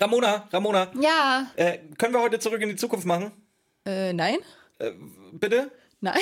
Ramona, 0.00 0.48
Ramona, 0.52 0.90
Ja. 0.98 1.50
äh, 1.56 1.78
können 1.98 2.14
wir 2.14 2.20
heute 2.22 2.38
zurück 2.38 2.60
in 2.62 2.68
die 2.70 2.76
Zukunft 2.76 3.06
machen? 3.06 3.32
Äh, 3.84 4.12
nein? 4.12 4.38
Bitte? 5.32 5.70
Nein? 6.00 6.20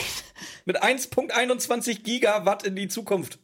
Mit 0.64 0.82
1.21 0.82 2.02
Gigawatt 2.02 2.64
in 2.64 2.74
die 2.74 2.88
Zukunft. 2.88 3.38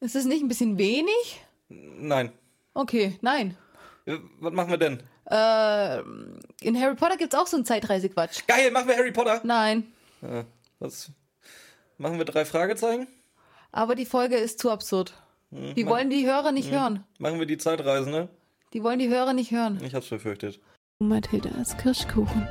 Ist 0.00 0.14
das 0.14 0.24
nicht 0.26 0.42
ein 0.42 0.48
bisschen 0.48 0.76
wenig? 0.76 1.40
Nein. 1.68 2.32
Okay, 2.74 3.18
nein. 3.22 3.56
Äh, 4.04 4.18
Was 4.40 4.52
machen 4.52 4.70
wir 4.70 4.76
denn? 4.76 5.02
Äh, 5.30 6.00
in 6.66 6.78
Harry 6.78 6.94
Potter 6.94 7.16
gibt's 7.16 7.34
auch 7.34 7.46
so 7.46 7.56
einen 7.56 7.64
Zeitreisequatsch. 7.64 8.42
Geil, 8.46 8.70
machen 8.70 8.88
wir 8.88 8.96
Harry 8.96 9.12
Potter. 9.12 9.40
Nein. 9.44 9.90
Äh, 10.20 10.44
was? 10.78 11.10
Machen 11.96 12.18
wir 12.18 12.26
drei 12.26 12.44
Fragezeichen? 12.44 13.06
Aber 13.72 13.94
die 13.94 14.04
Folge 14.04 14.36
ist 14.36 14.58
zu 14.58 14.70
absurd. 14.70 15.14
Hm, 15.50 15.74
Die 15.74 15.86
wollen 15.86 16.10
die 16.10 16.26
Hörer 16.26 16.52
nicht 16.52 16.70
hören. 16.70 17.04
Machen 17.18 17.38
wir 17.38 17.46
die 17.46 17.56
Zeitreise, 17.56 18.10
ne? 18.10 18.28
Die 18.74 18.82
wollen 18.82 18.98
die 18.98 19.08
Hörer 19.08 19.34
nicht 19.34 19.52
hören. 19.52 19.80
Ich 19.86 19.94
hab's 19.94 20.08
befürchtet. 20.08 20.58
Mathildas 20.98 21.76
Kirschkuchen. 21.76 22.48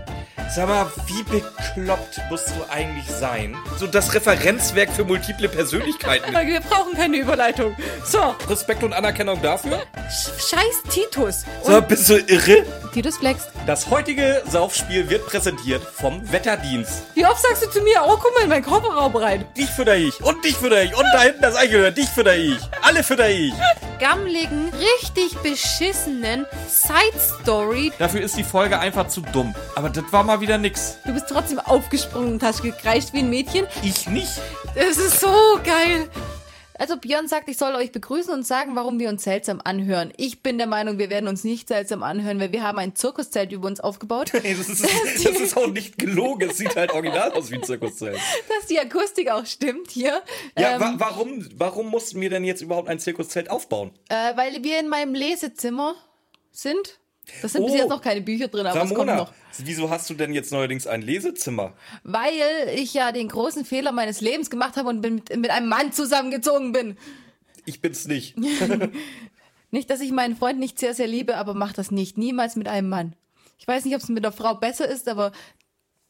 Sag 0.50 0.70
mal, 0.70 0.90
wie 1.08 1.24
bekloppt 1.24 2.22
musst 2.30 2.48
du 2.48 2.72
eigentlich 2.72 3.06
sein? 3.08 3.58
So 3.78 3.88
das 3.88 4.14
Referenzwerk 4.14 4.90
für 4.90 5.04
multiple 5.04 5.50
Persönlichkeiten. 5.50 6.34
Wir 6.48 6.62
brauchen 6.62 6.94
keine 6.94 7.18
Überleitung. 7.18 7.76
So, 8.06 8.36
Respekt 8.50 8.84
und 8.84 8.94
Anerkennung 8.94 9.42
dafür. 9.42 9.82
scheiß 10.10 10.84
Titus. 10.90 11.44
So, 11.62 11.82
bist 11.82 12.10
du 12.10 12.18
irre? 12.20 12.66
Titus 12.94 13.18
flext. 13.18 13.50
Das 13.66 13.90
heutige 13.90 14.44
Saufspiel 14.50 15.10
wird 15.10 15.26
präsentiert 15.26 15.84
vom 15.84 16.32
Wetterdienst. 16.32 17.04
Wie 17.16 17.26
oft 17.26 17.42
sagst 17.42 17.66
du 17.66 17.70
zu 17.70 17.82
mir, 17.82 18.02
oh, 18.06 18.18
guck 18.22 18.34
mal 18.36 18.44
in 18.44 18.50
meinen 18.50 18.64
Kofferraum 18.64 19.16
rein. 19.16 19.46
Dich 19.58 19.70
fütter 19.70 19.96
ich 19.96 20.22
und 20.24 20.46
dich 20.46 20.56
fütter 20.56 20.84
ich 20.84 20.96
und 20.96 21.06
da 21.14 21.22
hinten 21.22 21.42
das 21.42 21.56
Eichhörnchen, 21.56 21.96
dich 21.96 22.10
fütter 22.10 22.36
ich. 22.36 22.58
Alle 22.82 23.04
fütter 23.04 23.30
ich. 23.30 23.54
Gammligen, 24.00 24.72
richtig 24.74 25.38
beschissenen 25.40 26.46
Side-Story. 26.68 27.92
Dafür 28.00 28.22
ist 28.22 28.38
die 28.38 28.44
Folge 28.44 28.80
einfach 28.80 29.08
zu 29.08 29.22
dumm. 29.22 29.56
Aber 29.76 29.90
das 29.90 30.04
war 30.12 30.24
mal 30.24 30.42
wieder 30.42 30.58
nix. 30.58 30.98
Du 31.06 31.14
bist 31.14 31.28
trotzdem 31.30 31.60
aufgesprungen 31.60 32.34
und 32.34 32.44
hast 32.44 32.62
gekreischt 32.62 33.14
wie 33.14 33.20
ein 33.20 33.30
Mädchen. 33.30 33.66
Ich 33.82 34.08
nicht. 34.08 34.42
Das 34.76 34.98
ist 34.98 35.20
so 35.20 35.34
geil. 35.64 36.10
Also 36.80 36.98
Björn 36.98 37.28
sagt, 37.28 37.50
ich 37.50 37.58
soll 37.58 37.76
euch 37.76 37.92
begrüßen 37.92 38.34
und 38.34 38.46
sagen, 38.46 38.76
warum 38.76 39.00
wir 39.00 39.10
uns 39.10 39.24
seltsam 39.24 39.62
anhören. 39.64 40.12
Ich 40.18 40.42
bin 40.42 40.58
der 40.58 40.68
Meinung, 40.68 40.98
wir 40.98 41.10
werden 41.10 41.28
uns 41.28 41.44
nicht 41.44 41.68
seltsam 41.68 42.04
anhören, 42.04 42.40
weil 42.40 42.52
wir 42.52 42.64
haben 42.64 42.80
ein 42.80 42.96
Zirkuszelt 42.96 43.52
über 43.52 43.68
uns 43.68 43.80
aufgebaut. 43.80 44.34
Ey, 44.44 44.56
das, 44.56 44.70
ist, 44.70 44.84
das 44.84 45.40
ist 45.40 45.58
auch 45.58 45.68
nicht 45.68 45.98
gelogen. 45.98 46.50
Es 46.50 46.58
sieht 46.58 46.76
halt 46.76 46.92
original 46.92 47.32
aus 47.34 47.52
wie 47.52 47.56
ein 47.56 47.64
Zirkuszelt. 47.64 48.18
dass 48.50 48.68
die 48.68 48.80
Akustik 48.80 49.30
auch 49.30 49.46
stimmt 49.46 49.92
hier. 49.92 50.22
Ja, 50.58 50.76
ähm, 50.76 50.82
wa 50.82 50.94
warum, 50.98 51.48
warum 51.58 51.90
mussten 51.90 52.20
wir 52.22 52.30
denn 52.30 52.44
jetzt 52.44 52.62
überhaupt 52.62 52.90
ein 52.90 53.00
Zirkuszelt 53.00 53.50
aufbauen? 53.50 53.92
äh, 54.10 54.36
weil 54.38 54.64
wir 54.64 54.80
in 54.80 54.90
meinem 54.90 55.14
Lesezimmer 55.14 55.96
sind. 56.52 57.00
Das 57.42 57.54
sind 57.54 57.64
bis 57.66 57.74
Oh. 57.74 57.78
jetzt 57.78 57.90
noch 57.90 58.02
keine 58.02 58.22
Bücher 58.22 58.48
drin, 58.50 58.66
aber 58.66 58.82
es 58.84 58.90
kommt 58.90 59.10
Ramona, 59.10 59.16
noch. 59.16 59.34
wieso 59.60 59.90
hast 59.90 60.10
du 60.10 60.14
denn 60.14 60.34
jetzt 60.34 60.52
neuerdings 60.52 60.88
ein 60.88 61.02
Lesezimmer? 61.02 61.74
Weil 62.04 62.34
ich 62.76 62.94
ja 62.94 63.12
den 63.12 63.30
großen 63.30 63.64
Fehler 63.66 63.92
meines 63.92 64.20
Lebens 64.22 64.50
gemacht 64.50 64.76
habe 64.78 64.90
und 64.90 65.02
bin 65.02 65.16
mit, 65.16 65.36
mit 65.38 65.50
einem 65.52 65.70
Mann 65.70 65.92
zusammengezogen 65.94 66.72
bin. 66.74 66.98
Ich 67.66 67.80
bin's 67.82 68.08
nicht. 68.08 68.36
Nicht, 69.72 69.90
dass 69.90 70.02
ich 70.02 70.12
meinen 70.12 70.36
Freund 70.36 70.60
nicht 70.60 70.78
sehr, 70.78 70.94
sehr 70.94 71.08
liebe, 71.08 71.36
aber 71.36 71.56
mach 71.56 71.74
das 71.74 71.90
nicht. 71.90 72.16
Niemals 72.16 72.56
mit 72.56 72.68
einem 72.68 72.90
Mann. 72.90 73.16
Ich 73.58 73.68
weiß 73.68 73.86
nicht, 73.86 73.96
ob 73.96 74.02
es 74.04 74.10
mit 74.10 74.24
einer 74.24 74.32
Frau 74.32 74.54
besser 74.54 74.88
ist, 74.88 75.08
aber 75.08 75.32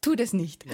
tu 0.02 0.16
das 0.16 0.34
nicht. 0.34 0.66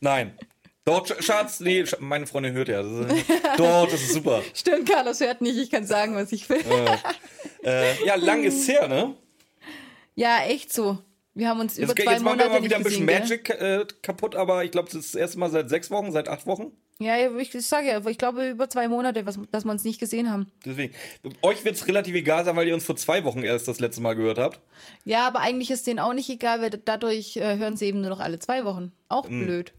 Nein. 0.00 0.36
Sch- 0.86 1.22
Schatz, 1.22 1.60
nee, 1.60 1.84
meine 2.00 2.26
Freundin 2.26 2.52
hört 2.54 2.68
ja. 2.68 2.82
Doch, 2.82 3.84
das 3.88 4.02
ist 4.02 4.14
super. 4.14 4.42
Stimmt, 4.54 4.88
Carlos 4.88 5.20
hört 5.20 5.40
nicht. 5.40 5.56
Ich 5.58 5.70
kann 5.70 5.86
sagen, 5.86 6.14
was 6.16 6.32
ich 6.32 6.48
will. 6.48 6.60
Äh, 7.64 8.04
ja, 8.04 8.16
lang 8.16 8.42
ist 8.42 8.66
her, 8.68 8.88
ne? 8.88 9.14
Ja, 10.14 10.42
echt 10.44 10.72
so. 10.72 10.98
Wir 11.34 11.48
haben 11.48 11.60
uns 11.60 11.78
über 11.78 11.88
Jetzt, 11.94 12.02
zwei 12.04 12.12
jetzt 12.12 12.22
machen 12.22 12.38
wir 12.38 12.44
Monate 12.46 12.60
mal 12.60 12.64
wieder 12.64 12.76
ein 12.76 12.82
bisschen 12.82 13.06
gesehen? 13.06 13.20
Magic 13.22 13.48
äh, 13.50 13.86
kaputt, 14.02 14.34
aber 14.34 14.64
ich 14.64 14.70
glaube, 14.70 14.88
das 14.90 14.96
ist 15.06 15.14
das 15.14 15.20
erste 15.20 15.38
Mal 15.38 15.50
seit 15.50 15.70
sechs 15.70 15.90
Wochen, 15.90 16.12
seit 16.12 16.28
acht 16.28 16.46
Wochen. 16.46 16.72
Ja, 16.98 17.16
ich, 17.38 17.54
ich 17.54 17.66
sage 17.66 17.86
ja, 17.88 18.06
ich 18.06 18.18
glaube 18.18 18.50
über 18.50 18.68
zwei 18.68 18.86
Monate, 18.86 19.24
was, 19.24 19.38
dass 19.50 19.64
wir 19.64 19.70
uns 19.72 19.82
nicht 19.84 19.98
gesehen 19.98 20.30
haben. 20.30 20.52
Deswegen. 20.66 20.92
Euch 21.40 21.64
wird's 21.64 21.86
relativ 21.88 22.14
egal 22.14 22.44
sein, 22.44 22.54
weil 22.54 22.68
ihr 22.68 22.74
uns 22.74 22.84
vor 22.84 22.96
zwei 22.96 23.24
Wochen 23.24 23.42
erst 23.42 23.66
das 23.66 23.80
letzte 23.80 24.02
Mal 24.02 24.14
gehört 24.14 24.38
habt. 24.38 24.60
Ja, 25.04 25.26
aber 25.26 25.40
eigentlich 25.40 25.70
ist 25.70 25.86
denen 25.86 26.00
auch 26.00 26.12
nicht 26.12 26.28
egal, 26.28 26.60
weil 26.60 26.70
dadurch 26.70 27.36
äh, 27.38 27.56
hören 27.56 27.76
sie 27.76 27.86
eben 27.86 28.02
nur 28.02 28.10
noch 28.10 28.20
alle 28.20 28.38
zwei 28.38 28.64
Wochen. 28.64 28.92
Auch 29.08 29.26
Hm. 29.28 29.44
blöd. 29.46 29.72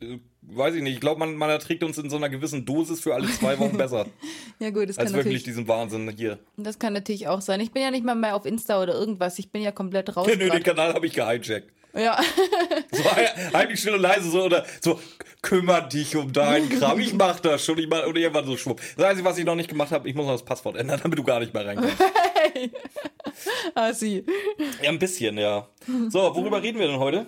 Äh, 0.00 0.18
Weiß 0.50 0.74
ich 0.74 0.82
nicht. 0.82 0.94
Ich 0.94 1.00
glaube, 1.00 1.18
man, 1.18 1.34
man 1.34 1.50
erträgt 1.50 1.84
uns 1.84 1.98
in 1.98 2.08
so 2.08 2.16
einer 2.16 2.30
gewissen 2.30 2.64
Dosis 2.64 3.00
für 3.00 3.14
alle 3.14 3.28
zwei 3.28 3.58
Wochen 3.58 3.76
besser. 3.76 4.06
Ja 4.60 4.70
gut, 4.70 4.88
das 4.88 4.96
kann, 4.96 5.06
als 5.06 5.12
wirklich 5.12 5.26
natürlich, 5.26 5.42
diesen 5.44 5.68
Wahnsinn 5.68 6.08
hier. 6.16 6.40
das 6.56 6.80
kann 6.80 6.92
natürlich 6.92 7.28
auch 7.28 7.40
sein. 7.40 7.60
Ich 7.60 7.70
bin 7.70 7.80
ja 7.80 7.92
nicht 7.92 8.04
mal 8.04 8.16
mehr 8.16 8.34
auf 8.34 8.44
Insta 8.44 8.82
oder 8.82 8.92
irgendwas. 8.94 9.38
Ich 9.38 9.52
bin 9.52 9.62
ja 9.62 9.70
komplett 9.70 10.16
raus. 10.16 10.26
Nö, 10.36 10.50
den. 10.50 10.62
Kanal 10.64 10.94
habe 10.94 11.06
ich 11.06 11.12
gehijackt. 11.12 11.68
Ja. 11.94 12.20
So 12.90 13.04
heimlich 13.52 13.78
still 13.80 13.94
und 13.94 14.00
leise 14.00 14.30
so 14.30 14.42
oder 14.44 14.64
so, 14.80 14.98
kümmer 15.42 15.82
dich 15.82 16.16
um 16.16 16.32
deinen 16.32 16.68
Kram. 16.70 16.98
Ich 16.98 17.12
mach 17.12 17.38
das 17.40 17.64
schon. 17.64 17.78
Ich 17.78 17.88
mach, 17.88 18.06
oder 18.06 18.18
irgendwann 18.18 18.46
so 18.46 18.56
schwupp. 18.56 18.80
Das 18.96 19.04
Einzige, 19.04 19.28
was 19.28 19.38
ich 19.38 19.44
noch 19.44 19.54
nicht 19.54 19.68
gemacht 19.68 19.92
habe, 19.92 20.08
ich 20.08 20.14
muss 20.14 20.24
noch 20.26 20.32
das 20.32 20.44
Passwort 20.44 20.76
ändern, 20.76 20.98
damit 21.02 21.18
du 21.18 21.22
gar 21.22 21.38
nicht 21.38 21.52
mehr 21.54 21.66
reinkommst. 21.66 21.96
ah, 23.74 23.92
sie. 23.92 24.24
Ja, 24.82 24.88
ein 24.90 24.98
bisschen, 24.98 25.38
ja. 25.38 25.68
So, 26.08 26.18
worüber 26.34 26.62
reden 26.62 26.78
wir 26.78 26.88
denn 26.88 26.98
heute? 26.98 27.26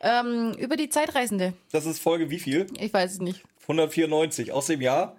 Ähm, 0.00 0.54
über 0.58 0.76
die 0.76 0.88
Zeitreisende. 0.88 1.54
Das 1.72 1.86
ist 1.86 2.00
Folge 2.00 2.30
wie 2.30 2.38
viel? 2.38 2.66
Ich 2.78 2.92
weiß 2.92 3.12
es 3.12 3.18
nicht. 3.20 3.42
194. 3.62 4.52
Aus 4.52 4.66
dem 4.66 4.80
Jahr? 4.80 5.16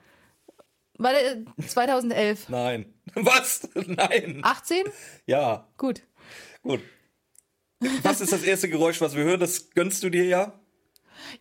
Warte, 0.97 1.45
2011. 1.67 2.49
Nein. 2.49 2.93
Was? 3.15 3.67
Nein. 3.73 4.39
18? 4.43 4.85
Ja, 5.25 5.67
Gut. 5.77 6.01
gut. 6.61 6.81
Was 8.03 8.19
ist 8.19 8.33
das 8.33 8.43
erste 8.43 8.67
Geräusch, 8.67 8.99
was 8.99 9.15
wir 9.15 9.23
hören? 9.23 9.39
Das 9.39 9.69
gönnst 9.69 10.03
du 10.03 10.09
dir 10.09 10.25
ja? 10.25 10.59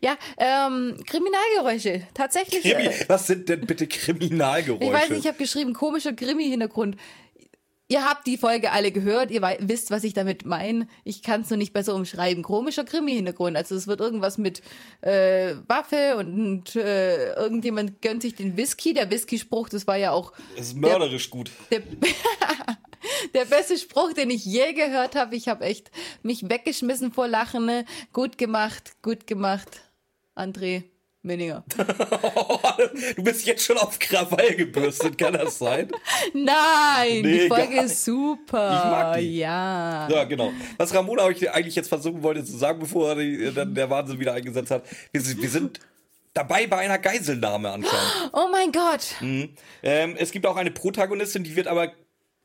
Ja, 0.01 0.17
ähm, 0.37 0.97
Kriminalgeräusche. 1.05 2.07
Tatsächlich. 2.15 2.63
Krimi. 2.63 2.87
Äh, 2.87 3.05
Was 3.09 3.27
sind 3.27 3.49
denn 3.49 3.67
bitte 3.67 3.89
Kriminalgeräusche? 3.89 4.85
ich 4.85 4.93
weiß 4.93 5.11
nicht, 5.11 5.21
ich 5.21 5.27
habe 5.27 5.39
geschrieben, 5.39 5.73
komischer 5.75 6.13
Krimi-Hintergrund. 6.13 6.97
Ihr 7.91 8.05
habt 8.05 8.27
die 8.27 8.37
Folge 8.37 8.71
alle 8.71 8.93
gehört, 8.93 9.31
ihr 9.31 9.41
wisst, 9.61 9.91
was 9.91 10.05
ich 10.05 10.13
damit 10.13 10.45
meine. 10.45 10.87
Ich 11.05 11.23
kann 11.23 11.41
es 11.41 11.49
nur 11.49 11.57
nicht 11.57 11.73
besser 11.73 11.95
umschreiben. 11.95 12.43
Komischer 12.43 12.85
Krimi-Hintergrund. 12.85 13.57
Also 13.57 13.75
es 13.75 13.87
wird 13.87 14.01
irgendwas 14.01 14.37
mit 14.37 14.61
äh, 15.01 15.55
Waffe 15.69 16.17
und 16.19 16.77
äh, 16.77 17.33
irgendjemand 17.33 18.03
gönnt 18.03 18.21
sich 18.21 18.35
den 18.35 18.59
Whisky. 18.59 18.93
Der 18.93 19.11
Whisky-Spruch, 19.11 19.71
das 19.71 19.87
war 19.87 19.97
ja 19.97 20.11
auch 20.11 20.33
Das 20.55 20.67
ist 20.67 20.77
mörderisch 20.77 21.31
gut. 21.31 21.51
der, 21.71 21.81
der 23.35 23.47
beste 23.47 23.79
Spruch, 23.79 24.13
den 24.13 24.29
ich 24.29 24.45
je 24.45 24.75
gehört 24.75 25.17
habe. 25.17 25.35
Ich 25.35 25.49
habe 25.49 25.65
echt 25.65 25.91
mich 26.23 26.47
weggeschmissen 26.47 27.11
vor 27.11 27.27
Lachen. 27.27 27.65
Ne? 27.65 27.87
Gut 28.13 28.37
gemacht, 28.37 29.01
gut 29.01 29.27
gemacht. 29.27 29.81
André 30.37 30.85
Minninger. 31.29 31.65
Du 33.17 33.23
bist 33.23 33.47
jetzt 33.47 33.65
schon 33.65 33.77
auf 33.79 33.99
Krawall 33.99 34.55
gebürstet, 34.55 35.19
kann 35.19 35.35
das 35.35 35.59
sein? 35.59 35.89
Nein, 36.33 37.23
Nee, 37.23 37.43
die 37.43 37.49
Folge 37.49 37.81
ist 37.83 38.05
super. 38.05 38.83
Ich 38.85 38.91
mag 38.91 39.19
die. 39.19 39.39
Ja. 39.39 40.09
Ja, 40.09 40.25
genau. 40.25 40.53
Was 40.77 40.95
Ramona 40.95 41.25
euch 41.25 41.51
eigentlich 41.53 41.75
jetzt 41.75 41.89
versuchen 41.89 42.23
wollte 42.23 42.45
zu 42.45 42.57
sagen, 42.57 42.79
bevor 42.79 43.15
die, 43.17 43.53
dann 43.55 43.75
der 43.75 43.91
Wahnsinn 43.91 44.19
wieder 44.19 44.35
eingesetzt 44.35 44.71
hat, 44.71 44.85
wir 45.13 45.21
sind, 45.21 45.43
wir 45.43 45.49
sind 45.51 45.81
dabei 46.35 46.67
bei 46.67 46.79
einer 46.79 46.99
Geiselnahme 46.99 47.71
anscheinend. 47.71 48.31
Oh 48.33 48.49
mein 48.51 48.71
Gott. 48.73 49.15
Ähm, 49.83 50.17
es 50.19 50.31
gibt 50.31 50.47
auch 50.47 50.57
eine 50.57 50.71
Protagonistin, 50.71 51.45
die 51.45 51.57
wird 51.57 51.67
aber 51.67 51.93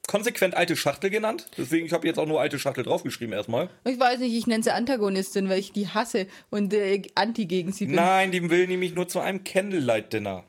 konsequent 0.07 0.55
alte 0.55 0.75
Schachtel 0.75 1.09
genannt. 1.09 1.49
Deswegen, 1.57 1.85
ich 1.85 1.93
habe 1.93 2.07
jetzt 2.07 2.19
auch 2.19 2.25
nur 2.25 2.41
alte 2.41 2.59
Schachtel 2.59 2.83
draufgeschrieben 2.83 3.33
erstmal. 3.33 3.69
Ich 3.85 3.99
weiß 3.99 4.19
nicht, 4.19 4.35
ich 4.35 4.47
nenne 4.47 4.63
sie 4.63 4.73
Antagonistin, 4.73 5.49
weil 5.49 5.59
ich 5.59 5.71
die 5.71 5.87
hasse 5.87 6.27
und 6.49 6.73
äh, 6.73 7.01
anti 7.15 7.45
gegen 7.45 7.71
sie 7.71 7.85
bin. 7.85 7.95
Nein, 7.95 8.31
die 8.31 8.49
will 8.49 8.67
nämlich 8.67 8.95
nur 8.95 9.07
zu 9.07 9.19
einem 9.19 9.43
Candlelight-Dinner. 9.43 10.43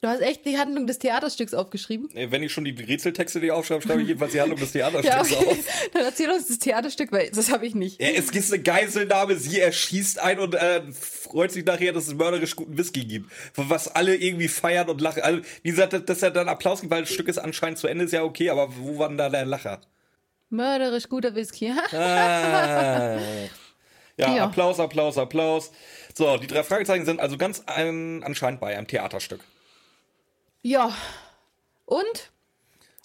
Du 0.00 0.06
hast 0.06 0.20
echt 0.20 0.44
die 0.46 0.56
Handlung 0.58 0.86
des 0.86 1.00
Theaterstücks 1.00 1.54
aufgeschrieben? 1.54 2.08
Äh, 2.14 2.30
Wenn 2.30 2.44
ich 2.44 2.52
schon 2.52 2.64
die 2.64 2.70
Rätseltexte 2.70 3.40
dir 3.40 3.56
aufschreibe, 3.56 3.82
schreibe 3.82 4.02
ich 4.02 4.06
jedenfalls 4.08 4.30
die 4.30 4.40
Handlung 4.40 4.60
des 4.60 4.72
Ja, 4.74 4.90
Theaterstücks 4.90 5.32
okay. 5.42 5.50
auf. 5.50 5.88
Dann 5.92 6.04
erzähl 6.04 6.30
uns 6.30 6.46
das 6.46 6.58
Theaterstück, 6.60 7.10
weil 7.10 7.30
das 7.30 7.50
habe 7.50 7.66
ich 7.66 7.74
nicht. 7.74 8.00
Ja, 8.00 8.08
es 8.10 8.30
gibt 8.30 8.52
eine 8.52 8.62
Geiselnahme, 8.62 9.34
sie 9.36 9.58
erschießt 9.58 10.20
einen 10.20 10.38
und 10.40 10.54
äh, 10.54 10.82
freut 10.92 11.50
sich 11.50 11.64
nachher, 11.64 11.92
dass 11.92 12.06
es 12.06 12.14
mörderisch 12.14 12.54
guten 12.54 12.78
Whisky 12.78 13.04
gibt. 13.06 13.28
Was 13.56 13.88
alle 13.88 14.14
irgendwie 14.14 14.46
feiern 14.46 14.88
und 14.88 15.00
lachen. 15.00 15.22
Also, 15.24 15.40
wie 15.62 15.70
gesagt, 15.70 15.92
dass- 15.92 16.04
dass 16.04 16.22
er 16.22 16.30
dann 16.30 16.48
Applaus 16.48 16.80
gibt, 16.80 16.92
weil 16.92 17.02
das 17.02 17.12
Stück 17.12 17.26
ist 17.26 17.38
anscheinend 17.38 17.78
zu 17.78 17.88
Ende, 17.88 18.04
ist 18.04 18.12
ja 18.12 18.22
okay, 18.22 18.50
aber 18.50 18.68
wo 18.78 18.98
war 18.98 19.08
denn 19.08 19.18
da 19.18 19.28
der 19.28 19.46
Lacher? 19.46 19.80
Mörderisch 20.50 21.08
guter 21.08 21.34
Whisky. 21.34 21.72
Ah. 21.92 23.18
Ja, 24.16 24.36
Ja. 24.36 24.44
Applaus, 24.44 24.78
Applaus, 24.80 25.18
Applaus. 25.18 25.70
So, 26.16 26.36
die 26.38 26.46
drei 26.46 26.62
Fragezeichen 26.62 27.04
sind 27.04 27.20
also 27.20 27.36
ganz 27.36 27.62
ein, 27.66 28.22
anscheinend 28.24 28.60
bei 28.60 28.76
einem 28.76 28.86
Theaterstück. 28.86 29.40
Ja. 30.62 30.94
Und? 31.84 32.30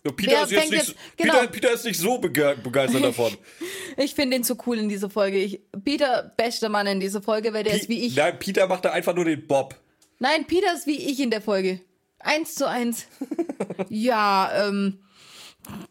Ja, 0.05 0.11
Peter, 0.11 0.31
Wer 0.31 0.44
ist 0.44 0.51
jetzt 0.51 0.71
nicht, 0.71 0.88
jetzt- 0.88 0.95
Peter, 1.15 1.33
genau. 1.39 1.47
Peter 1.47 1.71
ist 1.71 1.85
nicht 1.85 2.00
so 2.00 2.17
bege 2.17 2.57
begeistert 2.61 3.03
davon. 3.03 3.38
Ich 3.95 4.15
finde 4.15 4.35
den 4.38 4.44
so 4.44 4.57
cool 4.65 4.79
in 4.79 4.89
dieser 4.89 5.07
Folge. 5.09 5.38
Ich, 5.38 5.61
Peter, 5.83 6.33
bester 6.35 6.67
Mann 6.67 6.88
in 6.88 7.00
dieser 7.00 7.21
Folge, 7.21 7.53
weil 7.53 7.63
der 7.63 7.75
ist 7.75 7.89
wie 7.89 8.07
ich. 8.07 8.15
Nein, 8.15 8.39
Peter 8.39 8.67
macht 8.67 8.85
da 8.85 8.91
einfach 8.91 9.13
nur 9.13 9.25
den 9.25 9.45
Bob. 9.45 9.79
Nein, 10.17 10.47
Peter 10.47 10.73
ist 10.73 10.88
wie 10.88 10.97
ich 10.97 11.19
in 11.19 11.29
der 11.29 11.41
Folge. 11.41 11.79
Eins 12.17 12.55
zu 12.55 12.67
eins. 12.67 13.05
ja, 13.89 14.67
ähm, 14.67 15.00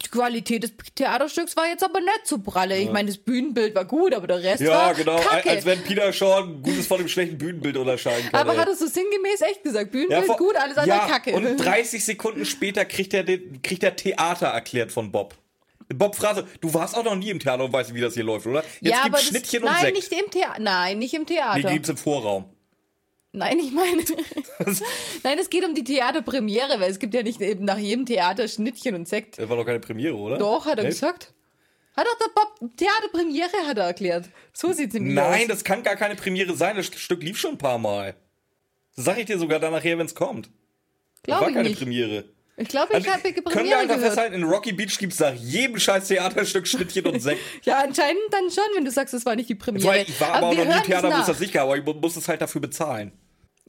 Die 0.04 0.08
Qualität 0.08 0.62
des 0.64 0.72
Theaterstücks 0.94 1.56
war 1.56 1.66
jetzt 1.66 1.82
aber 1.82 2.00
nicht 2.00 2.20
so 2.26 2.38
pralle. 2.38 2.76
Ich 2.76 2.90
meine, 2.90 3.08
das 3.08 3.18
Bühnenbild 3.18 3.74
war 3.74 3.84
gut, 3.86 4.14
aber 4.14 4.26
der 4.26 4.42
Rest 4.42 4.60
Ja, 4.62 4.70
war 4.70 4.94
genau. 4.94 5.16
kacke. 5.18 5.48
Als 5.50 5.64
wenn 5.64 5.82
Peter 5.82 6.12
Shaw 6.12 6.46
Gutes 6.62 6.86
von 6.86 6.98
dem 6.98 7.08
schlechten 7.08 7.38
Bühnenbild 7.38 7.76
unterscheiden 7.76 8.30
kann. 8.30 8.40
aber 8.40 8.52
ey. 8.52 8.58
hat 8.58 8.68
er 8.68 8.76
so 8.76 8.86
sinngemäß 8.86 9.40
echt 9.40 9.62
gesagt, 9.62 9.90
Bühnenbild 9.92 10.26
vor- 10.26 10.36
gut, 10.36 10.56
alles 10.56 10.76
andere 10.76 10.96
ja, 10.98 11.06
kacke. 11.06 11.32
Und 11.34 11.56
30 11.56 12.04
Sekunden 12.04 12.44
später 12.44 12.84
kriegt 12.84 13.14
er, 13.14 13.24
den, 13.24 13.62
kriegt 13.62 13.82
er 13.82 13.96
Theater 13.96 14.48
erklärt 14.48 14.92
von 14.92 15.10
Bob. 15.10 15.34
Bob 15.94 16.14
so, 16.16 16.42
du 16.60 16.72
warst 16.74 16.96
auch 16.96 17.04
noch 17.04 17.16
nie 17.16 17.30
im 17.30 17.38
Theater 17.38 17.64
und 17.64 17.72
weißt, 17.72 17.94
wie 17.94 18.00
das 18.00 18.14
hier 18.14 18.24
läuft, 18.24 18.46
oder? 18.46 18.62
Jetzt 18.80 18.92
ja, 18.96 19.02
gibt's 19.02 19.06
aber 19.06 19.16
das, 19.18 19.24
Schnittchen 19.26 19.62
und 19.62 19.70
nein, 19.70 19.80
Sekt. 19.82 19.96
nicht 19.96 20.12
im 20.12 20.30
Theater. 20.30 20.60
Nein, 20.60 20.98
nicht 20.98 21.14
im 21.14 21.26
Die 21.26 21.34
Theater. 21.34 21.70
gibt's 21.70 21.88
im 21.88 21.96
Vorraum. 21.96 22.44
Nein, 23.32 23.58
ich 23.58 23.72
meine. 23.72 24.02
Nein, 25.22 25.38
es 25.38 25.48
geht 25.48 25.64
um 25.64 25.74
die 25.74 25.84
Theaterpremiere, 25.84 26.80
weil 26.80 26.90
es 26.90 26.98
gibt 26.98 27.14
ja 27.14 27.22
nicht 27.22 27.40
eben 27.40 27.64
nach 27.64 27.78
jedem 27.78 28.04
Theater 28.04 28.46
Schnittchen 28.46 28.94
und 28.94 29.08
Sekt. 29.08 29.38
Das 29.38 29.48
war 29.48 29.56
doch 29.56 29.64
keine 29.64 29.80
Premiere, 29.80 30.14
oder? 30.16 30.36
Doch, 30.38 30.66
hat 30.66 30.76
er 30.78 30.84
Nee? 30.84 30.90
gesagt. 30.90 31.32
Hat 31.96 32.06
doch 32.06 32.18
der 32.18 32.30
Bob 32.34 32.76
Theaterpremiere 32.76 33.66
hat 33.66 33.76
er 33.78 33.84
erklärt. 33.84 34.28
So 34.52 34.72
sieht's 34.72 34.94
nämlich 34.94 35.14
Nein, 35.14 35.42
aus. 35.42 35.48
das 35.48 35.64
kann 35.64 35.82
gar 35.82 35.96
keine 35.96 36.14
Premiere 36.14 36.54
sein. 36.54 36.76
Das 36.76 36.86
Stück 36.86 37.22
lief 37.22 37.38
schon 37.38 37.52
ein 37.52 37.58
paar 37.58 37.78
Mal. 37.78 38.14
Das 38.96 39.06
sag 39.06 39.18
ich 39.18 39.26
dir 39.26 39.38
sogar 39.38 39.58
dann 39.60 39.72
nachher, 39.72 39.96
wenn 39.98 40.06
es 40.06 40.14
kommt. 40.14 40.50
Glaube 41.22 41.42
war 41.42 41.48
ich 41.48 41.54
keine 41.54 41.68
nicht. 41.68 41.78
Premiere. 41.78 42.24
Ich 42.56 42.68
glaube, 42.68 42.88
ich 42.90 42.96
Also, 42.96 43.10
habe 43.10 43.22
können 43.22 43.34
wir 43.36 43.42
Premiere 43.52 43.78
einfach 43.78 43.94
gehört. 43.96 44.08
festhalten, 44.12 44.34
in 44.34 44.44
Rocky 44.44 44.72
Beach 44.72 44.98
gibt's 44.98 45.18
nach 45.20 45.32
jedem 45.32 45.78
scheiß 45.78 46.08
Theaterstück 46.08 46.66
Schnittchen 46.68 47.06
und 47.06 47.20
Sekt. 47.20 47.40
Ja, 47.64 47.78
anscheinend 47.78 48.20
dann 48.30 48.50
schon, 48.50 48.64
wenn 48.76 48.84
du 48.84 48.90
sagst, 48.90 49.14
es 49.14 49.24
war 49.24 49.34
nicht 49.36 49.48
die 49.48 49.54
Premiere. 49.54 49.86
Weil 49.88 50.02
ich 50.02 50.20
war 50.20 50.34
aber, 50.34 50.48
auch 50.48 50.56
wir 50.56 50.64
noch 50.66 50.74
nie 50.76 50.82
Theater, 50.82 51.08
es 51.08 51.14
wo 51.16 51.20
es 51.20 51.26
das 51.26 51.40
nicht 51.40 51.54
gab, 51.54 51.64
aber 51.64 51.78
ich 51.78 51.84
mu- 51.84 51.94
muss 51.94 52.14
es 52.16 52.28
halt 52.28 52.42
dafür 52.42 52.60
bezahlen. 52.60 53.12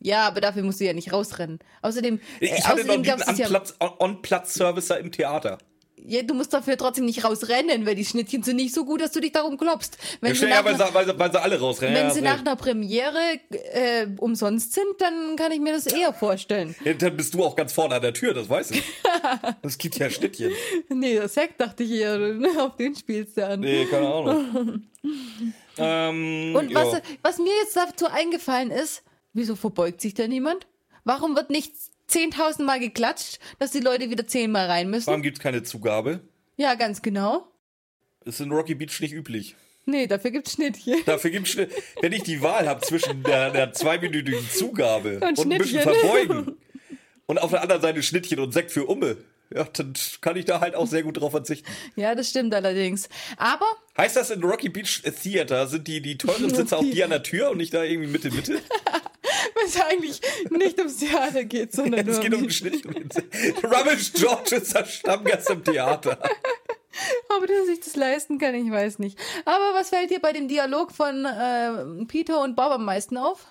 Ja, 0.01 0.27
aber 0.27 0.41
dafür 0.41 0.63
musst 0.63 0.81
du 0.81 0.83
ja 0.85 0.91
nicht 0.91 1.13
rausrennen. 1.13 1.59
Außerdem, 1.81 2.19
Ich 2.41 2.51
äh, 2.51 2.56
hatte 2.62 2.83
noch 2.85 2.94
außerdem 2.95 3.01
nie 3.03 3.12
einen 3.12 3.21
es 3.31 3.38
ja, 3.38 3.45
On-Platz- 3.45 3.75
On-Platz-Service 4.00 4.88
da 4.88 4.95
im 4.95 5.12
Theater. 5.13 5.57
Ja, 6.05 6.21
du 6.21 6.33
musst 6.33 6.53
dafür 6.53 6.77
trotzdem 6.77 7.05
nicht 7.05 7.23
rausrennen, 7.23 7.85
weil 7.85 7.95
die 7.95 8.05
Schnittchen 8.05 8.44
sind 8.44 8.57
nicht 8.57 8.73
so 8.73 8.85
gut, 8.85 9.01
dass 9.01 9.11
du 9.11 9.19
dich 9.19 9.31
darum 9.31 9.57
klopfst. 9.57 9.91
Wenn 10.21 10.35
Ja, 10.35 10.63
weil, 10.65 10.75
sie, 10.75 10.94
weil, 10.94 11.05
sie, 11.05 11.19
weil 11.19 11.31
sie 11.31 11.41
alle 11.41 11.59
rausrennen. 11.59 11.95
wenn 11.95 12.07
ja, 12.07 12.13
sie 12.13 12.21
nach 12.21 12.39
einer 12.39 12.55
Premiere 12.55 13.19
äh, 13.50 14.07
umsonst 14.17 14.73
sind, 14.73 14.85
dann 15.00 15.35
kann 15.35 15.51
ich 15.51 15.59
mir 15.59 15.73
das 15.73 15.88
eher 15.88 16.13
vorstellen. 16.13 16.75
Ja, 16.83 16.94
dann 16.94 17.15
bist 17.15 17.33
du 17.33 17.44
auch 17.44 17.55
ganz 17.55 17.73
vorne 17.73 17.95
an 17.95 18.01
der 18.01 18.13
Tür, 18.13 18.33
das 18.33 18.50
weiß 18.50 18.71
ich. 18.71 18.83
Es 19.61 19.77
gibt 19.77 19.97
ja 19.97 20.09
Schnittchen. 20.09 20.51
Nee, 20.89 21.17
das 21.17 21.33
Sekt 21.33 21.59
dachte 21.59 21.83
ich 21.83 21.91
eher, 21.91 22.19
auf 22.59 22.75
den 22.75 22.95
spielst 22.95 23.38
du 23.38 23.45
an. 23.45 23.59
Nee, 23.59 23.85
keine 23.85 24.07
Ahnung. 24.07 24.83
ähm, 25.77 26.55
Und 26.55 26.73
was, 26.73 27.01
was 27.21 27.38
mir 27.39 27.53
jetzt 27.63 27.75
dazu 27.75 28.07
eingefallen 28.07 28.71
ist, 28.71 29.03
wieso 29.33 29.55
verbeugt 29.55 30.01
sich 30.01 30.13
da 30.13 30.27
niemand? 30.27 30.67
Warum 31.03 31.35
wird 31.35 31.50
nicht 31.50 31.73
10.000 32.09 32.63
Mal 32.63 32.79
geklatscht, 32.79 33.39
dass 33.59 33.71
die 33.71 33.79
Leute 33.79 34.09
wieder 34.09 34.27
10 34.27 34.51
Mal 34.51 34.67
rein 34.67 34.89
müssen? 34.89 35.07
Warum 35.07 35.21
gibt's 35.21 35.39
keine 35.39 35.63
Zugabe? 35.63 36.21
Ja, 36.57 36.75
ganz 36.75 37.01
genau. 37.01 37.47
Ist 38.25 38.39
in 38.41 38.51
Rocky 38.51 38.75
Beach 38.75 39.00
nicht 39.01 39.13
üblich. 39.13 39.55
Nee, 39.85 40.07
dafür 40.07 40.31
gibt's 40.31 40.53
Schnittchen. 40.53 40.95
Dafür 41.05 41.31
gibt's 41.31 41.51
Schnitt. 41.51 41.71
Wenn 42.01 42.13
ich 42.13 42.23
die 42.23 42.41
Wahl 42.41 42.67
habe 42.69 42.81
zwischen 42.85 43.23
der, 43.23 43.51
der 43.51 43.73
zweiminütigen 43.73 44.47
Zugabe 44.50 45.19
Und 45.21 45.39
und, 45.39 45.51
ein 45.51 45.57
bisschen 45.57 45.81
Schnittchen. 45.81 46.00
verbeugen 46.00 46.57
und 47.25 47.38
auf 47.41 47.51
der 47.51 47.61
anderen 47.61 47.81
Seite 47.81 48.01
Schnittchen 48.03 48.39
und 48.39 48.53
Sekt 48.53 48.71
für 48.71 48.85
Umme, 48.85 49.17
ja, 49.53 49.65
dann 49.65 49.94
kann 50.21 50.38
ich 50.38 50.45
da 50.45 50.61
halt 50.61 50.75
auch 50.75 50.88
sehr 50.88 51.03
gut 51.03 51.19
drauf 51.19 51.31
verzichten. 51.31 51.69
Ja, 51.95 52.15
das 52.15 52.29
stimmt 52.29 52.53
allerdings. 52.53 53.09
Aber 53.38 53.65
Heißt 53.97 54.15
das 54.15 54.29
in 54.31 54.41
Rocky 54.44 54.69
Beach 54.69 55.01
Theater 55.21 55.67
sind 55.67 55.88
die, 55.88 56.01
die 56.01 56.17
teuren 56.17 56.50
Sitze 56.55 56.77
auch 56.77 56.81
die 56.83 57.03
an 57.03 57.09
der 57.09 57.23
Tür 57.23 57.51
und 57.51 57.57
nicht 57.57 57.73
da 57.73 57.83
irgendwie 57.83 58.09
Mitte, 58.09 58.31
Mitte? 58.31 58.61
wenn 59.55 59.65
es 59.65 59.81
eigentlich 59.81 60.21
nicht 60.50 60.77
ums 60.79 60.97
Theater 60.97 61.44
geht, 61.44 61.73
sondern 61.73 62.07
Es 62.07 62.17
nur 62.17 62.23
geht 62.23 62.33
um 62.33 62.41
den 62.41 62.51
Schnitt. 62.51 62.85
Rubbish 63.63 64.13
George 64.13 64.55
ist 64.55 64.75
der 64.75 64.85
Stammgast 64.85 65.50
im 65.50 65.63
Theater. 65.63 66.17
Aber 67.29 67.47
dass 67.47 67.65
sich 67.65 67.79
das 67.79 67.95
leisten 67.95 68.38
kann, 68.38 68.53
ich 68.53 68.71
weiß 68.71 69.00
nicht. 69.00 69.17
Aber 69.45 69.73
was 69.73 69.89
fällt 69.89 70.11
dir 70.11 70.19
bei 70.19 70.31
dem 70.31 70.47
Dialog 70.47 70.91
von 70.91 71.25
äh, 71.25 72.05
Peter 72.05 72.41
und 72.41 72.55
Bob 72.55 72.71
am 72.71 72.85
meisten 72.85 73.17
auf? 73.17 73.47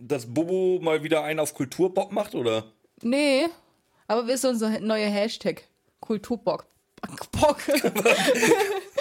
Dass 0.00 0.26
Bobo 0.26 0.80
mal 0.82 1.02
wieder 1.04 1.22
einen 1.22 1.38
auf 1.38 1.54
Kulturbock 1.54 2.10
macht, 2.10 2.34
oder? 2.34 2.72
Nee, 3.02 3.46
aber 4.08 4.26
wir 4.26 4.36
sind 4.36 4.50
unser 4.50 4.80
neuer 4.80 5.08
Hashtag. 5.08 5.62
Kulturbock. 6.00 6.66
Bock. 7.32 7.58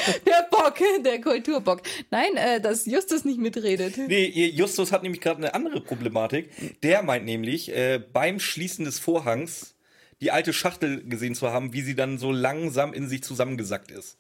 der 0.25 0.47
Bock, 0.51 0.75
der 1.03 1.21
Kulturbock. 1.21 1.81
Nein, 2.11 2.35
äh, 2.35 2.59
dass 2.61 2.85
Justus 2.85 3.25
nicht 3.25 3.39
mitredet. 3.39 3.97
Nee, 3.97 4.25
Justus 4.49 4.91
hat 4.91 5.03
nämlich 5.03 5.21
gerade 5.21 5.37
eine 5.37 5.53
andere 5.53 5.81
Problematik. 5.81 6.49
Der 6.81 7.03
meint 7.03 7.25
nämlich, 7.25 7.69
äh, 7.75 7.99
beim 8.11 8.39
Schließen 8.39 8.85
des 8.85 8.99
Vorhangs 8.99 9.75
die 10.21 10.31
alte 10.31 10.53
Schachtel 10.53 11.03
gesehen 11.03 11.35
zu 11.35 11.49
haben, 11.51 11.73
wie 11.73 11.81
sie 11.81 11.95
dann 11.95 12.17
so 12.17 12.31
langsam 12.31 12.93
in 12.93 13.09
sich 13.09 13.23
zusammengesackt 13.23 13.91
ist. 13.91 14.17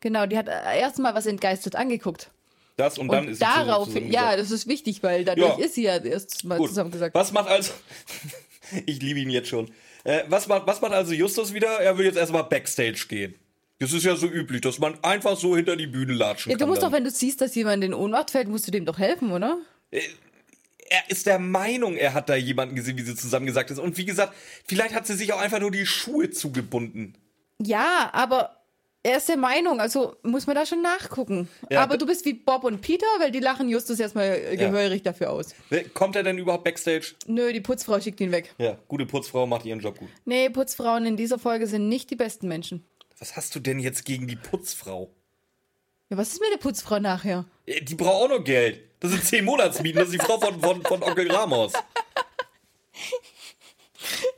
Genau, 0.00 0.26
die 0.26 0.36
hat 0.38 0.48
äh, 0.48 0.78
erstmal 0.78 1.14
was 1.14 1.26
entgeistert 1.26 1.74
angeguckt. 1.76 2.30
Das 2.76 2.96
und 2.98 3.08
dann 3.08 3.24
Und 3.26 3.32
ist 3.32 3.38
sie 3.38 3.44
darauf, 3.44 3.86
zusammengesackt. 3.88 4.30
ja, 4.30 4.36
das 4.36 4.50
ist 4.50 4.66
wichtig, 4.66 5.02
weil 5.02 5.24
dadurch 5.24 5.58
Ja. 5.58 5.64
ist 5.64 5.74
sie 5.74 5.82
ja 5.84 5.96
erst 5.98 6.44
mal 6.44 6.58
Gut. 6.58 6.68
zusammengesackt. 6.68 7.14
Was 7.14 7.32
macht 7.32 7.48
also. 7.48 7.72
ich 8.86 9.00
liebe 9.02 9.20
ihn 9.20 9.30
jetzt 9.30 9.48
schon. 9.48 9.70
Äh, 10.04 10.22
was, 10.28 10.48
macht, 10.48 10.66
was 10.66 10.80
macht 10.80 10.92
also 10.92 11.12
Justus 11.12 11.52
wieder? 11.52 11.68
Er 11.80 11.98
will 11.98 12.06
jetzt 12.06 12.16
erstmal 12.16 12.44
Backstage 12.44 13.04
gehen. 13.08 13.34
Das 13.78 13.92
ist 13.92 14.04
ja 14.04 14.14
so 14.14 14.26
üblich, 14.28 14.60
dass 14.60 14.78
man 14.78 15.02
einfach 15.02 15.36
so 15.36 15.56
hinter 15.56 15.76
die 15.76 15.86
Bühne 15.88 16.12
latschen 16.12 16.50
Ja, 16.52 16.56
du 16.56 16.60
kann. 16.60 16.68
musst 16.68 16.82
dann. 16.82 16.90
doch, 16.92 16.96
wenn 16.96 17.04
du 17.04 17.10
siehst, 17.10 17.40
dass 17.40 17.54
jemand 17.54 17.82
in 17.82 17.94
Ohnmacht 17.94 18.30
fällt, 18.30 18.48
musst 18.48 18.66
du 18.66 18.70
dem 18.70 18.84
doch 18.86 18.98
helfen, 18.98 19.32
oder? 19.32 19.58
er 19.90 21.08
ist 21.08 21.26
der 21.26 21.38
Meinung, 21.38 21.96
er 21.96 22.12
hat 22.12 22.28
da 22.28 22.34
jemanden 22.34 22.74
gesehen, 22.76 22.98
wie 22.98 23.02
sie 23.02 23.14
zusammengesackt 23.14 23.70
ist. 23.70 23.78
Und 23.78 23.96
wie 23.96 24.04
gesagt, 24.04 24.34
vielleicht 24.66 24.94
hat 24.94 25.06
sie 25.06 25.14
sich 25.14 25.32
auch 25.32 25.40
einfach 25.40 25.58
nur 25.60 25.70
die 25.70 25.86
Schuhe 25.86 26.30
zugebunden. 26.30 27.16
Ja, 27.58 28.10
aber 28.12 28.56
er 29.02 29.16
ist 29.16 29.28
der 29.28 29.36
Meinung, 29.38 29.80
also 29.80 30.16
muss 30.22 30.46
man 30.46 30.54
da 30.54 30.66
schon 30.66 30.82
nachgucken. 30.82 31.48
Ja, 31.70 31.82
aber 31.82 31.96
du 31.96 32.04
bist 32.06 32.24
wie 32.26 32.34
Bob 32.34 32.64
und 32.64 32.82
Peter, 32.82 33.06
weil 33.20 33.30
die 33.30 33.40
lachen 33.40 33.68
Justus 33.68 33.98
erstmal 34.00 34.26
äh, 34.26 34.54
Ja. 34.60 34.68
gehörig 34.68 35.02
dafür 35.02 35.30
aus. 35.30 35.54
Ne, 35.70 35.84
Kommt 35.94 36.14
er 36.14 36.22
denn 36.24 36.36
überhaupt 36.38 36.64
Backstage? 36.64 37.14
Nö, 37.26 37.52
die 37.52 37.60
Putzfrau 37.60 37.98
schickt 38.00 38.20
ihn 38.20 38.30
weg. 38.30 38.54
Ja, 38.58 38.76
gute 38.86 39.06
Putzfrau 39.06 39.46
macht 39.46 39.64
ihren 39.64 39.80
Job 39.80 39.98
gut. 39.98 40.08
Nee, 40.24 40.50
Putzfrauen 40.50 41.06
in 41.06 41.16
dieser 41.16 41.38
Folge 41.38 41.66
sind 41.66 41.88
nicht 41.88 42.10
die 42.10 42.16
besten 42.16 42.48
Menschen. 42.48 42.84
Was 43.22 43.36
hast 43.36 43.54
du 43.54 43.60
denn 43.60 43.78
jetzt 43.78 44.04
gegen 44.04 44.26
die 44.26 44.34
Putzfrau? 44.34 45.08
Ja, 46.10 46.16
was 46.16 46.32
ist 46.32 46.40
mit 46.40 46.50
der 46.52 46.56
Putzfrau 46.58 46.98
nachher? 46.98 47.44
Äh, 47.66 47.80
Die 47.80 47.94
braucht 47.94 48.24
auch 48.24 48.28
noch 48.36 48.42
Geld. 48.42 48.80
Das 48.98 49.12
sind 49.12 49.24
10 49.24 49.44
Monatsmieten, 49.44 50.00
das 50.00 50.08
ist 50.08 50.14
die 50.20 50.26
Frau 50.26 50.40
von, 50.40 50.60
von, 50.60 50.82
von 50.82 51.02
Onkel 51.04 51.30
Ramos. 51.30 51.72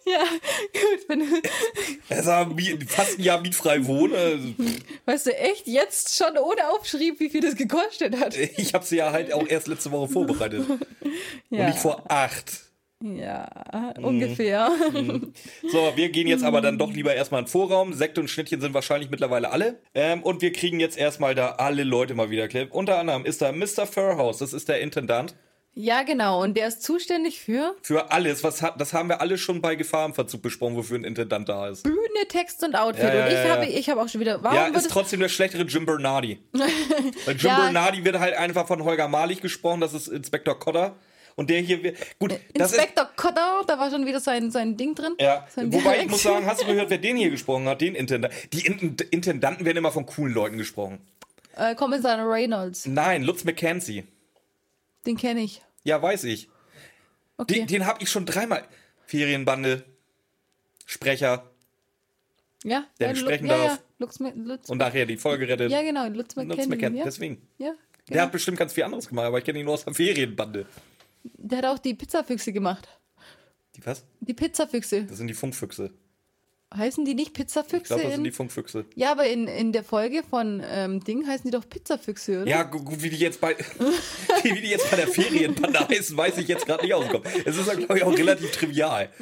Ja, 0.06 0.22
gut, 0.28 1.08
wenn 1.08 1.20
du, 1.20 2.54
mi- 2.54 2.78
fast 2.86 3.19
ein 3.19 3.22
Jahr 3.22 3.40
mietfrei 3.40 3.86
wohnen. 3.86 4.14
Also, 4.14 4.52
weißt 5.06 5.26
du, 5.28 5.34
echt 5.38 5.66
jetzt 5.66 6.14
schon 6.14 6.37
ohne 6.37 6.68
Aufschrieb, 6.68 7.18
wie 7.20 7.30
viel 7.30 7.40
das 7.40 7.56
gekostet 7.56 8.20
hat. 8.20 8.37
Ich 8.37 8.75
habe 8.75 8.85
sie 8.85 8.97
ja 8.97 9.11
halt 9.12 9.32
auch 9.32 9.49
erst 9.49 9.66
letzte 9.66 9.90
Woche 9.90 10.12
vorbereitet. 10.12 10.68
Und 10.68 10.85
Ja, 11.49 11.68
nicht 11.68 11.78
vor 11.78 12.04
acht. 12.11 12.63
Ja 13.04 13.49
Mhm. 13.99 14.04
ungefähr. 14.04 14.70
So, 15.70 15.92
wir 15.94 16.08
gehen 16.11 16.26
jetzt 16.26 16.44
aber 16.44 16.61
dann 16.61 16.78
doch 16.78 16.92
lieber 16.92 17.14
erstmal 17.14 17.40
in 17.40 17.44
den 17.46 17.50
Vorraum. 17.50 17.92
Sekt 17.92 18.18
und 18.18 18.28
Schnittchen 18.28 18.61
sind 18.61 18.75
wahrscheinlich 18.75 19.11
mittlerweile 19.11 19.50
alle. 19.50 19.80
Ähm, 19.94 20.23
und 20.23 20.42
wir 20.42 20.52
kriegen 20.52 20.80
jetzt 20.80 20.96
erstmal 20.99 21.34
da 21.34 21.52
alle 21.52 21.84
Leute 21.84 22.14
mal 22.14 22.30
wieder. 22.30 22.49
Unter 22.70 22.99
anderem 22.99 23.25
ist 23.25 23.42
da 23.42 23.52
Mr. 23.52 23.87
Furhouse, 23.87 24.38
das 24.38 24.52
ist 24.52 24.68
der 24.68 24.80
Intendant. 24.80 25.34
Ja, 25.76 26.04
genau. 26.04 26.40
Und 26.40 26.56
der 26.56 26.68
ist 26.68 26.84
zuständig 26.84 27.40
für 27.40 27.75
Für 27.82 28.12
alles, 28.12 28.44
was 28.44 28.62
hat, 28.62 28.80
das 28.80 28.92
haben 28.92 29.08
wir 29.08 29.20
alle 29.20 29.37
schon 29.38 29.61
bei 29.61 29.75
Gefahr 29.75 30.06
im 30.06 30.14
Verzug 30.14 30.40
besprochen, 30.42 30.76
wofür 30.76 30.96
ein 30.99 31.02
Intendant 31.04 31.49
da 31.49 31.68
ist. 31.68 31.82
Bühne, 31.82 31.99
Text 32.28 32.62
und 32.62 32.76
Outfit. 32.76 33.02
Ja, 33.02 33.14
ja, 33.14 33.25
und 33.25 33.32
ich 33.32 33.38
ja, 33.38 33.49
habe 33.50 33.66
ich 33.66 33.90
habe 33.90 34.00
auch 34.00 34.08
schon 34.08 34.20
wieder. 34.20 34.40
Warum 34.42 34.56
Ja, 34.56 34.66
ist 34.68 34.88
trotzdem 34.88 35.18
der 35.18 35.28
schlechtere 35.28 35.62
Jim 35.64 35.84
Bernardi. 35.84 36.38
Weil 36.52 37.37
Jim. 37.37 37.50
Bernardi 37.56 38.04
wird 38.04 38.20
halt 38.20 38.34
einfach 38.37 38.68
von 38.68 38.84
Holger 38.84 39.08
Malig 39.08 39.40
gesprochen, 39.40 39.80
das 39.80 39.94
ist 39.94 40.06
Inspektor 40.06 40.56
Cotter. 40.61 40.94
Und 41.37 41.50
der 41.50 41.61
hier, 41.61 41.83
wird- 41.83 41.97
gut, 42.19 42.33
ist, 42.33 42.41
Inspektor 42.55 43.11
Cotter, 43.17 43.62
da 43.67 43.79
war 43.79 43.91
schon 43.91 44.07
wieder 44.07 44.21
sein, 44.21 44.50
sein 44.50 44.76
Ding 44.76 44.95
drin. 44.95 45.14
Ja, 45.21 45.47
sein 45.55 45.67
wobei 45.73 45.79
ich 45.79 45.83
Dialekt. 45.93 46.11
muss 46.11 46.23
sagen, 46.23 46.47
hast 46.47 46.62
du 46.62 46.67
gehört, 46.67 46.91
wer 46.91 46.99
den 46.99 47.17
hier 47.17 47.31
gesprochen 47.31 47.67
hat? 47.69 47.81
Den 47.81 47.95
Intendant. 47.95 48.33
Die 48.53 48.67
In 48.67 48.97
Intendanten 49.11 49.64
werden 49.67 49.79
immer 49.79 49.91
von 49.93 50.07
coolen 50.07 50.33
Leuten 50.33 50.57
gesprochen. 50.59 51.00
Äh, 51.57 51.75
Kommissar 51.75 52.19
Reynolds, 52.29 52.87
Nein, 52.87 53.23
Lutz 53.25 53.45
McKenzie. 53.45 54.05
den 55.07 55.17
kenne 55.17 55.41
ich. 55.41 55.62
Ja, 55.85 56.00
weiß 56.00 56.25
ich. 56.25 56.49
Okay. 57.37 57.55
Den, 57.61 57.67
den 57.67 57.87
habe 57.87 58.03
ich 58.03 58.11
schon 58.11 58.26
dreimal. 58.26 58.64
Ferienbande, 59.07 59.85
Sprecher 60.87 61.45
ja, 62.64 62.85
der 62.99 63.09
ja, 63.11 63.14
sprechen 63.14 63.47
ja, 63.47 63.57
darf. 63.59 63.73
Ja, 63.73 63.79
Lutz, 63.99 64.19
Lutz, 64.19 64.71
und 64.71 64.79
nachher 64.79 65.05
die 65.07 65.17
Folge 65.17 65.47
rettet. 65.49 65.71
ja, 65.71 65.83
genau, 65.83 66.07
Lutz 66.07 66.35
Lutz 66.35 66.37
McKenzie. 66.37 66.69
McKenzie, 66.71 66.99
Ja, 66.99 67.05
deswegen. 67.05 67.49
ja, 67.59 67.67
Der 67.67 67.75
genau. 68.07 68.23
hat 68.23 68.33
bestimmt 68.33 68.59
ganz 68.59 68.73
viel 68.73 68.85
anderes 68.85 69.09
gemacht, 69.09 69.26
aber 69.26 69.38
ich 69.38 69.45
kenne 69.45 69.59
ihn 69.59 69.64
nur 69.67 69.75
aus 69.75 69.85
der 69.85 69.93
Ferienbande. 69.95 70.67
Der 71.25 71.59
hat 71.59 71.64
auch 71.66 71.78
die 71.78 71.95
Pizzafüchse 71.95 72.52
gemacht. 72.52 72.88
Die 73.76 73.85
was? 73.85 74.04
Die 74.21 74.35
Pizzafüchse. 74.35 75.04
Das 75.04 75.19
sind 75.19 75.26
die 75.26 75.35
Funkfüchse. 75.35 75.90
Heißen 76.76 77.04
die 77.04 77.14
nicht 77.14 77.28
Ich 77.28 77.33
Pizzafüchse? 77.35 77.85
glaube, 77.87 78.02
das 78.02 78.11
sind 78.12 78.21
in- 78.21 78.25
die 78.25 78.31
Funkfüchse. 78.33 78.85
ja, 78.97 79.12
aber 79.12 79.26
in, 79.28 79.47
in 79.47 79.73
der 79.73 79.85
Folge 79.85 80.23
von 80.28 80.61
ähm, 80.66 81.00
Ding 81.04 81.25
heißen 81.26 81.45
die 81.45 81.50
doch 81.57 81.69
Pizzafüchse, 81.69 82.43
oder? 82.43 82.50
Ja, 82.50 82.62
gu- 82.64 82.83
gut, 82.83 83.00
wie 83.02 83.11
die 83.11 83.16
jetzt 83.16 83.40
bei, 83.40 83.57
wie 84.43 84.61
die 84.61 84.71
jetzt 84.71 84.90
bei 84.90 84.97
der 84.97 85.07
Ferienbande 85.07 85.78
heißen, 85.88 86.16
weiß 86.16 86.38
ich 86.38 86.49
jetzt 86.49 86.66
gerade 86.66 86.83
nicht 86.85 86.95
ausgekommen. 86.95 87.28
Es 87.45 87.57
ist, 87.57 87.71
glaube 87.71 87.99
ich, 87.99 88.02
auch 88.04 88.16
relativ 88.16 88.50
trivial. 88.50 89.09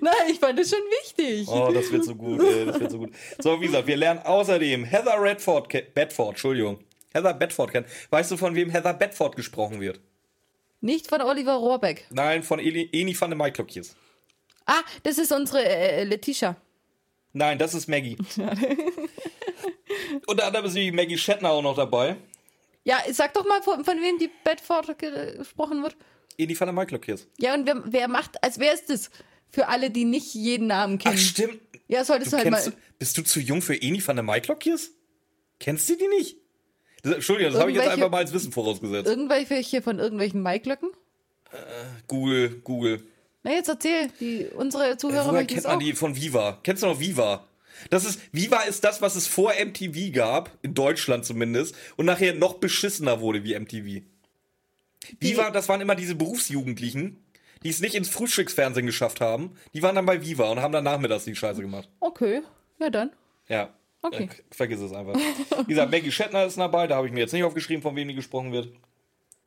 Nein, 0.00 0.14
ich 0.30 0.38
fand 0.38 0.58
das 0.58 0.70
schon 0.70 0.78
wichtig. 1.02 1.48
Oh, 1.48 1.70
das 1.72 1.92
wird 1.92 2.04
so 2.04 2.14
gut, 2.14 2.40
ey, 2.42 2.64
das 2.64 2.80
wird 2.80 2.90
so 2.90 2.98
gut. 2.98 3.10
So, 3.38 3.60
wie 3.60 3.66
gesagt, 3.66 3.86
wir 3.86 3.96
lernen 3.96 4.20
außerdem 4.20 4.84
Heather 4.84 5.20
Redford, 5.20 5.68
Bedford, 5.94 6.30
Entschuldigung. 6.30 6.78
Heather 7.12 7.34
Bedford 7.34 7.72
kennen. 7.72 7.86
Weißt 8.10 8.30
du, 8.30 8.36
von 8.38 8.54
wem 8.54 8.70
Heather 8.70 8.94
Bedford 8.94 9.36
gesprochen 9.36 9.80
wird? 9.80 10.00
Nicht 10.80 11.08
von 11.08 11.20
Oliver 11.22 11.54
Rohrbeck. 11.54 12.06
Nein, 12.10 12.42
von 12.42 12.58
Eli, 12.60 12.88
Eni 12.92 13.18
van 13.18 13.30
de 13.30 13.36
Maiklokjes. 13.36 13.96
Ah, 14.66 14.82
das 15.02 15.18
ist 15.18 15.32
unsere 15.32 15.64
äh, 15.64 16.04
Letitia. 16.04 16.56
Nein, 17.32 17.58
das 17.58 17.74
ist 17.74 17.88
Maggie. 17.88 18.16
Unter 20.26 20.46
anderem 20.46 20.66
ist 20.66 20.76
die 20.76 20.90
Maggie 20.92 21.18
Shatner 21.18 21.50
auch 21.50 21.62
noch 21.62 21.76
dabei. 21.76 22.16
Ja, 22.84 22.98
sag 23.12 23.34
doch 23.34 23.44
mal, 23.46 23.62
von, 23.62 23.84
von 23.84 24.00
wem 24.00 24.18
die 24.18 24.30
Bedford 24.44 24.98
ge- 24.98 25.36
gesprochen 25.38 25.82
wird. 25.82 25.96
Eni 26.38 26.58
van 26.58 26.66
de 26.68 26.74
Maiklokjes. 26.74 27.26
Ja, 27.38 27.54
und 27.54 27.66
wer, 27.66 27.82
wer 27.86 28.08
macht, 28.08 28.42
als 28.42 28.58
wer 28.58 28.72
ist 28.72 28.90
das? 28.90 29.10
Für 29.48 29.68
alle, 29.68 29.90
die 29.90 30.04
nicht 30.04 30.34
jeden 30.34 30.66
Namen 30.66 30.98
Ach, 31.00 31.04
kennen. 31.04 31.18
stimmt. 31.18 31.60
ja, 31.88 32.04
solltest 32.04 32.32
Du 32.32 32.36
du, 32.36 32.42
halt 32.44 32.52
kennst, 32.54 32.70
mal. 32.70 32.82
bist 32.98 33.16
du 33.16 33.22
zu 33.22 33.40
jung 33.40 33.62
für 33.62 33.80
Eni 33.80 34.06
van 34.06 34.16
de 34.16 34.24
Maiklokjes? 34.24 34.92
Kennst 35.58 35.88
du 35.88 35.96
die 35.96 36.08
nicht? 36.08 36.36
Entschuldigung, 37.14 37.52
das 37.52 37.60
habe 37.60 37.70
ich 37.70 37.76
jetzt 37.76 37.88
einfach 37.88 38.10
mal 38.10 38.18
als 38.18 38.32
Wissen 38.32 38.52
vorausgesetzt. 38.52 39.08
Irgendwelche 39.08 39.82
von 39.82 39.98
irgendwelchen 39.98 40.42
Maiklöcken? 40.42 40.90
Google, 42.06 42.60
Google. 42.64 43.02
Na, 43.42 43.52
jetzt 43.52 43.68
erzähl. 43.68 44.10
Die, 44.20 44.46
unsere 44.56 44.96
Zuhörer 44.96 45.30
Woher 45.30 45.44
kennt 45.44 45.64
man 45.64 45.76
auch. 45.76 45.78
die 45.78 45.92
von 45.92 46.16
Viva? 46.16 46.58
Kennst 46.62 46.82
du 46.82 46.86
noch 46.88 47.00
Viva? 47.00 47.44
Das 47.90 48.04
ist, 48.04 48.20
Viva 48.32 48.62
ist 48.62 48.84
das, 48.84 49.02
was 49.02 49.16
es 49.16 49.26
vor 49.26 49.52
MTV 49.52 50.12
gab, 50.12 50.50
in 50.62 50.74
Deutschland 50.74 51.24
zumindest, 51.24 51.74
und 51.96 52.06
nachher 52.06 52.34
noch 52.34 52.54
beschissener 52.54 53.20
wurde 53.20 53.44
wie 53.44 53.58
MTV. 53.58 54.02
Viva, 55.20 55.50
das 55.50 55.68
waren 55.68 55.80
immer 55.80 55.94
diese 55.94 56.14
Berufsjugendlichen, 56.14 57.22
die 57.62 57.68
es 57.68 57.80
nicht 57.80 57.94
ins 57.94 58.08
Frühstücksfernsehen 58.08 58.86
geschafft 58.86 59.20
haben. 59.20 59.52
Die 59.74 59.82
waren 59.82 59.94
dann 59.94 60.06
bei 60.06 60.22
Viva 60.22 60.50
und 60.50 60.60
haben 60.60 60.72
dann 60.72 60.84
nachmittags 60.84 61.24
die 61.24 61.36
Scheiße 61.36 61.60
gemacht. 61.60 61.88
Okay, 62.00 62.42
ja 62.80 62.90
dann. 62.90 63.10
Ja. 63.48 63.72
Okay. 64.06 64.24
Äh, 64.24 64.54
vergiss 64.54 64.80
es 64.80 64.92
einfach. 64.92 65.14
Wie 65.14 65.70
gesagt, 65.70 65.90
Maggie 65.90 66.12
Shatner 66.12 66.46
ist 66.46 66.58
dabei, 66.58 66.86
da 66.86 66.96
habe 66.96 67.06
ich 67.06 67.12
mir 67.12 67.20
jetzt 67.20 67.32
nicht 67.32 67.44
aufgeschrieben, 67.44 67.82
von 67.82 67.96
wem 67.96 68.08
die 68.08 68.14
gesprochen 68.14 68.52
wird. 68.52 68.68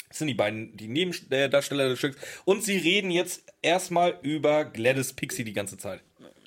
Das 0.10 0.18
sind 0.18 0.28
die 0.28 0.34
beiden, 0.34 0.76
die 0.76 0.88
Nebendarsteller 0.88 1.90
des 1.90 2.00
Stücks. 2.00 2.18
Und 2.46 2.64
sie 2.64 2.78
reden 2.78 3.12
jetzt 3.12 3.44
erstmal 3.62 4.18
über 4.24 4.66
Gladys 4.66 5.14
Pixie 5.14 5.44
die 5.44 5.54
ganze 5.54 5.78
Zeit. 5.78 6.02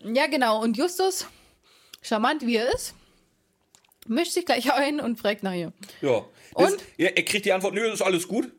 Ja, 0.04 0.26
genau. 0.26 0.60
Und 0.60 0.76
Justus, 0.76 1.28
charmant 2.02 2.44
wie 2.44 2.56
er 2.56 2.74
ist, 2.74 2.94
mischt 4.06 4.32
sich 4.32 4.44
gleich 4.44 4.72
ein 4.72 5.00
und 5.00 5.18
fragt 5.18 5.44
nach 5.44 5.54
ihr. 5.54 5.72
Ja. 6.00 6.24
Das, 6.56 6.72
Und? 6.72 6.82
Er, 6.98 7.16
er 7.16 7.24
kriegt 7.24 7.44
die 7.44 7.52
Antwort, 7.52 7.74
nö, 7.74 7.90
ist 7.90 8.02
alles 8.02 8.26
gut. 8.26 8.50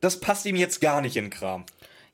Das 0.00 0.20
passt 0.20 0.46
ihm 0.46 0.56
jetzt 0.56 0.80
gar 0.80 1.00
nicht 1.00 1.16
in 1.16 1.24
den 1.24 1.30
Kram. 1.30 1.64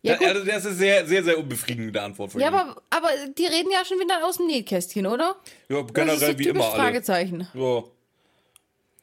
Ja, 0.02 0.16
gut. 0.16 0.26
also 0.28 0.45
das 0.45 0.64
ist 0.64 0.78
sehr, 0.78 1.07
sehr, 1.07 1.23
sehr 1.23 1.38
unbefriedigende 1.38 2.00
Antwort 2.00 2.33
von 2.33 2.40
Ja, 2.40 2.49
ihm. 2.49 2.54
aber, 2.54 2.83
aber 2.88 3.09
die 3.37 3.45
reden 3.47 3.71
ja 3.71 3.85
schon 3.85 3.99
wieder 3.99 4.25
aus 4.26 4.38
dem 4.38 4.47
Nähkästchen, 4.47 5.07
oder? 5.07 5.37
ja, 5.69 5.83
generell 5.83 6.38
wie 6.38 6.49
immer 6.49 6.64
alle. 6.64 6.75
Fragezeichen. 6.83 7.47
Ja. 7.52 7.83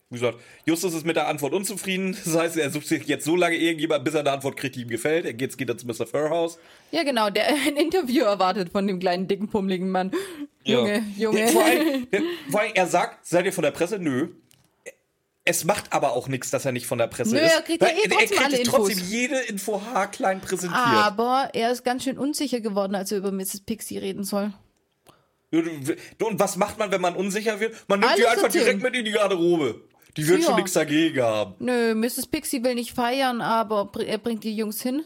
Wie 0.09 0.15
gesagt, 0.15 0.39
Justus 0.65 0.93
ist 0.93 1.05
mit 1.05 1.17
der 1.17 1.27
Antwort 1.27 1.53
unzufrieden. 1.53 2.17
Das 2.25 2.35
heißt, 2.35 2.57
er 2.57 2.69
sucht 2.71 2.87
sich 2.87 3.05
jetzt 3.07 3.25
so 3.25 3.35
lange 3.35 3.57
irgendjemand, 3.57 4.05
bis 4.05 4.13
er 4.13 4.21
eine 4.21 4.31
Antwort 4.31 4.55
kriegt, 4.57 4.75
die 4.75 4.83
ihm 4.83 4.87
gefällt. 4.87 5.25
Er 5.25 5.33
geht, 5.33 5.57
geht 5.57 5.69
dann 5.69 5.77
zu 5.77 5.85
Mr. 5.85 6.07
Furhouse. 6.07 6.57
Ja, 6.91 7.03
genau, 7.03 7.29
der 7.29 7.45
ein 7.67 7.75
Interview 7.75 8.23
erwartet 8.23 8.69
von 8.69 8.87
dem 8.87 8.99
kleinen, 8.99 9.27
dicken, 9.27 9.49
pummeligen 9.49 9.89
Mann. 9.89 10.11
Junge, 10.63 11.03
Junge. 11.17 11.39
Ja, 11.41 11.47
vor, 11.47 11.63
allem, 11.65 12.09
der, 12.11 12.21
vor 12.49 12.61
allem, 12.61 12.71
er 12.73 12.87
sagt, 12.87 13.25
seid 13.27 13.45
ihr 13.45 13.53
von 13.53 13.63
der 13.63 13.71
Presse? 13.71 13.99
Nö. 13.99 14.29
Es 15.47 15.63
macht 15.63 15.93
aber 15.93 16.11
auch 16.13 16.27
nichts, 16.27 16.49
dass 16.51 16.65
er 16.65 16.71
nicht 16.73 16.85
von 16.87 16.97
der 16.97 17.07
Presse 17.07 17.33
Nö, 17.35 17.39
ist. 17.41 17.53
er 17.55 17.61
kriegt 17.61 17.81
ja 17.81 17.87
eh 17.87 17.91
trotzdem 18.07 18.11
er 18.19 18.25
kriegt 18.27 18.43
alle 18.43 18.63
trotzdem 18.63 18.97
Infos. 18.97 19.09
jede 19.11 19.39
Info 19.39 19.81
haarklein 19.81 20.41
präsentiert. 20.41 20.75
Aber 20.77 21.49
er 21.53 21.71
ist 21.71 21.83
ganz 21.85 22.03
schön 22.03 22.17
unsicher 22.17 22.59
geworden, 22.59 22.95
als 22.95 23.11
er 23.11 23.19
über 23.19 23.31
Mrs. 23.31 23.61
Pixie 23.61 23.97
reden 23.97 24.23
soll. 24.23 24.51
Und 25.51 26.39
was 26.39 26.57
macht 26.57 26.77
man, 26.77 26.91
wenn 26.91 26.99
man 27.01 27.15
unsicher 27.15 27.59
wird? 27.59 27.75
Man 27.87 28.01
nimmt 28.01 28.11
die 28.17 28.23
Alles 28.25 28.29
einfach 28.31 28.43
erzählen. 28.45 28.65
direkt 28.65 28.83
mit 28.83 28.95
in 28.95 29.05
die 29.05 29.11
Garderobe. 29.11 29.81
Die 30.17 30.27
wird 30.27 30.39
Ja. 30.41 30.47
schon 30.47 30.55
nichts 30.55 30.73
dagegen 30.73 31.21
haben. 31.21 31.55
Nö, 31.59 31.95
Mrs. 31.95 32.27
Pixie 32.27 32.63
will 32.63 32.75
nicht 32.75 32.91
feiern, 32.91 33.39
aber 33.41 33.89
er 34.05 34.17
bringt 34.17 34.43
die 34.43 34.55
Jungs 34.55 34.81
hin. 34.81 35.05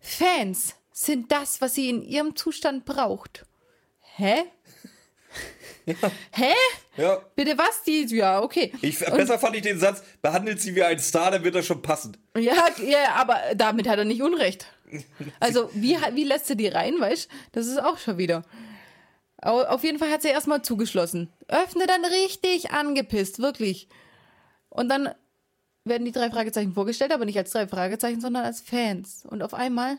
Fans 0.00 0.74
sind 0.92 1.32
das, 1.32 1.60
was 1.60 1.74
sie 1.74 1.88
in 1.88 2.02
ihrem 2.02 2.36
Zustand 2.36 2.84
braucht. 2.84 3.44
Hä? 4.16 4.44
Hä? 6.32 6.52
Ja. 6.96 7.18
Bitte 7.36 7.56
was? 7.58 7.82
Die? 7.82 8.04
Ja, 8.14 8.40
okay. 8.42 8.72
Ich, 8.80 8.98
besser 8.98 9.38
fand 9.38 9.56
ich 9.56 9.62
den 9.62 9.78
Satz, 9.78 10.02
behandelt 10.22 10.60
sie 10.60 10.74
wie 10.74 10.82
ein 10.82 10.98
Star, 10.98 11.30
dann 11.30 11.44
wird 11.44 11.54
das 11.54 11.66
schon 11.66 11.82
passen. 11.82 12.16
Ja, 12.36 12.54
ja, 12.84 13.14
aber 13.16 13.36
damit 13.54 13.88
hat 13.88 13.98
er 13.98 14.04
nicht 14.04 14.22
Unrecht. 14.22 14.66
Also, 15.40 15.70
wie, 15.74 15.96
wie 16.12 16.24
lässt 16.24 16.48
er 16.50 16.56
die 16.56 16.68
rein, 16.68 16.94
weißt 16.98 17.28
Das 17.52 17.66
ist 17.66 17.82
auch 17.82 17.98
schon 17.98 18.16
wieder. 18.18 18.42
Au- 19.42 19.64
Auf 19.64 19.82
jeden 19.84 19.98
Fall 19.98 20.10
hat 20.10 20.22
sie 20.22 20.28
erstmal 20.28 20.62
zugeschlossen. 20.62 21.32
Öffne 21.48 21.86
dann 21.86 22.04
richtig 22.04 22.70
angepisst, 22.70 23.40
wirklich. 23.40 23.88
Und 24.68 24.88
dann 24.88 25.12
werden 25.84 26.04
die 26.04 26.12
drei 26.12 26.30
Fragezeichen 26.30 26.72
vorgestellt, 26.72 27.12
aber 27.12 27.24
nicht 27.24 27.36
als 27.38 27.50
drei 27.50 27.66
Fragezeichen, 27.68 28.20
sondern 28.20 28.44
als 28.44 28.60
Fans. 28.60 29.24
Und 29.28 29.42
auf 29.42 29.52
einmal 29.52 29.98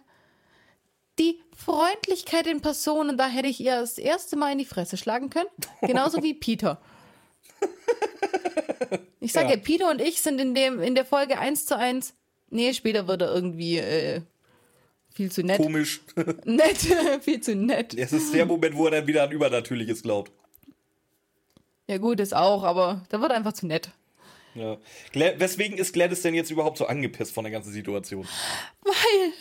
die 1.19 1.39
Freundlichkeit 1.55 2.47
in 2.47 2.61
Person, 2.61 3.09
und 3.09 3.17
da 3.17 3.27
hätte 3.27 3.47
ich 3.47 3.59
ihr 3.59 3.79
das 3.79 3.97
erste 3.97 4.35
Mal 4.35 4.51
in 4.51 4.57
die 4.57 4.65
Fresse 4.65 4.97
schlagen 4.97 5.29
können. 5.29 5.49
Genauso 5.81 6.21
wie 6.23 6.33
Peter. 6.33 6.81
Ich 9.19 9.31
sage 9.31 9.49
ja. 9.49 9.55
Ja. 9.55 9.61
Peter 9.61 9.89
und 9.89 10.01
ich 10.01 10.21
sind 10.21 10.39
in, 10.39 10.53
dem, 10.53 10.81
in 10.81 10.93
der 10.93 11.05
Folge 11.05 11.39
1 11.39 11.65
zu 11.65 11.77
1. 11.77 12.13
Nee, 12.49 12.73
später 12.73 13.07
wird 13.07 13.23
er 13.23 13.33
irgendwie 13.33 13.77
äh, 13.79 14.21
viel 15.13 15.31
zu 15.31 15.43
nett. 15.43 15.57
Komisch. 15.57 16.01
Nett, 16.45 16.77
viel 17.21 17.41
zu 17.41 17.55
nett. 17.55 17.95
Es 17.95 18.13
ist 18.13 18.33
der 18.33 18.45
Moment, 18.45 18.75
wo 18.75 18.85
er 18.85 18.91
dann 18.91 19.07
wieder 19.07 19.23
an 19.23 19.31
Übernatürliches 19.31 20.03
glaubt. 20.03 20.31
Ja, 21.87 21.97
gut, 21.97 22.19
ist 22.19 22.35
auch, 22.35 22.63
aber 22.63 23.05
da 23.09 23.19
wird 23.21 23.31
er 23.31 23.37
einfach 23.37 23.53
zu 23.53 23.65
nett. 23.65 23.89
Ja. 24.55 24.77
Weswegen 25.13 25.77
ist 25.77 25.93
Gladys 25.93 26.21
denn 26.21 26.33
jetzt 26.33 26.49
überhaupt 26.49 26.77
so 26.77 26.85
angepisst 26.85 27.33
von 27.33 27.43
der 27.43 27.51
ganzen 27.51 27.73
Situation? 27.73 28.27
Weil 28.83 29.33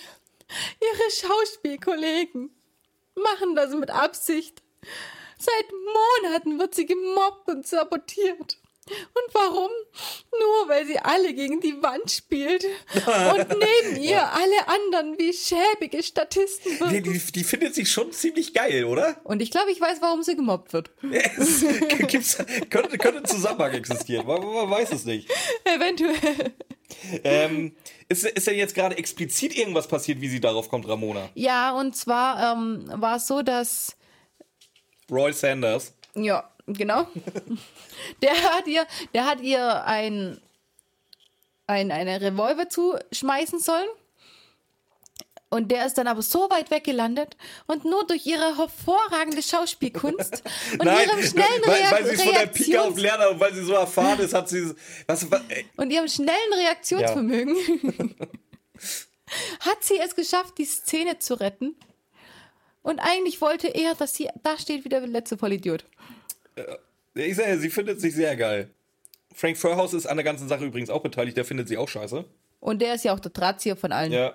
ihre 0.80 1.10
Schauspielkollegen 1.10 2.50
machen 3.14 3.54
das 3.54 3.74
mit 3.74 3.90
Absicht. 3.90 4.62
Seit 5.38 5.66
Monaten 6.22 6.58
wird 6.58 6.74
sie 6.74 6.86
gemobbt 6.86 7.48
und 7.48 7.66
sabotiert. 7.66 8.58
Und 8.86 9.32
warum? 9.34 9.70
Nur 10.30 10.68
weil 10.68 10.84
sie 10.86 10.98
alle 10.98 11.32
gegen 11.32 11.58
die 11.60 11.82
Wand 11.82 12.10
spielt 12.10 12.64
und 12.94 13.48
neben 13.48 14.02
ihr 14.02 14.22
alle 14.30 14.68
anderen 14.68 15.18
wie 15.18 15.32
schäbige 15.32 16.02
Statisten 16.02 16.72
Die, 16.74 16.80
wirken. 16.80 17.12
die, 17.14 17.32
die 17.32 17.44
findet 17.44 17.74
sich 17.74 17.90
schon 17.90 18.12
ziemlich 18.12 18.52
geil, 18.52 18.84
oder? 18.84 19.18
Und 19.24 19.40
ich 19.40 19.50
glaube, 19.50 19.70
ich 19.70 19.80
weiß, 19.80 20.02
warum 20.02 20.22
sie 20.22 20.36
gemobbt 20.36 20.74
wird. 20.74 20.90
Es 21.38 21.64
gibt's, 22.08 22.36
könnte, 22.68 22.98
könnte 22.98 23.20
ein 23.20 23.24
Zusammenhang 23.24 23.72
existieren, 23.72 24.26
man, 24.26 24.44
man 24.44 24.70
weiß 24.70 24.92
es 24.92 25.06
nicht. 25.06 25.30
Eventuell. 25.64 26.52
Ähm, 27.24 27.74
ist, 28.08 28.24
ist 28.24 28.46
denn 28.46 28.56
jetzt 28.56 28.74
gerade 28.74 28.96
explizit 28.96 29.56
irgendwas 29.56 29.88
passiert, 29.88 30.20
wie 30.20 30.28
sie 30.28 30.40
darauf 30.40 30.68
kommt, 30.68 30.88
Ramona? 30.88 31.28
Ja, 31.34 31.72
und 31.72 31.96
zwar 31.96 32.52
ähm, 32.52 32.84
war 32.88 33.16
es 33.16 33.26
so, 33.26 33.42
dass 33.42 33.96
Roy 35.10 35.32
Sanders. 35.32 35.94
Ja, 36.14 36.50
genau. 36.66 37.06
Der 38.22 38.32
hat 38.32 38.66
ihr, 38.66 38.86
der 39.14 39.26
hat 39.26 39.40
ihr 39.40 39.84
ein, 39.84 40.40
ein 41.66 41.90
eine 41.90 42.20
Revolver 42.20 42.68
zuschmeißen 42.68 43.58
sollen. 43.60 43.88
Und 45.50 45.70
der 45.70 45.86
ist 45.86 45.94
dann 45.98 46.08
aber 46.08 46.22
so 46.22 46.50
weit 46.50 46.70
weg 46.70 46.84
gelandet 46.84 47.36
und 47.66 47.84
nur 47.84 48.04
durch 48.06 48.26
ihre 48.26 48.56
hervorragende 48.56 49.42
Schauspielkunst 49.42 50.42
und 50.72 50.86
ihrem 50.86 51.22
schnellen 51.22 51.62
weil, 51.64 51.74
Reak 51.74 51.92
weil 51.92 52.04
sie 52.06 52.14
es 52.14 52.22
von 52.22 52.34
der 52.34 52.46
Pike 52.46 52.82
auf 52.82 52.98
lernt 52.98 53.30
und 53.30 53.40
weil 53.40 53.54
sie 53.54 53.62
so 53.62 53.74
erfahren 53.74 54.18
ist, 54.18 54.34
hat 54.34 54.48
sie. 54.48 54.74
Was, 55.06 55.30
was, 55.30 55.42
und 55.76 55.90
ihrem 55.90 56.08
schnellen 56.08 56.52
Reaktionsvermögen 56.54 57.56
hat 59.60 59.82
sie 59.82 59.98
es 59.98 60.16
geschafft, 60.16 60.58
die 60.58 60.64
Szene 60.64 61.18
zu 61.18 61.34
retten. 61.34 61.76
Und 62.82 62.98
eigentlich 62.98 63.40
wollte 63.40 63.68
er, 63.68 63.94
dass 63.94 64.14
sie 64.14 64.28
da 64.42 64.58
steht 64.58 64.84
wie 64.84 64.88
der 64.88 65.06
letzte 65.06 65.38
Vollidiot. 65.38 65.84
ich 67.14 67.36
sage, 67.36 67.58
sie 67.58 67.70
findet 67.70 68.00
sich 68.00 68.14
sehr 68.14 68.36
geil. 68.36 68.70
Frank 69.34 69.56
Furhouse 69.56 69.94
ist 69.94 70.06
an 70.06 70.16
der 70.16 70.24
ganzen 70.24 70.48
Sache 70.48 70.64
übrigens 70.64 70.90
auch 70.90 71.02
beteiligt, 71.02 71.36
der 71.36 71.44
findet 71.44 71.68
sie 71.68 71.76
auch 71.76 71.88
scheiße. 71.88 72.24
Und 72.60 72.82
der 72.82 72.94
ist 72.94 73.04
ja 73.04 73.14
auch 73.14 73.20
der 73.20 73.30
Drahtzieher 73.30 73.76
von 73.76 73.92
allen. 73.92 74.12
Ja. 74.12 74.34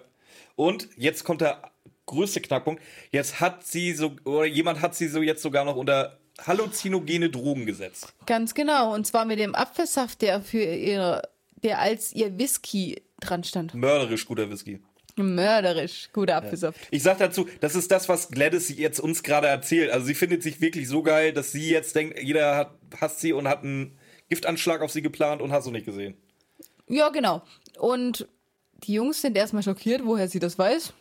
Und 0.55 0.89
jetzt 0.95 1.23
kommt 1.23 1.41
der 1.41 1.71
größte 2.05 2.41
Knackpunkt. 2.41 2.81
Jetzt 3.11 3.39
hat 3.39 3.65
sie 3.65 3.93
so, 3.93 4.15
oder 4.25 4.45
jemand 4.45 4.81
hat 4.81 4.95
sie 4.95 5.07
so 5.07 5.21
jetzt 5.21 5.41
sogar 5.41 5.65
noch 5.65 5.75
unter 5.75 6.19
halluzinogene 6.45 7.29
Drogen 7.29 7.65
gesetzt. 7.65 8.13
Ganz 8.25 8.53
genau. 8.53 8.93
Und 8.93 9.05
zwar 9.05 9.25
mit 9.25 9.39
dem 9.39 9.55
Apfelsaft, 9.55 10.21
der 10.21 10.41
für 10.41 10.63
ihr, 10.63 11.21
der 11.63 11.79
als 11.79 12.13
ihr 12.13 12.37
Whisky 12.37 13.01
dran 13.19 13.43
stand. 13.43 13.73
Mörderisch 13.73 14.25
guter 14.25 14.49
Whisky. 14.49 14.79
Mörderisch. 15.15 16.09
Guter 16.13 16.37
Apfelsaft. 16.37 16.79
Ich 16.91 17.03
sag 17.03 17.17
dazu, 17.17 17.47
das 17.59 17.75
ist 17.75 17.91
das, 17.91 18.07
was 18.07 18.29
Gladys 18.29 18.69
jetzt 18.69 18.99
uns 18.99 19.21
gerade 19.23 19.47
erzählt. 19.47 19.91
Also 19.91 20.05
sie 20.05 20.13
findet 20.13 20.43
sich 20.43 20.61
wirklich 20.61 20.87
so 20.87 21.03
geil, 21.03 21.33
dass 21.33 21.51
sie 21.51 21.69
jetzt 21.69 21.95
denkt, 21.95 22.21
jeder 22.21 22.55
hat, 22.55 22.71
hasst 23.01 23.19
sie 23.19 23.33
und 23.33 23.47
hat 23.47 23.63
einen 23.63 23.97
Giftanschlag 24.29 24.81
auf 24.81 24.91
sie 24.91 25.01
geplant 25.01 25.41
und 25.41 25.51
hast 25.51 25.67
du 25.67 25.71
nicht 25.71 25.85
gesehen. 25.85 26.15
Ja, 26.87 27.09
genau. 27.09 27.41
Und 27.77 28.27
die 28.83 28.93
Jungs 28.93 29.21
sind 29.21 29.37
erstmal 29.37 29.63
schockiert, 29.63 30.05
woher 30.05 30.27
sie 30.27 30.39
das 30.39 30.57
weiß. 30.57 30.93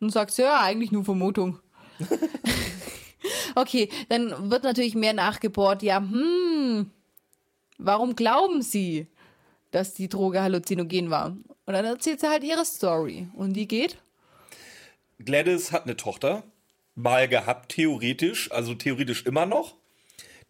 Und 0.00 0.10
sagt 0.10 0.32
sie, 0.32 0.42
ja, 0.42 0.60
eigentlich 0.60 0.92
nur 0.92 1.04
Vermutung. 1.04 1.58
okay, 3.54 3.88
dann 4.08 4.50
wird 4.50 4.62
natürlich 4.62 4.94
mehr 4.94 5.12
nachgebohrt. 5.12 5.82
Ja, 5.82 5.98
hm, 5.98 6.90
warum 7.78 8.14
glauben 8.14 8.62
Sie, 8.62 9.08
dass 9.70 9.94
die 9.94 10.08
Droge 10.08 10.40
halluzinogen 10.40 11.10
war? 11.10 11.36
Und 11.66 11.74
dann 11.74 11.84
erzählt 11.84 12.20
sie 12.20 12.28
halt 12.28 12.44
ihre 12.44 12.64
Story. 12.64 13.28
Und 13.34 13.54
die 13.54 13.66
geht? 13.68 13.98
Gladys 15.18 15.72
hat 15.72 15.84
eine 15.84 15.96
Tochter, 15.96 16.44
mal 16.94 17.28
gehabt, 17.28 17.72
theoretisch, 17.72 18.50
also 18.52 18.74
theoretisch 18.74 19.26
immer 19.26 19.46
noch. 19.46 19.74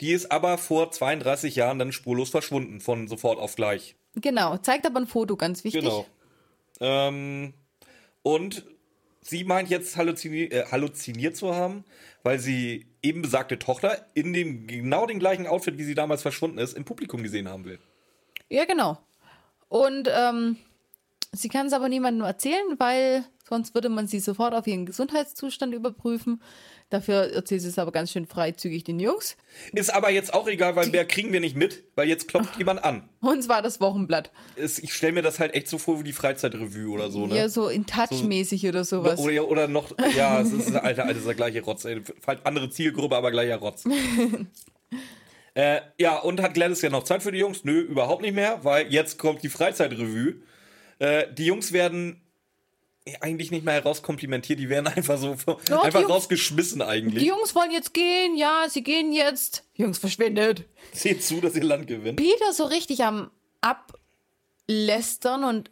Die 0.00 0.12
ist 0.12 0.30
aber 0.30 0.58
vor 0.58 0.92
32 0.92 1.56
Jahren 1.56 1.78
dann 1.78 1.90
spurlos 1.90 2.30
verschwunden, 2.30 2.80
von 2.80 3.08
sofort 3.08 3.38
auf 3.38 3.56
gleich. 3.56 3.96
Genau, 4.14 4.56
zeigt 4.58 4.86
aber 4.86 5.00
ein 5.00 5.06
Foto, 5.06 5.36
ganz 5.36 5.64
wichtig. 5.64 5.82
Genau. 5.82 6.06
Ähm, 6.80 7.54
und 8.22 8.64
sie 9.20 9.44
meint 9.44 9.68
jetzt 9.68 9.96
halluzini 9.96 10.44
äh, 10.44 10.66
halluziniert 10.70 11.36
zu 11.36 11.54
haben, 11.54 11.84
weil 12.22 12.38
sie 12.38 12.86
eben 13.02 13.22
besagte 13.22 13.58
Tochter 13.58 14.06
in 14.14 14.32
dem 14.32 14.66
genau 14.66 15.06
den 15.06 15.18
gleichen 15.18 15.46
Outfit, 15.46 15.78
wie 15.78 15.84
sie 15.84 15.94
damals 15.94 16.22
verschwunden 16.22 16.58
ist, 16.58 16.76
im 16.76 16.84
Publikum 16.84 17.22
gesehen 17.22 17.48
haben 17.48 17.64
will. 17.64 17.78
Ja, 18.48 18.64
genau. 18.64 18.98
Und 19.68 20.08
ähm, 20.12 20.56
sie 21.32 21.48
kann 21.48 21.66
es 21.66 21.72
aber 21.72 21.88
niemandem 21.88 22.24
erzählen, 22.24 22.74
weil 22.78 23.24
sonst 23.48 23.74
würde 23.74 23.88
man 23.88 24.06
sie 24.06 24.20
sofort 24.20 24.54
auf 24.54 24.66
ihren 24.66 24.86
Gesundheitszustand 24.86 25.74
überprüfen. 25.74 26.40
Dafür 26.90 27.32
erzählt 27.32 27.60
sie 27.60 27.68
es 27.68 27.78
aber 27.78 27.92
ganz 27.92 28.10
schön 28.10 28.26
freizügig 28.26 28.82
den 28.82 28.98
Jungs. 28.98 29.36
Ist 29.72 29.92
aber 29.92 30.10
jetzt 30.10 30.32
auch 30.32 30.48
egal, 30.48 30.74
weil 30.74 30.88
mehr 30.88 31.04
kriegen 31.04 31.32
wir 31.32 31.40
nicht 31.40 31.54
mit, 31.54 31.84
weil 31.96 32.08
jetzt 32.08 32.28
klopft 32.28 32.56
jemand 32.56 32.82
an. 32.82 33.06
Und 33.20 33.42
zwar 33.42 33.60
das 33.60 33.78
Wochenblatt. 33.80 34.30
Ist, 34.56 34.78
ich 34.78 34.94
stelle 34.94 35.12
mir 35.12 35.22
das 35.22 35.38
halt 35.38 35.54
echt 35.54 35.68
so 35.68 35.76
vor 35.76 36.00
wie 36.00 36.04
die 36.04 36.14
Freizeitrevue 36.14 36.90
oder 36.90 37.10
so, 37.10 37.26
ne? 37.26 37.36
Ja, 37.36 37.48
so 37.50 37.68
in 37.68 37.84
Touch-mäßig 37.84 38.66
oder 38.66 38.84
sowas. 38.84 39.18
Oder, 39.18 39.48
oder 39.48 39.68
noch, 39.68 39.92
ja, 40.16 40.40
es 40.40 40.52
ist 40.52 40.74
alter, 40.74 41.04
alter, 41.04 41.14
dieser 41.14 41.34
gleiche 41.34 41.62
Rotz. 41.62 41.84
ey. 41.84 42.00
Andere 42.44 42.70
Zielgruppe, 42.70 43.16
aber 43.16 43.32
gleicher 43.32 43.56
Rotz. 43.56 43.84
äh, 45.54 45.80
ja, 45.98 46.16
und 46.16 46.40
hat 46.40 46.54
Gladys 46.54 46.80
ja 46.80 46.88
noch 46.88 47.04
Zeit 47.04 47.22
für 47.22 47.32
die 47.32 47.38
Jungs? 47.38 47.64
Nö, 47.64 47.80
überhaupt 47.80 48.22
nicht 48.22 48.34
mehr, 48.34 48.64
weil 48.64 48.90
jetzt 48.90 49.18
kommt 49.18 49.42
die 49.42 49.50
Freizeitrevue. 49.50 50.36
Äh, 51.00 51.26
die 51.34 51.44
Jungs 51.44 51.72
werden 51.72 52.22
eigentlich 53.20 53.50
nicht 53.50 53.64
mehr 53.64 53.74
herauskomplimentiert, 53.74 54.58
die 54.58 54.68
werden 54.68 54.86
einfach 54.86 55.18
so 55.18 55.36
Ja, 55.68 55.82
einfach 55.82 56.00
Jungs- 56.02 56.10
rausgeschmissen 56.10 56.82
eigentlich. 56.82 57.22
Die 57.22 57.28
Jungs 57.28 57.54
wollen 57.54 57.70
jetzt 57.70 57.94
gehen, 57.94 58.36
ja, 58.36 58.66
sie 58.68 58.82
gehen 58.82 59.12
jetzt. 59.12 59.64
Jungs 59.74 59.98
verschwindet. 59.98 60.64
Seht 60.92 61.22
zu, 61.24 61.40
dass 61.40 61.54
ihr 61.54 61.64
Land 61.64 61.86
gewinnt. 61.86 62.16
Peter 62.16 62.52
so 62.52 62.64
richtig 62.64 63.04
am 63.04 63.30
Ablästern 63.60 65.44
und 65.44 65.70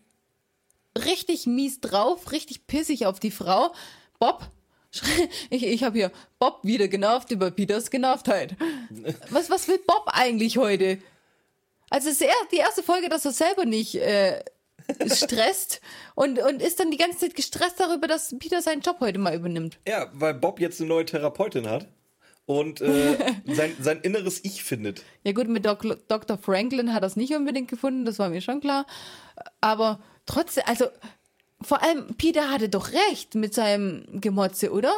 richtig 0.96 1.46
mies 1.46 1.80
drauf, 1.80 2.32
richtig 2.32 2.66
pissig 2.66 3.06
auf 3.06 3.20
die 3.20 3.30
Frau. 3.30 3.74
Bob, 4.18 4.50
ich, 5.50 5.64
ich 5.66 5.82
habe 5.84 5.98
hier 5.98 6.12
Bob 6.38 6.60
wieder 6.62 6.88
genervt 6.88 7.30
über 7.30 7.50
Peters 7.50 7.90
Genervtheit. 7.90 8.56
Was, 9.30 9.50
was 9.50 9.68
will 9.68 9.78
Bob 9.86 10.04
eigentlich 10.06 10.56
heute? 10.56 10.98
Also 11.90 12.08
es 12.08 12.20
ist 12.20 12.28
die 12.50 12.56
erste 12.56 12.82
Folge, 12.82 13.08
dass 13.08 13.24
er 13.24 13.32
selber 13.32 13.64
nicht 13.64 13.94
äh, 13.96 14.42
stresst 15.06 15.80
und, 16.14 16.38
und 16.38 16.62
ist 16.62 16.80
dann 16.80 16.90
die 16.90 16.96
ganze 16.96 17.18
Zeit 17.18 17.34
gestresst 17.34 17.80
darüber, 17.80 18.06
dass 18.06 18.34
Peter 18.38 18.62
seinen 18.62 18.80
Job 18.80 18.96
heute 19.00 19.18
mal 19.18 19.34
übernimmt. 19.34 19.78
Ja, 19.86 20.10
weil 20.12 20.34
Bob 20.34 20.60
jetzt 20.60 20.80
eine 20.80 20.88
neue 20.88 21.04
Therapeutin 21.04 21.68
hat 21.68 21.88
und 22.46 22.80
äh, 22.80 23.16
sein, 23.46 23.76
sein 23.80 24.00
inneres 24.00 24.44
Ich 24.44 24.64
findet. 24.64 25.02
Ja 25.24 25.32
gut, 25.32 25.48
mit 25.48 25.66
Doc, 25.66 25.84
Dr. 26.08 26.38
Franklin 26.38 26.94
hat 26.94 27.02
er 27.02 27.08
es 27.08 27.16
nicht 27.16 27.34
unbedingt 27.34 27.68
gefunden, 27.68 28.04
das 28.04 28.18
war 28.18 28.28
mir 28.28 28.40
schon 28.40 28.60
klar. 28.60 28.86
Aber 29.60 30.00
trotzdem, 30.24 30.64
also 30.66 30.86
vor 31.60 31.82
allem 31.82 32.14
Peter 32.16 32.50
hatte 32.50 32.68
doch 32.68 32.90
recht 33.10 33.34
mit 33.34 33.54
seinem 33.54 34.20
Gemotze, 34.20 34.70
oder? 34.72 34.92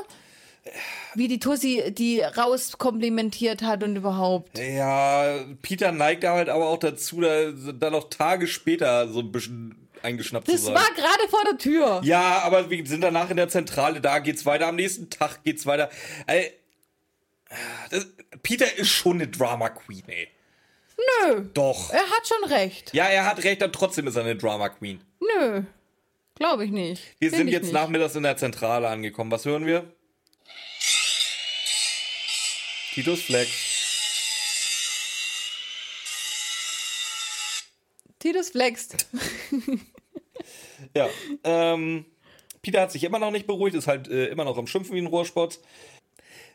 Wie 1.15 1.29
die 1.29 1.39
Tussi 1.39 1.93
die 1.97 2.21
rauskomplimentiert 2.21 3.63
hat 3.63 3.83
und 3.83 3.97
überhaupt. 3.97 4.59
Ja, 4.59 5.45
Peter 5.63 5.93
neigt 5.93 6.25
da 6.25 6.33
halt 6.35 6.49
aber 6.49 6.69
auch 6.69 6.79
dazu, 6.79 7.21
da, 7.21 7.51
da 7.51 7.91
noch 7.91 8.09
Tage 8.11 8.47
später 8.47 9.09
so 9.09 9.21
ein 9.21 9.33
bisschen 9.33 9.89
eingeschnappt 10.03 10.47
Das 10.49 10.57
zu 10.61 10.67
sein. 10.67 10.75
war 10.75 10.91
gerade 10.95 11.29
vor 11.29 11.43
der 11.45 11.59
Tür. 11.59 12.01
ja, 12.05 12.41
aber 12.45 12.71
wir 12.71 12.87
sind 12.87 13.01
danach 13.01 13.31
in 13.31 13.37
der 13.37 13.49
Zentrale, 13.49 14.01
da 14.01 14.21
geht's 14.21 14.47
weiter, 14.47 14.69
am 14.69 14.77
nächsten 14.77 15.11
Tag 15.11 15.43
geht's 15.43 15.67
weiter. 15.67 15.91
Ey, 16.27 16.53
das, 17.91 18.07
Peter 18.43 18.77
ist 18.77 18.91
schon 18.91 19.15
eine 19.17 19.29
Drama 19.29 19.71
Queen, 19.71 20.05
ey. 20.07 20.29
Nö, 21.27 21.43
Doch. 21.55 21.91
er 21.93 22.01
hat 22.03 22.27
schon 22.27 22.51
recht. 22.53 22.93
Ja, 22.93 23.07
er 23.07 23.25
hat 23.27 23.43
recht, 23.45 23.63
und 23.63 23.73
trotzdem 23.73 24.07
ist 24.07 24.17
er 24.17 24.23
eine 24.25 24.37
Drama 24.37 24.69
Queen. 24.69 25.01
Nö, 25.21 25.63
glaube 26.35 26.65
ich 26.65 26.71
nicht. 26.71 27.03
Wir 27.19 27.31
Find 27.31 27.39
sind 27.39 27.49
jetzt 27.49 27.65
nicht. 27.65 27.73
nachmittags 27.73 28.15
in 28.17 28.23
der 28.25 28.37
Zentrale 28.37 28.89
angekommen. 28.89 29.31
Was 29.31 29.45
hören 29.45 29.65
wir? 29.67 29.85
Titus 32.95 33.23
Flex. 33.23 33.51
Titus 38.19 38.51
flext. 38.51 39.07
Ja. 40.95 41.09
Ähm, 41.45 42.05
Peter 42.63 42.81
hat 42.81 42.91
sich 42.93 43.05
immer 43.05 43.19
noch 43.21 43.31
nicht 43.31 43.47
beruhigt, 43.47 43.77
ist 43.77 43.87
halt 43.87 44.09
äh, 44.09 44.27
immer 44.27 44.45
noch 44.45 44.59
am 44.59 44.67
Schimpfen 44.67 44.95
wie 44.97 45.01
ein 45.01 45.07
Rohrspotz. 45.07 45.61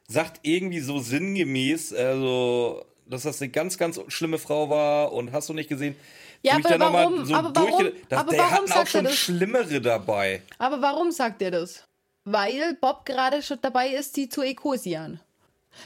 Sagt 0.07 0.41
irgendwie 0.43 0.81
so 0.81 0.99
sinngemäß, 0.99 1.93
also, 1.93 2.85
dass 3.05 3.23
das 3.23 3.41
eine 3.41 3.49
ganz, 3.51 3.77
ganz 3.77 3.99
schlimme 4.09 4.37
Frau 4.39 4.69
war 4.69 5.13
und 5.13 5.31
hast 5.31 5.47
du 5.47 5.53
nicht 5.53 5.69
gesehen. 5.69 5.95
Ja, 6.41 6.55
aber 6.55 6.79
warum- 6.79 7.33
aber 7.33 7.55
warum- 7.55 7.91
das, 8.09 8.19
aber 8.19 8.31
der 8.31 8.39
warum 8.39 8.51
hatten 8.53 8.63
auch 8.65 8.67
sagt 8.75 8.79
er 8.79 8.85
schon 8.87 9.03
das? 9.05 9.15
Schlimmere 9.15 9.79
dabei. 9.79 10.41
Aber 10.57 10.81
warum 10.81 11.11
sagt 11.11 11.41
er 11.41 11.51
das? 11.51 11.87
Weil 12.25 12.77
Bob 12.81 13.05
gerade 13.05 13.41
schon 13.41 13.59
dabei 13.61 13.89
ist, 13.89 14.15
sie 14.15 14.27
zu 14.27 14.41
ekosieren. 14.43 15.21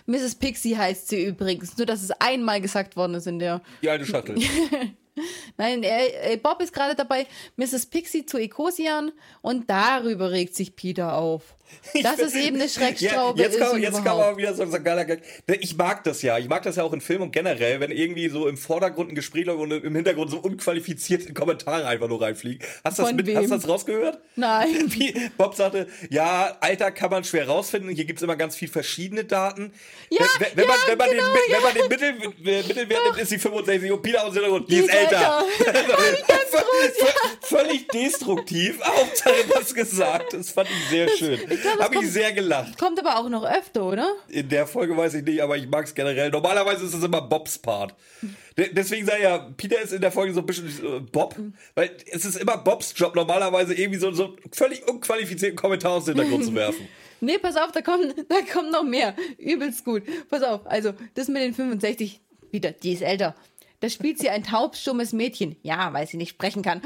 Mrs. 0.05 0.35
Pixie 0.35 0.77
heißt 0.77 1.09
sie 1.09 1.25
übrigens, 1.25 1.77
nur 1.77 1.85
dass 1.85 2.03
es 2.03 2.11
einmal 2.11 2.61
gesagt 2.61 2.95
worden 2.95 3.15
ist 3.15 3.27
in 3.27 3.39
der. 3.39 3.61
Die 3.81 3.89
alte 3.89 4.05
Shuttle. 4.05 4.35
Nein, 5.57 5.83
er, 5.83 6.31
äh, 6.31 6.37
Bob 6.37 6.61
ist 6.61 6.73
gerade 6.73 6.95
dabei, 6.95 7.27
Mrs. 7.55 7.87
Pixie 7.87 8.25
zu 8.25 8.37
ekosieren 8.37 9.11
und 9.41 9.69
darüber 9.69 10.31
regt 10.31 10.55
sich 10.55 10.75
Peter 10.75 11.17
auf. 11.17 11.56
Das 12.03 12.19
ist 12.19 12.35
eben 12.35 12.57
eine 12.57 12.69
Schreckstraube. 12.69 13.41
Ja, 13.41 13.47
jetzt 13.47 13.61
und 13.61 13.81
jetzt 13.81 13.99
überhaupt. 13.99 14.23
aber 14.23 14.37
wieder 14.37 14.53
so 14.53 14.63
ein 14.63 14.83
geiler 14.83 15.05
Gag. 15.05 15.21
Ich 15.59 15.75
mag 15.77 16.03
das 16.03 16.21
ja. 16.21 16.37
Ich 16.37 16.47
mag 16.47 16.63
das 16.63 16.75
ja 16.75 16.83
auch 16.83 16.93
in 16.93 17.01
Filmen 17.01 17.23
und 17.23 17.31
generell, 17.31 17.79
wenn 17.79 17.91
irgendwie 17.91 18.29
so 18.29 18.47
im 18.47 18.57
Vordergrund 18.57 19.11
ein 19.11 19.15
Gespräch 19.15 19.45
läuft 19.45 19.59
und 19.59 19.71
im 19.71 19.95
Hintergrund 19.95 20.31
so 20.31 20.37
unqualifizierte 20.37 21.33
Kommentare 21.33 21.87
einfach 21.87 22.07
nur 22.07 22.21
reinfliegen. 22.21 22.65
Hast 22.83 22.99
du 22.99 23.03
das, 23.03 23.13
mit, 23.13 23.35
hast 23.35 23.45
du 23.45 23.55
das 23.55 23.67
rausgehört? 23.67 24.19
Nein. 24.35 24.67
Wie 24.87 25.13
Bob 25.37 25.55
sagte, 25.55 25.87
ja, 26.09 26.57
Alter 26.59 26.91
kann 26.91 27.11
man 27.11 27.23
schwer 27.23 27.47
rausfinden. 27.47 27.89
Hier 27.91 28.05
gibt 28.05 28.19
es 28.19 28.23
immer 28.23 28.35
ganz 28.35 28.55
viel 28.55 28.67
verschiedene 28.67 29.23
Daten. 29.23 29.71
Ja, 30.09 30.25
wenn, 30.39 30.47
wenn, 30.55 30.65
ja, 30.65 30.69
man, 30.69 30.77
wenn, 30.87 30.97
man 30.97 31.09
genau, 31.09 31.23
den, 31.23 31.51
ja. 31.51 31.57
wenn 31.57 31.63
man 31.63 31.73
den 31.73 31.87
Mittel, 31.87 32.33
äh, 32.47 32.67
Mittelwert 32.67 33.03
nimmt, 33.05 33.17
ist 33.17 33.29
sie 33.29 33.39
65 33.39 33.91
und 33.91 34.01
Peter 34.01 34.25
aus 34.25 34.33
dem 34.33 34.43
Hintergrund, 34.43 34.71
die, 34.71 34.77
ist 34.77 34.89
älter. 34.93 35.43
Völlig 37.41 37.87
destruktiv. 37.87 38.79
Hauptsache 38.83 39.35
was 39.55 39.73
gesagt. 39.73 40.33
Das 40.33 40.49
fand 40.51 40.69
ich 40.69 40.89
sehr 40.89 41.09
schön. 41.09 41.39
Ich 41.57 41.83
Habe 41.83 41.95
ich 41.95 42.11
sehr 42.11 42.31
gelacht. 42.33 42.77
Kommt 42.77 42.99
aber 42.99 43.17
auch 43.17 43.29
noch 43.29 43.43
öfter, 43.43 43.85
oder? 43.85 44.11
In 44.29 44.49
der 44.49 44.67
Folge 44.67 44.95
weiß 44.95 45.15
ich 45.15 45.23
nicht, 45.23 45.41
aber 45.41 45.57
ich 45.57 45.67
mag 45.67 45.85
es 45.85 45.93
generell. 45.93 46.29
Normalerweise 46.29 46.85
ist 46.85 46.93
es 46.93 47.03
immer 47.03 47.21
Bobs 47.21 47.57
Part. 47.57 47.95
De 48.57 48.73
deswegen 48.73 49.07
ich 49.07 49.23
ja, 49.23 49.37
Peter 49.55 49.81
ist 49.81 49.93
in 49.93 50.01
der 50.01 50.11
Folge 50.11 50.33
so 50.33 50.39
ein 50.39 50.45
bisschen 50.45 50.67
äh, 50.67 50.99
Bob, 50.99 51.35
weil 51.75 51.91
es 52.11 52.25
ist 52.25 52.37
immer 52.37 52.57
Bobs 52.57 52.93
Job, 52.95 53.15
normalerweise 53.15 53.73
irgendwie 53.73 53.99
so, 53.99 54.11
so 54.11 54.35
völlig 54.51 54.87
unqualifizierten 54.87 55.55
Kommentar 55.55 55.91
aus 55.91 56.05
dem 56.05 56.15
Hintergrund 56.15 56.45
zu 56.45 56.55
werfen. 56.55 56.87
Nee, 57.19 57.39
pass 57.39 57.55
auf, 57.57 57.71
da 57.71 57.81
kommt, 57.81 58.13
da 58.29 58.35
kommt 58.53 58.71
noch 58.71 58.83
mehr. 58.83 59.15
Übelst 59.39 59.83
gut. 59.83 60.03
Pass 60.29 60.43
auf, 60.43 60.67
also 60.67 60.93
das 61.15 61.27
mit 61.27 61.41
den 61.41 61.55
65, 61.55 62.21
wieder, 62.51 62.73
die 62.73 62.93
ist 62.93 63.01
älter. 63.01 63.35
Da 63.79 63.89
spielt 63.89 64.17
sie 64.17 64.29
ein 64.29 64.43
taubstummes 64.43 65.13
Mädchen. 65.13 65.55
Ja, 65.61 65.93
weil 65.93 66.07
sie 66.07 66.17
nicht 66.17 66.31
sprechen 66.31 66.63
kann. 66.63 66.81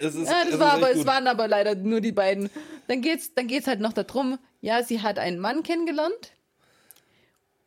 Es 0.00 0.14
ist, 0.14 0.28
Ja, 0.28 0.44
das 0.44 0.58
war 0.58 0.72
aber, 0.72 0.90
es 0.90 1.06
waren 1.06 1.26
aber 1.26 1.46
leider 1.48 1.74
nur 1.74 2.00
die 2.00 2.12
beiden. 2.12 2.50
Dann 2.88 3.00
geht's, 3.00 3.32
dann 3.34 3.46
geht's 3.46 3.66
halt 3.66 3.80
noch 3.80 3.92
darum, 3.92 4.38
ja, 4.60 4.82
sie 4.82 5.00
hat 5.02 5.18
einen 5.18 5.38
Mann 5.38 5.62
kennengelernt, 5.62 6.32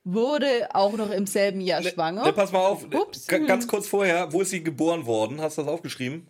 wurde 0.03 0.69
auch 0.73 0.93
noch 0.93 1.09
im 1.09 1.25
selben 1.25 1.61
Jahr 1.61 1.81
schwanger. 1.81 2.25
Ne, 2.25 2.33
pass 2.33 2.51
mal 2.51 2.59
auf, 2.59 2.85
Ups. 2.93 3.27
Ganz 3.27 3.67
kurz 3.67 3.87
vorher, 3.87 4.33
wo 4.33 4.41
ist 4.41 4.49
sie 4.49 4.63
geboren 4.63 5.05
worden? 5.05 5.41
Hast 5.41 5.57
du 5.57 5.61
das 5.63 5.71
aufgeschrieben? 5.71 6.27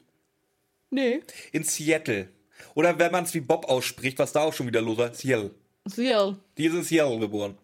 Nee. 0.91 1.21
In 1.51 1.63
Seattle. 1.63 2.29
Oder 2.75 2.99
wenn 2.99 3.11
man 3.11 3.23
es 3.23 3.33
wie 3.33 3.41
Bob 3.41 3.65
ausspricht, 3.65 4.19
was 4.19 4.31
da 4.31 4.41
auch 4.41 4.53
schon 4.53 4.67
wieder 4.67 4.81
los 4.81 4.97
war, 4.97 5.13
Seattle. 5.13 5.51
Seattle. 5.87 6.37
Die 6.57 6.65
ist 6.65 6.73
in 6.75 6.83
Seattle 6.83 7.19
geboren. 7.19 7.57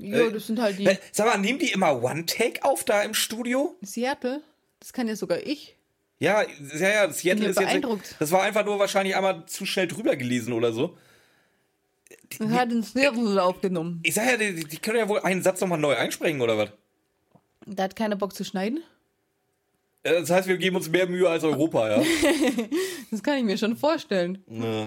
Jo, 0.00 0.30
das 0.30 0.46
sind 0.46 0.60
halt 0.60 0.78
die. 0.78 0.86
Äh, 0.86 0.96
Sag 1.12 1.26
mal, 1.26 1.38
nehmen 1.38 1.58
die 1.58 1.70
immer 1.70 2.02
One-Take 2.02 2.64
auf 2.64 2.84
da 2.84 3.02
im 3.02 3.14
Studio? 3.14 3.76
Seattle? 3.82 4.42
Das 4.78 4.92
kann 4.92 5.08
ja 5.08 5.16
sogar 5.16 5.38
ich. 5.46 5.76
Ja, 6.18 6.42
ja, 6.42 6.88
ja, 6.88 7.12
Seattle 7.12 7.48
ist 7.48 7.58
jetzt. 7.58 7.66
beeindruckt. 7.68 8.16
Das 8.18 8.30
war 8.30 8.42
einfach 8.42 8.64
nur 8.64 8.78
wahrscheinlich 8.78 9.16
einmal 9.16 9.46
zu 9.46 9.64
schnell 9.66 9.88
drüber 9.88 10.16
gelesen 10.16 10.52
oder 10.52 10.72
so. 10.72 10.96
Das 12.38 12.48
hat 12.50 12.72
in 12.72 12.82
Seattle 12.82 13.42
aufgenommen. 13.42 14.00
Ich 14.02 14.14
sag 14.14 14.26
ja, 14.30 14.36
die, 14.36 14.64
die 14.64 14.78
können 14.78 14.98
ja 14.98 15.08
wohl 15.08 15.20
einen 15.20 15.42
Satz 15.42 15.60
nochmal 15.60 15.78
neu 15.78 15.96
einsprechen 15.96 16.40
oder 16.40 16.58
was? 16.58 16.70
Da 17.66 17.84
hat 17.84 17.96
keiner 17.96 18.16
Bock 18.16 18.34
zu 18.34 18.44
schneiden. 18.44 18.82
Das 20.02 20.30
heißt, 20.30 20.48
wir 20.48 20.56
geben 20.56 20.76
uns 20.76 20.88
mehr 20.88 21.06
Mühe 21.06 21.28
als 21.28 21.44
Europa, 21.44 21.90
ja. 21.90 22.02
Das 23.10 23.22
kann 23.24 23.36
ich 23.38 23.44
mir 23.44 23.58
schon 23.58 23.76
vorstellen. 23.76 24.42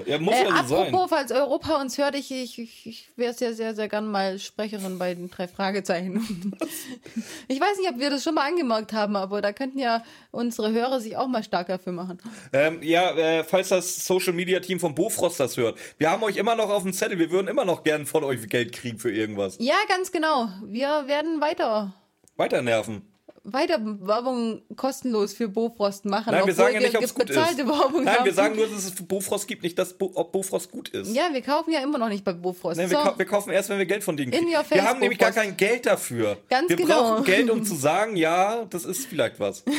ja 0.08 0.18
muss 0.18 0.34
Äh, 0.34 0.46
ja 0.46 0.64
so 0.66 0.76
sein. 0.76 0.88
apropos, 0.88 1.10
falls 1.10 1.32
Europa 1.32 1.82
uns 1.82 1.98
hört, 1.98 2.16
ich, 2.16 2.32
ich, 2.32 2.58
ich, 2.58 2.86
ich 2.88 3.10
wäre 3.18 3.34
sehr, 3.34 3.54
sehr, 3.54 3.76
sehr 3.76 3.90
gern 3.90 4.10
mal 4.10 4.40
Sprecherin 4.40 4.98
bei 4.98 5.14
den 5.14 5.30
drei 5.30 5.48
Fragezeichen. 5.48 6.56
ich 7.48 7.60
weiß 7.60 7.78
nicht, 7.80 7.90
ob 7.90 8.00
wir 8.00 8.10
das 8.10 8.24
schon 8.24 8.34
mal 8.34 8.48
angemerkt 8.48 8.94
haben, 8.94 9.16
aber 9.18 9.42
da 9.42 9.52
könnten 9.52 9.78
ja 9.78 10.04
unsere 10.32 10.72
Hörer 10.72 11.00
sich 11.02 11.18
auch 11.18 11.28
mal 11.28 11.44
stark 11.44 11.68
dafür 11.68 11.92
machen. 11.92 12.18
Ähm, 12.54 12.82
ja, 12.82 13.12
äh, 13.12 13.44
falls 13.44 13.70
das 13.70 14.06
Social 14.06 14.34
Media 14.34 14.62
Team 14.62 14.80
von 14.80 14.96
Bofrost 14.96 15.40
das 15.40 15.58
hört, 15.58 15.78
wir 15.98 16.10
haben 16.10 16.24
euch 16.24 16.38
immer 16.38 16.56
noch 16.56 16.70
auf 16.70 16.84
dem 16.84 16.94
Zettel, 16.94 17.20
wir 17.20 17.30
würden 17.30 17.48
immer 17.50 17.66
noch 17.66 17.84
gern 17.84 18.06
von 18.06 18.24
euch 18.24 18.48
Geld 18.48 18.72
kriegen 18.72 18.98
für 19.00 19.12
irgendwas. 19.12 19.58
Ja, 19.60 19.76
ganz 19.90 20.12
genau. 20.12 20.48
Wir 20.66 21.04
werden 21.08 21.40
weiter, 21.42 21.94
Weiter 22.36 22.62
nerven. 22.62 23.13
Weiter 23.46 23.78
Werbung 23.84 24.62
kostenlos 24.78 25.34
für 25.34 25.50
Bofrost 25.50 26.06
machen. 26.06 26.32
Nein, 26.32 26.46
wir 26.46 26.54
sagen 26.54 26.76
ja 26.76 26.80
nicht, 26.80 26.96
ob 26.98 27.04
es 27.04 27.14
gut 27.14 27.30
ist. 27.30 27.36
bezahlte 27.36 27.68
Werbung 27.68 28.04
Nein, 28.06 28.18
wir 28.24 28.34
sagen 28.34 28.56
nur, 28.56 28.68
dass 28.68 28.86
es 28.86 28.96
Bofrost 28.96 29.48
gibt, 29.48 29.64
nicht, 29.64 29.78
dass 29.78 29.98
Bo 29.98 30.12
ob 30.16 30.32
Bofrost 30.32 30.72
gut 30.72 30.90
ist. 30.90 31.14
Ja, 31.14 31.30
wir 31.34 31.42
kaufen 31.42 31.72
ja 31.72 31.82
immer 31.82 31.98
noch 31.98 32.10
nicht 32.10 32.24
bei 32.24 32.32
Bofrost. 32.34 32.78
Nein, 32.78 32.90
wir, 32.90 32.98
so, 32.98 33.04
kau 33.04 33.18
wir 33.18 33.26
kaufen 33.26 33.52
erst, 33.52 33.70
wenn 33.70 33.78
wir 33.80 33.86
Geld 33.86 34.04
von 34.04 34.16
denen 34.16 34.32
kriegen. 34.32 34.48
Wir 34.48 34.88
haben 34.88 35.00
nämlich 35.00 35.20
gar 35.20 35.32
kein 35.32 35.58
Geld 35.58 35.86
dafür. 35.86 36.38
Ganz 36.50 36.70
wir 36.70 36.76
genau. 36.78 37.16
brauchen 37.16 37.26
Geld, 37.26 37.50
um 37.50 37.64
zu 37.66 37.76
sagen, 37.76 38.16
ja, 38.16 38.66
das 38.66 38.86
ist 38.86 39.08
vielleicht 39.08 39.40
was. 39.40 39.64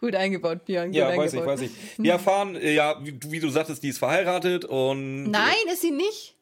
gut 0.00 0.14
eingebaut, 0.14 0.64
Björn. 0.64 0.88
Gut 0.88 0.96
Ja, 0.96 1.08
eingebaut. 1.08 1.26
weiß 1.26 1.34
ich, 1.34 1.46
weiß 1.46 1.60
ich. 1.62 1.70
Wir 1.98 2.12
erfahren, 2.12 2.56
äh, 2.56 2.72
ja, 2.74 3.04
wie, 3.04 3.12
du- 3.12 3.30
wie 3.32 3.40
du 3.40 3.48
sagtest, 3.48 3.82
die 3.82 3.88
ist 3.88 3.98
verheiratet 3.98 4.64
und. 4.64 5.24
Nein, 5.30 5.54
ist 5.72 5.82
sie 5.82 5.90
nicht. 5.90 6.36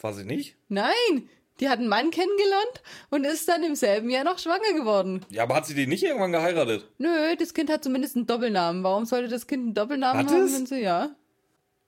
Weiß 0.00 0.18
ich 0.18 0.24
nicht. 0.24 0.56
Nein, 0.68 1.28
die 1.60 1.68
hat 1.68 1.78
einen 1.78 1.88
Mann 1.88 2.10
kennengelernt 2.10 2.82
und 3.10 3.24
ist 3.24 3.48
dann 3.48 3.62
im 3.64 3.74
selben 3.74 4.10
Jahr 4.10 4.24
noch 4.24 4.38
schwanger 4.38 4.72
geworden. 4.74 5.24
Ja, 5.30 5.42
aber 5.44 5.56
hat 5.56 5.66
sie 5.66 5.74
den 5.74 5.88
nicht 5.88 6.02
irgendwann 6.04 6.32
geheiratet? 6.32 6.86
Nö, 6.98 7.36
das 7.36 7.54
Kind 7.54 7.70
hat 7.70 7.82
zumindest 7.84 8.16
einen 8.16 8.26
Doppelnamen. 8.26 8.82
Warum 8.84 9.04
sollte 9.06 9.28
das 9.28 9.46
Kind 9.46 9.62
einen 9.64 9.74
Doppelnamen 9.74 10.26
Hat 10.26 10.32
haben, 10.32 10.44
es? 10.44 10.54
wenn 10.54 10.66
sie 10.66 10.80
ja? 10.80 11.10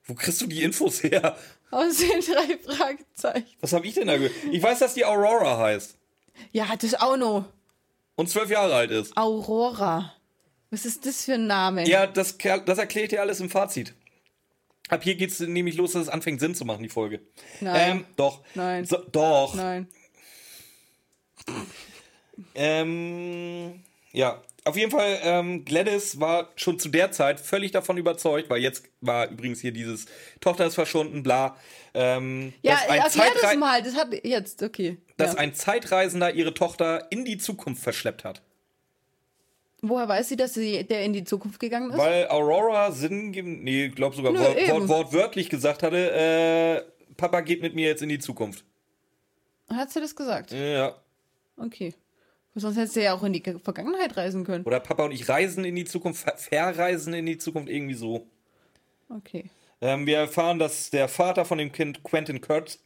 Wo 0.05 0.15
kriegst 0.15 0.41
du 0.41 0.47
die 0.47 0.63
Infos 0.63 1.03
her? 1.03 1.37
Aus 1.71 1.99
den 1.99 2.21
drei 2.21 2.59
Fragezeichen. 2.59 3.47
Was 3.61 3.73
habe 3.73 3.87
ich 3.87 3.95
denn 3.95 4.09
da 4.09 4.17
gehört? 4.17 4.33
Ich 4.51 4.63
weiß, 4.63 4.81
dass 4.81 4.95
die 4.95 5.05
Aurora 5.05 5.59
heißt 5.59 5.97
Ja, 6.53 6.67
das 6.75 6.85
ist 6.85 7.01
auch 7.01 7.17
noch. 7.17 7.45
und 8.17 8.29
zwölf 8.29 8.51
Jahre 8.51 8.75
alt 8.75 8.91
ist. 8.91 9.17
Aurora. 9.17 10.13
Was 10.73 10.85
ist 10.87 11.05
das 11.07 11.25
für 11.25 11.35
ein 11.35 11.47
Name? 11.47 11.87
Ja, 11.89 12.07
das, 12.07 12.37
das 12.39 12.79
erklärt 12.79 13.13
dir 13.13 13.21
alles 13.21 13.41
im 13.41 13.51
Fazit. 13.51 13.95
Ab 14.91 15.03
hier 15.03 15.15
geht's 15.15 15.41
nämlich 15.41 15.77
los, 15.77 15.93
dass 15.93 16.03
es 16.03 16.09
anfängt 16.09 16.41
Sinn 16.41 16.55
zu 16.55 16.65
machen, 16.65 16.83
die 16.83 16.89
Folge. 16.89 17.21
Nein. 17.61 17.91
Ähm, 17.91 18.05
doch. 18.17 18.43
Nein. 18.55 18.85
So, 18.85 18.99
doch. 18.99 19.55
Nein. 19.55 19.89
Ähm, 22.55 23.83
ja, 24.13 24.43
auf 24.65 24.77
jeden 24.77 24.91
Fall, 24.91 25.19
ähm, 25.23 25.65
Gladys 25.65 26.21
war 26.21 26.51
schon 26.57 26.79
zu 26.79 26.91
der 26.91 27.13
Zeit 27.13 27.41
völlig 27.41 27.71
davon 27.73 27.97
überzeugt, 27.97 28.51
weil 28.51 28.61
jetzt 28.61 28.85
war 29.01 29.29
übrigens 29.29 29.61
hier 29.61 29.73
dieses 29.73 30.07
Tochter 30.41 30.67
ist 30.67 30.75
verschwunden, 30.75 31.23
bla. 31.23 31.57
Ähm, 31.95 32.53
Ja, 32.63 32.79
erklär 32.87 33.33
das 33.41 33.57
mal. 33.57 33.83
Das 33.83 33.97
hat 33.97 34.09
jetzt, 34.25 34.63
okay. 34.63 34.99
dass 35.17 35.35
ja. 35.35 35.39
ein 35.39 35.55
Zeitreisender 35.55 36.35
ihre 36.35 36.53
Tochter 36.53 37.07
in 37.11 37.25
die 37.25 37.39
Zukunft 37.39 37.83
verschleppt 37.83 38.25
hat. 38.25 38.43
Woher 39.83 40.09
weiß 40.09 40.29
sie, 40.29 40.37
dass 40.37 40.55
sie, 40.55 40.85
der 40.85 41.05
in 41.05 41.13
die 41.13 41.25
Zukunft 41.25 41.59
gegangen 41.59 41.91
ist? 41.91 41.99
Weil 41.99 42.29
Aurora 42.29 42.93
Sinn, 42.93 43.31
nee, 43.31 43.87
ich 43.87 43.95
glaube 43.95 44.15
sogar 44.15 44.33
Nö, 44.33 44.39
wort, 44.39 44.89
wortwörtlich 44.89 45.49
gesagt 45.49 45.83
hatte, 45.83 46.13
äh, 46.13 47.15
Papa 47.17 47.41
geht 47.41 47.63
mit 47.63 47.75
mir 47.75 47.89
jetzt 47.89 48.03
in 48.03 48.11
die 48.11 48.19
Zukunft. 48.19 48.65
Hat 49.71 49.91
sie 49.91 50.01
das 50.01 50.15
gesagt? 50.15 50.53
Ja. 50.53 50.97
Okay. 51.57 51.95
Sonst 52.55 52.77
hättest 52.77 52.97
du 52.97 53.03
ja 53.03 53.15
auch 53.15 53.23
in 53.23 53.33
die 53.33 53.43
Vergangenheit 53.63 54.17
reisen 54.17 54.45
können. 54.45 54.65
Oder 54.65 54.81
Papa 54.81 55.05
und 55.05 55.13
ich 55.13 55.29
reisen 55.29 55.65
in 55.65 55.77
die 55.77 55.85
Zukunft, 55.85 56.23
ver 56.23 56.37
verreisen 56.37 57.15
in 57.15 57.27
die 57.27 57.39
Zukunft, 57.39 57.71
irgendwie 57.71 57.95
so. 57.95 58.27
Okay. 59.09 59.51
Ähm, 59.81 60.07
wir 60.07 60.19
erfahren, 60.19 60.59
dass 60.59 60.91
der 60.91 61.09
Vater 61.09 61.45
von 61.45 61.59
dem 61.59 61.73
Kind 61.73 62.03
Quentin 62.03 62.41
Kurtz, 62.41 62.81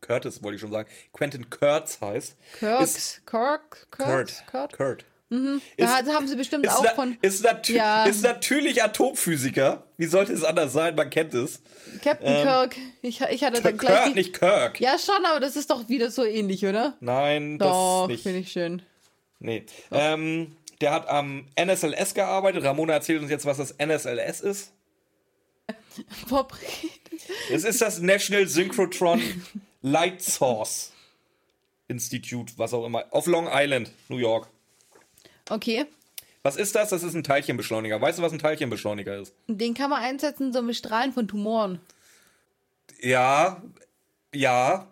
Curtis 0.00 0.42
wollte 0.42 0.56
ich 0.56 0.60
schon 0.60 0.70
sagen, 0.70 0.88
Quentin 1.12 1.50
Kurtz 1.50 2.00
heißt. 2.00 2.36
Kirks, 2.58 3.22
Kirk, 3.26 3.88
Kurt. 3.90 4.06
Kurt, 4.06 4.44
Kurt. 4.46 4.72
Kurt. 4.72 5.04
Da 5.28 6.12
haben 6.12 6.28
sie 6.28 6.36
bestimmt 6.36 6.64
Ist, 6.66 6.72
auch 6.72 6.84
na, 6.84 6.90
von 6.94 7.18
ist, 7.20 7.42
natü 7.42 7.74
Ja. 7.74 8.04
ist 8.04 8.22
natürlich 8.22 8.82
Atomphysiker. 8.82 9.84
Wie 9.96 10.06
sollte 10.06 10.32
es 10.32 10.44
anders 10.44 10.72
sein? 10.72 10.94
Man 10.94 11.10
kennt 11.10 11.34
es. 11.34 11.60
Captain 12.02 12.42
Kirk. 12.44 12.76
Ich, 13.02 13.20
ich 13.20 13.42
hatte 13.42 13.60
dann 13.60 13.76
gleich 13.76 14.06
ähm, 14.06 14.12
die, 14.12 14.18
nicht 14.20 14.38
Kirk. 14.38 14.80
Ja, 14.80 14.96
schon, 14.98 15.24
aber 15.24 15.40
das 15.40 15.56
ist 15.56 15.70
doch 15.70 15.88
wieder 15.88 16.10
so 16.12 16.24
ähnlich, 16.24 16.64
oder? 16.64 16.94
Nein, 17.00 17.58
Doch, 17.58 18.02
das 18.02 18.08
nicht. 18.08 18.22
finde 18.22 18.38
ich 18.38 18.52
schön. 18.52 18.82
Nee. 19.40 19.64
Ähm, 19.90 20.56
der 20.80 20.92
hat 20.92 21.08
am 21.08 21.46
NSLS 21.56 22.14
gearbeitet. 22.14 22.62
Ramona 22.62 22.92
erzählt 22.92 23.20
uns 23.20 23.30
jetzt, 23.30 23.46
was 23.46 23.56
das 23.56 23.72
NSLS 23.72 24.40
ist. 24.42 24.72
Bob, 26.28 26.56
Es 27.50 27.64
ist 27.64 27.80
das 27.82 27.98
National 27.98 28.46
Synchrotron 28.46 29.20
Light 29.82 30.22
Source 30.22 30.92
Institute, 31.88 32.52
was 32.56 32.72
auch 32.74 32.84
immer, 32.86 33.04
auf 33.10 33.26
Long 33.26 33.48
Island, 33.50 33.90
New 34.08 34.18
York. 34.18 34.48
Okay. 35.50 35.86
Was 36.42 36.56
ist 36.56 36.76
das? 36.76 36.90
Das 36.90 37.02
ist 37.02 37.14
ein 37.14 37.24
Teilchenbeschleuniger. 37.24 38.00
Weißt 38.00 38.18
du, 38.18 38.22
was 38.22 38.32
ein 38.32 38.38
Teilchenbeschleuniger 38.38 39.18
ist? 39.18 39.34
Den 39.48 39.74
kann 39.74 39.90
man 39.90 40.02
einsetzen 40.02 40.52
zum 40.52 40.68
Bestrahlen 40.68 41.12
von 41.12 41.26
Tumoren. 41.26 41.80
Ja, 43.00 43.62
ja. 44.32 44.86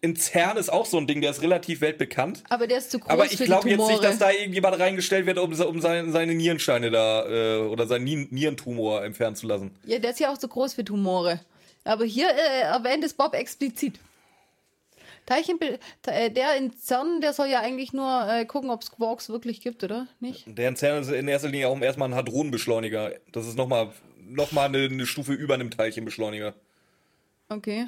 In 0.00 0.16
CERN 0.16 0.56
ist 0.56 0.72
auch 0.72 0.86
so 0.86 0.98
ein 0.98 1.06
Ding, 1.06 1.20
der 1.20 1.30
ist 1.30 1.42
relativ 1.42 1.80
weltbekannt. 1.80 2.42
Aber 2.48 2.66
der 2.66 2.78
ist 2.78 2.90
zu 2.90 2.98
groß 2.98 3.10
Aber 3.10 3.26
ich 3.26 3.38
glaube 3.38 3.70
jetzt 3.70 3.86
nicht, 3.86 4.02
dass 4.02 4.18
da 4.18 4.30
irgendjemand 4.30 4.78
reingestellt 4.78 5.26
wird, 5.26 5.38
um, 5.38 5.52
um 5.52 5.80
seine, 5.80 6.10
seine 6.10 6.34
Nierensteine 6.34 6.90
da 6.90 7.28
äh, 7.28 7.58
oder 7.58 7.86
seinen 7.86 8.04
Nierentumor 8.30 9.04
entfernen 9.04 9.36
zu 9.36 9.46
lassen. 9.46 9.70
Ja, 9.84 9.98
der 10.00 10.10
ist 10.10 10.20
ja 10.20 10.32
auch 10.32 10.38
zu 10.38 10.48
groß 10.48 10.74
für 10.74 10.84
Tumore. 10.84 11.40
Aber 11.84 12.04
hier 12.04 12.28
äh, 12.28 12.62
erwähnt 12.62 13.04
es 13.04 13.14
Bob 13.14 13.34
explizit. 13.34 13.98
Teilchen, 15.26 15.58
äh, 16.06 16.30
der 16.30 16.56
in 16.56 16.72
CERN, 16.72 17.20
der 17.20 17.32
soll 17.32 17.48
ja 17.48 17.60
eigentlich 17.60 17.92
nur 17.92 18.26
äh, 18.28 18.44
gucken, 18.44 18.70
ob 18.70 18.82
es 18.82 18.90
Quarks 18.90 19.28
wirklich 19.28 19.60
gibt, 19.60 19.84
oder? 19.84 20.08
Nicht? 20.20 20.44
Der 20.46 20.68
in 20.68 20.76
CERN 20.76 21.02
ist 21.02 21.10
in 21.10 21.28
erster 21.28 21.48
Linie 21.48 21.68
auch 21.68 21.80
erstmal 21.80 22.08
ein 22.08 22.14
Hadronenbeschleuniger. 22.14 23.12
Das 23.30 23.46
ist 23.46 23.56
nochmal 23.56 23.92
noch 24.24 24.52
mal 24.52 24.66
eine, 24.66 24.84
eine 24.84 25.06
Stufe 25.06 25.32
über 25.32 25.54
einem 25.54 25.70
Teilchenbeschleuniger. 25.70 26.54
Okay. 27.48 27.86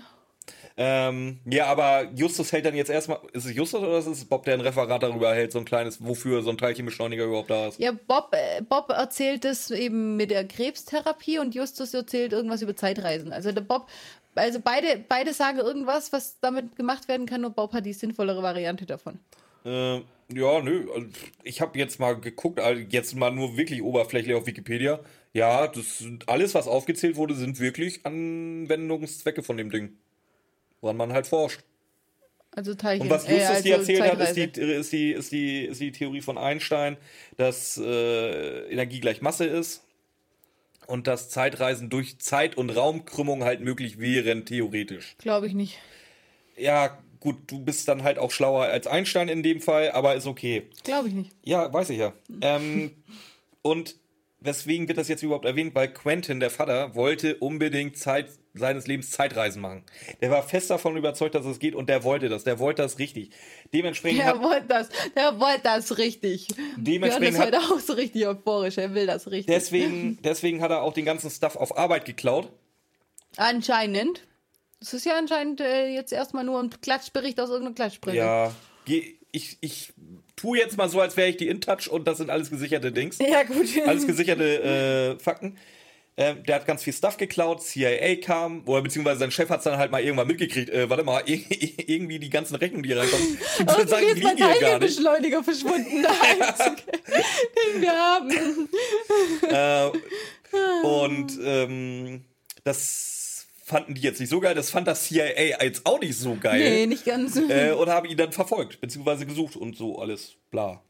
Ähm, 0.77 1.39
ja, 1.47 1.67
aber 1.67 2.11
Justus 2.15 2.53
hält 2.53 2.67
dann 2.67 2.75
jetzt 2.75 2.91
erstmal. 2.91 3.19
Ist 3.33 3.47
es 3.47 3.55
Justus 3.55 3.81
oder 3.81 3.99
ist 3.99 4.07
es 4.07 4.25
Bob, 4.25 4.45
der 4.45 4.55
ein 4.55 4.61
Referat 4.61 5.03
darüber 5.03 5.33
hält, 5.33 5.53
so 5.53 5.59
ein 5.59 5.65
kleines, 5.65 6.05
wofür 6.05 6.43
so 6.43 6.51
ein 6.51 6.59
Teilchenbeschleuniger 6.59 7.25
überhaupt 7.25 7.51
da 7.51 7.69
ist? 7.69 7.79
Ja, 7.79 7.93
Bob, 7.93 8.33
äh, 8.33 8.61
Bob 8.61 8.91
erzählt 8.91 9.45
es 9.45 9.71
eben 9.71 10.17
mit 10.17 10.31
der 10.31 10.47
Krebstherapie 10.47 11.39
und 11.39 11.55
Justus 11.55 11.95
erzählt 11.95 12.33
irgendwas 12.33 12.61
über 12.61 12.75
Zeitreisen. 12.75 13.33
Also 13.33 13.53
der 13.53 13.61
Bob, 13.63 13.87
also 14.35 14.61
beide, 14.61 15.05
beide 15.09 15.33
sagen 15.33 15.59
irgendwas, 15.59 16.13
was 16.13 16.41
damit 16.41 16.77
gemacht 16.77 17.09
werden 17.09 17.27
kann, 17.27 17.43
nur 17.43 17.55
die 17.81 17.93
sinnvollere 17.93 18.43
Variante 18.43 18.87
davon. 18.87 19.19
Äh, 19.65 19.97
ja, 20.33 20.61
nö. 20.63 20.87
also 20.95 21.07
Ich 21.43 21.61
habe 21.61 21.79
jetzt 21.79 22.01
mal 22.01 22.19
geguckt, 22.21 22.61
also 22.61 22.81
jetzt 22.81 23.15
mal 23.15 23.31
nur 23.31 23.57
wirklich 23.57 23.83
oberflächlich 23.83 24.35
auf 24.35 24.47
Wikipedia. 24.47 25.01
Ja, 25.33 25.67
das 25.67 25.99
sind 25.99 26.29
alles, 26.29 26.55
was 26.55 26.69
aufgezählt 26.69 27.17
wurde, 27.17 27.35
sind 27.35 27.61
wirklich 27.61 28.05
Anwendungszwecke 28.05 29.43
von 29.43 29.57
dem 29.57 29.71
Ding. 29.71 29.97
Woran 30.81 30.97
man 30.97 31.13
halt 31.13 31.27
forscht. 31.27 31.61
Also 32.53 32.75
Teilchen. 32.75 33.03
Und 33.03 33.11
was 33.11 33.27
äh, 33.27 33.39
Justus 33.39 33.63
dir 33.63 33.77
also 33.77 33.93
erzählt 33.93 34.13
hat, 34.13 34.21
ist 34.21 34.35
Zeitreise. 34.35 34.49
die, 34.49 34.63
ist, 34.63 34.93
die, 34.93 35.11
ist, 35.11 35.33
die, 35.33 35.65
ist 35.65 35.81
die 35.81 35.93
Theorie 35.93 36.21
von 36.21 36.39
Einstein, 36.39 36.97
dass 37.37 37.79
äh, 37.79 38.71
Energie 38.71 39.01
gleich 39.01 39.23
Masse 39.23 39.45
ist 39.45 39.84
und 40.87 41.07
dass 41.07 41.31
Zeitreisen 41.31 41.91
durch 41.91 42.19
Zeit- 42.19 42.57
und 42.57 42.71
Raumkrümmung 42.71 43.45
halt 43.45 43.61
möglich 43.61 43.99
wären, 43.99 44.45
theoretisch. 44.45 45.17
Glaube 45.19 45.47
ich 45.47 45.55
nicht. 45.55 45.79
Ja, 46.57 46.99
gut, 47.21 47.37
du 47.47 47.61
bist 47.61 47.89
dann 47.89 48.03
halt 48.03 48.19
auch 48.19 48.31
schlauer 48.31 48.65
als 48.65 48.87
Einstein 48.87 49.29
in 49.29 49.43
dem 49.43 49.61
Fall, 49.61 49.91
aber 49.91 50.15
ist 50.15 50.27
okay. 50.27 50.65
Glaube 50.85 51.09
ich 51.09 51.15
nicht. 51.15 51.33
Ja, 51.43 51.73
weiß 51.73 51.91
ich 51.91 51.99
ja. 51.99 52.13
Ähm, 52.41 52.93
und 53.63 53.97
weswegen 54.41 54.89
wird 54.89 54.99
das 54.99 55.09
jetzt 55.09 55.23
überhaupt 55.23 55.47
erwähnt? 55.47 55.75
Weil 55.75 55.93
Quentin, 55.93 56.39
der 56.39 56.51
Vater, 56.51 56.95
wollte 56.95 57.37
unbedingt 57.37 57.97
Zeit 57.97 58.29
seines 58.55 58.87
Lebens 58.87 59.11
Zeitreisen 59.11 59.61
machen. 59.61 59.83
Der 60.21 60.31
war 60.31 60.43
fest 60.43 60.71
davon 60.71 60.97
überzeugt, 60.97 61.35
dass 61.35 61.45
es 61.45 61.59
geht 61.59 61.75
und 61.75 61.89
der 61.89 62.05
wollte 62.05 62.29
das. 62.29 62.45
Der 62.45 62.59
wollte 62.61 62.83
das 62.83 62.99
richtig. 63.01 63.31
Dementsprechend 63.73 64.21
Der 64.21 64.27
hat, 64.29 64.41
wollte 64.43 64.67
das, 64.69 64.89
der 65.17 65.41
wollte 65.41 65.61
das 65.65 65.99
richtig. 65.99 66.47
Björn 66.49 66.85
Dementsprechend 66.85 67.35
ist 67.35 67.41
hat- 67.41 67.47
heute 67.47 67.59
auch 67.75 67.81
so 67.81 67.93
richtig 67.95 68.27
euphorisch, 68.27 68.79
er 68.79 68.95
will 68.95 69.07
das 69.07 69.31
richtig. 69.31 69.53
deswegen, 69.55 70.19
deswegen 70.23 70.61
hat 70.63 70.71
er 70.71 70.83
auch 70.83 70.93
den 70.93 71.05
ganzen 71.05 71.31
Stuff 71.31 71.57
auf 71.57 71.77
Arbeit 71.77 72.05
geklaut. 72.05 72.49
Anscheinend. 73.37 74.23
Das 74.81 74.93
ist 74.95 75.07
ja 75.07 75.17
anscheinend 75.19 75.61
äh, 75.61 75.89
jetzt 75.89 76.13
erstmal 76.13 76.45
nur 76.45 76.61
ein 76.61 76.71
Klatschbericht 76.71 77.41
aus 77.41 77.49
irgendeiner 77.49 77.75
Klatschbrille. 77.75 78.17
Ja, 78.19 78.55
geh- 78.85 79.15
ich, 79.33 79.57
ich 79.61 79.93
tue 80.37 80.59
jetzt 80.59 80.77
mal 80.77 80.89
so, 80.89 81.01
als 81.01 81.17
wäre 81.17 81.29
ich 81.29 81.37
die 81.39 81.49
InTouch 81.49 81.89
und 81.91 82.07
das 82.07 82.19
sind 82.19 82.31
alles 82.31 82.51
gesicherte 82.51 82.93
Dings. 82.93 83.19
Ja, 83.19 83.43
gut. 83.43 83.67
Alles 83.87 84.07
gesicherte 84.07 85.17
äh, 85.19 85.23
Fakten. 85.23 85.57
Ähm, 86.17 86.45
der 86.45 86.57
hat 86.57 86.67
ganz 86.67 86.85
viel 86.85 86.93
Stuff 86.93 87.17
geklaut, 87.17 87.61
CIA 87.63 88.17
kam, 88.17 88.63
oder 88.67 88.83
beziehungsweise 88.83 89.19
sein 89.19 89.33
Chef 89.33 89.49
hat 89.49 89.59
es 89.59 89.65
dann 89.65 89.79
halt 89.79 89.91
mal 89.91 90.01
irgendwann 90.01 90.29
mitgekriegt, 90.29 90.71
äh, 90.71 90.89
warte 90.89 91.03
mal, 91.03 91.25
irgendwie 91.27 92.21
die 92.21 92.31
ganzen 92.31 92.55
Rechnungen, 92.55 92.85
die 92.85 92.91
hier 92.91 93.01
reinkommen, 93.01 93.27
die 93.59 93.63
Irgendwie 93.63 93.89
Sachen 93.89 94.05
ist 94.05 94.23
mein 94.23 94.37
liegen 94.37 94.37
hier 94.37 94.37
gar 94.37 94.49
nicht. 94.49 94.61
Teilchenbeschleuniger 94.61 95.43
verschwunden, 95.43 96.03
der 96.03 96.11
einzige, 96.23 96.83
den 97.75 97.83
wir 97.83 97.93
haben. 97.93 98.31
Äh, 99.51 100.87
und 100.87 101.39
ähm, 101.45 102.25
das 102.63 103.47
fanden 103.65 103.95
die 103.95 104.03
jetzt 104.03 104.21
nicht 104.21 104.31
so 104.31 104.39
geil, 104.39 104.55
das 104.55 104.71
fand 104.71 104.87
das 104.87 105.07
CIA 105.07 105.65
jetzt 105.65 105.85
auch 105.85 105.99
nicht 105.99 106.17
so 106.17 106.37
geil. 106.37 106.61
Nee, 106.61 106.87
nicht 106.87 107.05
ganz. 107.05 107.35
äh, 107.37 107.73
und 107.73 107.89
haben 107.89 108.07
ihn 108.07 108.17
dann 108.17 108.31
verfolgt, 108.31 108.81
beziehungsweise 108.81 109.27
gesucht 109.27 109.57
und 109.57 109.77
so 109.77 109.99
alles, 109.99 110.35
bla. 110.53 110.81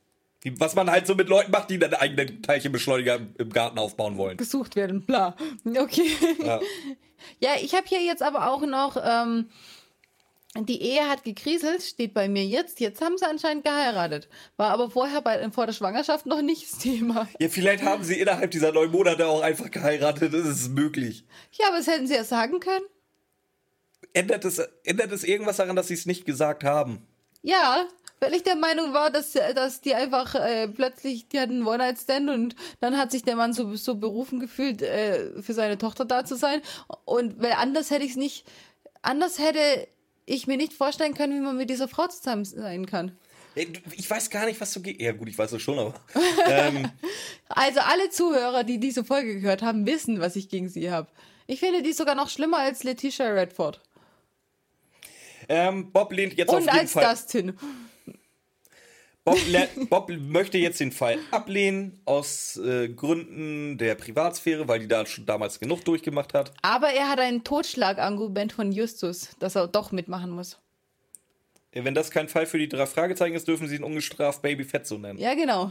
Wie, 0.45 0.61
was 0.61 0.75
man 0.75 0.91
halt 0.91 1.07
so 1.07 1.15
mit 1.15 1.29
Leuten 1.29 1.51
macht, 1.51 1.71
die 1.71 1.79
dann 1.79 1.95
eigenen 1.95 2.43
Teilchenbeschleuniger 2.43 3.17
im, 3.17 3.35
im 3.39 3.51
Garten 3.51 3.79
aufbauen 3.79 4.19
wollen. 4.19 4.37
gesucht 4.37 4.77
werden, 4.77 5.05
bla. 5.05 5.35
Okay. 5.65 6.11
Ja. 6.45 6.61
Ja, 7.41 7.53
ich 7.61 7.75
habe 7.75 7.87
hier 7.87 8.03
jetzt 8.03 8.23
aber 8.23 8.51
auch 8.51 8.67
noch, 8.67 8.99
ähm, 9.03 9.49
die 10.57 10.83
Ehe 10.83 11.09
hat 11.09 11.25
gekriselt, 11.25 11.83
steht 11.83 12.13
bei 12.13 12.29
mir 12.29 12.45
jetzt. 12.45 12.79
Jetzt 12.79 13.01
haben 13.01 13.17
sie 13.17 13.27
anscheinend 13.27 13.65
geheiratet. 13.65 14.29
War 14.59 14.71
aber 14.71 14.91
vorher 14.91 15.23
bei, 15.23 15.51
vor 15.51 15.65
der 15.65 15.73
Schwangerschaft 15.73 16.27
noch 16.27 16.43
nicht 16.43 16.71
das 16.71 16.79
Thema. 16.79 17.27
ja, 17.39 17.49
vielleicht 17.49 17.83
haben 17.83 18.05
sie 18.05 18.21
innerhalb 18.21 18.51
dieser 18.51 18.73
neun 18.73 18.91
Monate 18.91 19.27
auch 19.27 19.41
einfach 19.41 19.71
geheiratet, 19.71 20.35
das 20.35 20.47
ist 20.47 20.69
möglich. 20.69 21.25
Ja, 21.53 21.69
aber 21.69 21.79
das 21.79 21.87
hätten 21.87 22.07
sie 22.07 22.15
ja 22.15 22.25
sagen 22.25 22.61
können. 22.61 22.85
Ändert 24.13 24.45
es, 24.45 24.59
ändert 24.85 25.11
es 25.11 25.25
irgendwas 25.25 25.57
daran, 25.57 25.75
dass 25.75 25.89
sie 25.89 25.95
es 25.95 26.05
nicht 26.05 26.27
gesagt 26.27 26.63
haben? 26.63 27.05
Ja, 27.43 27.89
weil 28.25 28.35
ich 28.35 28.43
der 28.43 28.57
Meinung 28.57 28.95
war, 28.95 29.11
dass, 29.11 29.33
dass 29.33 29.83
die 29.83 29.95
einfach 29.95 30.35
äh, 30.35 30.67
plötzlich, 30.69 31.29
die 31.29 31.39
hatten 31.39 31.53
einen 31.57 31.67
One-Night-Stand 31.67 32.31
und 32.31 32.57
dann 32.81 32.97
hat 32.97 33.11
sich 33.11 33.23
der 33.23 33.37
Mann 33.37 33.53
so, 33.53 33.75
so 33.77 33.97
berufen 33.97 34.41
gefühlt, 34.41 34.81
äh, 34.81 35.43
für 35.43 35.53
seine 35.53 35.77
Tochter 35.77 36.07
da 36.07 36.25
zu 36.25 36.37
sein. 36.37 36.63
Und 37.05 37.41
weil 37.43 37.53
anders 37.53 37.91
hätte 37.91 38.05
ich 38.05 38.13
es 38.13 38.17
nicht, 38.17 38.47
anders 39.03 39.39
hätte 39.39 39.87
ich 40.25 40.47
mir 40.47 40.57
nicht 40.57 40.73
vorstellen 40.73 41.13
können, 41.15 41.35
wie 41.35 41.45
man 41.45 41.57
mit 41.59 41.69
dieser 41.69 41.87
Frau 41.87 42.07
zusammen 42.07 42.47
sein 42.47 42.87
kann. 42.87 43.13
Ich 43.55 44.09
weiß 44.11 44.31
gar 44.31 44.47
nicht, 44.47 44.61
was 44.61 44.73
so 44.73 44.81
geht. 44.81 45.01
Ja, 45.01 45.13
gut, 45.13 45.29
ich 45.29 45.39
weiß 45.39 45.53
es 45.53 45.63
schon, 45.63 45.79
aber. 45.79 45.95
ähm, 46.49 46.91
Also 47.49 47.81
alle 47.81 48.09
Zuhörer, 48.11 48.65
die 48.65 48.79
diese 48.81 49.05
Folge 49.05 49.39
gehört 49.39 49.63
haben, 49.63 49.87
wissen, 49.87 50.19
was 50.19 50.35
ich 50.35 50.49
gegen 50.49 50.69
sie 50.71 50.91
habe. 50.91 51.09
Ich 51.47 51.61
finde 51.61 51.83
die 51.83 51.93
sogar 51.93 52.15
noch 52.15 52.31
schlimmer 52.31 52.59
als 52.59 52.83
Letitia 52.85 53.29
Redford. 53.29 53.81
ähm, 55.49 55.93
Bob 55.93 56.11
lehnt 56.13 56.35
jetzt 56.39 56.49
auf 56.49 56.57
Und 56.57 56.65
jeden 56.65 56.79
als 56.79 56.93
Fall. 56.93 57.05
Dustin. 57.11 57.59
Bob, 59.25 59.39
Bob 59.89 60.11
möchte 60.11 60.59
jetzt 60.59 60.81
den 60.81 60.93
Fall 60.93 61.19
ablehnen 61.31 61.99
aus 62.05 62.59
äh, 62.59 62.91
Gründen 62.91 63.79
der 63.79 63.95
Privatsphäre, 63.95 64.69
weil 64.69 64.81
die 64.81 64.89
da 64.89 65.07
schon 65.07 65.25
damals 65.25 65.61
genug 65.61 65.83
durchgemacht 65.85 66.35
hat. 66.35 66.53
Aber 66.61 66.89
er 66.91 67.09
hat 67.09 67.19
ein 67.21 67.43
Totschlagargument 67.43 68.53
von 68.53 68.71
Justus, 68.71 69.31
dass 69.39 69.57
er 69.57 69.67
doch 69.67 69.93
mitmachen 69.93 70.31
muss. 70.31 70.59
Wenn 71.73 71.95
das 71.95 72.11
kein 72.11 72.29
Fall 72.29 72.47
für 72.47 72.59
die 72.59 72.69
drei 72.69 72.87
Fragezeichen 72.87 73.35
ist, 73.35 73.49
dürfen 73.49 73.67
sie 73.67 73.77
ihn 73.77 73.83
ungestraft 73.83 74.43
Baby 74.43 74.65
Fett 74.65 74.87
so 74.87 74.99
nennen. 74.99 75.19
Ja, 75.19 75.35
genau. 75.35 75.71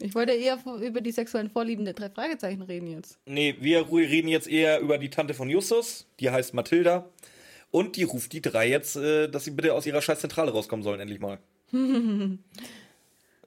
Ich 0.00 0.14
wollte 0.16 0.32
eher 0.32 0.58
über 0.82 1.00
die 1.00 1.12
sexuellen 1.12 1.50
Vorlieben 1.50 1.84
der 1.84 1.94
drei 1.94 2.10
Fragezeichen 2.10 2.62
reden 2.62 2.88
jetzt. 2.88 3.18
Nee, 3.26 3.54
wir 3.60 3.90
reden 3.90 4.28
jetzt 4.28 4.48
eher 4.48 4.80
über 4.80 4.98
die 4.98 5.08
Tante 5.08 5.34
von 5.34 5.48
Justus, 5.48 6.06
die 6.18 6.30
heißt 6.30 6.52
Mathilda. 6.52 7.08
Und 7.70 7.96
die 7.96 8.02
ruft 8.02 8.32
die 8.32 8.42
drei 8.42 8.68
jetzt, 8.68 8.96
äh, 8.96 9.28
dass 9.28 9.44
sie 9.44 9.52
bitte 9.52 9.72
aus 9.72 9.86
ihrer 9.86 10.02
scheiß 10.02 10.20
Zentrale 10.20 10.50
rauskommen 10.50 10.82
sollen, 10.82 11.00
endlich 11.00 11.20
mal. 11.20 11.38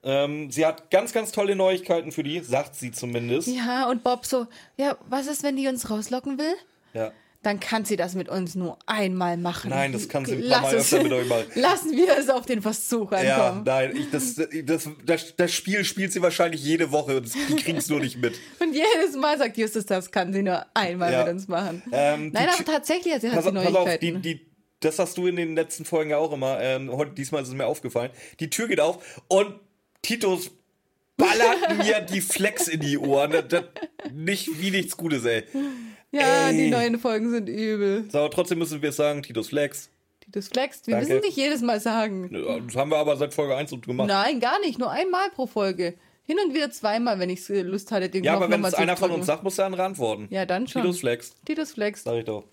ähm, 0.04 0.50
sie 0.50 0.64
hat 0.66 0.90
ganz, 0.90 1.12
ganz 1.12 1.32
tolle 1.32 1.56
Neuigkeiten 1.56 2.12
für 2.12 2.22
die, 2.22 2.40
sagt 2.40 2.74
sie 2.76 2.92
zumindest. 2.92 3.48
Ja, 3.48 3.88
und 3.88 4.04
Bob 4.04 4.26
so, 4.26 4.46
ja, 4.76 4.96
was 5.08 5.26
ist, 5.26 5.42
wenn 5.42 5.56
die 5.56 5.66
uns 5.68 5.90
rauslocken 5.90 6.38
will? 6.38 6.54
Ja. 6.94 7.12
Dann 7.44 7.60
kann 7.60 7.84
sie 7.84 7.96
das 7.96 8.16
mit 8.16 8.28
uns 8.28 8.56
nur 8.56 8.78
einmal 8.86 9.36
machen. 9.36 9.70
Nein, 9.70 9.92
das 9.92 10.08
kann 10.08 10.24
sie 10.24 10.34
ein 10.42 10.50
paar 10.50 10.60
Mal 10.62 10.74
öfter 10.74 11.02
mit 11.04 11.12
euch 11.12 11.28
machen. 11.28 11.44
Lassen 11.54 11.92
wir 11.96 12.18
es 12.18 12.28
auf 12.28 12.46
den 12.46 12.60
Versuch 12.62 13.12
Ja, 13.12 13.46
ankommen. 13.48 13.62
nein, 13.64 13.94
ich, 13.96 14.10
das, 14.10 14.34
das, 14.64 14.88
das, 15.06 15.36
das 15.36 15.52
Spiel 15.52 15.84
spielt 15.84 16.12
sie 16.12 16.20
wahrscheinlich 16.20 16.62
jede 16.64 16.90
Woche 16.90 17.18
und 17.18 17.32
die 17.32 17.56
kriegen 17.56 17.78
es 17.78 17.88
nur 17.88 18.00
nicht 18.00 18.18
mit. 18.18 18.34
Und 18.60 18.74
jedes 18.74 19.14
Mal 19.16 19.38
sagt 19.38 19.56
Justus, 19.56 19.86
das 19.86 20.10
kann 20.10 20.32
sie 20.32 20.42
nur 20.42 20.66
einmal 20.74 21.12
Ja. 21.12 21.22
mit 21.24 21.34
uns 21.34 21.46
machen. 21.46 21.80
Ähm, 21.92 22.30
Nein, 22.32 22.48
aber 22.52 22.64
tatsächlich, 22.64 23.14
sie 23.20 23.28
hat 23.30 23.36
Pass, 23.36 23.44
die 23.44 23.52
pass 23.52 23.66
auf, 23.66 23.72
Neuigkeiten. 23.84 24.20
die, 24.20 24.34
die, 24.34 24.46
das 24.80 24.98
hast 24.98 25.16
du 25.18 25.26
in 25.26 25.36
den 25.36 25.54
letzten 25.54 25.84
Folgen 25.84 26.10
ja 26.10 26.18
auch 26.18 26.32
immer. 26.32 26.60
Ähm, 26.60 26.90
heute, 26.92 27.12
diesmal 27.12 27.42
ist 27.42 27.48
es 27.48 27.54
mir 27.54 27.66
aufgefallen. 27.66 28.10
Die 28.40 28.50
Tür 28.50 28.68
geht 28.68 28.80
auf 28.80 29.22
und 29.28 29.54
Titus 30.02 30.50
ballert 31.16 31.78
mir 31.78 32.00
die 32.00 32.20
Flex 32.20 32.68
in 32.68 32.80
die 32.80 32.98
Ohren. 32.98 33.32
Das, 33.32 33.48
das, 33.48 33.64
nicht 34.12 34.60
wie 34.60 34.70
nichts 34.70 34.96
Gutes, 34.96 35.24
ey. 35.24 35.44
ja, 36.12 36.48
Ey. 36.48 36.56
die 36.56 36.70
neuen 36.70 36.98
Folgen 36.98 37.30
sind 37.30 37.48
übel. 37.48 38.04
So, 38.10 38.18
aber 38.18 38.30
trotzdem 38.30 38.58
müssen 38.58 38.80
wir 38.80 38.92
sagen, 38.92 39.22
Titus 39.22 39.48
Flex. 39.48 39.90
Titus 40.20 40.48
flext. 40.48 40.86
Wir 40.86 40.96
Danke. 40.96 41.14
müssen 41.14 41.26
nicht 41.26 41.36
jedes 41.38 41.62
Mal 41.62 41.80
sagen. 41.80 42.30
Das 42.66 42.76
haben 42.76 42.90
wir 42.90 42.98
aber 42.98 43.16
seit 43.16 43.32
Folge 43.32 43.56
1 43.56 43.72
und 43.72 43.86
gemacht. 43.86 44.08
Nein, 44.08 44.40
gar 44.40 44.60
nicht. 44.60 44.78
Nur 44.78 44.90
einmal 44.90 45.30
pro 45.30 45.46
Folge. 45.46 45.94
Hin 46.24 46.36
und 46.44 46.52
wieder 46.54 46.70
zweimal, 46.70 47.18
wenn 47.18 47.30
ich 47.30 47.48
Lust 47.48 47.90
hatte, 47.90 48.10
den 48.10 48.22
ja, 48.22 48.34
aber 48.34 48.50
wenn 48.50 48.62
es 48.62 48.74
einer 48.74 48.98
von 48.98 49.10
uns 49.10 49.24
sagt, 49.24 49.42
muss 49.42 49.56
er 49.56 49.64
andere 49.64 49.84
antworten. 49.84 50.28
Ja, 50.30 50.44
dann 50.44 50.68
schon. 50.68 50.82
Titus 50.82 51.00
Flex. 51.00 51.34
Titus 51.46 51.72
flext. 51.72 52.04
Sag 52.04 52.16
ich 52.16 52.24
doch. 52.26 52.44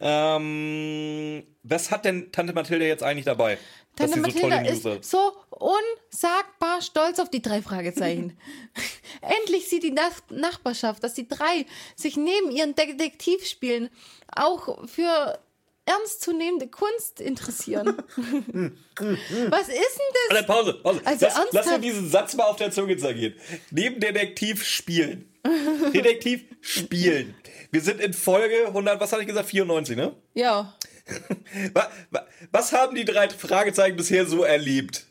Ähm, 0.00 1.44
was 1.62 1.90
hat 1.90 2.04
denn 2.04 2.32
Tante 2.32 2.52
Mathilda 2.52 2.84
jetzt 2.84 3.02
eigentlich 3.02 3.24
dabei? 3.24 3.58
Tante 3.96 4.14
so 4.14 4.20
Mathilda 4.20 4.60
News 4.62 4.84
ist 4.84 5.10
so 5.10 5.32
unsagbar 5.50 6.82
stolz 6.82 7.18
auf 7.18 7.30
die 7.30 7.42
drei 7.42 7.62
Fragezeichen. 7.62 8.36
Endlich 9.20 9.68
sieht 9.68 9.84
die 9.84 9.92
Nach 9.92 10.12
Nachbarschaft, 10.30 11.04
dass 11.04 11.14
die 11.14 11.28
drei 11.28 11.66
sich 11.94 12.16
neben 12.16 12.50
ihren 12.50 12.74
Detektivspielen 12.74 13.90
auch 14.34 14.88
für 14.88 15.38
ernstzunehmende 15.86 16.68
Kunst 16.68 17.20
interessieren. 17.20 17.96
Was 18.16 19.68
ist 19.68 19.68
denn 19.68 20.28
das? 20.28 20.30
Alle 20.30 20.42
Pause, 20.44 20.74
Pause. 20.74 21.00
Also 21.04 21.26
lass, 21.26 21.46
lass 21.52 21.66
mir 21.66 21.78
diesen 21.78 22.08
Satz 22.08 22.34
mal 22.34 22.44
auf 22.44 22.56
der 22.56 22.70
Zunge 22.70 22.96
zergehen. 22.96 23.34
Neben 23.70 24.00
Detektiv 24.00 24.64
spielen. 24.64 25.30
Detektiv 25.94 26.44
spielen. 26.60 27.34
Wir 27.74 27.80
sind 27.80 28.00
in 28.00 28.12
Folge 28.14 28.68
100, 28.68 29.00
was 29.00 29.10
hatte 29.10 29.22
ich 29.22 29.28
gesagt? 29.28 29.48
94, 29.48 29.96
ne? 29.96 30.14
Ja, 30.32 30.72
Wa- 31.74 31.90
wa- 32.12 32.24
Was 32.52 32.72
haben 32.72 32.94
die 32.94 33.04
drei 33.04 33.28
Fragezeichen 33.28 33.96
bisher 33.96 34.26
so 34.26 34.44
erlebt? 34.44 35.04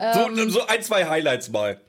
Ähm. 0.00 0.34
so, 0.36 0.48
so 0.48 0.66
ein, 0.66 0.82
zwei 0.82 1.06
Highlights 1.06 1.50
mal. 1.50 1.80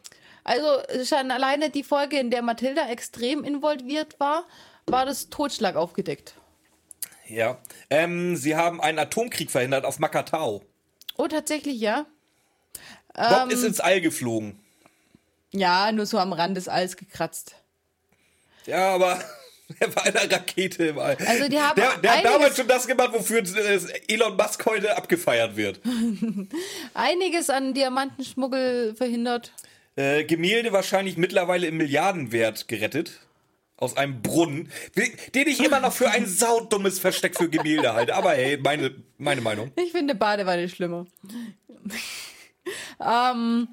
also 0.43 0.67
schon 1.03 1.31
alleine 1.31 1.71
die 1.71 1.83
Folge, 1.83 2.19
in 2.19 2.29
der 2.29 2.43
Mathilda 2.43 2.87
extrem 2.89 3.43
involviert 3.43 4.19
war, 4.19 4.45
war 4.85 5.07
das 5.07 5.29
Totschlag 5.31 5.75
aufgedeckt. 5.75 6.35
Ja. 7.27 7.57
Ähm, 7.89 8.35
sie 8.35 8.55
haben 8.55 8.79
einen 8.81 8.99
Atomkrieg 8.99 9.49
verhindert 9.49 9.85
auf 9.85 9.97
Makatao. 9.97 10.63
Oh, 11.17 11.27
tatsächlich, 11.27 11.79
ja. 11.79 12.05
Bob 13.15 13.45
Ähm. 13.45 13.49
ist 13.49 13.63
ins 13.63 13.79
All 13.79 14.01
geflogen. 14.01 14.59
Ja, 15.51 15.91
nur 15.91 16.05
so 16.05 16.19
am 16.19 16.31
Rand 16.31 16.57
des 16.57 16.67
Alls 16.67 16.95
gekratzt. 16.95 17.55
Ja, 18.67 18.93
aber 18.93 19.19
er 19.80 19.95
war 19.95 20.06
in 20.06 20.15
einer 20.15 20.32
Rakete 20.32 20.88
im 20.88 20.99
All. 20.99 21.17
Also 21.25 21.49
die 21.49 21.60
haben 21.60 21.75
der, 21.75 21.97
der 21.97 22.17
hat 22.17 22.25
damals 22.25 22.56
schon 22.56 22.67
das 22.67 22.88
gemacht, 22.88 23.12
wofür 23.13 23.39
äh, 23.39 23.80
Elon 24.08 24.36
Musk 24.36 24.65
heute 24.65 24.95
abgefeiert 24.95 25.56
wird. 25.56 25.82
Einiges 26.93 27.49
an 27.49 27.73
Diamantenschmuggel 27.73 28.95
verhindert. 28.95 29.51
Äh, 29.95 30.25
Gemälde 30.25 30.71
wahrscheinlich 30.71 31.17
mittlerweile 31.17 31.67
im 31.67 31.78
Milliardenwert 31.78 32.67
gerettet. 32.67 33.21
Aus 33.78 33.97
einem 33.97 34.21
Brunnen, 34.21 34.71
den 34.95 35.47
ich 35.47 35.62
immer 35.62 35.82
noch 35.82 35.91
für 35.91 36.10
ein 36.10 36.25
saudummes 36.28 36.99
Versteck 36.99 37.36
für 37.38 37.49
Gemälde 37.49 37.93
halte. 37.93 38.15
Aber 38.15 38.32
hey, 38.32 38.58
meine, 38.58 38.95
meine 39.17 39.41
Meinung. 39.41 39.71
Ich 39.75 39.91
finde 39.91 40.15
Badewanne 40.15 40.69
schlimmer. 40.69 41.06
ähm, 43.06 43.67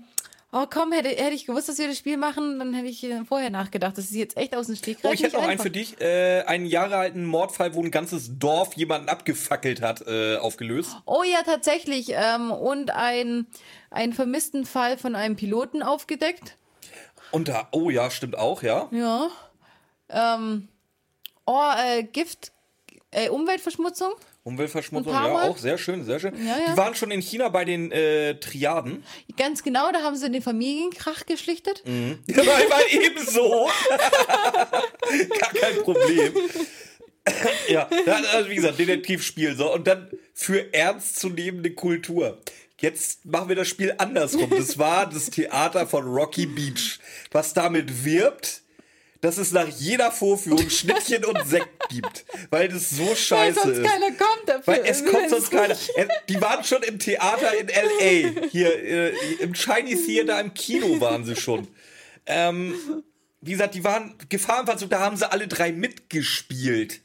oh 0.52 0.66
komm, 0.70 0.92
hätte, 0.92 1.08
hätte 1.08 1.34
ich 1.34 1.46
gewusst, 1.46 1.68
dass 1.68 1.78
wir 1.78 1.88
das 1.88 1.98
Spiel 1.98 2.16
machen, 2.16 2.58
dann 2.58 2.74
hätte 2.74 2.88
ich 2.88 3.02
äh, 3.04 3.24
vorher 3.24 3.50
nachgedacht. 3.50 3.96
Das 3.96 4.04
ist 4.04 4.14
jetzt 4.14 4.36
echt 4.36 4.54
aus 4.54 4.66
dem 4.66 4.76
Stegreif 4.76 5.04
Oh, 5.04 5.12
ich 5.12 5.22
hätte 5.22 5.36
noch 5.36 5.42
einen 5.42 5.52
einfach. 5.52 5.64
für 5.64 5.70
dich. 5.70 6.00
Äh, 6.00 6.42
einen 6.42 6.66
Jahre 6.66 6.96
alten 6.96 7.24
Mordfall, 7.24 7.74
wo 7.74 7.82
ein 7.82 7.90
ganzes 7.90 8.38
Dorf 8.38 8.74
jemanden 8.74 9.08
abgefackelt 9.08 9.80
hat, 9.80 10.06
äh, 10.06 10.36
aufgelöst. 10.36 10.96
Oh 11.06 11.22
ja, 11.22 11.42
tatsächlich. 11.42 12.10
Ähm, 12.10 12.52
und 12.52 12.90
ein, 12.90 13.46
einen 13.90 14.12
vermissten 14.12 14.66
Fall 14.66 14.98
von 14.98 15.14
einem 15.16 15.36
Piloten 15.36 15.82
aufgedeckt. 15.82 16.56
Und 17.30 17.48
da, 17.48 17.68
oh 17.72 17.88
ja, 17.88 18.10
stimmt 18.10 18.36
auch, 18.36 18.62
ja. 18.62 18.88
Ja. 18.92 19.30
Ähm, 20.10 20.68
oh, 21.46 21.70
äh, 21.78 22.02
Gift, 22.02 22.52
äh, 23.10 23.30
Umweltverschmutzung. 23.30 24.12
Umweltverschmutzung, 24.44 25.12
ja, 25.12 25.42
auch 25.42 25.56
sehr 25.56 25.78
schön, 25.78 26.04
sehr 26.04 26.18
schön. 26.18 26.34
Ja, 26.44 26.58
ja. 26.58 26.72
Die 26.72 26.76
waren 26.76 26.96
schon 26.96 27.12
in 27.12 27.22
China 27.22 27.48
bei 27.48 27.64
den 27.64 27.92
äh, 27.92 28.34
Triaden. 28.40 29.04
Ganz 29.36 29.62
genau, 29.62 29.92
da 29.92 30.02
haben 30.02 30.16
sie 30.16 30.28
den 30.30 30.42
Familienkrach 30.42 31.26
geschlichtet. 31.26 31.82
Ja, 32.26 32.38
war, 32.38 32.46
war 32.46 32.80
ebenso. 32.90 33.68
Gar 35.38 35.52
kein 35.52 35.82
Problem. 35.82 36.32
ja, 37.68 37.88
also 38.32 38.50
wie 38.50 38.54
gesagt, 38.56 38.78
Detektivspiel. 38.78 39.54
So, 39.54 39.72
und 39.72 39.86
dann 39.86 40.10
für 40.34 40.72
ernstzunehmende 40.74 41.72
Kultur. 41.72 42.38
Jetzt 42.82 43.24
machen 43.24 43.48
wir 43.48 43.54
das 43.54 43.68
Spiel 43.68 43.94
andersrum. 43.96 44.50
Das 44.50 44.76
war 44.76 45.08
das 45.08 45.30
Theater 45.30 45.86
von 45.86 46.04
Rocky 46.04 46.46
Beach. 46.46 46.98
Was 47.30 47.54
damit 47.54 48.04
wirbt, 48.04 48.61
dass 49.22 49.38
es 49.38 49.52
nach 49.52 49.68
jeder 49.68 50.12
Vorführung 50.12 50.68
Schnittchen 50.70 51.24
und 51.24 51.38
Sekt 51.46 51.88
gibt. 51.88 52.26
Weil 52.50 52.68
das 52.68 52.90
so 52.90 53.14
scheiße 53.14 53.56
Weil 53.56 53.62
sonst 53.74 53.78
ist. 53.78 53.84
keiner 53.90 54.06
kommt 54.08 54.46
dafür. 54.48 54.66
Weil 54.66 54.82
es 54.84 55.04
kommt 55.06 55.30
sonst 55.30 55.50
keiner. 55.50 55.74
Äh, 55.94 56.08
Die 56.28 56.40
waren 56.40 56.62
schon 56.64 56.82
im 56.82 56.98
Theater 56.98 57.56
in 57.56 57.68
L.A. 57.68 58.48
Hier 58.50 58.78
äh, 58.82 59.12
im 59.40 59.54
Chinese 59.54 60.04
Theater 60.06 60.40
im 60.40 60.52
Kino 60.52 61.00
waren 61.00 61.24
sie 61.24 61.36
schon. 61.36 61.68
Ähm, 62.26 62.74
wie 63.40 63.52
gesagt, 63.52 63.74
die 63.74 63.82
waren 63.84 64.14
Gefahrenverzug, 64.28 64.90
da 64.90 65.00
haben 65.00 65.16
sie 65.16 65.30
alle 65.30 65.48
drei 65.48 65.72
mitgespielt. 65.72 67.00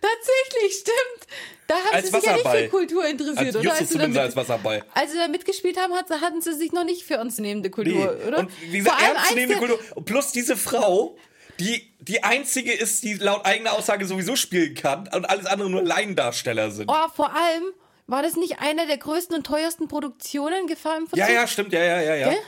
Tatsächlich, 0.00 0.74
stimmt. 0.80 1.26
Da 1.66 1.74
haben 1.76 1.94
Als 1.94 2.10
sie 2.10 2.12
sich 2.14 2.24
ja 2.24 2.32
nicht 2.34 2.46
für 2.46 2.68
Kultur 2.68 3.06
interessiert, 3.06 3.38
Als 3.38 3.56
oder? 3.56 3.72
Als 3.72 3.88
zumindest 3.88 4.18
als 4.20 4.34
damit, 4.34 4.48
Wasserball. 4.48 4.84
als 4.94 5.12
sie 5.12 5.18
da 5.18 5.28
mitgespielt 5.28 5.78
haben, 5.78 5.94
hat- 5.94 6.10
hatten 6.20 6.42
sie 6.42 6.52
sich 6.54 6.72
noch 6.72 6.84
nicht 6.84 7.04
für 7.04 7.18
uns 7.20 7.38
nehmende 7.38 7.70
Kultur, 7.70 8.16
Nee. 8.20 8.28
oder? 8.28 8.38
Und 8.40 8.50
wie 8.70 8.78
gesagt, 8.78 9.00
der- 9.34 9.56
Kultur. 9.56 9.78
Plus 10.04 10.32
diese 10.32 10.56
Frau, 10.56 11.16
die 11.60 11.90
die 12.00 12.22
einzige 12.22 12.70
ist, 12.72 13.02
die 13.02 13.14
laut 13.14 13.46
eigener 13.46 13.72
Aussage 13.72 14.04
sowieso 14.06 14.36
spielen 14.36 14.74
kann 14.74 15.08
und 15.14 15.24
alles 15.24 15.46
andere 15.46 15.70
nur 15.70 15.82
Laiendarsteller 15.82 16.70
sind. 16.70 16.90
Oh, 16.90 17.08
vor 17.14 17.30
allem, 17.34 17.62
war 18.06 18.22
das 18.22 18.36
nicht 18.36 18.58
eine 18.58 18.86
der 18.86 18.98
größten 18.98 19.34
und 19.36 19.46
teuersten 19.46 19.88
Produktionen, 19.88 20.66
Gefahr 20.66 20.98
im 20.98 21.06
ja, 21.14 21.30
ja, 21.30 21.46
stimmt, 21.46 21.72
ja, 21.72 21.82
ja, 21.82 22.02
ja, 22.02 22.14
ja. 22.16 22.28
Gell? 22.28 22.38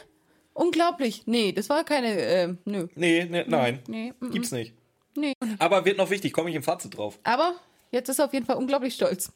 Unglaublich. 0.52 1.22
Nee, 1.26 1.52
das 1.52 1.68
war 1.70 1.85
keine, 1.85 2.18
äh, 2.20 2.55
nö. 2.66 2.88
Nee, 2.94 3.26
nee, 3.31 3.44
nein. 3.46 3.81
Nee, 3.88 4.12
mm. 4.20 4.31
Gibt's 4.31 4.52
nicht. 4.52 4.74
Nee. 5.14 5.33
Aber 5.59 5.85
wird 5.87 5.96
noch 5.98 6.11
wichtig, 6.11 6.33
komme 6.35 6.50
ich 6.50 6.57
im 6.57 6.62
Fazit 6.62 6.96
drauf. 6.96 7.18
Aber 7.24 7.55
jetzt 7.90 8.09
ist 8.09 8.18
er 8.18 8.27
auf 8.27 8.33
jeden 8.33 8.46
Fall 8.46 8.57
unglaublich 8.57 8.94
stolz. 8.94 9.31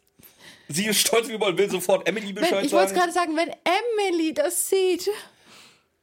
Sie 0.69 0.87
ist 0.87 1.01
stolz 1.01 1.29
wie 1.29 1.39
man 1.39 1.57
will 1.59 1.69
sofort 1.71 2.07
Emily 2.09 2.33
Bescheid 2.33 2.53
Wenn, 2.59 2.65
ich 2.65 2.73
wollte 2.73 2.95
gerade 2.95 3.13
sagen, 3.13 3.37
wenn 3.37 3.51
Emily 3.99 4.33
das 4.35 4.69
sieht. 4.69 5.11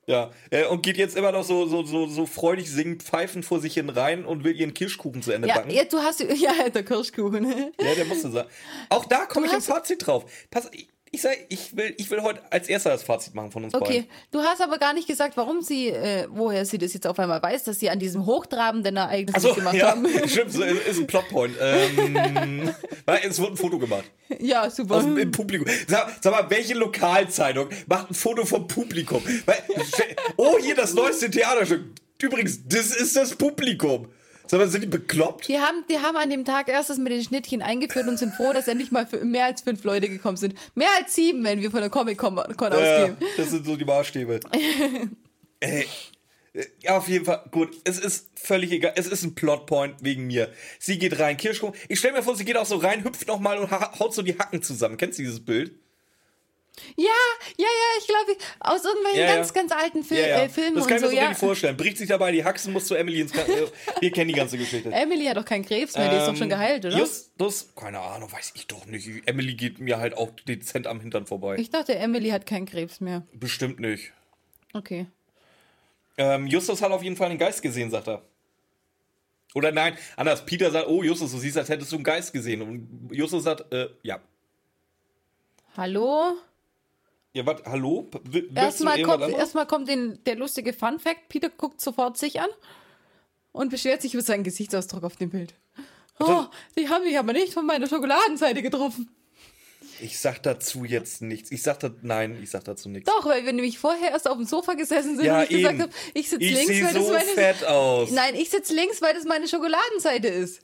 Ja, 0.06 0.32
äh, 0.52 0.66
und 0.66 0.84
geht 0.84 0.96
jetzt 0.98 1.18
immer 1.18 1.34
noch 1.34 1.44
so, 1.44 1.66
so, 1.66 1.84
so, 1.84 2.08
so 2.08 2.26
freudig 2.26 2.70
singend 2.72 3.04
pfeifend 3.04 3.44
vor 3.44 3.60
sich 3.60 3.74
hin 3.74 3.90
rein 3.90 4.24
und 4.26 4.44
will 4.46 4.56
ihren 4.58 4.74
Kirschkuchen 4.74 5.22
zu 5.22 5.34
Ende 5.34 5.50
Ja, 5.50 5.56
backen. 5.56 5.70
ja, 5.72 5.84
du 5.84 5.98
hast, 6.00 6.20
ja, 6.36 6.70
der 6.70 6.84
Kirschkuchen. 6.84 7.74
Ja, 7.80 7.96
der 7.96 8.06
musste 8.06 8.32
sein. 8.32 8.46
Auch 8.90 9.04
da 9.06 9.26
komme 9.26 9.48
ich 9.48 9.52
im 9.52 9.58
hast- 9.58 9.68
Fazit 9.68 10.08
drauf. 10.08 10.26
Pass, 10.50 10.70
ich, 10.72 10.88
ich, 11.12 11.22
sag, 11.22 11.38
ich, 11.50 11.76
will, 11.76 11.94
ich 11.98 12.10
will 12.12 12.22
heute 12.22 12.42
als 12.52 12.68
erster 12.68 12.90
das 12.90 13.04
Fazit 13.04 13.34
machen 13.34 13.52
von 13.52 13.64
uns 13.64 13.74
Okay, 13.74 14.02
beiden. 14.02 14.08
du 14.32 14.42
hast 14.42 14.62
aber 14.62 14.78
gar 14.78 14.94
nicht 14.94 15.08
gesagt, 15.08 15.38
warum 15.38 15.62
sie, 15.62 15.90
äh, 15.90 16.28
woher 16.30 16.66
sie 16.66 16.78
das 16.78 16.94
jetzt 16.94 17.08
auf 17.08 17.18
einmal 17.20 17.42
weiß, 17.42 17.64
dass 17.64 17.80
sie 17.80 17.90
an 17.90 18.00
diesem 18.00 18.26
hochtrabenden 18.26 18.98
Ereignis 18.98 19.36
Achso, 19.36 19.50
mitgemacht 19.50 19.76
ja, 19.76 19.92
haben. 19.92 20.08
stimmt, 20.28 20.52
so, 20.52 20.64
ist 20.64 20.88
ist 20.88 21.00
ein 21.00 21.08
Plotpoint. 21.08 21.56
Ähm, 21.62 22.74
es 23.24 23.40
wurde 23.40 23.54
ein 23.54 23.58
Foto 23.58 23.80
gemacht. 23.80 24.06
Ja, 24.40 24.70
super. 24.70 24.96
Aus 24.96 25.04
dem, 25.04 25.18
Im 25.18 25.32
Publikum. 25.32 25.68
Sag, 25.88 26.18
sag 26.22 26.32
mal, 26.32 26.50
welche 26.50 26.74
Lokalzeitung 26.74 27.70
macht 27.88 28.12
ein 28.12 28.14
Foto 28.14 28.46
vom 28.46 28.68
Publikum? 28.68 29.22
Oh, 30.36 30.58
hier 30.60 30.76
das 30.76 30.94
neueste 30.94 31.32
Theaterstück. 31.32 31.84
Übrigens, 32.22 32.60
das 32.68 32.96
ist 32.96 33.16
das 33.16 33.36
Publikum. 33.36 34.08
Sag 34.50 34.60
mal, 34.60 34.68
sind 34.70 34.82
die 34.82 34.88
bekloppt? 34.88 35.48
Die 35.48 35.60
haben, 35.60 35.84
die 35.90 36.00
haben 36.00 36.16
an 36.18 36.30
dem 36.30 36.46
Tag 36.46 36.70
erstes 36.70 36.98
mit 36.98 37.12
den 37.12 37.22
Schnittchen 37.24 37.62
eingeführt 37.62 38.08
und 38.08 38.18
sind 38.18 38.34
froh, 38.34 38.54
dass 38.54 38.68
endlich 38.68 38.92
mal 38.92 39.06
für 39.06 39.24
mehr 39.26 39.46
als 39.46 39.62
fünf 39.62 39.84
Leute 39.84 40.10
gekommen 40.10 40.38
sind. 40.38 40.56
Mehr 40.76 40.90
als 41.00 41.14
sieben, 41.16 41.44
wenn 41.44 41.62
wir 41.62 41.70
von 41.72 41.82
der 41.82 41.90
Comic-Con 41.90 42.36
Ja, 42.38 42.46
ausgehen. 42.70 43.18
das 43.38 43.50
sind 43.52 43.66
so 43.66 43.76
die 43.76 43.86
Maßstäbe. 43.86 44.40
Ey, 45.60 45.86
ja, 46.82 46.98
auf 46.98 47.08
jeden 47.08 47.26
Fall, 47.26 47.44
gut, 47.52 47.76
es 47.84 48.00
ist 48.00 48.30
völlig 48.36 48.72
egal. 48.72 48.94
Es 48.96 49.08
ist 49.08 49.24
ein 49.24 49.36
Plotpoint 49.36 49.96
wegen 50.02 50.26
mir. 50.28 50.52
Sie 50.80 50.98
geht 50.98 51.20
rein, 51.20 51.38
Kirschkuchen. 51.38 51.76
Ich 51.88 52.00
stell 52.00 52.14
mir 52.14 52.24
vor, 52.24 52.36
sie 52.36 52.46
geht 52.46 52.58
auch 52.58 52.66
so 52.66 52.78
rein, 52.78 53.04
hüpft 53.04 53.28
nochmal 53.28 53.58
und 53.60 53.70
ha- 53.70 53.98
haut 54.00 54.14
so 54.14 54.22
die 54.24 54.38
Hacken 54.40 54.62
zusammen. 54.64 54.98
Kennst 54.98 55.20
du 55.20 55.24
dieses 55.24 55.44
Bild? 55.44 55.74
Ja, 56.96 57.06
ja, 57.58 57.66
ja, 57.66 58.00
ich 58.00 58.08
glaube, 58.08 58.38
aus 58.60 58.84
irgendwelchen 58.84 59.20
Ja, 59.20 59.26
ja. 59.28 59.36
ganz, 59.36 59.54
ganz 59.54 59.72
alten 59.72 60.04
Fil 60.04 60.20
Ja. 60.20 60.44
Äh, 60.44 60.50
Filmen 60.50 60.76
das 60.76 60.88
kann 60.88 60.98
ich 60.98 61.04
mir 61.04 61.10
so, 61.10 61.18
richtig 61.18 61.38
vorstellen. 61.38 61.78
Bricht 61.78 61.98
sich 61.98 62.08
dabei 62.08 62.32
die 62.32 62.44
Haxen, 62.44 62.74
muss 62.74 62.86
zu 62.86 62.96
Emily 62.96 63.22
ins 63.22 63.32
Krankenhaus. 63.32 63.72
Wir 64.00 64.12
kennen 64.12 64.28
die 64.30 64.36
ganze 64.36 64.58
Geschichte. 64.58 64.92
Emily 64.92 65.26
hat 65.26 65.38
doch 65.38 65.46
keinen 65.46 65.66
Krebs 65.66 65.98
mehr, 65.98 66.10
die 66.10 66.18
ist 66.18 66.28
doch 66.28 66.36
schon 66.36 66.50
geheilt, 66.50 66.86
oder? 66.86 66.98
Justus, 66.98 67.74
keine 67.76 68.00
Ahnung, 68.00 68.32
weiß 68.32 68.54
ich 68.56 68.68
doch 68.68 68.86
nicht. 68.86 69.10
Emily 69.26 69.56
geht 69.56 69.80
mir 69.80 69.98
halt 69.98 70.18
auch 70.18 70.32
dezent 70.48 70.88
am 70.88 71.00
Hintern 71.00 71.26
vorbei. 71.26 71.56
Ich 71.58 71.70
dachte, 71.70 71.96
Emily 71.96 72.30
hat 72.30 72.46
keinen 72.46 72.66
Krebs 72.66 73.02
mehr. 73.02 73.26
Bestimmt 73.34 73.80
nicht. 73.80 74.14
Okay. 74.74 75.08
Ähm, 76.18 76.48
Justus 76.48 76.82
hat 76.82 76.92
auf 76.92 77.04
jeden 77.04 77.16
Fall 77.16 77.30
einen 77.30 77.40
Geist 77.40 77.62
gesehen, 77.62 77.92
sagt 77.92 78.08
er. 78.08 78.24
Oder 79.54 79.72
nein, 79.72 79.98
anders. 80.16 80.46
Peter 80.46 80.72
sagt, 80.72 80.88
oh 80.88 81.04
Justus, 81.04 81.32
du 81.32 81.38
siehst, 81.38 81.58
als 81.58 81.70
hättest 81.70 81.92
du 81.92 81.96
einen 81.96 82.04
Geist 82.04 82.34
gesehen. 82.34 82.62
Und 82.62 83.10
Justus 83.12 83.44
sagt, 83.44 83.72
äh, 83.74 83.90
ja. 84.04 84.20
Hallo? 85.76 86.34
Ja, 87.38 87.46
was, 87.46 87.62
hallo? 87.66 88.10
Will- 88.24 88.50
Erstmal 88.56 89.00
kommt, 89.04 89.30
erstmal 89.30 89.68
kommt 89.68 89.88
den, 89.88 90.24
der 90.26 90.36
lustige 90.38 90.74
Fun 90.74 90.98
Fact. 91.00 91.30
Peter 91.30 91.50
guckt 91.52 91.80
sofort 91.80 92.18
sich 92.18 92.40
an 92.42 92.50
und 93.52 93.70
beschwert 93.70 94.02
sich 94.02 94.16
über 94.16 94.24
seinen 94.24 94.44
Gesichtsausdruck 94.44 95.04
auf 95.04 95.18
dem 95.18 95.30
Bild. 95.30 95.54
Oh, 96.20 96.46
die 96.76 96.90
haben 96.90 97.04
mich 97.04 97.16
aber 97.20 97.34
nicht 97.34 97.54
von 97.54 97.64
meiner 97.68 97.86
Schokoladenseite 97.88 98.64
getroffen. 98.64 99.12
Ich 100.02 100.18
sag 100.18 100.42
dazu 100.42 100.84
jetzt 100.84 101.22
nichts. 101.22 101.52
Ich 101.52 101.62
sag 101.62 101.80
da, 101.80 101.92
nein, 102.02 102.40
ich 102.42 102.50
sag 102.50 102.64
dazu 102.64 102.90
nichts. 102.90 103.08
Doch, 103.08 103.24
weil 103.28 103.46
wir 103.46 103.54
nämlich 103.54 103.78
vorher 103.78 104.10
erst 104.10 104.28
auf 104.28 104.38
dem 104.38 104.46
Sofa 104.48 104.74
gesessen 104.74 105.16
sind 105.16 105.26
Ja, 105.28 105.42
und 105.42 105.52
ich 105.52 105.58
gesagt 105.58 105.74
eben. 105.76 105.84
habe, 105.84 105.94
ich 106.16 106.30
sitze 106.30 106.44
links, 106.44 106.70
weil 106.82 106.94
so 106.94 107.00
das 107.14 107.24
meine 107.24 107.36
fett 107.36 107.66
aus. 107.66 108.10
Nein, 108.12 108.34
ich 108.34 108.50
sitze 108.50 108.74
links, 108.74 109.00
weil 109.00 109.14
das 109.14 109.26
meine 109.26 109.48
Schokoladenseite 109.48 110.28
ist. 110.28 110.62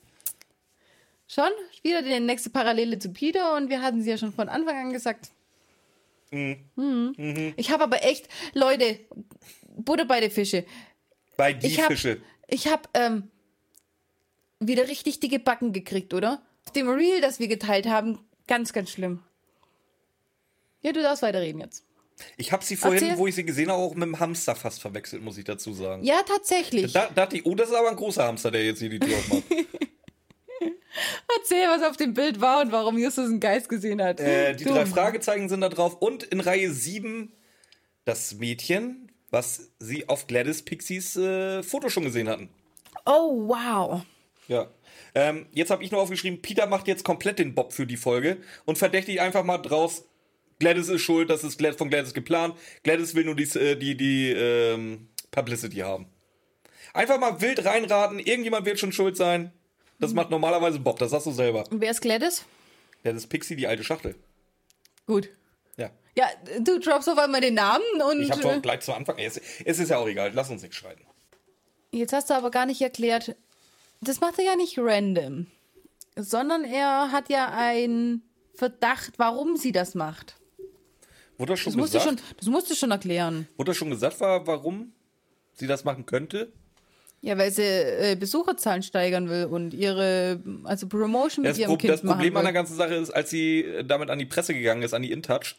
Schon? 1.28 1.50
Wieder 1.82 2.02
die 2.02 2.18
nächste 2.18 2.50
Parallele 2.50 2.98
zu 2.98 3.10
Peter 3.12 3.54
und 3.56 3.70
wir 3.70 3.80
hatten 3.80 4.02
sie 4.02 4.10
ja 4.10 4.18
schon 4.18 4.32
von 4.32 4.48
Anfang 4.48 4.76
an 4.86 4.92
gesagt. 4.92 5.30
Mhm. 6.34 7.54
Ich 7.56 7.70
habe 7.70 7.84
aber 7.84 8.02
echt, 8.04 8.28
Leute, 8.52 8.98
Butter 9.76 10.04
bei 10.04 10.20
der 10.20 10.30
Fische. 10.30 10.64
Bei 11.36 11.52
die 11.52 11.66
Ich 11.66 11.80
habe 11.80 11.94
Fische. 11.94 12.20
ich 12.48 12.68
hab, 12.68 12.88
ähm, 12.94 13.30
wieder 14.60 14.88
richtig 14.88 15.20
dicke 15.20 15.38
Backen 15.38 15.72
gekriegt, 15.72 16.14
oder? 16.14 16.42
Auf 16.66 16.72
dem 16.72 16.88
Reel, 16.88 17.20
das 17.20 17.38
wir 17.38 17.48
geteilt 17.48 17.86
haben, 17.86 18.18
ganz, 18.46 18.72
ganz 18.72 18.90
schlimm. 18.90 19.22
Ja, 20.80 20.92
du 20.92 21.02
darfst 21.02 21.22
weiterreden 21.22 21.60
jetzt. 21.60 21.84
Ich 22.36 22.52
habe 22.52 22.64
sie 22.64 22.76
vorhin, 22.76 23.02
Erzähl. 23.02 23.18
wo 23.18 23.26
ich 23.26 23.34
sie 23.34 23.44
gesehen 23.44 23.70
habe, 23.70 23.82
auch 23.82 23.94
mit 23.94 24.04
dem 24.04 24.20
Hamster 24.20 24.54
fast 24.54 24.80
verwechselt, 24.80 25.22
muss 25.22 25.36
ich 25.36 25.44
dazu 25.44 25.72
sagen. 25.72 26.04
Ja, 26.04 26.22
tatsächlich. 26.22 26.92
Da 26.92 27.08
dachte 27.12 27.36
ich, 27.36 27.44
oh, 27.46 27.54
das 27.54 27.70
ist 27.70 27.74
aber 27.74 27.90
ein 27.90 27.96
großer 27.96 28.24
Hamster, 28.24 28.50
der 28.50 28.64
jetzt 28.64 28.78
hier 28.78 28.90
die 28.90 29.00
Tür 29.00 29.16
aufmacht. 29.16 29.42
Erzähl, 31.38 31.66
was 31.68 31.82
auf 31.82 31.96
dem 31.96 32.14
Bild 32.14 32.40
war 32.40 32.62
und 32.62 32.72
warum 32.72 32.98
Justus 32.98 33.26
einen 33.26 33.40
Geist 33.40 33.68
gesehen 33.68 34.02
hat. 34.02 34.20
Äh, 34.20 34.54
die 34.54 34.64
Du. 34.64 34.70
drei 34.72 34.86
Fragezeichen 34.86 35.48
sind 35.48 35.60
da 35.60 35.68
drauf. 35.68 35.96
Und 36.00 36.22
in 36.24 36.40
Reihe 36.40 36.70
7 36.70 37.32
das 38.04 38.34
Mädchen, 38.34 39.10
was 39.30 39.70
sie 39.78 40.08
auf 40.08 40.26
Gladys 40.26 40.62
Pixies 40.62 41.16
äh, 41.16 41.62
Foto 41.62 41.88
schon 41.88 42.04
gesehen 42.04 42.28
hatten. 42.28 42.48
Oh, 43.06 43.48
wow. 43.48 44.02
Ja. 44.48 44.68
Ähm, 45.14 45.46
jetzt 45.52 45.70
habe 45.70 45.82
ich 45.82 45.90
nur 45.90 46.00
aufgeschrieben, 46.00 46.42
Peter 46.42 46.66
macht 46.66 46.88
jetzt 46.88 47.04
komplett 47.04 47.38
den 47.38 47.54
Bob 47.54 47.72
für 47.72 47.86
die 47.86 47.96
Folge 47.96 48.38
und 48.64 48.78
verdächtigt 48.78 49.20
einfach 49.20 49.44
mal 49.44 49.58
draus, 49.58 50.04
Gladys 50.58 50.88
ist 50.88 51.02
schuld, 51.02 51.30
das 51.30 51.44
ist 51.44 51.60
von 51.76 51.90
Gladys 51.90 52.14
geplant. 52.14 52.54
Gladys 52.82 53.14
will 53.14 53.24
nur 53.24 53.34
die, 53.34 53.58
äh, 53.58 53.76
die, 53.76 53.96
die 53.96 54.30
ähm, 54.30 55.08
Publicity 55.30 55.78
haben. 55.78 56.06
Einfach 56.92 57.18
mal 57.18 57.40
wild 57.40 57.64
reinraten, 57.64 58.18
irgendjemand 58.18 58.66
wird 58.66 58.78
schon 58.78 58.92
schuld 58.92 59.16
sein. 59.16 59.52
Das 60.04 60.14
macht 60.14 60.30
normalerweise 60.30 60.78
Bob, 60.78 60.98
das 60.98 61.10
sagst 61.10 61.26
du 61.26 61.32
selber. 61.32 61.64
Und 61.70 61.80
wer 61.80 61.90
ist 61.90 62.00
Gladys? 62.00 62.44
Gladys 63.02 63.26
Pixie, 63.26 63.56
die 63.56 63.66
alte 63.66 63.84
Schachtel. 63.84 64.14
Gut. 65.06 65.28
Ja. 65.76 65.90
Ja, 66.16 66.26
du 66.60 66.78
droppst 66.78 67.08
auf 67.08 67.18
einmal 67.18 67.40
den 67.40 67.54
Namen 67.54 67.82
und 68.08 68.22
Ich 68.22 68.30
habe 68.30 68.40
äh, 68.40 68.54
doch 68.54 68.62
gleich 68.62 68.80
zu 68.80 68.92
Anfang. 68.94 69.18
Es, 69.18 69.40
es 69.64 69.78
ist 69.78 69.88
ja 69.90 69.98
auch 69.98 70.06
egal, 70.06 70.30
lass 70.34 70.50
uns 70.50 70.62
nicht 70.62 70.74
streiten. 70.74 71.04
jetzt 71.92 72.12
hast 72.12 72.30
du 72.30 72.34
aber 72.34 72.50
gar 72.50 72.66
nicht 72.66 72.80
erklärt, 72.80 73.36
das 74.00 74.20
macht 74.20 74.38
er 74.38 74.44
ja 74.44 74.56
nicht 74.56 74.78
random, 74.78 75.46
sondern 76.16 76.64
er 76.64 77.10
hat 77.12 77.28
ja 77.30 77.48
einen 77.50 78.22
Verdacht, 78.54 79.14
warum 79.18 79.56
sie 79.56 79.72
das 79.72 79.94
macht. 79.94 80.36
Wurde 81.38 81.52
das 81.54 81.60
schon 81.60 81.72
Das 81.72 81.76
musst, 81.80 81.94
du 81.94 81.98
gesagt? 81.98 82.20
schon, 82.20 82.36
das 82.38 82.46
musst 82.46 82.70
du 82.70 82.74
schon 82.76 82.90
erklären. 82.92 83.48
Wurde 83.56 83.70
das 83.70 83.76
schon 83.76 83.90
gesagt, 83.90 84.20
war, 84.20 84.46
warum 84.46 84.92
sie 85.54 85.66
das 85.66 85.82
machen 85.84 86.06
könnte? 86.06 86.52
Ja, 87.24 87.38
weil 87.38 87.50
sie 87.50 87.62
äh, 87.62 88.16
Besucherzahlen 88.20 88.82
steigern 88.82 89.30
will 89.30 89.46
und 89.46 89.72
ihre, 89.72 90.42
also 90.64 90.86
Promotion 90.86 91.42
mit 91.42 91.52
Das, 91.52 91.58
ihrem 91.58 91.70
Pro 91.70 91.78
Kind 91.78 91.94
das 91.94 92.02
Problem 92.02 92.36
an 92.36 92.44
der 92.44 92.52
ganzen 92.52 92.76
Sache 92.76 92.96
ist, 92.96 93.10
als 93.10 93.30
sie 93.30 93.62
äh, 93.62 93.82
damit 93.82 94.10
an 94.10 94.18
die 94.18 94.26
Presse 94.26 94.52
gegangen 94.52 94.82
ist, 94.82 94.92
an 94.92 95.00
die 95.00 95.10
InTouch, 95.10 95.54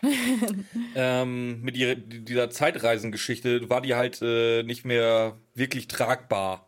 ähm, 0.96 1.60
mit 1.60 1.76
ihrer, 1.76 1.96
dieser 1.96 2.48
Zeitreisengeschichte, 2.48 3.68
war 3.68 3.82
die 3.82 3.94
halt 3.94 4.22
äh, 4.22 4.62
nicht 4.62 4.86
mehr 4.86 5.36
wirklich 5.54 5.86
tragbar, 5.86 6.66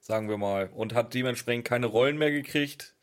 sagen 0.00 0.28
wir 0.28 0.38
mal. 0.38 0.70
Und 0.72 0.94
hat 0.94 1.12
dementsprechend 1.12 1.64
keine 1.64 1.86
Rollen 1.86 2.18
mehr 2.18 2.30
gekriegt. 2.30 2.94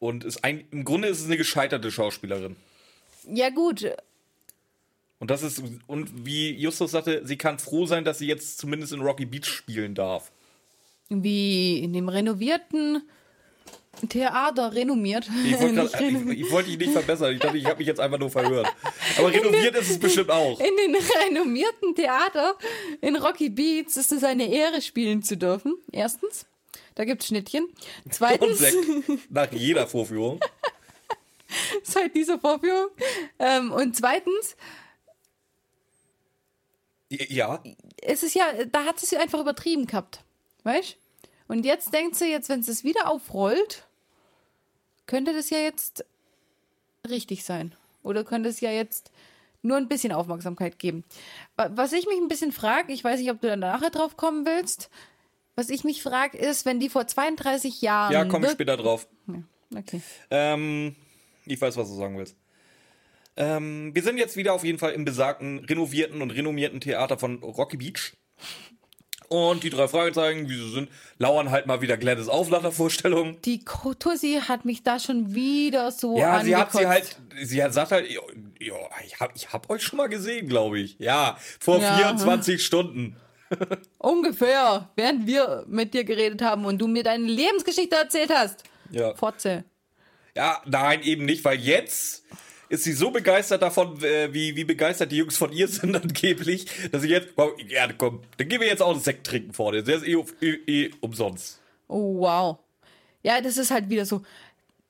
Und 0.00 0.22
ist 0.22 0.44
ein, 0.44 0.64
im 0.70 0.84
Grunde 0.84 1.08
ist 1.08 1.20
es 1.20 1.26
eine 1.26 1.38
gescheiterte 1.38 1.90
Schauspielerin. 1.90 2.56
Ja 3.26 3.48
gut, 3.48 3.90
Und 5.20 5.30
das 5.30 5.42
ist, 5.42 5.62
und 5.88 6.24
wie 6.26 6.52
Justus 6.52 6.92
sagte, 6.92 7.22
sie 7.24 7.36
kann 7.36 7.58
froh 7.58 7.86
sein, 7.86 8.04
dass 8.04 8.18
sie 8.18 8.26
jetzt 8.26 8.58
zumindest 8.58 8.92
in 8.92 9.00
Rocky 9.00 9.26
Beach 9.26 9.46
spielen 9.46 9.94
darf. 9.94 10.30
wie 11.08 11.78
in 11.80 11.92
dem 11.92 12.08
renovierten 12.08 13.02
Theater 14.08 14.72
renommiert. 14.74 15.28
Ich 15.44 15.58
wollte 15.58 15.74
grad- 15.90 16.00
ich, 16.00 16.40
ich 16.40 16.50
wollte 16.52 16.68
dich 16.70 16.78
nicht 16.78 16.92
verbessern. 16.92 17.32
Ich 17.34 17.40
dachte, 17.40 17.56
ich 17.58 17.64
habe 17.66 17.78
mich 17.78 17.86
jetzt 17.88 17.98
einfach 17.98 18.18
nur 18.18 18.30
verhört. 18.30 18.68
Aber 19.18 19.32
renoviert 19.32 19.74
ist 19.76 19.90
es 19.90 19.98
bestimmt 19.98 20.30
auch. 20.30 20.60
in 20.60 20.76
den 20.76 20.94
renommierten 20.94 21.96
Theater 21.96 22.54
in 23.00 23.16
Rocky 23.16 23.48
Beats 23.50 23.96
ist 23.96 24.12
es 24.12 24.22
eine 24.22 24.46
Ehre, 24.48 24.80
spielen 24.82 25.22
zu 25.24 25.36
dürfen. 25.36 25.74
Erstens, 25.90 26.46
da 26.94 27.04
gibt 27.04 27.22
es 27.22 27.28
Schnittchen. 27.28 27.66
Zweitens, 28.08 28.62
nach 29.30 29.50
jeder 29.50 29.88
Vorführung. 29.88 30.38
seit 31.82 32.14
dieser 32.14 32.38
Vorführung. 32.38 32.88
Ähm, 33.40 33.72
und 33.72 33.96
zweitens, 33.96 34.56
Ja, 37.10 37.62
es 38.02 38.22
ist 38.22 38.34
ja, 38.34 38.44
da 38.70 38.84
hat 38.84 39.02
es 39.02 39.12
einfach 39.14 39.40
übertrieben 39.40 39.86
gehabt. 39.86 40.22
Weißt 40.64 40.96
Und 41.46 41.64
jetzt 41.64 41.92
denkt 41.94 42.16
sie, 42.16 42.26
jetzt, 42.30 42.48
wenn 42.48 42.62
sie 42.62 42.70
es 42.72 42.84
wieder 42.84 43.08
aufrollt, 43.10 43.86
könnte 45.06 45.32
das 45.32 45.48
ja 45.50 45.58
jetzt 45.58 46.04
richtig 47.08 47.44
sein. 47.44 47.74
Oder 48.02 48.24
könnte 48.24 48.48
es 48.48 48.60
ja 48.60 48.70
jetzt 48.70 49.10
nur 49.62 49.76
ein 49.76 49.88
bisschen 49.88 50.12
Aufmerksamkeit 50.12 50.78
geben. 50.78 51.04
Wa- 51.56 51.70
Was 51.74 51.92
ich 51.92 52.06
mich 52.06 52.18
ein 52.18 52.28
bisschen 52.28 52.52
frage, 52.52 52.92
ich 52.92 53.02
weiß 53.02 53.18
nicht, 53.20 53.30
ob 53.30 53.40
du 53.40 53.48
da 53.48 53.56
nachher 53.56 53.90
drauf 53.90 54.16
kommen 54.16 54.44
willst. 54.46 54.90
Was 55.56 55.70
ich 55.70 55.82
mich 55.84 56.02
frage, 56.02 56.38
ist, 56.38 56.64
wenn 56.66 56.78
die 56.78 56.88
vor 56.88 57.06
32 57.06 57.80
Jahren. 57.82 58.12
ja, 58.12 58.24
komm 58.26 58.44
ich 58.44 58.50
später 58.50 58.76
drauf. 58.76 59.08
Ja, 59.26 59.42
okay. 59.76 60.00
Ähm, 60.30 60.94
ich 61.46 61.60
weiß, 61.60 61.76
was 61.76 61.88
du 61.88 61.94
sagen 61.96 62.16
willst. 62.18 62.36
Ähm, 63.38 63.94
wir 63.94 64.02
sind 64.02 64.18
jetzt 64.18 64.36
wieder 64.36 64.52
auf 64.52 64.64
jeden 64.64 64.78
Fall 64.78 64.92
im 64.92 65.04
besagten, 65.04 65.60
renovierten 65.60 66.20
und 66.22 66.32
renommierten 66.32 66.80
Theater 66.80 67.18
von 67.18 67.38
Rocky 67.42 67.76
Beach. 67.76 68.12
Und 69.28 69.62
die 69.62 69.70
drei 69.70 69.86
Fragezeichen, 69.88 70.48
wie 70.48 70.56
sie 70.56 70.70
sind, 70.70 70.88
lauern 71.18 71.50
halt 71.50 71.66
mal 71.66 71.80
wieder 71.80 71.96
Gladys 71.96 72.28
auf 72.28 72.48
nach 72.50 72.62
der 72.62 72.72
Vorstellung. 72.72 73.40
Die 73.42 73.62
Tussi 73.64 74.40
hat 74.48 74.64
mich 74.64 74.82
da 74.82 74.98
schon 74.98 75.34
wieder 75.34 75.92
so 75.92 76.18
Ja, 76.18 76.42
sie 76.42 76.56
hat 76.56 76.72
sie 76.72 76.86
halt, 76.86 77.16
sie 77.42 77.62
hat, 77.62 77.74
sagt 77.74 77.92
halt, 77.92 78.10
ja, 78.10 78.22
ich 79.04 79.20
hab, 79.20 79.36
ich 79.36 79.52
hab 79.52 79.70
euch 79.70 79.82
schon 79.82 79.98
mal 79.98 80.08
gesehen, 80.08 80.48
glaube 80.48 80.80
ich. 80.80 80.98
Ja, 80.98 81.36
vor 81.60 81.78
Ja. 81.78 81.96
24 81.98 82.64
Stunden. 82.64 83.16
Ungefähr, 83.98 84.88
während 84.96 85.26
wir 85.26 85.64
mit 85.68 85.94
dir 85.94 86.04
geredet 86.04 86.42
haben 86.42 86.64
und 86.64 86.78
du 86.78 86.88
mir 86.88 87.02
deine 87.04 87.26
Lebensgeschichte 87.26 87.96
erzählt 87.96 88.30
hast. 88.34 88.64
Ja. 88.90 89.14
Fotze. 89.14 89.64
Ja, 90.34 90.62
nein, 90.66 91.02
eben 91.02 91.24
nicht, 91.26 91.44
weil 91.44 91.58
jetzt 91.58 92.24
ist 92.68 92.84
sie 92.84 92.92
so 92.92 93.10
begeistert 93.10 93.62
davon, 93.62 94.02
äh, 94.02 94.32
wie, 94.32 94.54
wie 94.56 94.64
begeistert 94.64 95.12
die 95.12 95.16
Jungs 95.16 95.36
von 95.36 95.52
ihr 95.52 95.68
sind 95.68 95.96
angeblich, 96.02 96.66
dass 96.90 97.02
sie 97.02 97.08
jetzt, 97.08 97.28
ja, 97.68 97.92
komm, 97.92 98.22
dann 98.36 98.48
gehen 98.48 98.60
wir 98.60 98.68
jetzt 98.68 98.82
auch 98.82 98.92
einen 98.92 99.00
Sekt 99.00 99.26
trinken 99.26 99.52
vorne. 99.52 99.82
Der 99.82 99.96
ist 99.96 100.06
eh, 100.06 100.16
eh, 100.40 100.60
eh 100.66 100.90
umsonst. 101.00 101.60
Oh, 101.88 102.20
wow. 102.20 102.58
Ja, 103.22 103.40
das 103.40 103.56
ist 103.56 103.70
halt 103.70 103.88
wieder 103.88 104.04
so. 104.04 104.22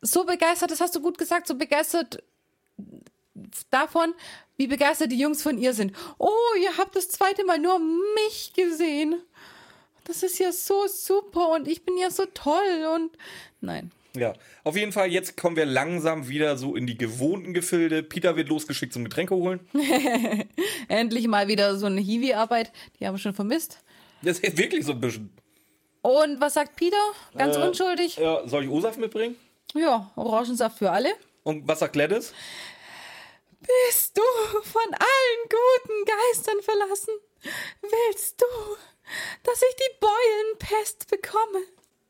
So 0.01 0.25
begeistert, 0.25 0.71
das 0.71 0.81
hast 0.81 0.95
du 0.95 1.01
gut 1.01 1.19
gesagt, 1.19 1.49
so 1.49 1.57
begeistert 1.57 2.23
davon, 3.71 4.15
wie 4.57 4.67
begeistert 4.67 5.11
die 5.11 5.19
Jungs 5.19 5.43
von 5.43 5.59
ihr 5.59 5.75
sind. 5.75 5.93
Oh, 6.19 6.31
ihr 6.61 6.77
habt 6.77 6.95
das 6.97 7.09
zweite 7.09 7.45
Mal 7.45 7.59
nur 7.59 7.81
mich 8.15 8.53
gesehen. 8.55 9.21
Das 10.05 10.23
ist 10.23 10.39
ja 10.39 10.53
so 10.53 10.87
super 10.87 11.51
und 11.51 11.69
ich 11.69 11.85
bin 11.85 11.99
ja 11.99 12.11
so 12.11 12.27
toll 12.27 12.89
und 12.95 13.11
nein. 13.61 13.91
Ja, 14.19 14.35
auf 14.65 14.77
jeden 14.77 14.93
Fall, 14.93 15.11
jetzt 15.11 15.37
kommen 15.37 15.57
wir 15.57 15.65
langsam 15.67 16.29
wieder 16.29 16.57
so 16.57 16.75
in 16.77 16.87
die 16.87 16.97
gewohnten 16.99 17.55
Gefilde. 17.55 18.03
Peter 18.03 18.37
wird 18.37 18.49
losgeschickt 18.49 18.93
zum 18.93 19.05
Getränke 19.05 19.35
holen. 19.35 19.61
Endlich 20.89 21.27
mal 21.29 21.49
wieder 21.49 21.77
so 21.77 21.87
eine 21.87 22.01
Hiwi-Arbeit, 22.01 22.73
die 22.99 23.07
haben 23.07 23.15
wir 23.15 23.19
schon 23.21 23.35
vermisst. 23.35 23.79
Das 24.23 24.39
ist 24.41 24.57
wirklich 24.59 24.85
so 24.85 24.93
ein 24.93 25.01
bisschen. 25.01 25.31
Und 26.03 26.41
was 26.41 26.55
sagt 26.55 26.77
Peter? 26.77 26.97
Ganz 27.37 27.57
Äh, 27.57 27.67
unschuldig. 27.69 28.17
Ja, 28.17 28.47
soll 28.49 28.65
ich 28.65 28.71
O-Saft 28.71 28.99
mitbringen? 28.99 29.37
Ja, 29.75 30.11
Orangensaft 30.17 30.79
für 30.79 30.91
alle. 30.91 31.11
Und 31.43 31.67
was 31.69 31.81
sagt 31.81 31.93
Gladys? 31.93 32.33
Bist 33.61 34.17
du 34.17 34.23
von 34.63 34.83
allen 34.95 35.49
guten 35.49 36.05
Geistern 36.05 36.63
verlassen? 36.63 37.15
Willst 37.83 38.41
du, 38.41 38.47
dass 39.43 39.61
ich 39.63 39.77
die 39.77 39.99
Beulenpest 40.01 41.09
bekomme? 41.11 41.65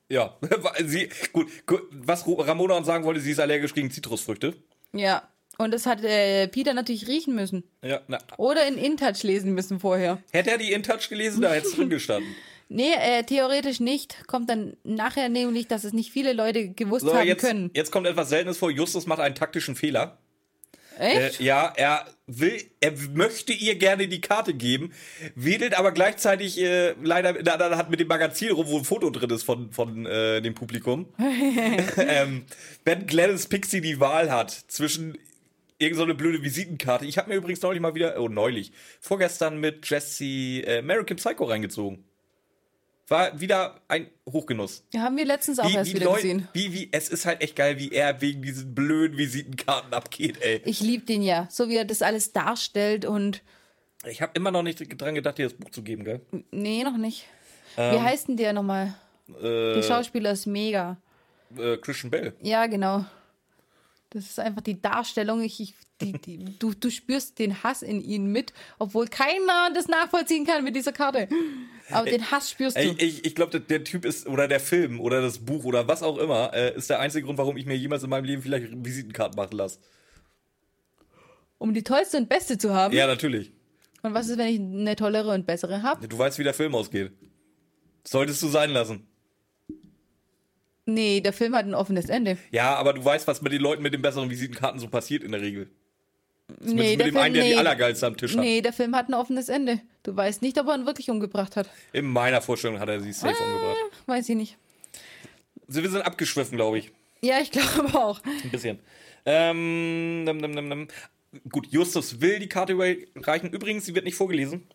Ja, 0.08 0.36
sie, 0.84 1.08
gut, 1.32 1.48
was 1.90 2.24
Ramona 2.26 2.76
uns 2.76 2.86
sagen 2.86 3.04
wollte, 3.04 3.20
sie 3.20 3.32
ist 3.32 3.40
allergisch 3.40 3.74
gegen 3.74 3.90
Zitrusfrüchte. 3.90 4.54
Ja, 4.92 5.28
und 5.58 5.72
das 5.74 5.86
hat 5.86 6.02
äh, 6.04 6.48
Peter 6.48 6.72
natürlich 6.72 7.08
riechen 7.08 7.34
müssen. 7.34 7.64
Ja, 7.82 8.00
na, 8.08 8.18
Oder 8.36 8.66
in 8.66 8.78
InTouch 8.78 9.22
lesen 9.22 9.52
müssen 9.54 9.80
vorher. 9.80 10.22
hätte 10.32 10.50
er 10.52 10.58
die 10.58 10.72
InTouch 10.72 11.08
gelesen, 11.08 11.42
da 11.42 11.52
hätte 11.52 11.66
es 11.66 11.74
drin 11.74 11.90
gestanden. 11.90 12.34
Nee, 12.70 12.92
äh, 13.00 13.22
theoretisch 13.22 13.80
nicht. 13.80 14.26
Kommt 14.26 14.50
dann 14.50 14.76
nachher 14.84 15.30
nämlich, 15.30 15.68
dass 15.68 15.84
es 15.84 15.94
nicht 15.94 16.12
viele 16.12 16.34
Leute 16.34 16.68
gewusst 16.68 17.06
So, 17.06 17.14
haben 17.16 17.26
jetzt, 17.26 17.40
können. 17.40 17.70
jetzt 17.72 17.90
kommt 17.90 18.06
etwas 18.06 18.28
Seltenes 18.28 18.58
vor. 18.58 18.70
Justus 18.70 19.06
macht 19.06 19.20
einen 19.20 19.34
taktischen 19.34 19.74
Fehler. 19.74 20.18
Äh, 20.98 21.28
Echt? 21.28 21.40
ja, 21.40 21.72
er 21.74 22.04
will, 22.28 22.62
er 22.80 22.92
möchte 23.14 23.52
ihr 23.52 23.74
gerne 23.76 24.06
die 24.06 24.20
Karte 24.20 24.54
geben, 24.54 24.92
wedelt 25.34 25.76
aber 25.76 25.92
gleichzeitig 25.92 26.60
äh, 26.60 26.94
leider 27.02 27.32
der 27.32 27.54
anderen 27.54 27.76
Hand 27.76 27.90
mit 27.90 27.98
dem 27.98 28.08
Magazin 28.08 28.52
rum, 28.52 28.66
wo 28.68 28.78
ein 28.78 28.84
Foto 28.84 29.10
drin 29.10 29.30
ist 29.30 29.42
von, 29.42 29.72
von 29.72 30.06
äh, 30.06 30.40
dem 30.40 30.54
Publikum. 30.54 31.06
ähm, 31.96 32.44
wenn 32.84 33.06
Gladys 33.06 33.46
Pixie 33.46 33.80
die 33.80 33.98
Wahl 33.98 34.30
hat 34.30 34.50
zwischen 34.50 35.18
irgend 35.78 35.96
so 35.96 36.04
eine 36.04 36.14
blöde 36.14 36.42
Visitenkarte. 36.42 37.06
Ich 37.06 37.18
habe 37.18 37.30
mir 37.30 37.36
übrigens 37.36 37.62
neulich 37.62 37.80
mal 37.80 37.94
wieder, 37.94 38.20
oh 38.20 38.28
neulich, 38.28 38.72
vorgestern 39.00 39.58
mit 39.58 39.88
Jesse 39.88 40.24
äh, 40.24 40.78
American 40.78 41.16
Psycho 41.16 41.44
reingezogen. 41.44 42.04
War 43.08 43.40
wieder 43.40 43.80
ein 43.88 44.08
Hochgenuss. 44.30 44.84
Haben 44.94 45.16
wir 45.16 45.24
letztens 45.24 45.58
auch 45.58 45.70
erst 45.70 45.94
wieder 45.94 46.04
Leu- 46.06 46.16
gesehen. 46.16 46.46
Wie, 46.52 46.72
wie, 46.74 46.88
es 46.92 47.08
ist 47.08 47.24
halt 47.24 47.40
echt 47.42 47.56
geil, 47.56 47.78
wie 47.78 47.90
er 47.90 48.20
wegen 48.20 48.42
diesen 48.42 48.74
blöden 48.74 49.16
Visitenkarten 49.16 49.94
abgeht, 49.94 50.42
ey. 50.42 50.60
Ich 50.66 50.80
liebe 50.80 51.04
den 51.06 51.22
ja, 51.22 51.48
so 51.50 51.68
wie 51.70 51.76
er 51.76 51.84
das 51.86 52.02
alles 52.02 52.32
darstellt 52.32 53.04
und 53.06 53.42
Ich 54.06 54.20
habe 54.20 54.32
immer 54.34 54.50
noch 54.50 54.62
nicht 54.62 54.78
dran 55.00 55.14
gedacht, 55.14 55.38
dir 55.38 55.44
das 55.48 55.54
Buch 55.54 55.70
zu 55.70 55.82
geben, 55.82 56.04
gell? 56.04 56.20
nee, 56.50 56.84
noch 56.84 56.98
nicht. 56.98 57.24
Ähm, 57.78 57.94
Wie 57.96 58.00
heißt 58.00 58.28
denn 58.28 58.36
der 58.36 58.52
nochmal? 58.52 58.94
Äh, 59.40 59.74
Der 59.74 59.82
Schauspieler 59.82 60.32
ist 60.32 60.46
mega. 60.46 60.96
äh, 61.56 61.76
Christian 61.78 62.10
Bell. 62.10 62.34
Ja, 62.42 62.66
genau. 62.66 63.04
Das 64.10 64.24
ist 64.24 64.38
einfach 64.40 64.62
die 64.62 64.80
Darstellung. 64.80 65.40
Ich, 65.42 65.60
ich, 65.60 65.74
die, 66.00 66.12
die, 66.12 66.58
du, 66.58 66.74
du 66.74 66.90
spürst 66.90 67.38
den 67.38 67.62
Hass 67.62 67.82
in 67.82 68.00
ihnen 68.00 68.30
mit, 68.30 68.52
obwohl 68.78 69.08
keiner 69.08 69.70
das 69.74 69.88
nachvollziehen 69.88 70.46
kann 70.46 70.64
mit 70.64 70.76
dieser 70.76 70.92
Karte. 70.92 71.28
Aber 71.90 72.08
den 72.08 72.30
Hass 72.30 72.50
spürst 72.50 72.76
du. 72.76 72.80
Ey, 72.80 72.94
ich 72.98 73.24
ich 73.24 73.34
glaube, 73.34 73.50
der, 73.50 73.60
der 73.60 73.84
Typ 73.84 74.04
ist, 74.04 74.26
oder 74.26 74.46
der 74.46 74.60
Film, 74.60 75.00
oder 75.00 75.20
das 75.20 75.38
Buch, 75.38 75.64
oder 75.64 75.88
was 75.88 76.02
auch 76.02 76.18
immer, 76.18 76.52
äh, 76.54 76.76
ist 76.76 76.90
der 76.90 77.00
einzige 77.00 77.24
Grund, 77.24 77.38
warum 77.38 77.56
ich 77.56 77.66
mir 77.66 77.76
jemals 77.76 78.02
in 78.02 78.10
meinem 78.10 78.24
Leben 78.24 78.42
vielleicht 78.42 78.68
Visitenkarten 78.84 79.36
machen 79.36 79.56
lasse. 79.56 79.78
Um 81.58 81.74
die 81.74 81.82
tollste 81.82 82.18
und 82.18 82.28
beste 82.28 82.58
zu 82.58 82.72
haben. 82.72 82.94
Ja, 82.94 83.06
natürlich. 83.06 83.52
Und 84.02 84.14
was 84.14 84.28
ist, 84.28 84.38
wenn 84.38 84.46
ich 84.48 84.60
eine 84.60 84.94
tollere 84.94 85.32
und 85.34 85.46
bessere 85.46 85.82
habe? 85.82 86.06
Du 86.06 86.16
weißt, 86.16 86.38
wie 86.38 86.44
der 86.44 86.54
Film 86.54 86.74
ausgeht. 86.74 87.10
Solltest 88.04 88.42
du 88.42 88.48
sein 88.48 88.70
lassen. 88.70 89.06
Nee, 90.86 91.20
der 91.20 91.34
Film 91.34 91.54
hat 91.54 91.66
ein 91.66 91.74
offenes 91.74 92.08
Ende. 92.08 92.38
Ja, 92.50 92.76
aber 92.76 92.94
du 92.94 93.04
weißt, 93.04 93.26
was 93.26 93.42
mit 93.42 93.52
den 93.52 93.60
Leuten 93.60 93.82
mit 93.82 93.92
den 93.92 94.00
besseren 94.00 94.30
Visitenkarten 94.30 94.80
so 94.80 94.88
passiert 94.88 95.22
in 95.22 95.32
der 95.32 95.42
Regel. 95.42 95.68
Zumindest 96.48 96.74
Nee, 96.76 96.90
mit 96.90 96.98
der 97.00 97.06
dem 97.06 97.12
Film, 97.12 97.16
einen, 97.24 97.34
der 97.34 97.42
nee. 97.44 97.50
die 97.50 97.56
allergeilste 97.56 98.06
am 98.06 98.16
Tisch 98.16 98.32
hat. 98.34 98.40
Nee, 98.40 98.60
der 98.62 98.72
Film 98.72 98.96
hat 98.96 99.08
ein 99.08 99.14
offenes 99.14 99.48
Ende. 99.48 99.80
Du 100.02 100.16
weißt 100.16 100.40
nicht, 100.42 100.58
ob 100.58 100.66
er 100.68 100.76
ihn 100.76 100.86
wirklich 100.86 101.10
umgebracht 101.10 101.56
hat. 101.56 101.68
In 101.92 102.06
meiner 102.06 102.40
Vorstellung 102.40 102.80
hat 102.80 102.88
er 102.88 103.00
sie 103.00 103.12
safe 103.12 103.34
umgebracht. 103.42 103.76
Weiß 104.06 104.28
ich 104.28 104.36
nicht. 104.36 104.56
Also 105.68 105.82
wir 105.82 105.90
sind 105.90 106.02
abgeschwiffen, 106.02 106.56
glaube 106.56 106.78
ich. 106.78 106.90
Ja, 107.20 107.38
ich 107.40 107.50
glaube 107.50 107.94
auch. 107.98 108.20
Ein 108.44 108.50
bisschen. 108.50 108.78
Ähm, 109.26 110.24
nam, 110.24 110.38
nam, 110.38 110.68
nam. 110.68 110.88
Gut, 111.50 111.66
Justus 111.70 112.20
will 112.22 112.38
die 112.38 112.48
Karte 112.48 112.72
überreichen. 112.72 113.50
Übrigens, 113.50 113.84
sie 113.84 113.94
wird 113.94 114.06
nicht 114.06 114.14
vorgelesen. 114.14 114.66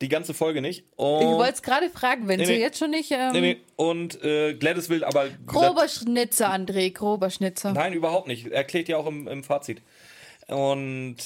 Die 0.00 0.08
ganze 0.08 0.32
Folge 0.34 0.60
nicht. 0.60 0.84
Und, 0.96 1.20
Ich 1.20 1.26
wollte 1.28 1.52
es 1.52 1.62
gerade 1.62 1.88
fragen, 1.90 2.26
wenn 2.26 2.40
Nee, 2.40 2.46
sie 2.46 2.52
nee. 2.54 2.60
jetzt 2.60 2.78
schon 2.78 2.90
nicht. 2.90 3.10
Ähm, 3.12 3.32
nee, 3.32 3.40
nee. 3.40 3.56
Und 3.76 4.22
äh, 4.24 4.54
Gladys 4.54 4.88
will 4.88 5.04
aber. 5.04 5.28
Grober 5.46 5.86
Schnitzer, 5.88 6.50
André, 6.52 6.92
grober 6.92 7.30
Schnitzer. 7.30 7.72
Nein, 7.72 7.92
überhaupt 7.92 8.26
nicht. 8.26 8.46
Erklärt 8.46 8.88
ja 8.88 8.96
auch 8.96 9.06
im, 9.06 9.28
im 9.28 9.44
Fazit. 9.44 9.82
Und 10.48 11.16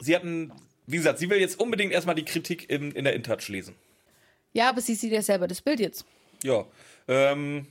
sie 0.00 0.16
hatten, 0.16 0.52
wie 0.86 0.96
gesagt, 0.96 1.18
sie 1.18 1.30
will 1.30 1.38
jetzt 1.38 1.60
unbedingt 1.60 1.92
erstmal 1.92 2.14
die 2.14 2.24
Kritik 2.24 2.68
im, 2.70 2.92
in 2.92 3.04
der 3.04 3.14
InTouch 3.14 3.48
lesen. 3.48 3.74
Ja, 4.52 4.68
aber 4.68 4.80
sie 4.80 4.94
sieht 4.94 5.12
ja 5.12 5.22
selber 5.22 5.48
das 5.48 5.60
Bild 5.60 5.80
jetzt. 5.80 6.04
Ja. 6.42 6.64
Ähm, 7.08 7.66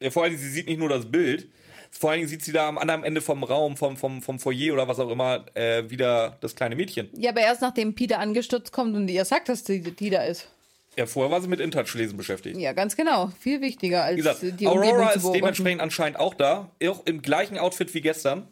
ja, 0.00 0.10
vor 0.10 0.22
allen 0.22 0.32
Dingen, 0.32 0.42
sie 0.42 0.50
sieht 0.50 0.66
nicht 0.66 0.78
nur 0.78 0.88
das 0.88 1.10
Bild, 1.10 1.48
vor 1.90 2.10
allen 2.10 2.20
Dingen 2.20 2.28
sieht 2.28 2.42
sie 2.42 2.52
da 2.52 2.68
am 2.68 2.78
anderen 2.78 3.04
Ende 3.04 3.20
vom 3.20 3.44
Raum, 3.44 3.76
vom, 3.76 3.96
vom, 3.96 4.20
vom 4.20 4.38
Foyer 4.38 4.72
oder 4.72 4.88
was 4.88 4.98
auch 4.98 5.10
immer, 5.10 5.44
äh, 5.54 5.88
wieder 5.88 6.36
das 6.40 6.56
kleine 6.56 6.74
Mädchen. 6.74 7.08
Ja, 7.16 7.30
aber 7.30 7.42
erst 7.42 7.62
nachdem 7.62 7.94
Peter 7.94 8.18
angestürzt 8.18 8.72
kommt 8.72 8.96
und 8.96 9.08
ihr 9.08 9.24
sagt, 9.24 9.48
dass 9.48 9.62
die, 9.62 9.80
die 9.80 10.10
da 10.10 10.24
ist. 10.24 10.48
Ja, 10.96 11.06
vorher 11.06 11.30
war 11.30 11.40
sie 11.40 11.48
mit 11.48 11.60
InTouch-Lesen 11.60 12.16
beschäftigt. 12.16 12.56
Ja, 12.56 12.72
ganz 12.72 12.96
genau. 12.96 13.32
Viel 13.40 13.60
wichtiger 13.60 14.04
als 14.04 14.16
Wie 14.16 14.22
gesagt, 14.22 14.42
die 14.42 14.66
Umgebung 14.66 14.98
Aurora 14.98 15.12
zu 15.12 15.18
ist 15.18 15.32
dementsprechend 15.32 15.80
anscheinend 15.80 16.18
auch 16.18 16.34
da, 16.34 16.70
auch 16.86 17.04
im 17.06 17.20
gleichen 17.22 17.58
Outfit 17.58 17.94
wie 17.94 18.00
gestern. 18.00 18.46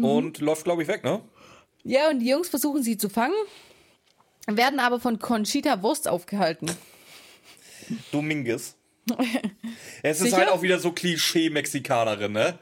Mhm. 0.00 0.06
Und 0.06 0.38
läuft, 0.40 0.64
glaube 0.64 0.82
ich, 0.82 0.88
weg, 0.88 1.04
ne? 1.04 1.20
Ja, 1.84 2.10
und 2.10 2.20
die 2.20 2.28
Jungs 2.28 2.48
versuchen 2.48 2.82
sie 2.82 2.96
zu 2.98 3.08
fangen, 3.08 3.34
werden 4.46 4.80
aber 4.80 5.00
von 5.00 5.18
Conchita 5.18 5.82
Wurst 5.82 6.08
aufgehalten. 6.08 6.70
Dominguez. 8.12 8.76
es 10.02 10.18
ist 10.18 10.24
Sicher? 10.24 10.36
halt 10.36 10.48
auch 10.50 10.62
wieder 10.62 10.78
so 10.78 10.92
Klischee-Mexikanerin, 10.92 12.32
ne? 12.32 12.58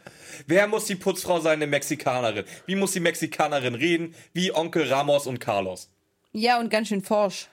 Wer 0.46 0.68
muss 0.68 0.84
die 0.86 0.94
Putzfrau 0.94 1.40
sein, 1.40 1.54
eine 1.54 1.66
Mexikanerin? 1.66 2.44
Wie 2.66 2.76
muss 2.76 2.92
die 2.92 3.00
Mexikanerin 3.00 3.74
reden? 3.74 4.14
Wie 4.32 4.54
Onkel 4.54 4.88
Ramos 4.88 5.26
und 5.26 5.40
Carlos. 5.40 5.90
Ja, 6.32 6.60
und 6.60 6.70
ganz 6.70 6.88
schön 6.88 7.02
forsch. 7.02 7.48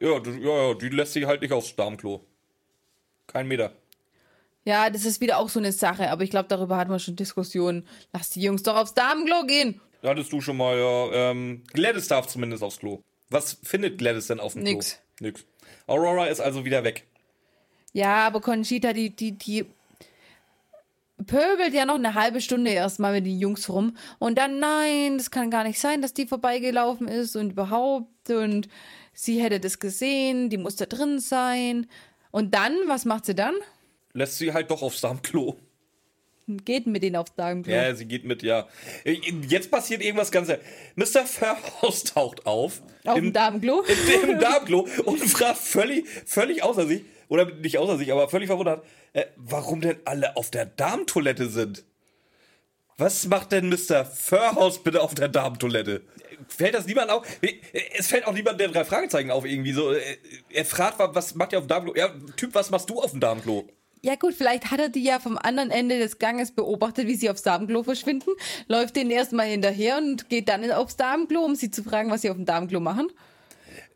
Ja, 0.00 0.20
ja, 0.20 0.68
ja, 0.68 0.74
die 0.74 0.88
lässt 0.88 1.12
sich 1.12 1.24
halt 1.24 1.40
nicht 1.40 1.52
aufs 1.52 1.74
Darmklo. 1.74 2.24
Kein 3.26 3.46
Meter. 3.46 3.72
Ja, 4.68 4.90
das 4.90 5.06
ist 5.06 5.22
wieder 5.22 5.38
auch 5.38 5.48
so 5.48 5.60
eine 5.60 5.72
Sache, 5.72 6.10
aber 6.10 6.24
ich 6.24 6.28
glaube, 6.28 6.46
darüber 6.50 6.76
hatten 6.76 6.90
wir 6.90 6.98
schon 6.98 7.16
Diskussionen. 7.16 7.88
Lass 8.12 8.28
die 8.28 8.42
Jungs 8.42 8.62
doch 8.62 8.76
aufs 8.76 8.92
Damenklo 8.92 9.46
gehen. 9.46 9.80
Hattest 10.02 10.30
du 10.30 10.42
schon 10.42 10.58
mal, 10.58 10.76
ja. 10.76 11.30
Ähm, 11.30 11.62
Gladys 11.72 12.08
darf 12.08 12.26
zumindest 12.26 12.62
aufs 12.62 12.78
Klo. 12.78 13.00
Was 13.30 13.56
findet 13.62 13.96
Gladys 13.96 14.26
denn 14.26 14.40
auf 14.40 14.52
dem 14.52 14.64
Klo? 14.64 14.74
Nix. 14.74 15.00
Nix. 15.20 15.46
Aurora 15.86 16.26
ist 16.26 16.40
also 16.40 16.66
wieder 16.66 16.84
weg. 16.84 17.06
Ja, 17.94 18.26
aber 18.26 18.42
Conchita, 18.42 18.92
die, 18.92 19.08
die, 19.08 19.32
die 19.32 19.64
pöbelt 21.26 21.72
ja 21.72 21.86
noch 21.86 21.94
eine 21.94 22.12
halbe 22.12 22.42
Stunde 22.42 22.70
erstmal 22.70 23.14
mit 23.14 23.24
den 23.24 23.38
Jungs 23.38 23.70
rum. 23.70 23.96
Und 24.18 24.36
dann, 24.36 24.58
nein, 24.58 25.16
das 25.16 25.30
kann 25.30 25.50
gar 25.50 25.64
nicht 25.64 25.80
sein, 25.80 26.02
dass 26.02 26.12
die 26.12 26.26
vorbeigelaufen 26.26 27.08
ist 27.08 27.36
und 27.36 27.52
überhaupt. 27.52 28.28
Und 28.28 28.68
sie 29.14 29.40
hätte 29.40 29.60
das 29.60 29.78
gesehen, 29.78 30.50
die 30.50 30.58
muss 30.58 30.76
da 30.76 30.84
drin 30.84 31.20
sein. 31.20 31.86
Und 32.30 32.54
dann, 32.54 32.76
was 32.86 33.06
macht 33.06 33.24
sie 33.24 33.34
dann? 33.34 33.54
Lässt 34.18 34.38
sie 34.38 34.52
halt 34.52 34.70
doch 34.70 34.82
aufs 34.82 35.00
Darmklo. 35.00 35.56
Geht 36.64 36.86
mit 36.86 37.02
denen 37.02 37.16
aufs 37.16 37.34
Damenklo. 37.34 37.70
Ja, 37.74 37.94
sie 37.94 38.06
geht 38.06 38.24
mit, 38.24 38.42
ja. 38.42 38.66
Jetzt 39.04 39.70
passiert 39.70 40.02
irgendwas 40.02 40.30
ganz. 40.30 40.48
Mr. 40.96 41.26
Fairhouse 41.26 42.04
taucht 42.04 42.46
auf. 42.46 42.80
Auf 43.04 43.16
im, 43.18 43.24
dem 43.24 43.32
Damenklo. 43.34 43.82
Im, 44.24 44.30
im 44.30 44.38
Darmklo 44.40 44.88
und 45.04 45.18
fragt 45.28 45.58
völlig, 45.58 46.06
völlig 46.24 46.62
außer 46.62 46.86
sich, 46.86 47.04
oder 47.28 47.44
nicht 47.54 47.76
außer 47.76 47.98
sich, 47.98 48.10
aber 48.12 48.30
völlig 48.30 48.46
verwundert, 48.46 48.82
äh, 49.12 49.26
warum 49.36 49.82
denn 49.82 49.98
alle 50.06 50.36
auf 50.38 50.50
der 50.50 50.64
Darmtoilette 50.64 51.50
sind. 51.50 51.84
Was 52.96 53.26
macht 53.26 53.52
denn 53.52 53.68
Mr. 53.68 54.06
Fairhouse 54.06 54.82
bitte 54.82 55.02
auf 55.02 55.14
der 55.14 55.28
Darmtoilette? 55.28 56.00
Fällt 56.48 56.74
das 56.74 56.86
niemand 56.86 57.10
auf? 57.10 57.26
Es 57.98 58.06
fällt 58.06 58.26
auch 58.26 58.32
niemand 58.32 58.58
der 58.58 58.68
drei 58.68 58.86
Fragezeichen 58.86 59.30
auf 59.30 59.44
irgendwie 59.44 59.72
so. 59.72 59.92
äh, 59.92 60.16
Er 60.48 60.64
fragt, 60.64 60.98
was 60.98 61.34
macht 61.34 61.52
ihr 61.52 61.58
auf 61.58 61.66
dem 61.66 61.68
Darmklo? 61.68 61.94
Ja, 61.94 62.08
Typ, 62.36 62.54
was 62.54 62.70
machst 62.70 62.88
du 62.88 63.00
auf 63.02 63.10
dem 63.10 63.20
Darmklo? 63.20 63.68
Ja 64.02 64.14
gut, 64.14 64.34
vielleicht 64.34 64.70
hat 64.70 64.80
er 64.80 64.88
die 64.88 65.02
ja 65.02 65.18
vom 65.18 65.36
anderen 65.38 65.70
Ende 65.70 65.98
des 65.98 66.18
Ganges 66.18 66.52
beobachtet, 66.52 67.06
wie 67.06 67.14
sie 67.16 67.30
aufs 67.30 67.42
Damenklo 67.42 67.82
verschwinden, 67.82 68.30
läuft 68.68 68.96
denen 68.96 69.10
erstmal 69.10 69.46
hinterher 69.46 69.98
und 69.98 70.28
geht 70.28 70.48
dann 70.48 70.70
aufs 70.70 70.96
Damenklo, 70.96 71.40
um 71.40 71.54
sie 71.54 71.70
zu 71.70 71.82
fragen, 71.82 72.10
was 72.10 72.22
sie 72.22 72.30
auf 72.30 72.36
dem 72.36 72.44
Damenklo 72.46 72.80
machen. 72.80 73.10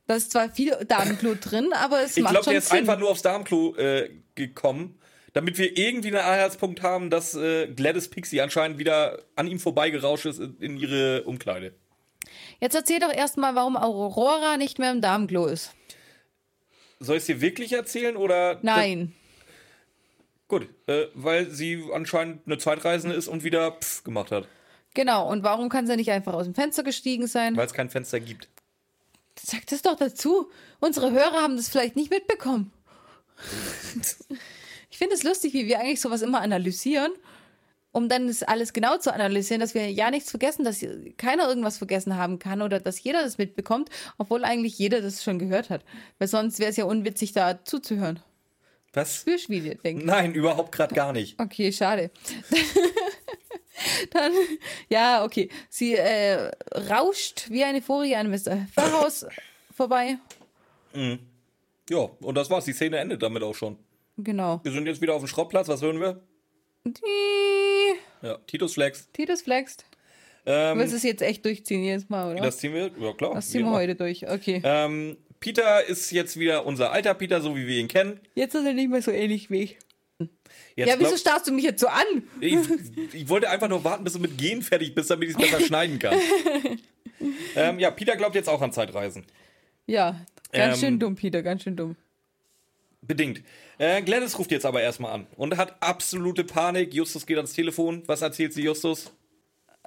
Da 0.08 0.16
ist 0.16 0.32
zwar 0.32 0.50
viel 0.50 0.76
Damenklo 0.88 1.34
drin, 1.40 1.72
aber 1.72 2.00
es 2.02 2.16
Ich 2.16 2.22
macht 2.22 2.32
glaube, 2.32 2.44
schon 2.44 2.52
der 2.52 2.58
ist 2.58 2.68
Sinn. 2.68 2.78
einfach 2.78 2.98
nur 2.98 3.10
aufs 3.10 3.22
Darmklo 3.22 3.76
äh, 3.76 4.10
gekommen, 4.34 4.98
damit 5.32 5.56
wir 5.58 5.78
irgendwie 5.78 6.08
einen 6.08 6.16
Anhaltspunkt 6.16 6.82
haben, 6.82 7.08
dass 7.08 7.34
äh, 7.34 7.68
Gladys 7.68 8.08
Pixie 8.08 8.40
anscheinend 8.40 8.78
wieder 8.78 9.18
an 9.36 9.46
ihm 9.46 9.60
vorbeigerauscht 9.60 10.26
ist 10.26 10.40
in, 10.40 10.56
in 10.58 10.76
ihre 10.76 11.22
Umkleide. 11.22 11.74
Jetzt 12.60 12.74
erzähl 12.74 12.98
doch 12.98 13.12
erstmal, 13.12 13.54
warum 13.54 13.76
Aurora 13.76 14.56
nicht 14.56 14.78
mehr 14.78 14.90
im 14.90 15.00
Damenklo 15.00 15.46
ist. 15.46 15.72
Soll 16.98 17.16
ich 17.16 17.22
es 17.22 17.26
dir 17.26 17.40
wirklich 17.40 17.72
erzählen 17.72 18.16
oder? 18.16 18.58
Nein. 18.62 19.14
Gut, 20.52 20.68
äh, 20.86 21.06
weil 21.14 21.48
sie 21.48 21.82
anscheinend 21.94 22.46
eine 22.46 22.58
Zeitreisende 22.58 23.16
ist 23.16 23.26
und 23.26 23.42
wieder 23.42 23.72
pff 23.72 24.04
gemacht 24.04 24.30
hat, 24.30 24.46
Genau, 24.92 25.26
und 25.26 25.42
warum 25.42 25.70
kann 25.70 25.86
sie 25.86 25.96
nicht 25.96 26.10
einfach 26.10 26.34
aus 26.34 26.44
dem 26.44 26.54
Fenster 26.54 26.82
gestiegen 26.82 27.26
sein? 27.26 27.56
weil 27.56 27.64
es 27.64 27.72
kein 27.72 27.88
Fenster 27.88 28.20
gibt. 28.20 28.50
Sag 29.42 29.66
das 29.68 29.80
doch 29.80 29.96
dazu. 29.96 30.50
Unsere 30.78 31.10
Hörer 31.10 31.40
haben 31.40 31.56
das 31.56 31.70
vielleicht 31.70 31.96
nicht 31.96 32.10
mitbekommen. 32.10 32.70
ich 34.90 34.98
finde 34.98 35.14
es 35.14 35.22
lustig, 35.22 35.54
wie 35.54 35.68
wir 35.68 35.80
eigentlich 35.80 36.02
sowas 36.02 36.20
immer 36.20 36.42
analysieren, 36.42 37.12
um 37.90 38.10
dann 38.10 38.26
das 38.26 38.42
alles 38.42 38.74
genau 38.74 38.98
zu 38.98 39.10
analysieren, 39.10 39.60
dass 39.62 39.72
wir 39.72 39.90
ja 39.90 40.10
nichts 40.10 40.28
vergessen, 40.28 40.64
dass 40.66 40.84
keiner 41.16 41.48
irgendwas 41.48 41.78
vergessen 41.78 42.18
haben 42.18 42.38
kann 42.38 42.60
oder 42.60 42.78
dass 42.78 43.02
jeder 43.02 43.22
das 43.22 43.38
mitbekommt, 43.38 43.88
obwohl 44.18 44.44
eigentlich 44.44 44.78
jeder 44.78 45.00
das 45.00 45.24
schon 45.24 45.38
gehört 45.38 45.70
hat. 45.70 45.82
Weil 46.18 46.28
sonst 46.28 46.58
wäre 46.58 46.68
es 46.68 46.76
ja 46.76 46.84
unwitzig, 46.84 47.32
da 47.32 47.64
zuzuhören. 47.64 48.20
Was? 48.94 49.24
Du, 49.24 49.30
wie 49.48 49.58
ihr 49.58 49.74
denkt. 49.76 50.04
Nein, 50.04 50.34
überhaupt 50.34 50.72
gerade 50.72 50.94
gar 50.94 51.12
nicht. 51.12 51.40
Okay, 51.40 51.72
schade. 51.72 52.10
Dann, 54.10 54.32
ja, 54.88 55.24
okay. 55.24 55.48
Sie 55.68 55.94
äh, 55.94 56.50
rauscht 56.90 57.46
wie 57.50 57.64
eine 57.64 57.80
Furie 57.82 58.14
an 58.14 58.30
Mr. 58.30 58.66
Fairhaus 58.74 59.26
vorbei. 59.74 60.18
Ja, 61.90 61.98
und 62.20 62.34
das 62.36 62.50
war's. 62.50 62.64
Die 62.66 62.72
Szene 62.72 62.98
endet 62.98 63.22
damit 63.22 63.42
auch 63.42 63.54
schon. 63.54 63.78
Genau. 64.18 64.60
Wir 64.62 64.72
sind 64.72 64.86
jetzt 64.86 65.00
wieder 65.00 65.14
auf 65.14 65.22
dem 65.22 65.28
Schrottplatz. 65.28 65.68
Was 65.68 65.80
hören 65.82 66.00
wir? 66.00 66.20
Die 66.84 67.94
Ja, 68.20 68.36
Titus 68.46 68.74
Flex. 68.74 69.08
Titus 69.12 69.42
flext. 69.42 69.86
Du 70.44 70.50
Ähm, 70.52 70.78
willst 70.78 70.92
es 70.94 71.02
jetzt 71.04 71.22
echt 71.22 71.44
durchziehen 71.44 71.82
jedes 71.84 72.08
Mal, 72.08 72.32
oder? 72.32 72.42
das 72.42 72.58
ziehen 72.58 72.74
wir, 72.74 72.90
ja 72.98 73.12
klar. 73.14 73.34
das 73.34 73.48
ziehen 73.48 73.60
wir 73.62 73.68
immer. 73.68 73.76
heute 73.78 73.94
durch. 73.94 74.28
Okay. 74.28 74.60
Ähm, 74.64 75.16
Peter 75.42 75.84
ist 75.84 76.10
jetzt 76.12 76.38
wieder 76.38 76.64
unser 76.64 76.92
alter 76.92 77.12
Peter, 77.14 77.40
so 77.42 77.54
wie 77.56 77.66
wir 77.66 77.76
ihn 77.78 77.88
kennen. 77.88 78.20
Jetzt 78.34 78.54
ist 78.54 78.64
er 78.64 78.72
nicht 78.72 78.88
mehr 78.88 79.02
so 79.02 79.10
ähnlich 79.10 79.50
wie 79.50 79.62
ich. 79.64 79.78
Jetzt 80.76 80.88
Ja, 80.88 80.94
wieso 80.98 81.08
glaub- 81.10 81.18
starrst 81.18 81.46
du 81.48 81.52
mich 81.52 81.64
jetzt 81.64 81.80
so 81.80 81.88
an? 81.88 82.04
ich, 82.40 82.56
ich 83.12 83.28
wollte 83.28 83.50
einfach 83.50 83.68
nur 83.68 83.82
warten, 83.84 84.04
bis 84.04 84.12
du 84.14 84.20
mit 84.20 84.38
Gehen 84.38 84.62
fertig 84.62 84.94
bist, 84.94 85.10
damit 85.10 85.28
ich 85.30 85.36
es 85.36 85.40
besser 85.50 85.60
schneiden 85.60 85.98
kann. 85.98 86.16
ähm, 87.56 87.78
ja, 87.80 87.90
Peter 87.90 88.16
glaubt 88.16 88.34
jetzt 88.36 88.48
auch 88.48 88.62
an 88.62 88.72
Zeitreisen. 88.72 89.24
Ja, 89.86 90.24
ganz 90.52 90.76
Ähm, 90.76 90.80
schön 90.80 90.98
dumm, 91.00 91.16
Peter, 91.16 91.42
ganz 91.42 91.64
schön 91.64 91.76
dumm. 91.76 91.96
Bedingt. 93.02 93.42
Äh, 93.78 94.00
Gladys 94.02 94.38
ruft 94.38 94.52
jetzt 94.52 94.64
aber 94.64 94.80
erstmal 94.80 95.10
an 95.12 95.26
und 95.36 95.56
hat 95.56 95.74
absolute 95.82 96.44
Panik. 96.44 96.94
Justus 96.94 97.26
geht 97.26 97.36
ans 97.36 97.52
Telefon. 97.52 98.04
Was 98.06 98.22
erzählt 98.22 98.52
sie 98.52 98.62
Justus? 98.62 99.10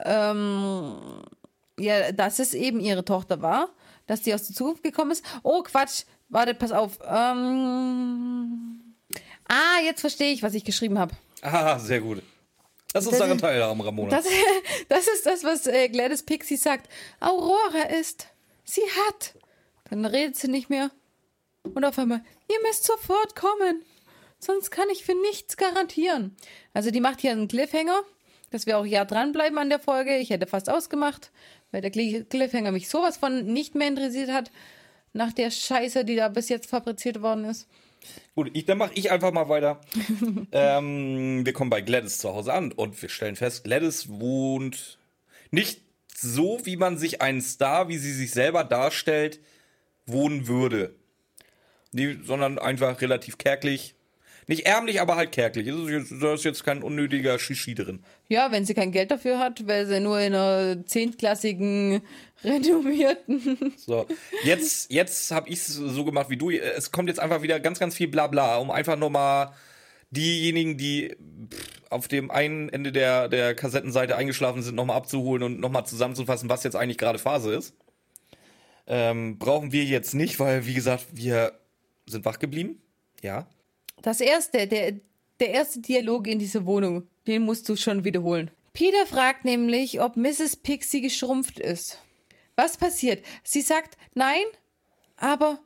Ähm, 0.03 0.97
ja, 1.80 2.12
dass 2.12 2.39
es 2.39 2.53
eben 2.53 2.82
ihre 2.82 3.06
Tochter 3.06 3.41
war, 3.41 3.70
dass 4.08 4.22
die 4.22 4.34
aus 4.34 4.47
der 4.47 4.56
Zukunft 4.56 4.84
gekommen 4.84 5.12
ist. 5.12 5.24
Oh, 5.43 5.62
Quatsch. 5.64 6.03
Warte, 6.30 6.53
pass 6.53 6.72
auf. 6.72 6.99
Ähm, 7.06 8.95
ah, 9.47 9.80
jetzt 9.84 10.01
verstehe 10.01 10.34
ich, 10.34 10.43
was 10.43 10.53
ich 10.53 10.64
geschrieben 10.66 10.97
habe. 10.99 11.16
Ah, 11.41 11.78
sehr 11.80 12.01
gut. 12.01 12.22
Lass 12.93 13.06
uns 13.06 13.18
Das- 13.18 13.20
daran 13.26 13.38
teilhaben, 13.38 13.82
Ramona. 13.82 14.10
Das, 14.10 14.26
das 14.89 15.08
ist 15.08 15.26
das, 15.26 15.43
was 15.43 15.68
äh, 15.68 15.89
Gladys 15.89 16.24
Pixie 16.24 16.58
sagt. 16.58 16.89
Aurora 17.20 17.84
ist. 17.99 18.28
Sie 18.64 18.82
hat. 18.82 19.36
Dann 19.89 20.06
redet 20.06 20.36
sie 20.38 20.47
nicht 20.47 20.70
mehr. 20.70 20.89
Und 21.64 21.84
auf 21.86 21.97
einmal, 21.99 22.24
ihr 22.49 22.62
müsst 22.68 22.86
sofort 22.86 23.36
kommen. 23.36 23.84
Sonst 24.39 24.70
kann 24.72 24.89
ich 24.91 25.03
für 25.06 25.16
nichts 25.22 25.58
garantieren. 25.58 26.36
Also 26.74 26.91
die 26.91 26.99
macht 27.01 27.22
hier 27.22 27.32
einen 27.32 27.47
Cliffhanger, 27.47 28.01
dass 28.51 28.65
wir 28.65 28.77
auch 28.77 28.85
ja 28.85 29.05
dranbleiben 29.05 29.57
an 29.57 29.69
der 29.69 29.79
Folge. 29.79 30.17
Ich 30.17 30.29
hätte 30.29 30.47
fast 30.47 30.69
ausgemacht, 30.69 31.31
weil 31.71 31.81
der 31.81 31.91
Cli- 31.91 32.23
Cliffhanger 32.25 32.71
mich 32.71 32.89
sowas 32.89 33.17
von 33.17 33.45
nicht 33.45 33.75
mehr 33.75 33.87
interessiert 33.87 34.31
hat. 34.31 34.51
Nach 35.13 35.31
der 35.31 35.49
Scheiße, 35.49 36.03
die 36.05 36.15
da 36.15 36.27
bis 36.29 36.49
jetzt 36.49 36.69
fabriziert 36.69 37.21
worden 37.21 37.45
ist. 37.45 37.67
Gut, 38.35 38.51
ich, 38.53 38.65
dann 38.65 38.77
mache 38.77 38.91
ich 38.95 39.11
einfach 39.11 39.31
mal 39.31 39.49
weiter. 39.49 39.81
ähm, 40.51 41.45
wir 41.45 41.53
kommen 41.53 41.69
bei 41.69 41.81
Gladys 41.81 42.17
zu 42.19 42.33
Hause 42.33 42.53
an 42.53 42.71
und 42.71 43.01
wir 43.01 43.09
stellen 43.09 43.35
fest, 43.35 43.63
Gladys 43.63 44.09
wohnt 44.09 44.99
nicht 45.51 45.81
so, 46.13 46.59
wie 46.63 46.75
man 46.75 46.97
sich 46.97 47.21
einen 47.21 47.41
Star, 47.41 47.87
wie 47.87 47.97
sie 47.97 48.13
sich 48.13 48.31
selber 48.31 48.63
darstellt, 48.63 49.39
wohnen 50.05 50.47
würde. 50.47 50.95
Nee, 51.91 52.17
sondern 52.23 52.59
einfach 52.59 52.99
relativ 53.01 53.37
kärglich. 53.37 53.94
Nicht 54.47 54.65
ärmlich, 54.67 55.01
aber 55.01 55.15
halt 55.15 55.31
kärglich. 55.31 55.67
Es 55.67 55.75
ist 55.75 55.89
jetzt- 55.89 56.13
Da 56.23 56.33
ist 56.35 56.43
jetzt 56.43 56.63
kein 56.63 56.83
unnötiger 56.83 57.39
Shishi 57.39 57.73
drin. 57.73 58.03
Ja, 58.29 58.51
wenn 58.51 58.65
sie 58.65 58.73
kein 58.75 58.91
Geld 58.91 59.09
dafür 59.11 59.39
hat, 59.39 59.67
weil 59.67 59.87
sie 59.87 59.99
nur 59.99 60.19
in 60.19 60.35
einer 60.35 60.85
zehntklassigen, 60.85 62.01
renommierten 62.43 63.73
So, 63.77 64.05
jetzt, 64.43 64.91
jetzt 64.91 65.31
habe 65.31 65.49
ich 65.49 65.55
es 65.55 65.67
so 65.67 66.05
gemacht 66.05 66.29
wie 66.29 66.37
du. 66.37 66.51
Es 66.51 66.91
kommt 66.91 67.09
jetzt 67.09 67.19
einfach 67.19 67.41
wieder 67.41 67.59
ganz, 67.59 67.79
ganz 67.79 67.95
viel 67.95 68.07
Blabla, 68.07 68.57
um 68.57 68.69
einfach 68.71 68.97
nochmal 68.97 69.51
diejenigen, 70.11 70.77
die 70.77 71.15
auf 71.89 72.07
dem 72.07 72.29
einen 72.31 72.69
Ende 72.69 72.91
der, 72.91 73.27
der 73.27 73.55
Kassettenseite 73.55 74.15
eingeschlafen 74.15 74.61
sind, 74.61 74.75
nochmal 74.75 74.97
abzuholen 74.97 75.43
und 75.43 75.59
nochmal 75.59 75.85
zusammenzufassen, 75.85 76.49
was 76.49 76.63
jetzt 76.63 76.75
eigentlich 76.75 76.97
gerade 76.99 77.17
Phase 77.19 77.53
ist. 77.55 77.73
Ähm, 78.87 79.39
brauchen 79.39 79.71
wir 79.71 79.83
jetzt 79.83 80.13
nicht, 80.13 80.39
weil, 80.39 80.65
wie 80.67 80.73
gesagt, 80.75 81.07
wir 81.13 81.53
sind 82.05 82.23
wach 82.25 82.37
geblieben. 82.37 82.81
Ja. 83.23 83.47
Das 84.06 84.22
erste, 84.22 84.68
der, 84.68 84.99
der 85.39 85.49
erste 85.49 85.80
Dialog 85.80 86.28
in 86.28 86.38
dieser 86.38 86.68
Wohnung, 86.68 87.08
den 87.26 87.41
musst 87.41 87.68
du 87.68 87.76
schon 87.76 88.03
wiederholen. 88.03 88.51
Peter 88.72 89.08
fragt 89.08 89.45
nämlich, 89.45 89.99
ob 89.99 90.16
Mrs. 90.16 90.58
Pixie 90.58 91.01
geschrumpft 91.01 91.58
ist. 91.58 91.97
Was 92.56 92.78
passiert? 92.78 93.26
Sie 93.43 93.62
sagt, 93.62 93.97
nein, 94.14 94.43
aber 95.18 95.58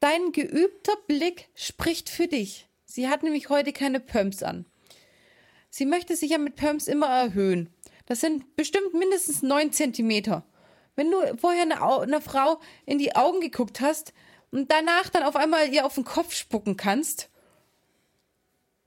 dein 0.00 0.32
geübter 0.32 0.94
Blick 1.06 1.48
spricht 1.54 2.08
für 2.08 2.26
dich. 2.26 2.66
Sie 2.86 3.06
hat 3.06 3.22
nämlich 3.22 3.50
heute 3.50 3.72
keine 3.72 4.00
Pumps 4.00 4.42
an. 4.42 4.64
Sie 5.70 5.86
möchte 5.86 6.16
sich 6.16 6.32
ja 6.32 6.38
mit 6.38 6.56
Pumps 6.56 6.88
immer 6.88 7.06
erhöhen. 7.06 7.72
Das 8.06 8.20
sind 8.20 8.56
bestimmt 8.56 8.94
mindestens 8.94 9.42
neun 9.42 9.70
Zentimeter. 9.70 10.44
Wenn 10.96 11.12
du 11.12 11.18
vorher 11.36 11.62
einer 11.62 12.00
einer 12.00 12.20
Frau 12.20 12.58
in 12.84 12.98
die 12.98 13.14
Augen 13.14 13.40
geguckt 13.40 13.80
hast, 13.80 14.12
und 14.50 14.70
danach 14.70 15.08
dann 15.10 15.22
auf 15.22 15.36
einmal 15.36 15.72
ihr 15.72 15.84
auf 15.84 15.94
den 15.94 16.04
Kopf 16.04 16.34
spucken 16.34 16.76
kannst, 16.76 17.28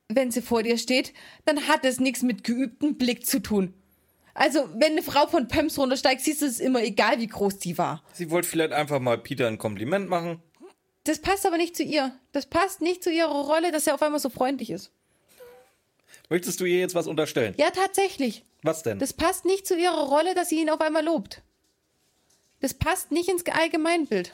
wenn 0.07 0.31
sie 0.31 0.41
vor 0.41 0.63
dir 0.63 0.77
steht, 0.77 1.13
dann 1.45 1.67
hat 1.67 1.85
es 1.85 1.99
nichts 1.99 2.21
mit 2.21 2.43
geübtem 2.43 2.97
Blick 2.97 3.25
zu 3.25 3.39
tun. 3.39 3.73
Also, 4.33 4.69
wenn 4.75 4.93
eine 4.93 5.03
Frau 5.03 5.27
von 5.27 5.47
Pumps 5.47 5.77
runtersteigt, 5.77 6.21
siehst 6.21 6.41
du 6.41 6.45
es 6.45 6.59
immer 6.59 6.81
egal, 6.81 7.19
wie 7.19 7.27
groß 7.27 7.59
die 7.59 7.77
war. 7.77 8.03
Sie 8.13 8.31
wollte 8.31 8.47
vielleicht 8.47 8.71
einfach 8.71 8.99
mal 8.99 9.17
Peter 9.17 9.47
ein 9.47 9.57
Kompliment 9.57 10.09
machen. 10.09 10.41
Das 11.03 11.19
passt 11.19 11.45
aber 11.45 11.57
nicht 11.57 11.75
zu 11.75 11.83
ihr. 11.83 12.15
Das 12.31 12.45
passt 12.45 12.81
nicht 12.81 13.03
zu 13.03 13.11
ihrer 13.11 13.29
Rolle, 13.29 13.71
dass 13.71 13.87
er 13.87 13.95
auf 13.95 14.01
einmal 14.01 14.19
so 14.19 14.29
freundlich 14.29 14.69
ist. 14.69 14.91
Möchtest 16.29 16.61
du 16.61 16.65
ihr 16.65 16.79
jetzt 16.79 16.95
was 16.95 17.07
unterstellen? 17.07 17.55
Ja, 17.57 17.71
tatsächlich. 17.71 18.43
Was 18.63 18.83
denn? 18.83 18.99
Das 18.99 19.11
passt 19.11 19.43
nicht 19.43 19.67
zu 19.67 19.75
ihrer 19.75 20.07
Rolle, 20.07 20.33
dass 20.33 20.49
sie 20.49 20.61
ihn 20.61 20.69
auf 20.69 20.79
einmal 20.79 21.03
lobt. 21.03 21.41
Das 22.61 22.73
passt 22.73 23.11
nicht 23.11 23.27
ins 23.27 23.45
Allgemeinbild. 23.45 24.31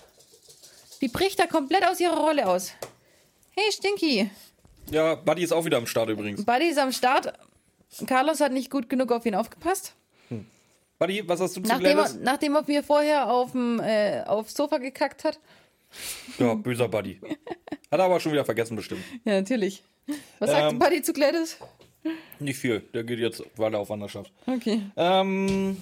Die 1.01 1.07
bricht 1.07 1.39
da 1.39 1.45
komplett 1.47 1.85
aus 1.87 1.99
ihrer 1.99 2.17
Rolle 2.17 2.47
aus. 2.47 2.73
Hey, 3.51 3.71
Stinky. 3.71 4.29
ja, 4.89 5.15
Buddy 5.15 5.43
ist 5.43 5.51
auch 5.51 5.65
wieder 5.65 5.77
am 5.77 5.87
Start 5.87 6.09
übrigens. 6.09 6.43
Buddy 6.45 6.65
ist 6.69 6.77
am 6.79 6.91
Start. 6.91 7.33
Carlos 8.05 8.39
hat 8.41 8.51
nicht 8.51 8.69
gut 8.69 8.89
genug 8.89 9.11
auf 9.11 9.25
ihn 9.25 9.35
aufgepasst. 9.35 9.93
Buddy, 10.99 11.27
was 11.27 11.39
hast 11.39 11.55
du 11.55 11.61
zu 11.61 11.67
Nachdem 11.67 11.99
er, 11.99 12.09
nachdem 12.23 12.55
er 12.55 12.63
mir 12.65 12.81
vorher 12.83 13.29
aufm, 13.31 13.79
äh, 13.79 14.23
aufs 14.25 14.55
Sofa 14.55 14.79
gekackt 14.79 15.23
hat. 15.23 15.39
Ja, 16.39 16.55
böser 16.55 16.87
Buddy. 16.87 17.19
Hat 17.91 17.99
er 17.99 18.03
aber 18.05 18.19
schon 18.19 18.31
wieder 18.31 18.43
vergessen 18.45 18.75
bestimmt. 18.75 19.03
Ja, 19.23 19.33
natürlich. 19.33 19.83
Was 20.39 20.49
sagt 20.49 20.71
Ähm. 20.73 20.79
Buddy 20.79 21.01
zu 21.03 21.13
Gladys? 21.13 21.57
Nicht 22.39 22.57
viel. 22.59 22.79
Der 22.93 23.03
geht 23.03 23.19
jetzt 23.19 23.43
weiter 23.57 23.77
auf 23.79 23.89
Wanderschaft. 23.89 24.31
Okay. 24.47 24.81
Ähm, 24.95 25.81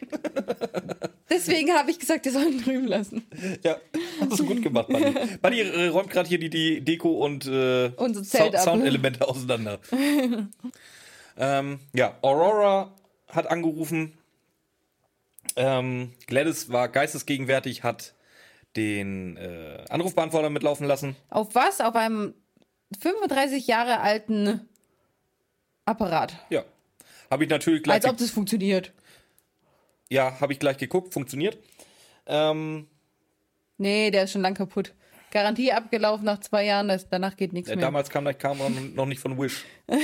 Deswegen 1.30 1.72
habe 1.72 1.90
ich 1.90 1.98
gesagt, 1.98 2.24
wir 2.24 2.32
sollen 2.32 2.62
drüben 2.62 2.86
lassen. 2.86 3.24
ja, 3.62 3.76
hast 4.20 4.38
du 4.38 4.46
gut 4.46 4.62
gemacht, 4.62 4.88
Buddy. 4.88 5.14
Buddy 5.40 5.60
äh, 5.60 5.86
räumt 5.88 6.10
gerade 6.10 6.28
hier 6.28 6.38
die, 6.38 6.50
die 6.50 6.80
Deko 6.80 7.24
und 7.24 7.46
äh. 7.46 7.92
Soundelemente 8.24 9.26
auseinander. 9.28 9.78
ähm, 11.38 11.78
ja, 11.94 12.18
Aurora 12.22 12.94
hat 13.28 13.48
angerufen. 13.50 14.12
Ähm, 15.56 16.12
Gladys 16.26 16.70
war 16.70 16.88
geistesgegenwärtig, 16.88 17.82
hat 17.82 18.14
den 18.76 19.36
äh, 19.36 19.84
Anrufbeantworter 19.88 20.50
mitlaufen 20.50 20.86
lassen. 20.86 21.16
Auf 21.28 21.54
was? 21.54 21.80
Auf 21.80 21.94
einem 21.96 22.34
35 23.00 23.66
Jahre 23.66 24.00
alten 24.00 24.68
Apparat. 25.84 26.34
Ja. 26.50 26.64
Habe 27.30 27.44
ich 27.44 27.50
natürlich 27.50 27.82
gleich, 27.82 27.96
Als 27.96 28.06
ob 28.06 28.16
das 28.16 28.30
funktioniert. 28.30 28.92
Ja, 30.10 30.40
habe 30.40 30.52
ich 30.52 30.58
gleich 30.58 30.76
geguckt, 30.76 31.14
funktioniert. 31.14 31.58
Ähm, 32.26 32.86
Nee, 33.80 34.10
der 34.10 34.24
ist 34.24 34.32
schon 34.32 34.42
lang 34.42 34.52
kaputt. 34.52 34.92
Garantie 35.30 35.72
abgelaufen 35.72 36.26
nach 36.26 36.40
zwei 36.40 36.66
Jahren, 36.66 36.88
das, 36.88 37.08
danach 37.08 37.34
geht 37.34 37.54
nichts 37.54 37.70
äh, 37.70 37.76
mehr. 37.76 37.86
damals 37.86 38.10
kam 38.10 38.26
die 38.26 38.34
Kamera 38.34 38.68
noch 38.94 39.06
nicht 39.06 39.20
von 39.20 39.38
Wish. 39.40 39.64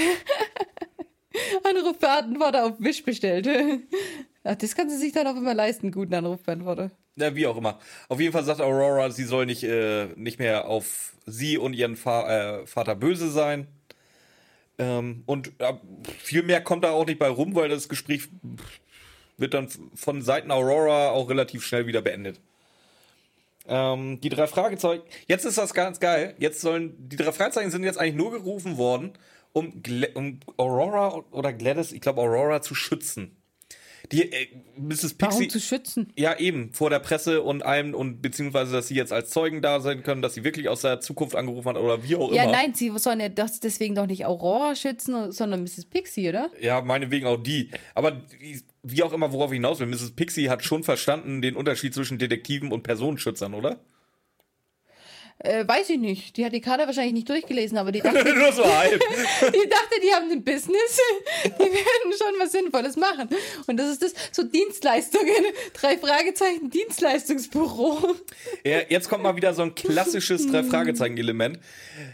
Anrufbeantworter 1.63 2.65
auf 2.65 2.73
Wish 2.79 3.03
bestellt. 3.05 3.47
Ach, 4.45 4.55
das 4.55 4.75
kann 4.75 4.89
sie 4.89 4.97
sich 4.97 5.13
dann 5.13 5.27
auch 5.27 5.37
immer 5.37 5.53
leisten, 5.53 5.93
guten 5.93 6.15
Anrufbeantworter. 6.15 6.91
Ja, 7.17 7.35
wie 7.35 7.47
auch 7.47 7.59
immer. 7.59 7.79
Auf 8.09 8.19
jeden 8.19 8.33
Fall 8.33 8.45
sagt 8.45 8.63
Aurora, 8.63 9.11
sie 9.11 9.25
soll 9.25 9.45
nicht, 9.45 9.65
äh, 9.65 10.07
nicht 10.17 10.39
mehr 10.39 10.69
auf 10.69 11.15
sie 11.27 11.59
und 11.59 11.75
ihren 11.75 11.97
Fa 11.97 12.61
äh, 12.61 12.67
Vater 12.67 12.95
böse 12.95 13.31
sein. 13.31 13.67
Ähm, 14.79 15.23
und 15.27 15.53
äh, 15.59 15.75
viel 16.19 16.43
mehr 16.45 16.63
kommt 16.63 16.85
da 16.85 16.93
auch 16.93 17.05
nicht 17.05 17.19
bei 17.19 17.29
rum, 17.29 17.55
weil 17.55 17.69
das 17.69 17.91
Gespräch 17.91 18.29
wird 19.39 19.55
dann 19.55 19.69
von 19.95 20.23
Seiten 20.23 20.51
Aurora 20.51 21.11
auch 21.11 21.29
relativ 21.29 21.65
schnell 21.65 21.87
wieder 21.87 22.03
beendet. 22.03 22.41
Ähm, 23.69 24.21
die 24.21 24.29
drei 24.29 24.47
Fragezeichen. 24.47 25.03
Jetzt 25.27 25.45
ist 25.45 25.59
das 25.59 25.75
ganz 25.75 26.01
geil. 26.01 26.35
Jetzt 26.39 26.61
sollen 26.61 26.95
die 27.09 27.17
drei 27.17 27.33
Fragezeichen 27.33 27.71
sind 27.71 27.85
jetzt 27.85 27.99
eigentlich 27.99 28.15
nur 28.15 28.31
gerufen 28.31 28.77
worden, 28.77 29.13
um, 29.53 29.83
Gla 29.83 30.09
um 30.15 30.41
Aurora 30.57 31.25
oder 31.31 31.53
Gladys, 31.53 31.93
ich 31.93 32.01
glaube 32.01 32.21
Aurora 32.21 32.63
zu 32.63 32.75
schützen. 32.75 33.37
Die 34.13 34.33
äh, 34.33 34.49
Mrs. 34.79 35.15
Pixie. 35.15 35.19
Warum 35.21 35.49
zu 35.49 35.61
schützen? 35.61 36.13
Ja, 36.17 36.39
eben, 36.39 36.73
vor 36.73 36.91
der 36.91 36.99
Presse 37.01 37.43
und 37.43 37.65
allem 37.65 37.95
und 37.95 38.23
beziehungsweise, 38.23 38.73
dass 38.73 38.89
sie 38.89 38.95
jetzt 38.95 39.13
als 39.13 39.31
Zeugen 39.31 39.63
da 39.63 39.81
sein 39.81 40.03
können, 40.03 40.23
dass 40.23 40.35
sie 40.35 40.45
wirklich 40.45 40.69
aus 40.69 40.83
der 40.83 41.01
Zukunft 41.01 41.35
angerufen 41.37 41.69
hat 41.69 41.77
oder 41.77 42.03
wie 42.05 42.17
auch 42.17 42.33
Ja, 42.33 42.45
immer. 42.45 42.53
nein, 42.53 42.75
sie 42.75 42.91
sollen 42.99 43.21
ja 43.21 43.29
das 43.29 43.61
deswegen 43.61 43.95
doch 43.95 44.07
nicht 44.07 44.27
Aurora 44.27 44.75
schützen, 44.75 45.33
sondern 45.33 45.63
Mrs. 45.63 45.87
Pixie, 45.87 46.29
oder? 46.29 46.51
Ja, 46.61 46.81
meinetwegen 46.83 47.27
auch 47.27 47.43
die. 47.43 47.71
Aber 47.95 48.23
wie 48.83 49.03
auch 49.03 49.13
immer, 49.13 49.33
worauf 49.33 49.51
ich 49.51 49.57
hinaus 49.57 49.81
will, 49.81 49.87
Mrs. 49.87 50.13
Pixie 50.15 50.49
hat 50.49 50.65
schon 50.65 50.85
verstanden 50.85 51.43
den 51.43 51.57
Unterschied 51.57 51.95
zwischen 51.95 52.19
Detektiven 52.19 52.73
und 52.73 52.83
Personenschützern, 52.83 53.55
oder? 53.55 53.81
Äh, 55.39 55.69
weiß 55.69 55.91
ich 55.91 55.99
nicht. 55.99 56.37
Die 56.39 56.47
hat 56.47 56.53
die 56.55 56.63
Karte 56.63 56.87
wahrscheinlich 56.87 57.13
nicht 57.13 57.29
durchgelesen, 57.29 57.77
aber 57.77 57.93
die 57.93 58.01
dachte, 58.03 58.25
Nur 58.35 58.53
so 58.53 58.65
halb. 58.65 58.99
die 59.41 59.69
dachte, 59.69 60.01
die 60.03 60.13
haben 60.13 60.31
ein 60.31 60.43
Business. 60.43 60.99
Die 61.45 61.51
werden 61.61 62.13
schon 62.19 62.35
was 62.41 62.53
Sinnvolles 62.53 62.97
machen. 62.97 63.29
Und 63.67 63.77
das 63.79 63.91
ist 63.91 64.03
das, 64.03 64.15
so 64.33 64.43
Dienstleistungen. 64.43 65.45
Drei 65.75 65.99
Fragezeichen, 65.99 66.71
Dienstleistungsbüro. 66.71 68.15
Ja, 68.65 68.79
jetzt 68.89 69.09
kommt 69.09 69.23
mal 69.23 69.37
wieder 69.37 69.55
so 69.55 69.63
ein 69.63 69.75
klassisches 69.75 70.47
Drei-Fragezeichen-Element. 70.47 71.59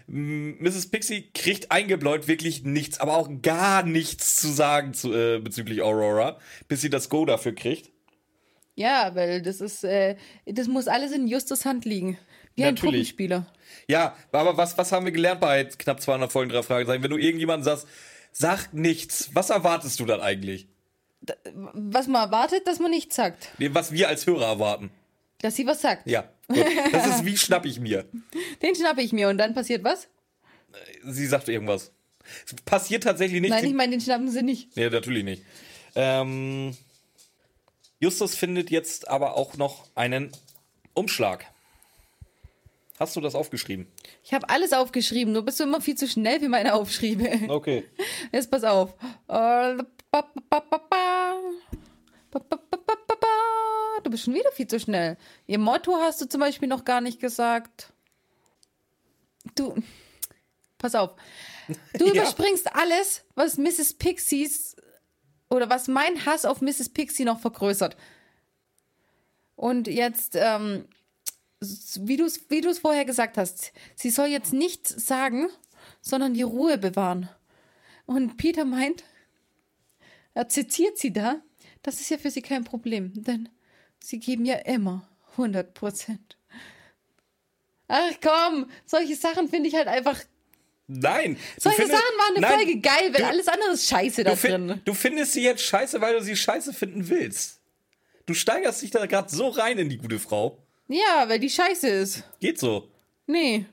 M- 0.08 0.56
Mrs. 0.58 0.90
Pixie 0.90 1.30
kriegt 1.32 1.70
eingebläut 1.70 2.28
wirklich 2.28 2.64
nichts, 2.64 2.98
aber 3.00 3.16
auch 3.16 3.28
gar 3.42 3.84
nichts 3.84 4.40
zu 4.40 4.48
sagen 4.48 4.94
zu, 4.94 5.12
äh, 5.14 5.38
bezüglich 5.38 5.80
Aurora, 5.82 6.38
bis 6.68 6.80
sie 6.80 6.90
das 6.90 7.08
Go 7.08 7.24
dafür 7.24 7.54
kriegt. 7.54 7.90
Ja, 8.74 9.14
weil 9.14 9.42
das 9.42 9.60
ist, 9.60 9.84
äh, 9.84 10.16
das 10.46 10.66
muss 10.66 10.88
alles 10.88 11.12
in 11.12 11.26
Justus 11.28 11.64
Hand 11.64 11.84
liegen. 11.84 12.18
Wie 12.54 12.64
ein 12.64 12.74
Natürlich. 12.74 13.08
Truppenspieler. 13.08 13.46
Ja, 13.88 14.16
aber 14.30 14.56
was, 14.56 14.76
was 14.76 14.92
haben 14.92 15.06
wir 15.06 15.12
gelernt 15.12 15.40
bei 15.40 15.64
knapp 15.64 16.00
200 16.00 16.30
Folgen 16.30 16.50
drei 16.50 16.62
Fragezeichen? 16.62 17.02
Wenn 17.02 17.10
du 17.10 17.16
irgendjemanden 17.16 17.64
sagst, 17.64 17.86
sag 18.32 18.72
nichts, 18.72 19.30
was 19.34 19.50
erwartest 19.50 19.98
du 20.00 20.06
dann 20.06 20.20
eigentlich? 20.20 20.66
Was 21.52 22.08
man 22.08 22.22
erwartet, 22.26 22.66
dass 22.66 22.80
man 22.80 22.90
nichts 22.90 23.16
sagt. 23.16 23.50
Nee, 23.58 23.70
Was 23.72 23.92
wir 23.92 24.08
als 24.08 24.26
Hörer 24.26 24.46
erwarten. 24.46 24.90
Dass 25.40 25.56
sie 25.56 25.66
was 25.66 25.80
sagt. 25.80 26.06
Ja, 26.08 26.28
gut. 26.48 26.64
Das 26.92 27.06
ist 27.06 27.24
wie 27.24 27.36
schnapp 27.36 27.64
ich 27.64 27.80
mir. 27.80 28.06
Den 28.62 28.74
schnappe 28.74 29.02
ich 29.02 29.12
mir 29.12 29.28
und 29.28 29.38
dann 29.38 29.54
passiert 29.54 29.84
was? 29.84 30.08
Sie 31.04 31.26
sagt 31.26 31.48
irgendwas. 31.48 31.92
Es 32.46 32.54
passiert 32.64 33.02
tatsächlich 33.04 33.40
nicht. 33.40 33.50
Nein, 33.50 33.64
ich 33.64 33.74
meine, 33.74 33.90
den 33.90 34.00
schnappen 34.00 34.30
sie 34.30 34.42
nicht. 34.42 34.76
Nee, 34.76 34.88
natürlich 34.88 35.24
nicht. 35.24 35.42
Ähm, 35.94 36.76
Justus 37.98 38.34
findet 38.36 38.70
jetzt 38.70 39.08
aber 39.08 39.36
auch 39.36 39.56
noch 39.56 39.88
einen 39.94 40.30
Umschlag. 40.94 41.46
Hast 43.02 43.16
du 43.16 43.20
das 43.20 43.34
aufgeschrieben? 43.34 43.88
Ich 44.22 44.32
habe 44.32 44.48
alles 44.48 44.72
aufgeschrieben, 44.72 45.32
nur 45.32 45.42
bist 45.44 45.58
du 45.58 45.64
immer 45.64 45.80
viel 45.80 45.96
zu 45.96 46.06
schnell 46.06 46.38
für 46.38 46.48
meine 46.48 46.72
Aufschriebe. 46.74 47.50
Okay. 47.50 47.82
Jetzt 48.32 48.48
pass 48.48 48.62
auf. 48.62 48.94
Du 54.04 54.10
bist 54.10 54.22
schon 54.22 54.34
wieder 54.34 54.52
viel 54.52 54.68
zu 54.68 54.78
schnell. 54.78 55.16
Ihr 55.48 55.58
Motto 55.58 55.96
hast 55.96 56.20
du 56.20 56.26
zum 56.28 56.38
Beispiel 56.40 56.68
noch 56.68 56.84
gar 56.84 57.00
nicht 57.00 57.18
gesagt. 57.18 57.92
Du, 59.56 59.74
pass 60.78 60.94
auf. 60.94 61.16
Du 61.98 62.06
Ja. 62.06 62.12
überspringst 62.12 62.72
alles, 62.76 63.24
was 63.34 63.58
Mrs. 63.58 63.94
Pixies 63.94 64.76
oder 65.50 65.68
was 65.68 65.88
mein 65.88 66.24
Hass 66.24 66.44
auf 66.44 66.60
Mrs. 66.60 66.90
Pixie 66.90 67.24
noch 67.24 67.40
vergrößert. 67.40 67.96
Und 69.56 69.88
jetzt, 69.88 70.36
ähm, 70.36 70.86
wie 72.00 72.16
du 72.16 72.24
es 72.24 72.48
wie 72.50 72.60
du's 72.60 72.78
vorher 72.78 73.04
gesagt 73.04 73.36
hast, 73.38 73.72
sie 73.94 74.10
soll 74.10 74.26
jetzt 74.28 74.52
nichts 74.52 74.88
sagen, 75.06 75.48
sondern 76.00 76.34
die 76.34 76.42
Ruhe 76.42 76.78
bewahren. 76.78 77.28
Und 78.06 78.36
Peter 78.36 78.64
meint, 78.64 79.04
er 80.34 80.48
zitiert 80.48 80.98
sie 80.98 81.12
da, 81.12 81.40
das 81.82 82.00
ist 82.00 82.10
ja 82.10 82.18
für 82.18 82.30
sie 82.30 82.42
kein 82.42 82.64
Problem, 82.64 83.12
denn 83.14 83.48
sie 84.02 84.18
geben 84.18 84.44
ja 84.44 84.56
immer 84.56 85.08
100 85.36 85.74
Prozent. 85.74 86.36
Ach 87.88 88.12
komm, 88.22 88.70
solche 88.86 89.16
Sachen 89.16 89.48
finde 89.48 89.68
ich 89.68 89.74
halt 89.74 89.88
einfach. 89.88 90.18
Nein. 90.86 91.36
Solche 91.58 91.82
findest- 91.82 92.00
Sachen 92.02 92.18
waren 92.18 92.36
eine 92.36 92.40
Nein, 92.40 92.54
Folge 92.56 92.80
geil, 92.80 93.12
weil 93.12 93.20
du- 93.22 93.26
alles 93.26 93.48
andere 93.48 93.70
ist 93.72 93.88
scheiße 93.88 94.24
da 94.24 94.34
drin. 94.34 94.80
du 94.84 94.94
findest 94.94 95.32
sie 95.32 95.42
jetzt 95.42 95.62
scheiße, 95.62 96.00
weil 96.00 96.14
du 96.18 96.22
sie 96.22 96.36
scheiße 96.36 96.72
finden 96.72 97.08
willst. 97.08 97.60
Du 98.26 98.34
steigerst 98.34 98.82
dich 98.82 98.90
da 98.90 99.04
gerade 99.06 99.28
so 99.34 99.48
rein 99.48 99.78
in 99.78 99.88
die 99.88 99.98
gute 99.98 100.18
Frau. 100.18 100.58
Ja, 100.92 101.26
weil 101.26 101.38
die 101.38 101.48
scheiße 101.48 101.88
ist. 101.88 102.22
Geht 102.38 102.58
so. 102.58 102.88
Nee. 103.26 103.64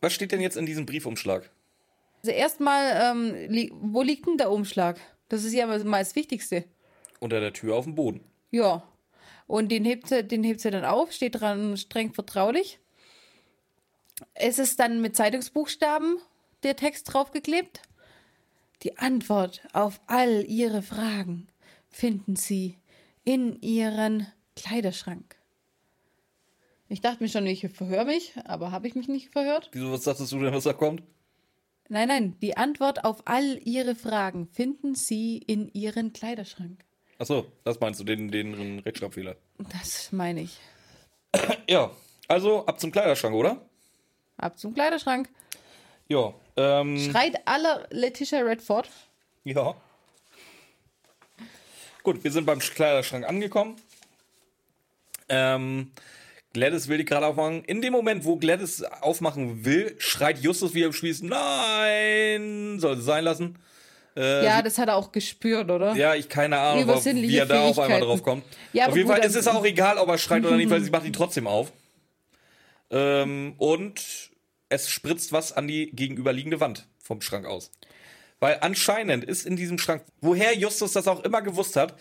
Was 0.00 0.14
steht 0.14 0.32
denn 0.32 0.40
jetzt 0.40 0.56
in 0.56 0.64
diesem 0.64 0.86
Briefumschlag? 0.86 1.50
Also 2.22 2.32
erstmal, 2.32 2.98
ähm, 3.02 3.34
li 3.50 3.70
wo 3.74 4.00
liegt 4.00 4.26
denn 4.26 4.38
der 4.38 4.50
Umschlag? 4.50 4.98
Das 5.28 5.44
ist 5.44 5.52
ja 5.52 5.66
mal 5.66 5.98
das 5.98 6.16
Wichtigste. 6.16 6.64
Unter 7.20 7.40
der 7.40 7.52
Tür 7.52 7.76
auf 7.76 7.84
dem 7.84 7.94
Boden. 7.94 8.24
Ja. 8.50 8.82
Und 9.46 9.68
den 9.68 9.84
hebt 9.84 10.08
sie, 10.08 10.24
den 10.24 10.42
hebt 10.44 10.60
sie 10.60 10.70
dann 10.70 10.86
auf, 10.86 11.12
steht 11.12 11.40
dran 11.40 11.76
streng 11.76 12.14
vertraulich. 12.14 12.78
Es 14.32 14.58
ist 14.58 14.80
dann 14.80 15.02
mit 15.02 15.14
Zeitungsbuchstaben 15.14 16.16
der 16.62 16.76
Text 16.76 17.12
draufgeklebt. 17.12 17.82
Die 18.82 18.96
Antwort 18.96 19.60
auf 19.74 20.00
all 20.06 20.44
Ihre 20.46 20.80
Fragen 20.80 21.48
finden 21.90 22.36
Sie 22.36 22.78
in 23.24 23.60
Ihren 23.60 24.26
Kleiderschrank. 24.56 25.36
Ich 26.92 27.00
dachte 27.00 27.22
mir 27.22 27.30
schon, 27.30 27.46
ich 27.46 27.66
verhöre 27.70 28.04
mich, 28.04 28.34
aber 28.44 28.70
habe 28.70 28.86
ich 28.86 28.94
mich 28.94 29.08
nicht 29.08 29.30
verhört? 29.30 29.70
Wieso, 29.72 29.90
was 29.90 30.02
dachtest 30.02 30.30
du 30.30 30.38
denn, 30.40 30.52
was 30.52 30.64
da 30.64 30.74
kommt? 30.74 31.02
Nein, 31.88 32.06
nein, 32.08 32.36
die 32.42 32.58
Antwort 32.58 33.06
auf 33.06 33.22
all 33.24 33.58
Ihre 33.64 33.94
Fragen 33.94 34.46
finden 34.46 34.94
Sie 34.94 35.38
in 35.38 35.70
Ihren 35.72 36.12
Kleiderschrank. 36.12 36.84
Achso, 37.18 37.46
das 37.64 37.80
meinst 37.80 37.98
du, 38.00 38.04
den, 38.04 38.30
den 38.30 38.80
Rechtschreibfehler. 38.80 39.36
Das 39.56 40.12
meine 40.12 40.42
ich. 40.42 40.58
Ja, 41.66 41.90
also 42.28 42.66
ab 42.66 42.78
zum 42.78 42.92
Kleiderschrank, 42.92 43.34
oder? 43.34 43.64
Ab 44.36 44.58
zum 44.58 44.74
Kleiderschrank. 44.74 45.30
Ja. 46.08 46.34
Ähm, 46.58 46.98
Schreit 46.98 47.40
aller 47.48 47.86
Letitia 47.88 48.40
Redford. 48.40 48.90
ja. 49.44 49.74
Gut, 52.02 52.22
wir 52.22 52.30
sind 52.32 52.44
beim 52.44 52.58
Kleiderschrank 52.58 53.26
angekommen. 53.26 53.76
Ähm, 55.30 55.92
Gladys 56.52 56.88
will 56.88 56.98
die 56.98 57.04
gerade 57.04 57.26
aufmachen. 57.26 57.64
In 57.64 57.80
dem 57.82 57.92
Moment, 57.92 58.24
wo 58.24 58.36
Gladys 58.36 58.82
aufmachen 59.00 59.64
will, 59.64 59.94
schreit 59.98 60.38
Justus 60.40 60.74
wieder 60.74 60.86
im 60.86 60.92
Spieß, 60.92 61.22
nein, 61.22 62.78
soll 62.78 62.96
sie 62.96 63.02
sein 63.02 63.24
lassen. 63.24 63.58
Äh, 64.16 64.44
Ja, 64.44 64.60
das 64.62 64.76
hat 64.78 64.88
er 64.88 64.96
auch 64.96 65.10
gespürt, 65.12 65.70
oder? 65.70 65.94
Ja, 65.94 66.14
ich 66.14 66.28
keine 66.28 66.58
Ahnung, 66.58 66.86
warum- 66.86 66.90
Übersinnliche 66.90 67.32
wie 67.32 67.38
er 67.38 67.46
da 67.46 67.62
auf 67.62 67.78
einmal 67.78 68.00
drauf 68.00 68.22
kommt. 68.22 68.44
Ja, 68.72 68.84
auf 68.84 68.88
aber 68.88 68.96
jeden 68.98 69.08
gut, 69.08 69.16
Fall 69.18 69.26
ist 69.26 69.36
es 69.36 69.48
auch 69.48 69.64
egal, 69.64 69.96
ob 69.98 70.08
er 70.08 70.18
schreit 70.18 70.44
oder 70.44 70.56
nicht, 70.56 70.68
weil 70.70 70.82
sie 70.82 70.90
macht 70.92 71.06
ihn 71.06 71.12
trotzdem 71.14 71.46
auf. 71.46 71.72
Ähm, 72.90 73.54
und 73.58 74.30
es 74.68 74.90
spritzt 74.90 75.32
was 75.32 75.52
an 75.52 75.66
die 75.68 75.90
gegenüberliegende 75.92 76.60
Wand 76.60 76.86
vom 77.02 77.20
Schrank 77.22 77.46
aus. 77.46 77.70
Weil 78.40 78.58
anscheinend 78.60 79.24
ist 79.24 79.46
in 79.46 79.56
diesem 79.56 79.78
Schrank, 79.78 80.02
woher 80.20 80.54
Justus 80.56 80.92
das 80.92 81.06
auch 81.08 81.22
immer 81.24 81.42
gewusst 81.42 81.76
hat, 81.76 81.94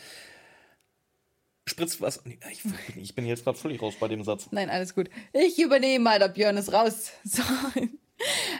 spritzt 1.72 2.02
was. 2.02 2.22
Ich, 2.52 2.62
ich 3.02 3.16
bin 3.16 3.26
jetzt 3.26 3.44
gerade 3.44 3.58
völlig 3.58 3.82
raus 3.82 3.96
bei 4.00 4.08
dem 4.08 4.24
Satz. 4.24 4.48
Nein, 4.52 4.70
alles 4.70 4.94
gut. 4.94 5.10
Ich 5.34 5.60
übernehme 5.60 6.04
mal, 6.04 6.20
der 6.20 6.28
Björn 6.28 6.58
ist 6.58 6.72
raus. 6.72 7.12
So. 7.24 7.44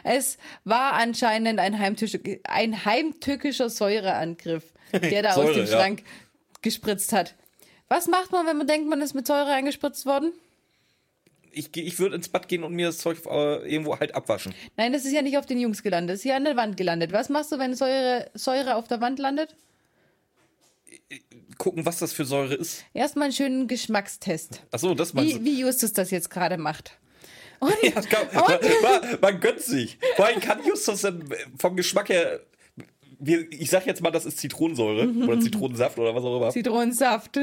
Es 0.02 0.38
war 0.64 0.94
anscheinend 0.94 1.60
ein, 1.60 1.78
heimtückischer, 1.78 2.18
ein 2.44 2.84
heimtückischer 2.84 3.70
Säureangriff, 3.70 4.64
der 4.92 5.22
da 5.22 5.30
aus 5.30 5.36
Säure, 5.36 5.54
dem 5.54 5.66
ja. 5.66 5.72
Schrank 5.72 6.02
gespritzt 6.62 7.12
hat. 7.12 7.36
Was 7.88 8.08
macht 8.08 8.32
man, 8.32 8.44
wenn 8.46 8.56
man 8.56 8.66
denkt, 8.66 8.88
man 8.88 9.00
ist 9.02 9.14
mit 9.14 9.26
Säure 9.26 9.52
eingespritzt 9.52 10.04
worden? 10.04 10.32
Ich, 11.52 11.76
ich 11.76 11.98
würde 11.98 12.16
ins 12.16 12.28
Bad 12.28 12.48
gehen 12.48 12.64
und 12.64 12.72
mir 12.72 12.86
das 12.86 12.98
Zeug 12.98 13.18
äh, 13.26 13.70
irgendwo 13.70 13.98
halt 14.00 14.14
abwaschen. 14.14 14.54
Nein, 14.76 14.92
das 14.92 15.04
ist 15.04 15.12
ja 15.12 15.22
nicht 15.22 15.36
auf 15.36 15.46
den 15.46 15.60
Jungs 15.60 15.82
gelandet, 15.82 16.14
das 16.14 16.20
ist 16.20 16.22
hier 16.22 16.34
an 16.34 16.44
der 16.44 16.56
Wand 16.56 16.76
gelandet. 16.76 17.12
Was 17.12 17.28
machst 17.28 17.52
du, 17.52 17.58
wenn 17.58 17.74
Säure, 17.74 18.30
Säure 18.34 18.76
auf 18.76 18.88
der 18.88 19.00
Wand 19.00 19.18
landet? 19.18 19.54
Gucken, 21.58 21.84
was 21.86 21.98
das 21.98 22.12
für 22.12 22.24
Säure 22.24 22.54
ist. 22.54 22.84
Erstmal 22.94 23.24
einen 23.24 23.32
schönen 23.32 23.68
Geschmackstest. 23.68 24.62
Achso, 24.70 24.94
das 24.94 25.12
meinst 25.14 25.34
Wie, 25.34 25.38
du. 25.38 25.44
wie 25.44 25.60
Justus 25.60 25.92
das 25.92 26.10
jetzt 26.10 26.30
gerade 26.30 26.56
macht. 26.56 26.98
Und, 27.60 27.72
Ja, 27.82 28.00
kann, 28.00 28.26
man, 28.34 28.58
man, 28.82 29.18
man 29.20 29.40
gönnt 29.40 29.60
sich. 29.60 29.98
Vor 30.16 30.26
allem 30.26 30.40
kann 30.40 30.64
Justus 30.66 31.02
denn 31.02 31.22
vom 31.58 31.76
Geschmack 31.76 32.08
her. 32.08 32.40
Ich 33.50 33.70
sag 33.70 33.86
jetzt 33.86 34.02
mal, 34.02 34.10
das 34.10 34.24
ist 34.24 34.38
Zitronensäure 34.38 35.06
oder 35.08 35.38
Zitronensaft 35.40 35.96
oder 35.96 36.12
was 36.12 36.24
auch 36.24 36.38
immer. 36.38 36.50
Zitronensaft. 36.50 37.38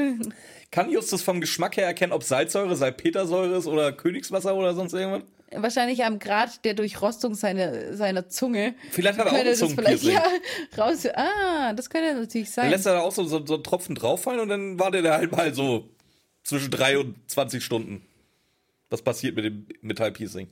Kann 0.70 0.90
Justus 0.90 1.22
vom 1.22 1.40
Geschmack 1.40 1.78
her 1.78 1.86
erkennen, 1.86 2.12
ob 2.12 2.22
Salzsäure, 2.22 2.76
Salpetersäure 2.76 3.56
ist 3.56 3.66
oder 3.66 3.90
Königswasser 3.92 4.54
oder 4.54 4.74
sonst 4.74 4.92
irgendwas? 4.92 5.22
Wahrscheinlich 5.52 6.04
am 6.04 6.18
Grad 6.20 6.64
der 6.64 6.74
Durchrostung 6.74 7.34
seiner, 7.34 7.96
seiner 7.96 8.28
Zunge. 8.28 8.74
Vielleicht 8.90 9.18
hat 9.18 9.26
er 9.26 9.32
auch 9.32 9.36
ein 9.36 9.54
Zungenpiercing. 9.54 10.12
ja 10.12 10.22
raus. 10.78 11.06
Ah, 11.14 11.72
das 11.72 11.90
könnte 11.90 12.14
natürlich 12.14 12.48
Dann 12.54 12.64
sein. 12.64 12.70
lässt 12.70 12.86
er 12.86 12.94
da 12.94 13.00
auch 13.00 13.12
so, 13.12 13.24
so, 13.24 13.44
so 13.44 13.54
einen 13.54 13.64
Tropfen 13.64 13.94
drauffallen 13.96 14.40
und 14.40 14.48
dann 14.48 14.78
wartet 14.78 15.04
er 15.04 15.14
halt 15.14 15.32
mal 15.32 15.52
so 15.52 15.88
zwischen 16.44 16.70
3 16.70 16.98
und 16.98 17.16
20 17.30 17.64
Stunden. 17.64 18.06
Was 18.90 19.02
passiert 19.02 19.34
mit 19.36 19.44
dem 19.44 19.66
Metallpiercing? 19.82 20.48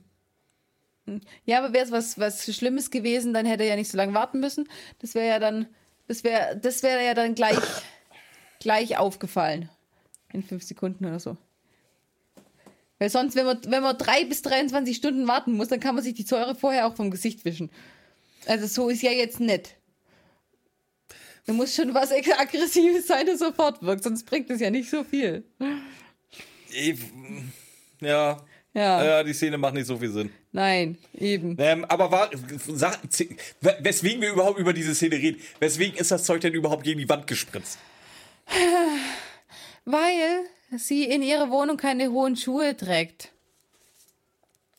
Ja, 1.45 1.59
aber 1.59 1.73
wäre 1.73 1.85
es 1.85 1.91
was, 1.91 2.19
was 2.19 2.45
Schlimmes 2.55 2.91
gewesen, 2.91 3.33
dann 3.33 3.45
hätte 3.45 3.63
er 3.63 3.69
ja 3.69 3.75
nicht 3.75 3.89
so 3.89 3.97
lange 3.97 4.13
warten 4.13 4.39
müssen. 4.39 4.67
Das 4.99 5.15
wäre 5.15 5.27
ja 5.27 5.39
dann, 5.39 5.67
das 6.07 6.23
wäre, 6.23 6.57
das 6.57 6.83
wäre 6.83 7.03
ja 7.03 7.13
dann 7.13 7.35
gleich, 7.35 7.57
gleich 8.59 8.97
aufgefallen. 8.97 9.69
In 10.31 10.43
fünf 10.43 10.63
Sekunden 10.63 11.05
oder 11.05 11.19
so. 11.19 11.37
Weil 12.99 13.09
sonst, 13.09 13.35
wenn 13.35 13.45
man, 13.45 13.59
wenn 13.67 13.81
man 13.81 13.97
drei 13.97 14.25
bis 14.25 14.41
23 14.41 14.95
Stunden 14.95 15.27
warten 15.27 15.53
muss, 15.53 15.69
dann 15.69 15.79
kann 15.79 15.95
man 15.95 16.03
sich 16.03 16.13
die 16.13 16.23
Säure 16.23 16.53
vorher 16.53 16.85
auch 16.85 16.95
vom 16.95 17.09
Gesicht 17.09 17.45
wischen. 17.45 17.69
Also 18.45 18.67
so 18.67 18.89
ist 18.89 19.01
ja 19.01 19.11
jetzt 19.11 19.39
nett. 19.39 19.75
Da 21.45 21.53
muss 21.53 21.73
schon 21.75 21.93
was 21.93 22.11
Aggressives 22.11 23.07
sein, 23.07 23.25
das 23.25 23.39
sofort 23.39 23.81
wirkt, 23.81 24.03
sonst 24.03 24.25
bringt 24.25 24.49
es 24.51 24.59
ja 24.59 24.69
nicht 24.69 24.89
so 24.89 25.03
viel. 25.03 25.43
Ja, 28.01 28.45
Ja, 28.73 29.03
ja, 29.03 29.23
die 29.23 29.33
Szene 29.33 29.57
macht 29.57 29.73
nicht 29.73 29.87
so 29.87 29.97
viel 29.97 30.11
Sinn. 30.11 30.31
nein, 30.51 30.97
eben. 31.17 31.55
Ähm, 31.59 31.85
aber 31.85 32.11
war, 32.11 32.29
sag, 32.67 32.99
weswegen 33.81 34.21
wir 34.21 34.31
überhaupt 34.31 34.59
über 34.59 34.73
diese 34.73 34.93
Szene 34.93 35.15
reden, 35.15 35.41
weswegen 35.59 35.97
ist 35.97 36.11
das 36.11 36.23
Zeug 36.23 36.41
denn 36.41 36.53
überhaupt 36.53 36.83
gegen 36.83 36.99
die 36.99 37.09
Wand 37.09 37.25
gespritzt? 37.25 37.79
Weil 39.85 40.45
sie 40.77 41.03
in 41.05 41.21
ihrer 41.21 41.49
Wohnung 41.49 41.77
keine 41.77 42.11
hohen 42.11 42.35
Schuhe 42.35 42.75
trägt. 42.77 43.31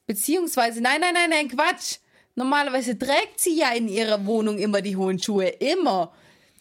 Beziehungsweise, 0.07 0.81
nein, 0.81 1.01
nein, 1.01 1.15
nein, 1.15 1.31
nein, 1.31 1.49
Quatsch. 1.49 1.99
Normalerweise 2.35 2.99
trägt 2.99 3.39
sie 3.39 3.57
ja 3.57 3.73
in 3.73 3.89
ihrer 3.89 4.25
Wohnung 4.27 4.59
immer 4.59 4.83
die 4.83 4.97
hohen 4.97 5.19
Schuhe. 5.19 5.47
Immer. 5.47 6.13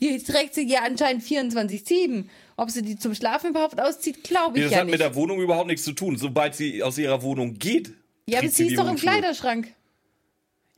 Die 0.01 0.21
trägt 0.23 0.55
sie 0.55 0.67
ja 0.67 0.81
anscheinend 0.83 1.23
24-7. 1.23 2.25
Ob 2.57 2.69
sie 2.69 2.81
die 2.81 2.97
zum 2.97 3.13
Schlafen 3.15 3.51
überhaupt 3.51 3.79
auszieht, 3.79 4.23
glaube 4.23 4.57
ich 4.57 4.63
das 4.65 4.71
ja 4.73 4.77
hat 4.79 4.85
nicht. 4.85 4.93
mit 4.93 5.01
der 5.01 5.15
Wohnung 5.15 5.41
überhaupt 5.41 5.67
nichts 5.67 5.83
zu 5.83 5.93
tun. 5.93 6.17
Sobald 6.17 6.55
sie 6.55 6.83
aus 6.83 6.97
ihrer 6.97 7.21
Wohnung 7.21 7.53
geht. 7.55 7.93
ja, 8.27 8.39
aber 8.39 8.49
sie 8.49 8.67
ist 8.67 8.77
doch 8.77 8.89
im. 8.89 8.95
Kleiderschrank. 8.95 9.73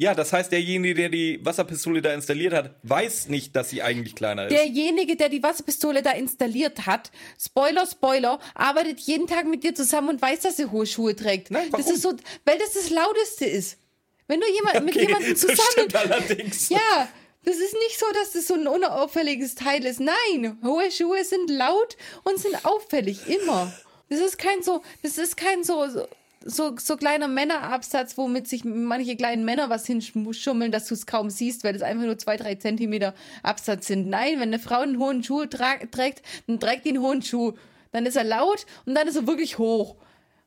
Ja, 0.01 0.15
das 0.15 0.33
heißt, 0.33 0.51
derjenige, 0.51 0.95
der 0.95 1.09
die 1.09 1.39
Wasserpistole 1.45 2.01
da 2.01 2.11
installiert 2.11 2.55
hat, 2.55 2.73
weiß 2.81 3.27
nicht, 3.27 3.55
dass 3.55 3.69
sie 3.69 3.83
eigentlich 3.83 4.15
kleiner 4.15 4.47
ist. 4.47 4.51
Derjenige, 4.51 5.15
der 5.15 5.29
die 5.29 5.43
Wasserpistole 5.43 6.01
da 6.01 6.09
installiert 6.13 6.87
hat, 6.87 7.11
Spoiler, 7.39 7.85
Spoiler, 7.85 8.39
arbeitet 8.55 8.99
jeden 9.01 9.27
Tag 9.27 9.45
mit 9.45 9.63
dir 9.63 9.75
zusammen 9.75 10.09
und 10.09 10.19
weiß, 10.19 10.39
dass 10.39 10.57
sie 10.57 10.65
hohe 10.65 10.87
Schuhe 10.87 11.15
trägt. 11.15 11.51
Nein, 11.51 11.69
das 11.69 11.81
warum? 11.81 11.93
ist 11.93 12.01
so, 12.01 12.13
weil 12.45 12.57
das 12.57 12.73
das 12.73 12.89
Lauteste 12.89 13.45
ist. 13.45 13.77
Wenn 14.25 14.39
du 14.39 14.47
jemand, 14.51 14.85
mit 14.85 14.95
Okay, 14.95 15.05
jemandem 15.05 15.29
das 15.33 15.41
zusammen 15.41 15.69
stimmt 15.71 15.95
allerdings. 15.95 16.69
Ja, 16.69 17.07
das 17.45 17.57
ist 17.57 17.75
nicht 17.75 17.99
so, 17.99 18.07
dass 18.15 18.31
das 18.31 18.47
so 18.47 18.55
ein 18.55 18.65
unauffälliges 18.67 19.53
Teil 19.53 19.85
ist. 19.85 19.99
Nein, 19.99 20.57
hohe 20.63 20.89
Schuhe 20.89 21.23
sind 21.23 21.47
laut 21.51 21.95
und 22.23 22.39
sind 22.39 22.65
auffällig, 22.65 23.27
immer. 23.27 23.71
Das 24.09 24.19
ist 24.19 24.39
kein 24.39 24.63
so, 24.63 24.81
das 25.03 25.19
ist 25.19 25.37
kein 25.37 25.63
so, 25.63 25.87
so, 25.89 26.07
so, 26.43 26.75
so 26.77 26.97
kleiner 26.97 27.27
Männerabsatz, 27.27 28.17
womit 28.17 28.47
sich 28.47 28.63
manche 28.63 29.15
kleinen 29.15 29.45
Männer 29.45 29.69
was 29.69 29.85
hinschummeln, 29.85 30.71
dass 30.71 30.87
du 30.87 30.93
es 30.93 31.05
kaum 31.05 31.29
siehst, 31.29 31.63
weil 31.63 31.73
das 31.73 31.81
einfach 31.81 32.05
nur 32.05 32.17
zwei, 32.17 32.37
drei 32.37 32.55
Zentimeter 32.55 33.13
Absatz 33.43 33.87
sind. 33.87 34.07
Nein, 34.07 34.33
wenn 34.39 34.49
eine 34.49 34.59
Frau 34.59 34.79
einen 34.79 34.99
hohen 34.99 35.23
Schuh 35.23 35.45
trägt, 35.45 36.21
dann 36.47 36.59
trägt 36.59 36.85
die 36.85 36.89
einen 36.89 37.01
hohen 37.01 37.21
Schuh. 37.21 37.53
Dann 37.91 38.05
ist 38.05 38.15
er 38.15 38.23
laut 38.23 38.65
und 38.85 38.95
dann 38.95 39.07
ist 39.07 39.15
er 39.15 39.27
wirklich 39.27 39.57
hoch. 39.57 39.95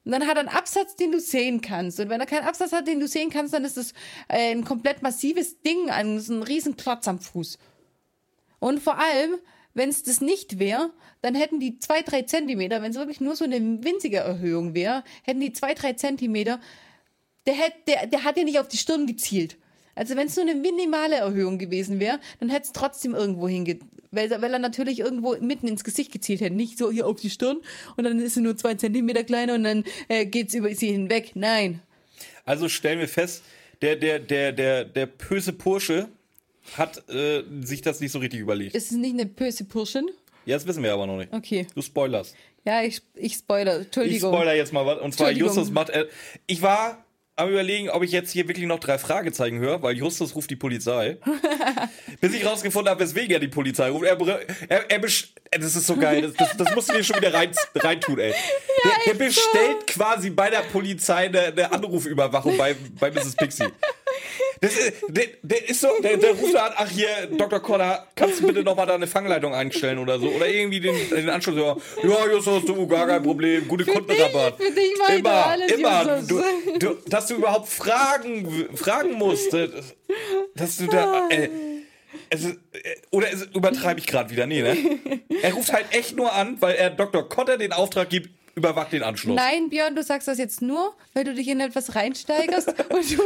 Und 0.04 0.12
dann 0.12 0.26
hat 0.26 0.36
er 0.36 0.40
einen 0.40 0.48
Absatz, 0.48 0.96
den 0.96 1.12
du 1.12 1.20
sehen 1.20 1.60
kannst. 1.60 1.98
Und 1.98 2.10
wenn 2.10 2.20
er 2.20 2.26
keinen 2.26 2.46
Absatz 2.46 2.72
hat, 2.72 2.86
den 2.86 3.00
du 3.00 3.08
sehen 3.08 3.30
kannst, 3.30 3.54
dann 3.54 3.64
ist 3.64 3.76
das 3.76 3.92
äh, 4.28 4.52
ein 4.52 4.64
komplett 4.64 5.02
massives 5.02 5.60
Ding, 5.62 5.90
ein, 5.90 6.18
ein 6.18 6.42
riesen 6.42 6.76
Klotz 6.76 7.08
am 7.08 7.20
Fuß. 7.20 7.58
Und 8.58 8.82
vor 8.82 8.98
allem, 8.98 9.38
wenn 9.74 9.88
es 9.88 10.02
das 10.02 10.20
nicht 10.20 10.58
wäre, 10.58 10.90
dann 11.20 11.34
hätten 11.34 11.60
die 11.60 11.78
zwei, 11.78 12.02
drei 12.02 12.22
Zentimeter, 12.22 12.80
wenn 12.80 12.90
es 12.90 12.96
wirklich 12.96 13.20
nur 13.20 13.36
so 13.36 13.44
eine 13.44 13.84
winzige 13.84 14.18
Erhöhung 14.18 14.74
wäre, 14.74 15.04
hätten 15.22 15.40
die 15.40 15.52
zwei, 15.52 15.74
drei 15.74 15.92
Zentimeter, 15.94 16.60
der, 17.46 17.54
hätt, 17.54 17.74
der, 17.86 18.06
der 18.06 18.24
hat 18.24 18.36
ja 18.36 18.44
nicht 18.44 18.58
auf 18.58 18.68
die 18.68 18.78
Stirn 18.78 19.06
gezielt. 19.06 19.56
Also 19.94 20.16
wenn 20.16 20.26
es 20.26 20.36
nur 20.36 20.44
eine 20.44 20.54
minimale 20.54 21.16
Erhöhung 21.16 21.58
gewesen 21.58 22.00
wäre, 22.00 22.18
dann 22.40 22.48
hätte 22.48 22.66
es 22.66 22.72
trotzdem 22.72 23.14
irgendwo 23.14 23.48
hinge... 23.48 23.78
Weil, 24.10 24.30
weil 24.30 24.52
er 24.52 24.60
natürlich 24.60 25.00
irgendwo 25.00 25.36
mitten 25.40 25.66
ins 25.66 25.82
Gesicht 25.82 26.12
gezielt 26.12 26.40
hätte. 26.40 26.54
Nicht 26.54 26.78
so 26.78 26.88
hier 26.92 27.04
auf 27.04 27.20
die 27.20 27.30
Stirn 27.30 27.60
und 27.96 28.04
dann 28.04 28.20
ist 28.20 28.34
sie 28.34 28.42
nur 28.42 28.56
zwei 28.56 28.76
Zentimeter 28.76 29.24
kleiner 29.24 29.54
und 29.54 29.64
dann 29.64 29.84
äh, 30.06 30.24
geht 30.24 30.48
es 30.48 30.54
über 30.54 30.72
sie 30.72 30.92
hinweg. 30.92 31.32
Nein. 31.34 31.80
Also 32.44 32.68
stellen 32.68 33.00
wir 33.00 33.08
fest, 33.08 33.42
der, 33.82 33.96
der, 33.96 34.20
der, 34.20 34.52
der, 34.52 34.84
der 34.84 35.06
böse 35.06 35.52
Bursche 35.52 36.08
hat 36.76 37.08
äh, 37.08 37.42
sich 37.62 37.82
das 37.82 38.00
nicht 38.00 38.12
so 38.12 38.18
richtig 38.18 38.40
überlegt. 38.40 38.74
Ist 38.74 38.90
es 38.92 38.96
nicht 38.96 39.12
eine 39.14 39.26
böse 39.26 39.64
Purschen? 39.64 40.08
Ja, 40.46 40.56
das 40.56 40.66
wissen 40.66 40.82
wir 40.82 40.92
aber 40.92 41.06
noch 41.06 41.16
nicht. 41.16 41.32
Okay. 41.32 41.66
Du 41.74 41.82
spoilerst. 41.82 42.34
Ja, 42.64 42.82
ich, 42.82 43.00
ich 43.14 43.34
spoiler. 43.34 43.78
Ich 43.80 43.86
Entschuldigung. 43.86 44.32
spoiler 44.34 44.54
jetzt 44.54 44.72
mal 44.72 44.84
was. 44.86 44.98
Und 45.00 45.14
zwar. 45.14 45.30
Justus 45.30 45.70
macht. 45.70 45.90
Äh, 45.90 46.06
ich 46.46 46.62
war 46.62 47.04
am 47.36 47.48
überlegen, 47.50 47.90
ob 47.90 48.02
ich 48.04 48.12
jetzt 48.12 48.30
hier 48.30 48.46
wirklich 48.46 48.66
noch 48.66 48.78
drei 48.78 48.96
Fragezeichen 48.96 49.58
höre, 49.58 49.82
weil 49.82 49.96
Justus 49.96 50.34
ruft 50.36 50.50
die 50.50 50.56
Polizei. 50.56 51.18
Bis 52.20 52.32
ich 52.32 52.46
rausgefunden 52.46 52.90
habe, 52.90 53.00
weswegen 53.02 53.30
er 53.32 53.40
die 53.40 53.48
Polizei 53.48 53.88
ruft. 53.90 54.04
Er, 54.04 54.18
er, 54.68 54.90
er 54.90 55.00
besch- 55.02 55.28
äh, 55.50 55.58
das 55.58 55.74
ist 55.74 55.86
so 55.86 55.96
geil. 55.96 56.22
Das, 56.22 56.34
das, 56.34 56.56
das 56.56 56.74
musst 56.74 56.90
du 56.90 56.92
dir 56.94 57.02
schon 57.04 57.16
wieder 57.16 57.34
rein, 57.34 57.50
reintun, 57.74 58.18
ey. 58.20 58.32
Der, 58.84 58.92
der 59.14 59.24
bestellt 59.24 59.86
quasi 59.88 60.30
bei 60.30 60.48
der 60.50 60.60
Polizei 60.60 61.26
eine, 61.26 61.40
eine 61.46 61.72
Anrufüberwachung 61.72 62.56
bei, 62.56 62.76
bei 63.00 63.10
Mrs. 63.10 63.34
Pixie. 63.36 63.64
Das 64.60 64.76
ist, 64.76 64.92
der, 65.08 65.26
der 65.42 65.68
ist 65.68 65.80
so, 65.80 65.88
der, 66.02 66.16
der 66.16 66.32
ruft 66.32 66.56
an, 66.56 66.72
ach 66.76 66.88
hier, 66.88 67.08
Dr. 67.36 67.60
Connor, 67.60 68.06
kannst 68.16 68.40
du 68.40 68.46
bitte 68.46 68.62
nochmal 68.62 68.86
deine 68.86 69.06
Fangleitung 69.06 69.54
einstellen 69.54 69.98
oder 69.98 70.18
so? 70.18 70.28
Oder 70.28 70.48
irgendwie 70.48 70.80
den, 70.80 70.94
den 71.10 71.28
Anschluss, 71.28 71.56
ja, 71.56 71.76
ja, 72.08 72.32
Justus, 72.32 72.64
du, 72.64 72.86
gar 72.86 73.06
kein 73.06 73.22
Problem, 73.22 73.68
gute 73.68 73.84
Kundenrabatt. 73.84 74.56
Für 74.56 74.70
dich 74.70 74.98
weiter 74.98 75.18
immer, 75.18 75.46
alles, 75.46 75.72
immer. 75.72 76.22
Du, 76.22 76.42
du, 76.78 76.96
dass 77.08 77.26
du 77.26 77.34
überhaupt 77.34 77.68
fragen, 77.68 78.68
fragen 78.74 79.12
musst, 79.12 79.52
dass 80.54 80.76
du 80.78 80.86
da, 80.86 81.28
äh, 81.28 81.48
es 82.30 82.44
ist, 82.44 82.58
äh, 82.72 82.96
oder 83.10 83.32
es, 83.32 83.42
übertreibe 83.54 84.00
ich 84.00 84.06
gerade 84.06 84.30
wieder? 84.30 84.46
Nee, 84.46 84.62
ne? 84.62 84.76
Er 85.42 85.52
ruft 85.52 85.72
halt 85.72 85.86
echt 85.90 86.16
nur 86.16 86.32
an, 86.32 86.56
weil 86.60 86.76
er 86.76 86.90
Dr. 86.90 87.28
Cotter 87.28 87.58
den 87.58 87.72
Auftrag 87.72 88.08
gibt, 88.08 88.30
überwacht 88.54 88.92
den 88.92 89.02
Anschluss. 89.02 89.36
Nein, 89.36 89.68
Björn, 89.68 89.94
du 89.94 90.02
sagst 90.02 90.28
das 90.28 90.38
jetzt 90.38 90.62
nur, 90.62 90.96
weil 91.12 91.24
du 91.24 91.34
dich 91.34 91.48
in 91.48 91.60
etwas 91.60 91.94
reinsteigerst 91.94 92.68
und 92.90 93.18
du 93.18 93.22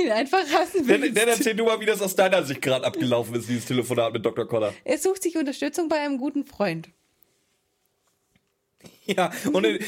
ihn 0.00 0.10
einfach 0.10 0.42
hassen 0.52 0.86
willst. 0.86 1.16
dann 1.16 1.28
erzähl 1.28 1.54
du 1.54 1.64
mal, 1.64 1.80
wie 1.80 1.86
das 1.86 2.00
aus 2.00 2.14
deiner 2.14 2.42
Sicht 2.44 2.62
gerade 2.62 2.84
abgelaufen 2.84 3.34
ist, 3.34 3.48
dieses 3.48 3.66
Telefonat 3.66 4.12
mit 4.12 4.24
Dr. 4.24 4.46
Cotter. 4.46 4.72
Er 4.84 4.98
sucht 4.98 5.22
sich 5.22 5.36
Unterstützung 5.36 5.88
bei 5.88 6.00
einem 6.00 6.18
guten 6.18 6.44
Freund. 6.44 6.88
Ja, 9.06 9.32
und 9.52 9.64
äh, 9.64 9.80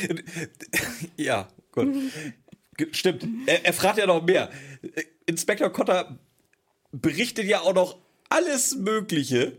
ja, 1.17 1.49
gut. 1.71 1.95
Stimmt. 2.91 3.25
Er, 3.47 3.65
er 3.65 3.73
fragt 3.73 3.99
ja 3.99 4.07
noch 4.07 4.25
mehr. 4.25 4.51
Äh, 4.83 5.05
Inspektor 5.27 5.71
Cotter 5.71 6.19
berichtet 6.91 7.47
ja 7.47 7.61
auch 7.61 7.75
noch 7.75 7.99
alles 8.29 8.75
Mögliche. 8.75 9.59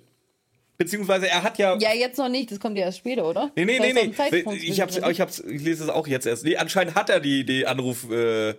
Beziehungsweise 0.77 1.29
er 1.29 1.43
hat 1.43 1.57
ja. 1.57 1.77
Ja, 1.77 1.93
jetzt 1.93 2.17
noch 2.17 2.29
nicht, 2.29 2.51
das 2.51 2.59
kommt 2.59 2.77
ja 2.77 2.85
erst 2.85 2.97
später, 2.99 3.25
oder? 3.25 3.51
nee, 3.55 3.65
nee, 3.65 3.79
nee, 3.79 3.93
nee. 3.93 4.13
Ich, 4.55 4.81
hab's, 4.81 4.97
ich, 4.97 5.21
hab's, 5.21 5.39
ich 5.39 5.61
lese 5.61 5.83
es 5.83 5.89
auch 5.89 6.07
jetzt 6.07 6.25
erst. 6.25 6.43
Nee, 6.43 6.57
anscheinend 6.57 6.95
hat 6.95 7.09
er 7.09 7.19
die, 7.19 7.45
die 7.45 7.67
Anruf 7.67 8.09
äh, 8.09 8.55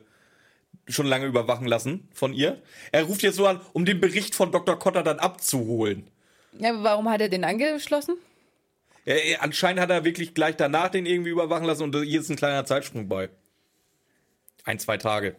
schon 0.89 1.07
lange 1.07 1.27
überwachen 1.27 1.67
lassen 1.67 2.09
von 2.13 2.33
ihr. 2.33 2.63
Er 2.93 3.05
ruft 3.05 3.23
jetzt 3.23 3.37
so 3.37 3.47
an, 3.47 3.61
um 3.73 3.85
den 3.85 4.01
Bericht 4.01 4.35
von 4.35 4.53
Dr. 4.53 4.79
Cotter 4.79 5.03
dann 5.03 5.19
abzuholen. 5.19 6.09
Ja, 6.59 6.71
aber 6.71 6.85
warum 6.85 7.09
hat 7.09 7.21
er 7.21 7.29
den 7.29 7.45
angeschlossen? 7.45 8.17
Er, 9.05 9.43
anscheinend 9.43 9.81
hat 9.81 9.91
er 9.91 10.05
wirklich 10.05 10.35
gleich 10.35 10.57
danach 10.57 10.89
den 10.89 11.07
irgendwie 11.07 11.31
überwachen 11.31 11.67
lassen 11.67 11.83
und 11.83 11.97
hier 12.05 12.21
ist 12.21 12.31
ein 12.31 12.37
kleiner 12.37 12.65
Zeitsprung 12.65 13.09
bei. 13.09 13.29
Ein, 14.65 14.79
zwei 14.79 14.97
Tage. 14.97 15.37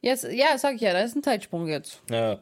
Jetzt, 0.00 0.24
ja, 0.24 0.58
sag 0.58 0.74
ich 0.74 0.82
ja, 0.82 0.92
da 0.92 1.00
ist 1.00 1.16
ein 1.16 1.22
Zeitsprung 1.22 1.66
jetzt. 1.66 2.02
Ja. 2.10 2.38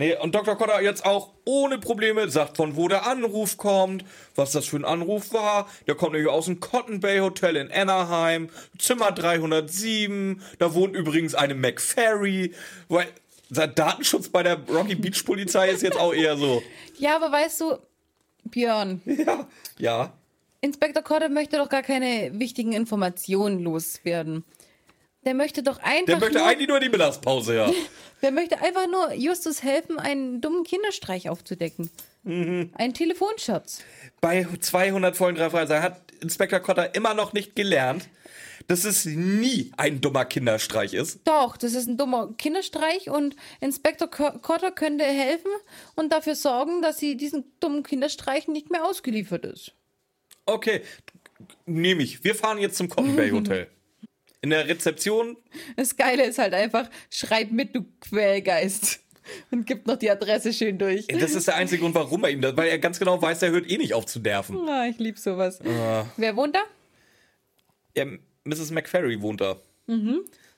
Nee, 0.00 0.16
und 0.16 0.34
Dr. 0.34 0.56
Cotter 0.56 0.80
jetzt 0.80 1.04
auch 1.04 1.34
ohne 1.44 1.76
Probleme 1.76 2.30
sagt, 2.30 2.56
von 2.56 2.74
wo 2.74 2.88
der 2.88 3.06
Anruf 3.06 3.58
kommt, 3.58 4.02
was 4.34 4.52
das 4.52 4.64
für 4.64 4.78
ein 4.78 4.86
Anruf 4.86 5.34
war. 5.34 5.68
Der 5.86 5.94
kommt 5.94 6.12
nämlich 6.12 6.30
aus 6.30 6.46
dem 6.46 6.58
Cotton 6.58 7.00
Bay 7.00 7.18
Hotel 7.18 7.54
in 7.56 7.70
Anaheim, 7.70 8.48
Zimmer 8.78 9.12
307. 9.12 10.40
Da 10.58 10.72
wohnt 10.72 10.96
übrigens 10.96 11.34
eine 11.34 11.54
McFerry. 11.54 12.54
Weil 12.88 13.08
sein 13.50 13.74
Datenschutz 13.74 14.30
bei 14.30 14.42
der 14.42 14.58
Rocky 14.70 14.94
Beach 14.94 15.22
Polizei 15.22 15.68
ist 15.68 15.82
jetzt 15.82 15.98
auch 15.98 16.14
eher 16.14 16.38
so. 16.38 16.62
Ja, 16.98 17.16
aber 17.16 17.30
weißt 17.30 17.60
du, 17.60 17.76
Björn, 18.44 19.02
Ja. 19.04 19.46
Ja. 19.78 20.12
Inspektor 20.62 21.02
Cotter 21.02 21.28
möchte 21.28 21.58
doch 21.58 21.68
gar 21.68 21.82
keine 21.82 22.30
wichtigen 22.38 22.72
Informationen 22.72 23.60
loswerden. 23.60 24.44
Der 25.24 25.34
möchte 25.34 25.62
doch 25.62 25.78
einfach 25.82 26.06
Der 26.06 26.18
möchte 26.18 26.38
nur, 26.38 26.46
eigentlich 26.46 26.68
nur 26.68 26.80
die 26.80 26.88
Mittagspause, 26.88 27.54
ja. 27.56 27.70
der 28.22 28.30
möchte 28.30 28.58
einfach 28.60 28.86
nur 28.90 29.12
Justus 29.12 29.62
helfen, 29.62 29.98
einen 29.98 30.40
dummen 30.40 30.64
Kinderstreich 30.64 31.28
aufzudecken. 31.28 31.90
Mhm. 32.22 32.70
Ein 32.74 32.94
Telefonschatz. 32.94 33.82
Bei 34.20 34.46
200 34.60 35.16
vollen 35.16 35.34
drei 35.36 35.50
Fragezeichen 35.50 35.82
hat 35.82 36.02
Inspektor 36.20 36.60
Cotter 36.60 36.94
immer 36.94 37.14
noch 37.14 37.32
nicht 37.34 37.54
gelernt, 37.54 38.08
dass 38.66 38.84
es 38.84 39.04
nie 39.04 39.72
ein 39.76 40.00
dummer 40.00 40.24
Kinderstreich 40.24 40.94
ist. 40.94 41.20
Doch, 41.24 41.56
das 41.56 41.74
ist 41.74 41.86
ein 41.88 41.96
dummer 41.96 42.32
Kinderstreich 42.38 43.10
und 43.10 43.36
Inspektor 43.60 44.08
Co- 44.10 44.38
Cotter 44.40 44.70
könnte 44.70 45.04
helfen 45.04 45.50
und 45.96 46.12
dafür 46.12 46.34
sorgen, 46.34 46.80
dass 46.82 46.98
sie 46.98 47.16
diesen 47.16 47.44
dummen 47.60 47.82
Kinderstreich 47.82 48.48
nicht 48.48 48.70
mehr 48.70 48.84
ausgeliefert 48.84 49.44
ist. 49.44 49.72
Okay, 50.46 50.82
nehme 51.66 52.02
ich. 52.02 52.22
Wir 52.24 52.34
fahren 52.34 52.58
jetzt 52.58 52.76
zum 52.76 52.88
Cotton 52.88 53.16
Bay 53.16 53.30
Hotel. 53.32 53.68
In 54.42 54.50
der 54.50 54.66
Rezeption, 54.68 55.36
Das 55.76 55.96
Geile 55.96 56.24
ist 56.24 56.38
halt 56.38 56.54
einfach, 56.54 56.88
schreib 57.10 57.50
mit, 57.50 57.74
du 57.74 57.84
Quälgeist. 58.00 59.00
Und 59.50 59.66
gibt 59.66 59.86
noch 59.86 59.96
die 59.96 60.10
Adresse 60.10 60.52
schön 60.52 60.78
durch. 60.78 61.06
das 61.06 61.34
ist 61.34 61.46
der 61.46 61.54
einzige 61.54 61.82
Grund, 61.82 61.94
warum 61.94 62.24
er 62.24 62.30
ihm 62.30 62.40
das, 62.40 62.56
weil 62.56 62.68
er 62.68 62.78
ganz 62.78 62.98
genau 62.98 63.20
weiß, 63.20 63.42
er 63.42 63.50
hört 63.50 63.70
eh 63.70 63.76
nicht 63.78 63.94
auf 63.94 64.06
zu 64.06 64.18
nerven. 64.18 64.56
Ah, 64.68 64.86
ich 64.88 64.98
lieb 64.98 65.18
sowas. 65.18 65.60
Ah. 65.64 66.06
Wer 66.16 66.34
wohnt 66.36 66.56
da? 66.56 66.62
Ja, 67.96 68.06
Mrs. 68.44 68.70
McFerry 68.72 69.20
wohnt 69.20 69.40
da. 69.40 69.56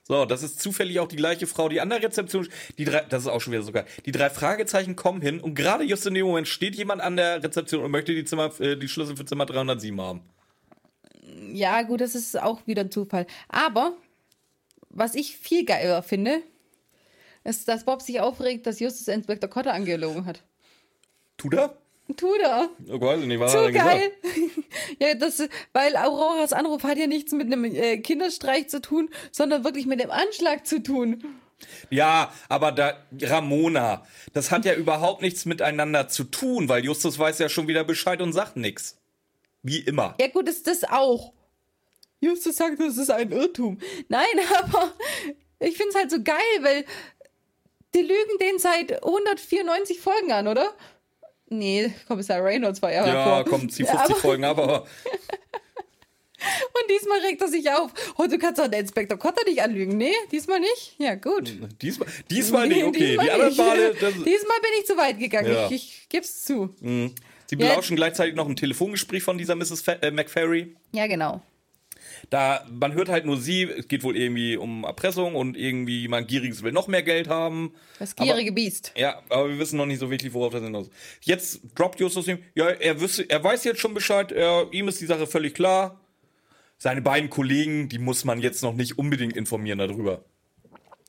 So, 0.04 0.24
das 0.24 0.42
ist 0.42 0.60
zufällig 0.60 1.00
auch 1.00 1.08
die 1.08 1.16
gleiche 1.16 1.46
Frau, 1.46 1.68
die 1.68 1.80
an 1.80 1.90
der 1.90 2.02
Rezeption. 2.02 2.48
Die 2.78 2.84
drei, 2.84 3.00
das 3.02 3.22
ist 3.22 3.28
auch 3.28 3.40
schon 3.40 3.52
wieder 3.52 3.62
sogar. 3.62 3.84
Die 4.04 4.12
drei 4.12 4.30
Fragezeichen 4.30 4.96
kommen 4.96 5.20
hin 5.22 5.40
und 5.40 5.54
gerade 5.54 5.84
just 5.84 6.06
in 6.06 6.14
dem 6.14 6.26
Moment 6.26 6.48
steht 6.48 6.74
jemand 6.74 7.00
an 7.02 7.16
der 7.16 7.42
Rezeption 7.42 7.84
und 7.84 7.90
möchte 7.90 8.14
die, 8.14 8.24
Zimmer, 8.24 8.52
äh, 8.60 8.76
die 8.76 8.88
Schlüssel 8.88 9.16
für 9.16 9.24
Zimmer 9.24 9.46
307 9.46 10.00
haben. 10.00 10.20
Ja, 11.50 11.82
gut, 11.82 12.00
das 12.00 12.14
ist 12.14 12.40
auch 12.40 12.66
wieder 12.66 12.82
ein 12.82 12.90
Zufall. 12.90 13.26
Aber, 13.48 13.96
was 14.90 15.14
ich 15.14 15.36
viel 15.36 15.64
geiler 15.64 16.02
finde, 16.02 16.42
ist, 17.44 17.68
dass 17.68 17.84
Bob 17.84 18.02
sich 18.02 18.20
aufregt, 18.20 18.66
dass 18.66 18.80
Justus 18.80 19.08
Inspektor 19.08 19.50
Cotter 19.50 19.72
angelogen 19.72 20.26
hat. 20.26 20.42
Tut 21.36 21.54
er? 21.54 21.76
Tut 22.16 22.40
er. 22.40 22.68
Oh, 22.88 23.14
ich 23.14 23.26
nicht, 23.26 23.40
was 23.40 23.52
Zu 23.52 23.72
geil. 23.72 24.12
ja, 25.00 25.14
das, 25.14 25.42
weil 25.72 25.96
Auroras 25.96 26.52
Anruf 26.52 26.82
hat 26.84 26.98
ja 26.98 27.06
nichts 27.06 27.32
mit 27.32 27.46
einem 27.46 27.64
äh, 27.64 27.98
Kinderstreich 27.98 28.68
zu 28.68 28.80
tun, 28.80 29.08
sondern 29.30 29.64
wirklich 29.64 29.86
mit 29.86 30.00
dem 30.00 30.10
Anschlag 30.10 30.66
zu 30.66 30.82
tun. 30.82 31.22
Ja, 31.90 32.32
aber 32.48 32.72
da, 32.72 33.04
Ramona, 33.20 34.04
das 34.32 34.50
hat 34.50 34.64
ja 34.64 34.74
überhaupt 34.74 35.22
nichts 35.22 35.44
miteinander 35.44 36.08
zu 36.08 36.24
tun, 36.24 36.68
weil 36.68 36.84
Justus 36.84 37.18
weiß 37.18 37.38
ja 37.38 37.48
schon 37.48 37.68
wieder 37.68 37.84
Bescheid 37.84 38.20
und 38.20 38.32
sagt 38.32 38.56
nichts. 38.56 39.01
Wie 39.62 39.78
immer. 39.78 40.14
Ja, 40.20 40.28
gut, 40.28 40.48
ist 40.48 40.66
das 40.66 40.84
auch. 40.84 41.32
Justus 42.20 42.56
sagt, 42.56 42.80
das 42.80 42.98
ist 42.98 43.10
ein 43.10 43.32
Irrtum. 43.32 43.78
Nein, 44.08 44.26
aber 44.62 44.92
ich 45.58 45.76
finde 45.76 45.90
es 45.90 45.96
halt 45.96 46.10
so 46.10 46.22
geil, 46.22 46.36
weil 46.60 46.84
die 47.94 48.02
lügen 48.02 48.38
den 48.40 48.58
seit 48.58 49.02
194 49.02 50.00
Folgen 50.00 50.32
an, 50.32 50.48
oder? 50.48 50.72
Nee, 51.48 51.92
Kommissar 52.08 52.42
Reynolds 52.42 52.80
war 52.80 52.92
ja 52.92 53.06
Ja, 53.06 53.44
kommt 53.44 53.76
die 53.78 53.84
50 53.84 53.98
aber, 53.98 54.14
Folgen, 54.16 54.44
aber 54.44 54.86
Und 56.42 56.90
diesmal 56.90 57.20
regt 57.20 57.40
er 57.40 57.48
sich 57.48 57.70
auf. 57.70 57.92
Oh, 58.16 58.26
du 58.26 58.38
kannst 58.38 58.60
doch 58.60 58.66
den 58.66 58.80
Inspektor 58.80 59.18
Cotter 59.18 59.44
nicht 59.44 59.62
anlügen. 59.62 59.96
Nee, 59.96 60.14
diesmal 60.30 60.58
nicht? 60.60 60.96
Ja, 60.98 61.14
gut. 61.14 61.52
diesmal, 61.80 62.08
diesmal 62.30 62.68
nicht, 62.68 62.84
okay. 62.84 63.16
Diesmal 63.16 63.26
die 63.26 63.30
anderen 63.30 63.48
nicht. 63.48 63.58
Male, 63.58 63.94
Diesmal 64.24 64.60
bin 64.60 64.70
ich 64.80 64.86
zu 64.86 64.96
weit 64.96 65.18
gegangen. 65.18 65.52
Ja. 65.52 65.66
Ich, 65.66 65.72
ich 65.72 66.08
geb's 66.08 66.44
zu. 66.44 66.74
Sie 67.52 67.62
Ja. 67.62 67.68
belauschen 67.68 67.96
gleichzeitig 67.96 68.34
noch 68.34 68.48
ein 68.48 68.56
Telefongespräch 68.56 69.22
von 69.22 69.36
dieser 69.38 69.54
Mrs. 69.56 69.82
Fa 69.82 69.92
äh, 69.92 70.10
McFerry. 70.10 70.74
Ja, 70.92 71.06
genau. 71.06 71.42
Da, 72.30 72.64
man 72.70 72.94
hört 72.94 73.08
halt 73.08 73.26
nur 73.26 73.36
sie, 73.36 73.64
es 73.64 73.88
geht 73.88 74.02
wohl 74.04 74.16
irgendwie 74.16 74.56
um 74.56 74.84
Erpressung 74.84 75.34
und 75.34 75.56
irgendwie 75.56 76.00
jemand 76.02 76.28
Gieriges 76.28 76.62
will 76.62 76.72
noch 76.72 76.86
mehr 76.88 77.02
Geld 77.02 77.28
haben. 77.28 77.74
Das 77.98 78.16
gierige 78.16 78.52
Biest. 78.52 78.92
Ja, 78.96 79.20
aber 79.28 79.48
wir 79.50 79.58
wissen 79.58 79.76
noch 79.76 79.86
nicht 79.86 79.98
so 79.98 80.10
wirklich, 80.10 80.32
worauf 80.32 80.52
das 80.52 80.62
hinaus. 80.62 80.88
Jetzt 81.20 81.60
droppt 81.74 82.00
Justus 82.00 82.28
ihm, 82.28 82.38
ja, 82.54 82.68
er, 82.68 83.00
wüsste, 83.00 83.28
er 83.28 83.42
weiß 83.42 83.64
jetzt 83.64 83.80
schon 83.80 83.94
Bescheid, 83.94 84.32
er, 84.32 84.68
ihm 84.72 84.88
ist 84.88 85.00
die 85.00 85.06
Sache 85.06 85.26
völlig 85.26 85.54
klar. 85.54 86.00
Seine 86.78 87.02
beiden 87.02 87.30
Kollegen, 87.30 87.88
die 87.88 87.98
muss 87.98 88.24
man 88.24 88.40
jetzt 88.40 88.62
noch 88.62 88.74
nicht 88.74 88.98
unbedingt 88.98 89.36
informieren 89.36 89.78
darüber. 89.78 90.24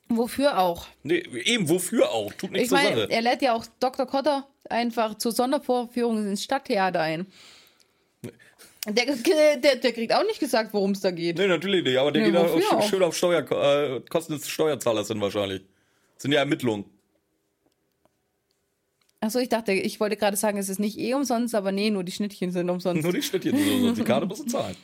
Wofür 0.08 0.58
auch? 0.58 0.86
Nee, 1.02 1.22
eben, 1.44 1.68
wofür 1.68 2.10
auch? 2.10 2.32
Tut 2.34 2.52
nichts 2.52 2.64
Ich 2.64 2.68
zur 2.68 2.78
meine, 2.78 3.00
Sache. 3.02 3.10
er 3.10 3.22
lädt 3.22 3.42
ja 3.42 3.54
auch 3.54 3.64
Dr. 3.80 4.06
Cotter 4.06 4.46
einfach 4.68 5.16
zur 5.18 5.32
Sondervorführung 5.32 6.18
ins 6.26 6.44
Stadttheater 6.44 7.00
ein. 7.00 7.26
Der, 8.86 9.06
der, 9.56 9.76
der 9.76 9.92
kriegt 9.92 10.14
auch 10.14 10.24
nicht 10.24 10.40
gesagt, 10.40 10.72
worum 10.74 10.90
es 10.92 11.00
da 11.00 11.10
geht. 11.10 11.38
Nee, 11.38 11.46
natürlich 11.48 11.84
nicht, 11.84 11.96
aber 11.98 12.12
der 12.12 12.22
Nee, 12.22 12.30
geht 12.32 12.38
auch 12.38 12.72
auch? 12.72 12.88
schön 12.88 13.02
auf 13.02 13.16
Steuer, 13.16 13.40
äh, 13.50 14.00
Kosten 14.10 14.34
des 14.34 14.46
Steuerzahlers 14.48 15.08
hin 15.08 15.20
wahrscheinlich. 15.20 15.62
Das 16.16 16.22
sind 16.22 16.32
ja 16.32 16.40
Ermittlungen. 16.40 16.84
Achso, 19.20 19.38
ich 19.38 19.48
dachte, 19.48 19.72
ich 19.72 20.00
wollte 20.00 20.18
gerade 20.18 20.36
sagen, 20.36 20.58
es 20.58 20.68
ist 20.68 20.78
nicht 20.78 20.98
eh 20.98 21.14
umsonst, 21.14 21.54
aber 21.54 21.72
nee, 21.72 21.88
nur 21.90 22.04
die 22.04 22.12
Schnittchen 22.12 22.50
sind 22.52 22.68
umsonst. 22.68 23.02
Nur 23.02 23.12
die 23.12 23.22
Schnittchen, 23.22 23.56
so, 23.56 23.88
so, 23.88 23.92
die 23.94 24.02
Karte 24.04 24.26
musst 24.26 24.42
du 24.42 24.46
zahlen. 24.48 24.76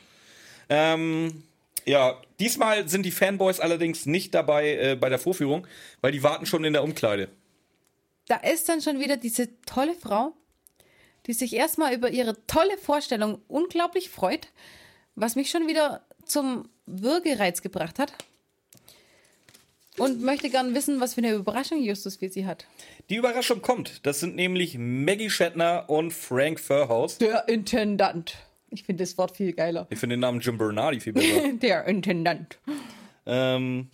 Ähm, 0.67 1.43
ja, 1.85 2.19
diesmal 2.41 2.89
sind 2.89 3.03
die 3.05 3.11
Fanboys 3.11 3.59
allerdings 3.59 4.05
nicht 4.05 4.33
dabei 4.33 4.75
äh, 4.75 4.95
bei 4.95 5.09
der 5.09 5.19
Vorführung, 5.19 5.67
weil 6.01 6.11
die 6.11 6.23
warten 6.23 6.45
schon 6.45 6.65
in 6.65 6.73
der 6.73 6.83
Umkleide. 6.83 7.29
Da 8.27 8.37
ist 8.37 8.67
dann 8.67 8.81
schon 8.81 8.99
wieder 8.99 9.15
diese 9.15 9.49
tolle 9.65 9.93
Frau, 9.93 10.33
die 11.27 11.33
sich 11.33 11.53
erstmal 11.53 11.93
über 11.93 12.09
ihre 12.09 12.35
tolle 12.47 12.77
Vorstellung 12.77 13.41
unglaublich 13.47 14.09
freut, 14.09 14.49
was 15.15 15.35
mich 15.35 15.51
schon 15.51 15.67
wieder 15.67 16.03
zum 16.25 16.67
Würgereiz 16.85 17.61
gebracht 17.61 17.99
hat. 17.99 18.13
Und 19.97 20.21
möchte 20.21 20.49
gern 20.49 20.73
wissen, 20.73 20.99
was 21.01 21.13
für 21.15 21.21
eine 21.21 21.33
Überraschung 21.33 21.83
Justus 21.83 22.15
für 22.15 22.29
sie 22.29 22.45
hat. 22.45 22.65
Die 23.09 23.17
Überraschung 23.17 23.61
kommt. 23.61 24.05
Das 24.05 24.19
sind 24.19 24.35
nämlich 24.35 24.77
Maggie 24.79 25.29
Shatner 25.29 25.89
und 25.89 26.11
Frank 26.11 26.59
Furhouse. 26.59 27.17
Der 27.17 27.47
Intendant. 27.49 28.35
Ich 28.71 28.83
finde 28.83 29.03
das 29.03 29.17
Wort 29.17 29.35
viel 29.35 29.53
geiler. 29.53 29.85
Ich 29.89 29.99
finde 29.99 30.15
den 30.15 30.21
Namen 30.21 30.39
Jim 30.39 30.57
Bernardi 30.57 30.99
viel 30.99 31.13
besser. 31.13 31.53
Der 31.61 31.85
Intendant. 31.85 32.57
ähm, 33.25 33.89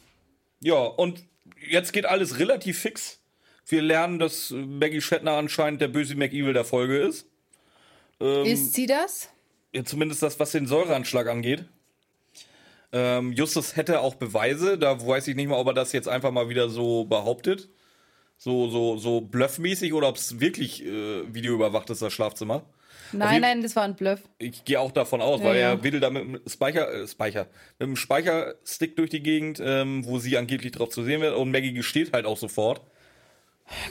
ja, 0.61 0.75
und 0.75 1.23
jetzt 1.69 1.93
geht 1.93 2.05
alles 2.05 2.39
relativ 2.39 2.79
fix. 2.79 3.19
Wir 3.67 3.81
lernen, 3.81 4.19
dass 4.19 4.51
Maggie 4.51 5.01
Shatner 5.01 5.33
anscheinend 5.33 5.81
der 5.81 5.89
böse 5.89 6.15
McEvil 6.15 6.53
der 6.53 6.63
Folge 6.63 6.99
ist. 6.99 7.27
Ähm, 8.19 8.45
Ist 8.45 8.73
sie 8.73 8.85
das? 8.85 9.29
Ja, 9.73 9.83
zumindest 9.83 10.23
das, 10.23 10.39
was 10.39 10.51
den 10.51 10.67
Säureanschlag 10.67 11.27
angeht. 11.27 11.65
Ähm, 12.93 13.33
Justus 13.33 13.75
hätte 13.75 13.99
auch 13.99 14.15
Beweise, 14.15 14.77
da 14.77 15.05
weiß 15.05 15.27
ich 15.27 15.35
nicht 15.35 15.47
mal, 15.47 15.57
ob 15.57 15.67
er 15.67 15.73
das 15.73 15.91
jetzt 15.91 16.07
einfach 16.07 16.31
mal 16.31 16.47
wieder 16.49 16.69
so 16.69 17.03
behauptet. 17.03 17.69
So, 18.37 18.69
so, 18.69 18.97
so 18.97 19.19
bluffmäßig 19.21 19.93
oder 19.93 20.07
ob 20.07 20.15
es 20.15 20.39
wirklich 20.39 20.85
äh, 20.85 21.33
videoüberwacht 21.33 21.89
ist, 21.89 22.01
das 22.01 22.13
Schlafzimmer. 22.13 22.63
Nein, 23.11 23.29
jeden- 23.33 23.41
nein, 23.41 23.61
das 23.61 23.75
war 23.75 23.83
ein 23.83 23.95
Bluff. 23.95 24.19
Ich 24.39 24.65
gehe 24.65 24.79
auch 24.79 24.91
davon 24.91 25.21
aus, 25.21 25.39
Ja, 25.41 25.45
weil 25.45 25.55
ja. 25.57 25.69
er 25.71 25.83
wedelt 25.83 26.03
da 26.03 26.09
mit 26.09 26.23
dem 26.23 26.41
Speicher, 26.47 26.91
äh, 26.93 27.07
Speicher, 27.07 27.47
mit 27.79 27.87
dem 27.89 27.95
Speicherstick 27.95 28.95
durch 28.95 29.09
die 29.09 29.21
Gegend, 29.23 29.59
ähm, 29.63 30.05
wo 30.05 30.19
sie 30.19 30.37
angeblich 30.37 30.71
drauf 30.73 30.89
zu 30.89 31.03
sehen 31.03 31.21
wird 31.21 31.35
und 31.35 31.51
Maggie 31.51 31.73
gesteht 31.73 32.13
halt 32.13 32.25
auch 32.25 32.37
sofort. 32.37 32.81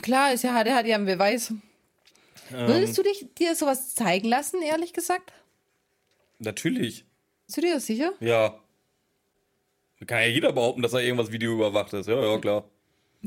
Klar, 0.03 0.33
ist 0.33 0.45
ja, 0.45 0.62
der 0.64 0.75
hat 0.75 0.87
ja 0.87 0.97
einen 0.97 1.07
Beweis. 1.07 1.51
Ähm. 1.51 2.69
Würdest 2.69 2.97
du 2.97 3.03
dich, 3.03 3.27
dir 3.39 3.55
sowas 3.55 3.95
zeigen 3.95 4.29
lassen, 4.29 4.62
ehrlich 4.62 4.93
gesagt? 4.93 5.33
Natürlich, 6.39 7.05
Bist 7.47 7.57
du 7.59 7.61
dir 7.62 7.75
das 7.75 7.87
sicher? 7.87 8.12
ja. 8.21 8.59
Kann 10.07 10.19
ja 10.21 10.27
jeder 10.27 10.53
behaupten, 10.53 10.83
dass 10.83 10.93
er 10.93 11.01
irgendwas 11.01 11.33
videoüberwacht 11.33 11.95
ist. 11.95 12.07
Ja, 12.07 12.21
ja, 12.23 12.39
klar. 12.39 12.64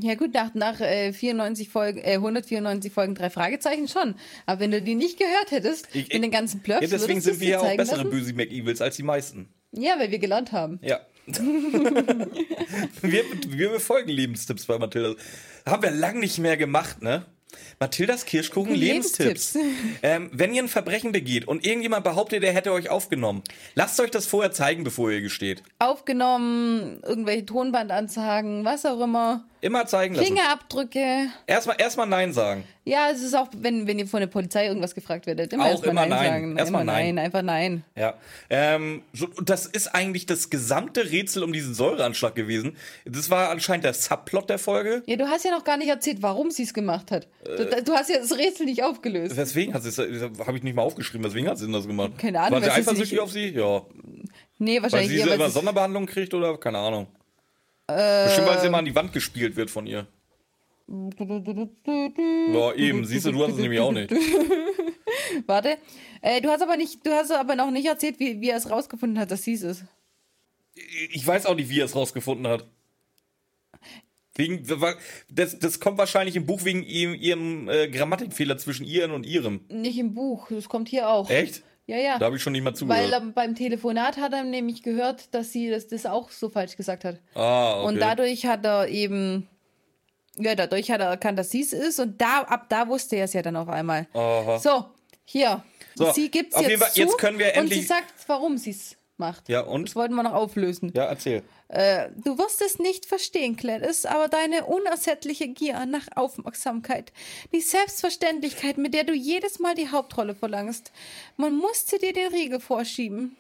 Ja 0.02 0.16
gut, 0.16 0.34
nach, 0.34 0.54
nach 0.54 0.80
äh, 0.82 1.12
94 1.14 1.70
Folgen, 1.70 2.00
äh, 2.00 2.14
194 2.16 2.92
Folgen, 2.92 3.16
drei 3.16 3.30
Fragezeichen 3.30 3.88
schon. 3.88 4.16
Aber 4.46 4.60
wenn 4.62 4.72
du 4.72 4.82
die 4.82 4.96
nicht 4.96 5.18
gehört 5.18 5.52
hättest, 5.52 5.88
Ich- 5.94 6.12
in 6.14 6.22
den 6.22 6.32
ganzen 6.32 6.60
Bluffs, 6.62 6.82
Ja, 6.82 6.88
deswegen 6.88 7.22
sind 7.22 7.40
wir 7.40 7.50
ja 7.50 7.60
auch 7.60 7.76
bessere 7.76 7.98
lassen? 7.98 8.10
böse 8.10 8.34
McEvils 8.34 8.82
als 8.82 8.96
die 8.96 9.04
meisten. 9.04 9.50
Ja, 9.72 9.94
weil 10.00 10.12
wir 10.12 10.20
gelernt 10.20 10.52
haben. 10.52 10.80
Ja. 10.82 11.00
wir, 13.02 13.24
wir 13.48 13.70
befolgen 13.70 14.10
Lebenstipps 14.10 14.66
bei 14.66 14.78
Mathilda. 14.78 15.16
Haben 15.66 15.84
wir 15.84 15.92
lang 15.92 16.20
nicht 16.20 16.40
mehr 16.40 16.58
gemacht, 16.58 17.02
ne? 17.02 17.26
Mathildas 17.80 18.26
Kirschkuchen 18.26 18.76
Lebenstipps. 18.76 19.56
Lebenstipps. 19.56 20.00
ähm, 20.04 20.30
wenn 20.34 20.54
ihr 20.54 20.62
ein 20.64 20.68
Verbrechen 20.70 21.12
begeht 21.12 21.48
und 21.48 21.66
irgendjemand 21.66 22.04
behauptet, 22.04 22.44
er 22.44 22.54
hätte 22.54 22.72
euch 22.72 22.90
aufgenommen, 22.90 23.42
lasst 23.74 24.00
euch 24.00 24.12
das 24.12 24.28
vorher 24.28 24.52
zeigen, 24.52 24.84
bevor 24.84 25.12
ihr 25.12 25.22
gesteht. 25.22 25.64
Aufgenommen, 25.80 27.00
irgendwelche 27.04 27.46
Tonbandansagen, 27.46 28.66
was 28.66 28.86
auch 28.86 29.00
immer. 29.02 29.46
Immer 29.62 29.86
zeigen 29.86 30.16
lassen. 30.16 30.26
Fingerabdrücke. 30.28 31.28
Erstmal 31.46 31.76
erstmal 31.80 32.08
Nein 32.08 32.32
sagen. 32.32 32.64
Ja, 32.86 33.10
es 33.12 33.22
ist 33.22 33.36
auch, 33.36 33.50
wenn, 33.58 33.88
wenn 33.88 34.00
ihr 34.00 34.08
von 34.08 34.22
der 34.22 34.28
Polizei 34.28 34.66
irgendwas 34.68 34.96
gefragt 34.96 35.28
werdet, 35.28 35.52
immer 35.54 35.66
Auch 35.66 35.84
immer 35.84 35.94
Nein, 36.08 36.10
Nein. 36.10 36.26
sagen. 36.32 36.58
Erstmal 36.58 36.82
immer 36.84 36.92
Nein. 36.94 37.16
nein, 37.16 37.26
einfach 37.26 37.42
Nein. 37.42 37.84
Ja. 37.96 38.14
Ähm, 38.50 39.04
so, 39.14 39.28
das 39.44 39.66
ist 39.66 39.88
eigentlich 39.94 40.26
das 40.26 40.50
gesamte 40.50 41.12
Rätsel 41.12 41.44
um 41.44 41.52
diesen 41.52 41.74
Säureanschlag 41.74 42.36
gewesen. 42.36 42.78
Das 43.06 43.30
war 43.30 43.50
anscheinend 43.50 43.84
der 43.84 43.94
Subplot 43.94 44.50
der 44.50 44.60
Folge. 44.60 45.04
Ja, 45.06 45.18
du 45.18 45.28
hast 45.28 45.44
ja 45.46 45.52
noch 45.52 45.64
gar 45.66 45.78
nicht 45.78 45.90
erzählt, 45.90 46.22
warum 46.22 46.52
sie 46.52 46.64
es 46.64 46.74
gemacht 46.74 47.12
hat. 47.12 47.28
Äh. 47.46 47.58
Du, 47.66 47.84
du 47.84 47.94
hast 47.94 48.10
ja 48.10 48.18
das 48.20 48.38
Rätsel 48.38 48.66
nicht 48.66 48.84
aufgelöst. 48.84 49.36
Weswegen 49.36 49.74
hat 49.74 49.84
sie 49.84 49.90
es, 49.90 49.98
habe 50.00 50.58
ich 50.58 50.64
nicht 50.64 50.76
mal 50.76 50.84
aufgeschrieben, 50.84 51.26
weswegen 51.26 51.50
hat 51.50 51.58
sie 51.58 51.66
denn 51.66 51.74
das 51.74 51.86
gemacht? 51.86 52.14
Keine 52.18 52.40
Ahnung, 52.40 52.62
War 52.62 52.64
sie 52.64 52.72
eifersüchtig 52.72 53.20
auf 53.20 53.32
sie? 53.32 53.50
Ja. 53.50 53.82
Nee, 54.58 54.78
Weil 54.78 54.84
wahrscheinlich 54.84 55.10
sie 55.12 55.20
so 55.20 55.28
weil 55.28 55.36
immer 55.36 55.48
sie- 55.48 55.54
Sonderbehandlung 55.54 56.06
kriegt 56.06 56.34
oder 56.34 56.58
keine 56.58 56.78
Ahnung. 56.80 57.08
Bestimmt, 58.26 58.48
weil 58.48 58.60
sie 58.60 58.68
immer 58.68 58.78
an 58.80 58.86
die 58.86 58.96
Wand 58.96 59.14
gespielt 59.14 59.56
wird 59.56 59.70
von 59.70 59.88
ihr. 59.88 60.08
Ja, 60.88 62.74
eben. 62.74 63.06
Siehst 63.06 63.26
du, 63.26 63.32
du 63.32 63.44
hast 63.44 63.54
es 63.54 63.60
nämlich 63.60 63.80
auch 63.80 63.92
nicht. 63.92 64.12
Warte. 65.46 65.78
Äh, 66.22 66.42
du 66.42 66.50
hast 66.50 66.62
aber 66.62 66.78
nicht, 66.78 67.06
du 67.06 67.12
hast 67.12 67.32
aber 67.32 67.56
noch 67.56 67.72
nicht 67.72 67.86
erzählt, 67.86 68.20
wie, 68.20 68.42
wie 68.42 68.50
er 68.50 68.58
es 68.58 68.70
rausgefunden 68.70 69.20
hat, 69.20 69.32
dass 69.32 69.44
sie 69.44 69.54
es 69.54 69.62
ist. 69.62 69.86
Ich 71.12 71.26
weiß 71.26 71.46
auch 71.46 71.56
nicht, 71.56 71.70
wie 71.70 71.80
er 71.80 71.86
es 71.86 71.96
rausgefunden 71.96 72.48
hat. 72.48 72.68
Wegen, 74.36 74.66
das, 75.30 75.60
das 75.60 75.80
kommt 75.80 75.98
wahrscheinlich 75.98 76.36
im 76.36 76.46
Buch 76.46 76.64
wegen 76.64 76.84
ihrem, 76.84 77.14
ihrem 77.14 77.70
äh, 77.70 77.90
Grammatikfehler 77.90 78.58
zwischen 78.58 78.86
ihren 78.86 79.12
und 79.12 79.26
ihrem. 79.26 79.66
Nicht 79.70 79.98
im 79.98 80.14
Buch, 80.14 80.48
das 80.50 80.70
kommt 80.70 80.88
hier 80.88 81.10
auch. 81.10 81.30
Echt? 81.30 81.62
Ja, 81.90 81.98
ja. 81.98 82.20
Da 82.20 82.26
habe 82.28 82.36
ich 82.38 82.44
schon 82.44 82.54
nicht 82.54 82.62
mal 82.64 82.70
Weil 82.72 82.76
zugehört. 82.78 83.14
ähm, 83.22 83.34
beim 83.34 83.56
Telefonat 83.56 84.18
hat 84.18 84.32
er 84.34 84.44
nämlich 84.44 84.84
gehört, 84.84 85.34
dass 85.34 85.52
sie 85.52 85.70
das, 85.72 85.88
das 85.88 86.06
auch 86.06 86.30
so 86.30 86.50
falsch 86.50 86.78
gesagt 86.78 87.04
hat. 87.04 87.20
ah, 87.34 87.80
okay. 87.80 87.88
Und 87.88 88.00
dadurch 88.00 88.46
hat 88.46 88.64
er 88.64 88.88
eben, 88.88 89.48
ja, 90.38 90.54
dadurch 90.54 90.92
hat 90.92 91.02
er 91.02 91.08
erkannt, 91.08 91.40
dass 91.40 91.50
sie 91.50 91.62
es 91.62 91.74
ist. 91.74 92.00
Und 92.00 92.22
da, 92.22 92.42
ab 92.42 92.68
da 92.70 92.88
wusste 92.88 93.16
er 93.16 93.26
es 93.26 93.34
ja 93.34 93.42
dann 93.42 93.56
auf 93.56 93.70
einmal. 93.70 94.08
Aha. 94.14 94.60
So, 94.60 94.86
hier. 95.26 95.64
So, 95.96 96.12
sie 96.12 96.30
gibt 96.30 96.54
es 96.54 96.62
jetzt 96.62 96.80
Fall, 96.80 96.92
zu 96.92 97.00
jetzt 97.02 97.18
können 97.18 97.40
wir 97.40 97.48
und 97.48 97.54
endlich- 97.54 97.82
sie 97.82 97.88
sagt, 97.88 98.14
warum 98.28 98.58
sie 98.58 98.70
es 98.72 98.96
macht. 99.20 99.50
Ja, 99.50 99.62
und? 99.62 99.90
Das 99.90 99.96
wollten 99.96 100.16
wir 100.16 100.24
noch 100.24 100.34
auflösen. 100.34 100.92
Ja, 100.96 101.06
erzähl. 101.06 101.44
Äh, 101.68 102.10
du 102.24 102.38
wirst 102.38 102.62
es 102.62 102.80
nicht 102.80 103.06
verstehen, 103.06 103.56
Gladys, 103.56 104.06
aber 104.06 104.28
deine 104.28 104.66
unersättliche 104.66 105.48
Gier 105.50 105.86
nach 105.86 106.08
Aufmerksamkeit, 106.16 107.12
die 107.54 107.62
Selbstverständlichkeit, 107.62 108.78
mit 108.78 108.94
der 108.94 109.04
du 109.04 109.14
jedes 109.14 109.60
Mal 109.60 109.76
die 109.76 109.90
Hauptrolle 109.90 110.34
verlangst, 110.34 110.92
man 111.38 111.56
musste 111.56 112.00
dir 112.00 112.14
den 112.14 112.34
Riegel 112.34 112.60
vorschieben. 112.60 113.36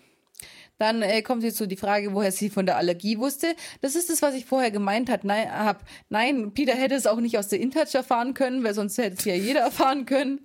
Dann 0.80 1.02
äh, 1.02 1.22
kommt 1.22 1.44
jetzt 1.44 1.58
so 1.58 1.66
die 1.66 1.76
Frage, 1.76 2.14
woher 2.14 2.32
sie 2.32 2.50
von 2.50 2.66
der 2.66 2.78
Allergie 2.78 3.20
wusste. 3.20 3.54
Das 3.82 3.96
ist 3.96 4.10
das, 4.10 4.22
was 4.22 4.34
ich 4.34 4.46
vorher 4.46 4.72
gemeint 4.72 5.10
hat. 5.10 5.26
Nein, 5.26 5.52
hab. 5.52 5.84
Nein, 6.08 6.54
Peter 6.54 6.74
hätte 6.74 6.96
es 6.96 7.06
auch 7.06 7.20
nicht 7.20 7.38
aus 7.38 7.50
der 7.50 7.60
InTouch 7.60 7.94
erfahren 7.94 8.34
können, 8.34 8.64
weil 8.64 8.74
sonst 8.74 8.98
hätte 8.98 9.18
es 9.20 9.26
ja 9.26 9.36
jeder 9.36 9.60
erfahren 9.60 10.06
können. 10.06 10.40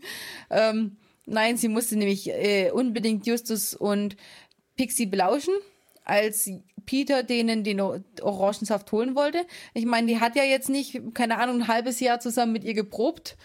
Ähm, 0.50 0.96
nein, 1.24 1.56
sie 1.56 1.68
musste 1.68 1.96
nämlich 1.96 2.28
äh, 2.30 2.72
unbedingt 2.72 3.26
Justus 3.28 3.74
und 3.74 4.16
Pixie 4.76 5.06
belauschen, 5.06 5.54
als 6.04 6.50
Peter 6.86 7.22
denen 7.22 7.64
den 7.64 7.80
Orangensaft 7.80 8.92
holen 8.92 9.14
wollte. 9.14 9.46
Ich 9.72 9.86
meine, 9.86 10.06
die 10.06 10.20
hat 10.20 10.36
ja 10.36 10.44
jetzt 10.44 10.68
nicht, 10.68 11.00
keine 11.14 11.38
Ahnung, 11.38 11.62
ein 11.62 11.68
halbes 11.68 12.00
Jahr 12.00 12.20
zusammen 12.20 12.52
mit 12.52 12.64
ihr 12.64 12.74
geprobt. 12.74 13.36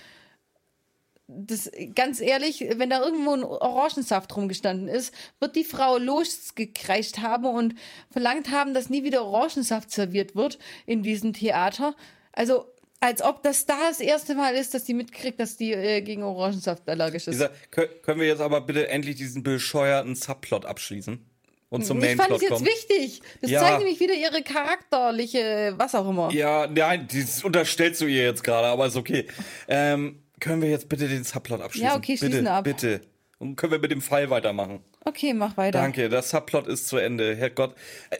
Das, 1.27 1.69
ganz 1.93 2.21
ehrlich, 2.21 2.65
wenn 2.75 2.89
da 2.89 3.03
irgendwo 3.03 3.33
ein 3.33 3.43
Orangensaft 3.43 4.35
rumgestanden 4.35 4.87
ist, 4.87 5.13
wird 5.39 5.55
die 5.55 5.63
Frau 5.63 5.97
losgekreischt 5.97 7.19
haben 7.19 7.45
und 7.45 7.75
verlangt 8.09 8.49
haben, 8.49 8.73
dass 8.73 8.89
nie 8.89 9.03
wieder 9.03 9.23
Orangensaft 9.23 9.91
serviert 9.91 10.35
wird 10.35 10.57
in 10.87 11.03
diesem 11.03 11.33
Theater. 11.33 11.95
Also, 12.33 12.65
als 12.99 13.21
ob 13.21 13.43
das 13.43 13.65
da 13.65 13.77
das 13.89 13.99
erste 13.99 14.35
Mal 14.35 14.55
ist, 14.55 14.73
dass 14.73 14.83
die 14.83 14.93
mitkriegt, 14.93 15.39
dass 15.39 15.55
die 15.57 15.71
äh, 15.73 16.01
gegen 16.01 16.23
Orangensaft 16.23 16.87
allergisch 16.89 17.27
ist. 17.27 17.41
Kö- 17.73 17.87
können 18.01 18.19
wir 18.19 18.27
jetzt 18.27 18.41
aber 18.41 18.61
bitte 18.61 18.89
endlich 18.89 19.15
diesen 19.15 19.41
bescheuerten 19.43 20.15
Subplot 20.15 20.65
abschließen? 20.65 21.25
Und 21.69 21.85
zum 21.85 22.03
ich 22.03 22.15
fand 22.15 22.31
es 22.31 22.41
jetzt 22.41 22.51
kommen? 22.51 22.65
wichtig. 22.65 23.21
Das 23.41 23.51
Ja. 23.51 23.59
zeigt 23.61 23.79
nämlich 23.79 23.99
wieder 23.99 24.15
ihre 24.15 24.41
charakterliche, 24.41 25.75
was 25.77 25.93
auch 25.95 26.09
immer. 26.09 26.31
Ja, 26.31 26.67
nein, 26.67 27.07
das 27.13 27.43
unterstellst 27.43 28.01
du 28.01 28.05
ihr 28.07 28.23
jetzt 28.23 28.43
gerade, 28.43 28.67
aber 28.67 28.87
ist 28.87 28.95
okay. 28.95 29.27
Ähm, 29.67 30.23
können 30.39 30.61
wir 30.61 30.69
jetzt 30.69 30.89
bitte 30.89 31.07
den 31.07 31.23
Subplot 31.23 31.61
abschließen? 31.61 31.89
Ja, 31.89 31.95
okay, 31.95 32.17
schließen 32.17 32.39
bitte, 32.39 32.51
ab. 32.51 32.63
Bitte. 32.63 33.01
Und 33.37 33.55
können 33.55 33.71
wir 33.71 33.79
mit 33.79 33.91
dem 33.91 34.01
Fall 34.01 34.29
weitermachen? 34.29 34.81
Okay, 35.05 35.33
mach 35.33 35.55
weiter. 35.57 35.79
Danke, 35.79 36.09
der 36.09 36.21
Subplot 36.23 36.67
ist 36.67 36.87
zu 36.87 36.97
Ende. 36.97 37.35
Herrgott. 37.35 37.75
Äh, 38.09 38.17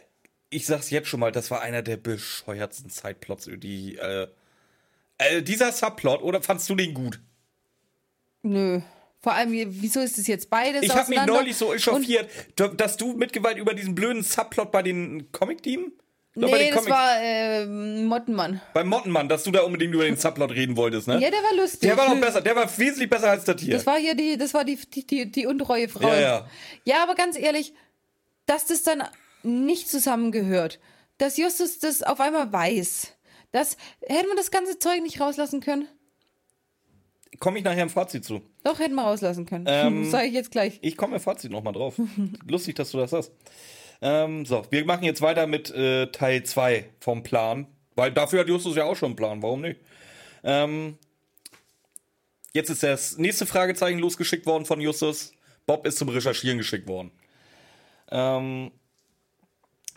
Ich 0.52 0.66
sag's 0.66 0.90
jetzt 0.90 1.06
schon 1.08 1.20
mal, 1.20 1.30
das 1.30 1.50
war 1.50 1.60
einer 1.60 1.82
der 1.82 1.96
bescheuertsten 1.96 2.90
Sideplots, 2.90 3.48
die, 3.58 3.96
äh, 3.96 4.26
äh, 5.20 5.42
dieser 5.42 5.72
Subplot, 5.72 6.22
oder 6.22 6.42
fandst 6.42 6.68
du 6.68 6.74
den 6.74 6.94
gut? 6.94 7.20
Nö. 8.42 8.80
Vor 9.22 9.34
allem, 9.34 9.52
wieso 9.52 10.00
ist 10.00 10.16
es 10.16 10.26
jetzt 10.26 10.48
beides 10.48 10.82
Ich 10.82 10.94
habe 10.94 11.10
mich 11.10 11.24
neulich 11.26 11.56
so 11.56 11.74
echauffiert, 11.74 12.30
dass 12.56 12.96
du 12.96 13.12
mitgewalt 13.12 13.58
über 13.58 13.74
diesen 13.74 13.94
blöden 13.94 14.22
Subplot 14.22 14.72
bei 14.72 14.82
den 14.82 15.30
Comic-Team? 15.30 15.92
Oder 16.36 16.48
bei 16.48 16.58
nee, 16.58 16.64
den 16.64 16.74
das 16.74 16.84
Comic- 16.84 16.92
war 16.92 17.16
äh, 17.20 17.66
Mottenmann. 17.66 18.60
Beim 18.72 18.88
Mottenmann, 18.88 19.28
dass 19.28 19.42
du 19.42 19.50
da 19.50 19.60
unbedingt 19.60 19.92
über 19.92 20.04
den 20.04 20.16
Subplot 20.16 20.52
reden 20.52 20.76
wolltest, 20.76 21.08
ne? 21.08 21.14
Ja, 21.20 21.30
der 21.30 21.40
war 21.40 21.54
lustig. 21.54 21.80
Der 21.80 21.98
war 21.98 22.08
noch 22.08 22.20
besser, 22.20 22.40
der 22.40 22.56
war 22.56 22.78
wesentlich 22.78 23.10
besser 23.10 23.30
als 23.30 23.44
das 23.44 23.60
hier. 23.60 23.74
Das 23.74 23.84
war 23.84 23.98
hier 23.98 24.14
die, 24.14 24.38
das 24.38 24.54
war 24.54 24.64
die, 24.64 24.76
die, 24.76 25.06
die, 25.06 25.30
die 25.30 25.46
untreue 25.46 25.88
Frau. 25.88 26.08
Ja, 26.08 26.20
ja. 26.20 26.50
ja, 26.84 27.02
aber 27.02 27.14
ganz 27.14 27.36
ehrlich, 27.36 27.74
dass 28.46 28.66
das 28.66 28.84
dann 28.84 29.02
nicht 29.42 29.90
zusammengehört, 29.90 30.78
dass 31.18 31.36
Justus 31.36 31.78
das 31.78 32.02
auf 32.02 32.20
einmal 32.20 32.50
weiß, 32.50 33.12
das, 33.52 33.76
hätten 34.06 34.28
wir 34.28 34.36
das 34.36 34.50
ganze 34.50 34.78
Zeug 34.78 35.02
nicht 35.02 35.20
rauslassen 35.20 35.60
können? 35.60 35.88
Komme 37.38 37.58
ich 37.58 37.64
nachher 37.64 37.82
im 37.82 37.90
Fazit 37.90 38.24
zu. 38.24 38.42
Doch, 38.64 38.78
hätten 38.78 38.94
wir 38.94 39.02
rauslassen 39.02 39.46
können. 39.46 39.64
Ähm, 39.68 40.04
Sag 40.10 40.26
ich 40.26 40.32
jetzt 40.32 40.50
gleich. 40.50 40.78
Ich 40.82 40.96
komme 40.96 41.16
im 41.16 41.22
Fazit 41.22 41.50
nochmal 41.50 41.72
drauf. 41.72 41.94
Lustig, 42.46 42.74
dass 42.76 42.90
du 42.90 42.98
das 42.98 43.12
hast. 43.12 43.32
Ähm, 44.02 44.44
so, 44.44 44.64
wir 44.70 44.84
machen 44.84 45.04
jetzt 45.04 45.22
weiter 45.22 45.46
mit 45.46 45.70
äh, 45.70 46.06
Teil 46.08 46.42
2 46.42 46.90
vom 47.00 47.22
Plan. 47.22 47.66
Weil 47.96 48.12
dafür 48.12 48.40
hat 48.40 48.48
Justus 48.48 48.76
ja 48.76 48.84
auch 48.84 48.96
schon 48.96 49.08
einen 49.08 49.16
Plan. 49.16 49.42
Warum 49.42 49.60
nicht? 49.60 49.80
Ähm, 50.42 50.96
jetzt 52.52 52.70
ist 52.70 52.82
das 52.82 53.18
nächste 53.18 53.46
Fragezeichen 53.46 53.98
losgeschickt 53.98 54.46
worden 54.46 54.64
von 54.64 54.80
Justus. 54.80 55.32
Bob 55.66 55.86
ist 55.86 55.98
zum 55.98 56.08
Recherchieren 56.08 56.58
geschickt 56.58 56.88
worden. 56.88 57.12
Ähm, 58.10 58.72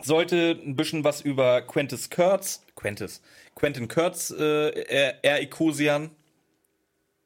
sollte 0.04 0.58
ein 0.64 0.76
bisschen 0.76 1.04
was 1.04 1.20
über 1.20 1.62
Quentin 1.62 1.98
Kurtz, 2.14 2.62
Quentin, 2.76 3.08
Quentin 3.54 3.88
Kurtz 3.88 4.30
äh, 4.30 4.70
er- 4.82 5.24
erikosieren. 5.24 6.10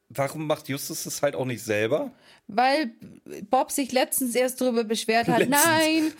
warum 0.09 0.47
macht 0.47 0.69
Justus 0.69 1.05
das 1.05 1.23
halt 1.23 1.35
auch 1.37 1.45
nicht 1.45 1.63
selber? 1.63 2.13
Weil 2.47 2.93
Bob 3.51 3.71
sich 3.71 3.93
letztens 3.93 4.35
erst 4.35 4.61
darüber 4.61 4.85
beschwert 4.85 5.29
hat. 5.29 5.41
Letztens. 5.41 5.65
Nein. 5.65 6.13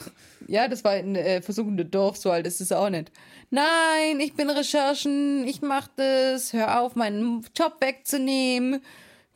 Ja, 0.47 0.69
das 0.69 0.85
war 0.85 0.93
ein 0.93 1.17
äh, 1.17 1.41
versuchende 1.43 1.85
Dorf, 1.85 2.17
so 2.19 2.31
alt 2.31 2.47
ist 2.47 2.61
es 2.61 2.71
auch 2.73 2.91
nicht. 2.91 3.11
Nein, 3.51 4.21
ich 4.21 4.35
bin 4.35 4.51
Recherchen, 4.51 5.47
ich 5.47 5.63
mach 5.63 5.89
das. 5.97 6.53
Hör 6.53 6.81
auf, 6.81 6.97
meinen 6.97 7.47
Job 7.57 7.77
wegzunehmen. 7.81 8.83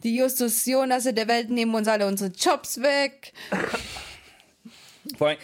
Die 0.04 0.16
Justus 0.16 0.66
Jonasse 0.66 1.14
der 1.14 1.28
Welt 1.28 1.48
nehmen 1.48 1.74
uns 1.74 1.88
alle 1.88 2.06
unsere 2.06 2.30
Jobs 2.30 2.82
weg. 2.82 3.32
Vor 5.16 5.28
allem, 5.28 5.38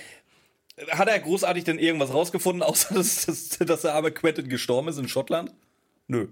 hat 0.90 1.08
er 1.08 1.18
großartig 1.18 1.64
denn 1.64 1.78
irgendwas 1.78 2.12
rausgefunden, 2.12 2.62
außer 2.64 2.94
dass, 2.94 3.26
dass, 3.26 3.58
dass 3.58 3.82
der 3.82 3.94
arme 3.94 4.12
Quentin 4.12 4.48
gestorben 4.48 4.88
ist 4.88 4.98
in 4.98 5.08
Schottland? 5.08 5.52
Nö. 6.06 6.28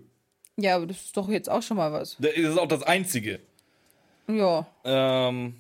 Ja, 0.57 0.77
aber 0.77 0.87
das 0.87 0.97
ist 0.97 1.17
doch 1.17 1.29
jetzt 1.29 1.51
auch 1.51 1.63
schon 1.63 1.77
mal 1.77 1.93
was. 1.93 2.17
Das 2.19 2.33
ist 2.33 2.59
auch 2.59 2.69
das 2.69 2.83
Einzige. 2.83 3.41
Ja. 4.29 4.67
Ähm, 4.85 5.55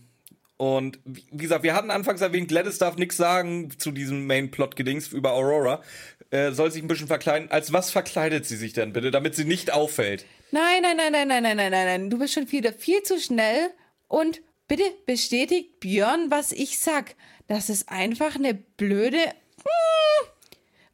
und 0.56 0.98
wie 1.04 1.42
gesagt, 1.42 1.64
wir 1.64 1.74
hatten 1.74 1.90
anfangs 1.90 2.22
erwähnt, 2.22 2.48
Gladys 2.48 2.78
darf 2.78 2.96
nichts 2.96 3.16
sagen 3.16 3.70
zu 3.78 3.92
diesem 3.92 4.26
Main-Plot-Gedings 4.26 5.12
über 5.12 5.32
Aurora. 5.32 5.82
Äh, 6.30 6.52
soll 6.52 6.70
sich 6.70 6.82
ein 6.82 6.88
bisschen 6.88 7.06
verkleiden. 7.06 7.50
Als 7.50 7.72
was 7.72 7.90
verkleidet 7.90 8.46
sie 8.46 8.56
sich 8.56 8.72
denn 8.72 8.92
bitte, 8.92 9.10
damit 9.10 9.34
sie 9.34 9.44
nicht 9.44 9.72
auffällt? 9.72 10.24
Nein, 10.50 10.82
nein, 10.82 10.96
nein, 10.96 11.12
nein, 11.12 11.28
nein, 11.28 11.42
nein, 11.42 11.56
nein, 11.56 11.70
nein, 11.70 11.86
nein. 11.86 12.10
Du 12.10 12.18
bist 12.18 12.32
schon 12.32 12.50
wieder 12.50 12.72
viel 12.72 13.02
zu 13.02 13.20
schnell. 13.20 13.70
Und 14.08 14.40
bitte 14.66 14.84
bestätigt 15.04 15.80
Björn, 15.80 16.30
was 16.30 16.52
ich 16.52 16.78
sag. 16.78 17.16
Das 17.48 17.68
ist 17.70 17.88
einfach 17.88 18.34
eine 18.36 18.54
blöde. 18.54 19.18
Hm. 19.18 20.28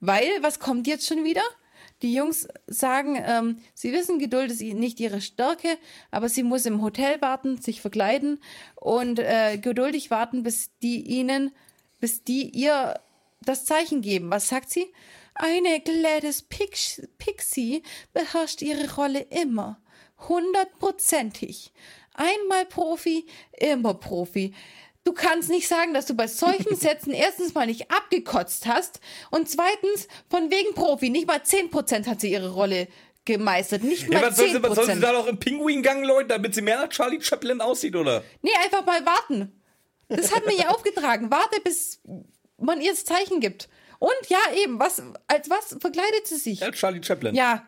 Weil, 0.01 0.29
was 0.41 0.59
kommt 0.59 0.87
jetzt 0.87 1.07
schon 1.07 1.25
wieder? 1.25 1.43
Die 2.03 2.15
Jungs 2.15 2.49
sagen, 2.67 3.17
ähm, 3.25 3.59
sie 3.75 3.93
wissen, 3.93 4.19
Geduld 4.19 4.51
ist 4.51 4.61
nicht 4.61 4.99
ihre 4.99 5.21
Stärke, 5.21 5.79
aber 6.11 6.29
sie 6.29 6.43
muss 6.43 6.67
im 6.67 6.83
Hotel 6.83 7.21
warten, 7.23 7.63
sich 7.63 7.81
verkleiden 7.81 8.41
und 8.75 9.21
äh, 9.21 9.57
geduldig 9.59 10.11
warten, 10.11 10.43
bis 10.43 10.77
die 10.83 11.01
ihnen, 11.03 11.53
bis 12.01 12.25
die 12.25 12.51
ihr 12.51 13.01
das 13.41 13.65
Zeichen 13.65 14.03
geben. 14.03 14.31
Was 14.31 14.49
sagt 14.49 14.71
sie? 14.71 14.93
Eine 15.35 15.81
Gladys 15.81 16.43
Pix 16.43 17.03
Pixie 17.19 17.85
beherrscht 18.13 18.63
ihre 18.63 18.95
Rolle 18.97 19.21
immer. 19.31 19.81
Hundertprozentig. 20.29 21.73
Einmal 22.15 22.67
Profi, 22.67 23.27
immer 23.59 23.95
Profi. 23.95 24.53
Du 25.05 25.13
kannst 25.13 25.49
nicht 25.51 25.67
sagen, 25.69 25.95
dass 25.95 26.07
du 26.07 26.15
bei 26.15 26.27
solchen 26.29 26.77
Sätzen 26.81 27.13
erstens 27.13 27.55
mal 27.55 27.67
nicht 27.67 27.91
abgekotzt 27.91 28.67
hast 28.67 29.01
und 29.31 29.49
zweitens 29.49 30.07
von 30.31 30.51
wegen 30.51 30.75
Profi. 30.75 31.11
Nicht 31.11 31.27
mal 31.27 31.39
10% 31.39 32.07
hat 32.07 32.21
sie 32.21 32.31
ihre 32.31 32.53
Rolle 32.53 32.87
gemeistert. 33.25 33.83
Nicht 33.85 34.09
mal 34.09 34.21
Ja, 34.21 34.29
was 34.29 34.37
soll, 34.37 34.49
sie, 34.51 34.57
10%. 34.59 34.63
was 34.69 34.75
soll 34.77 34.95
sie 34.95 35.01
da 35.01 35.13
noch 35.13 35.27
im 35.27 35.39
Pinguin-Gang, 35.39 36.05
Leute, 36.05 36.29
damit 36.29 36.55
sie 36.55 36.63
mehr 36.63 36.79
nach 36.81 36.89
Charlie 36.89 37.21
Chaplin 37.21 37.61
aussieht, 37.61 37.97
oder? 37.97 38.23
Nee, 38.43 38.51
einfach 38.65 38.85
mal 38.85 39.05
warten. 39.05 39.61
Das 40.09 40.35
hat 40.35 40.47
mir 40.47 40.55
ja 40.55 40.69
aufgetragen. 40.75 41.31
Warte, 41.31 41.61
bis 41.63 42.01
man 42.59 42.81
ihr 42.81 42.93
das 42.93 43.05
Zeichen 43.05 43.41
gibt. 43.41 43.69
Und 43.99 44.29
ja, 44.29 44.39
eben, 44.63 44.79
was, 44.81 45.01
als 45.29 45.49
was 45.49 45.77
verkleidet 45.81 46.27
sie 46.27 46.37
sich? 46.37 46.61
Ja, 46.61 46.71
Charlie 46.73 47.03
Chaplin. 47.03 47.35
Ja. 47.35 47.67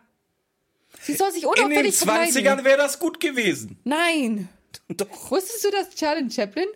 Sie 1.01 1.15
soll 1.15 1.31
sich 1.33 1.45
In 1.45 1.51
den 1.57 1.65
unauffällig 1.67 1.95
20ern 1.97 2.33
verkleiden. 2.33 2.65
wäre 2.65 2.79
das 2.79 2.99
gut 2.99 3.19
gewesen. 3.21 3.79
Nein. 3.85 4.49
Doch. 4.89 5.31
Wusstest 5.31 5.65
du, 5.65 5.71
dass 5.71 5.91
Charlie 5.95 6.29
Chaplin, 6.31 6.67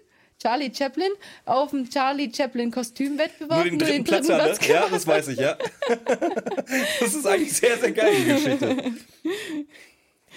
Charlie 0.40 0.72
Chaplin 0.72 1.10
auf 1.44 1.70
dem 1.70 1.88
Charlie 1.90 2.30
Chaplin 2.32 2.70
Kostümwettbewerb 2.70 3.58
Nur 3.58 3.64
den 3.64 3.78
dritten 3.78 4.04
Platz 4.04 4.28
hatte. 4.28 4.68
Ja, 4.68 4.76
gemacht 4.86 4.92
das 4.92 5.06
weiß 5.06 5.28
ich, 5.28 5.38
ja. 5.38 5.58
das 7.00 7.14
ist 7.14 7.26
eigentlich 7.26 7.52
sehr, 7.52 7.76
sehr 7.78 7.92
geil, 7.92 8.12
die 8.16 8.24
Geschichte. 8.24 8.92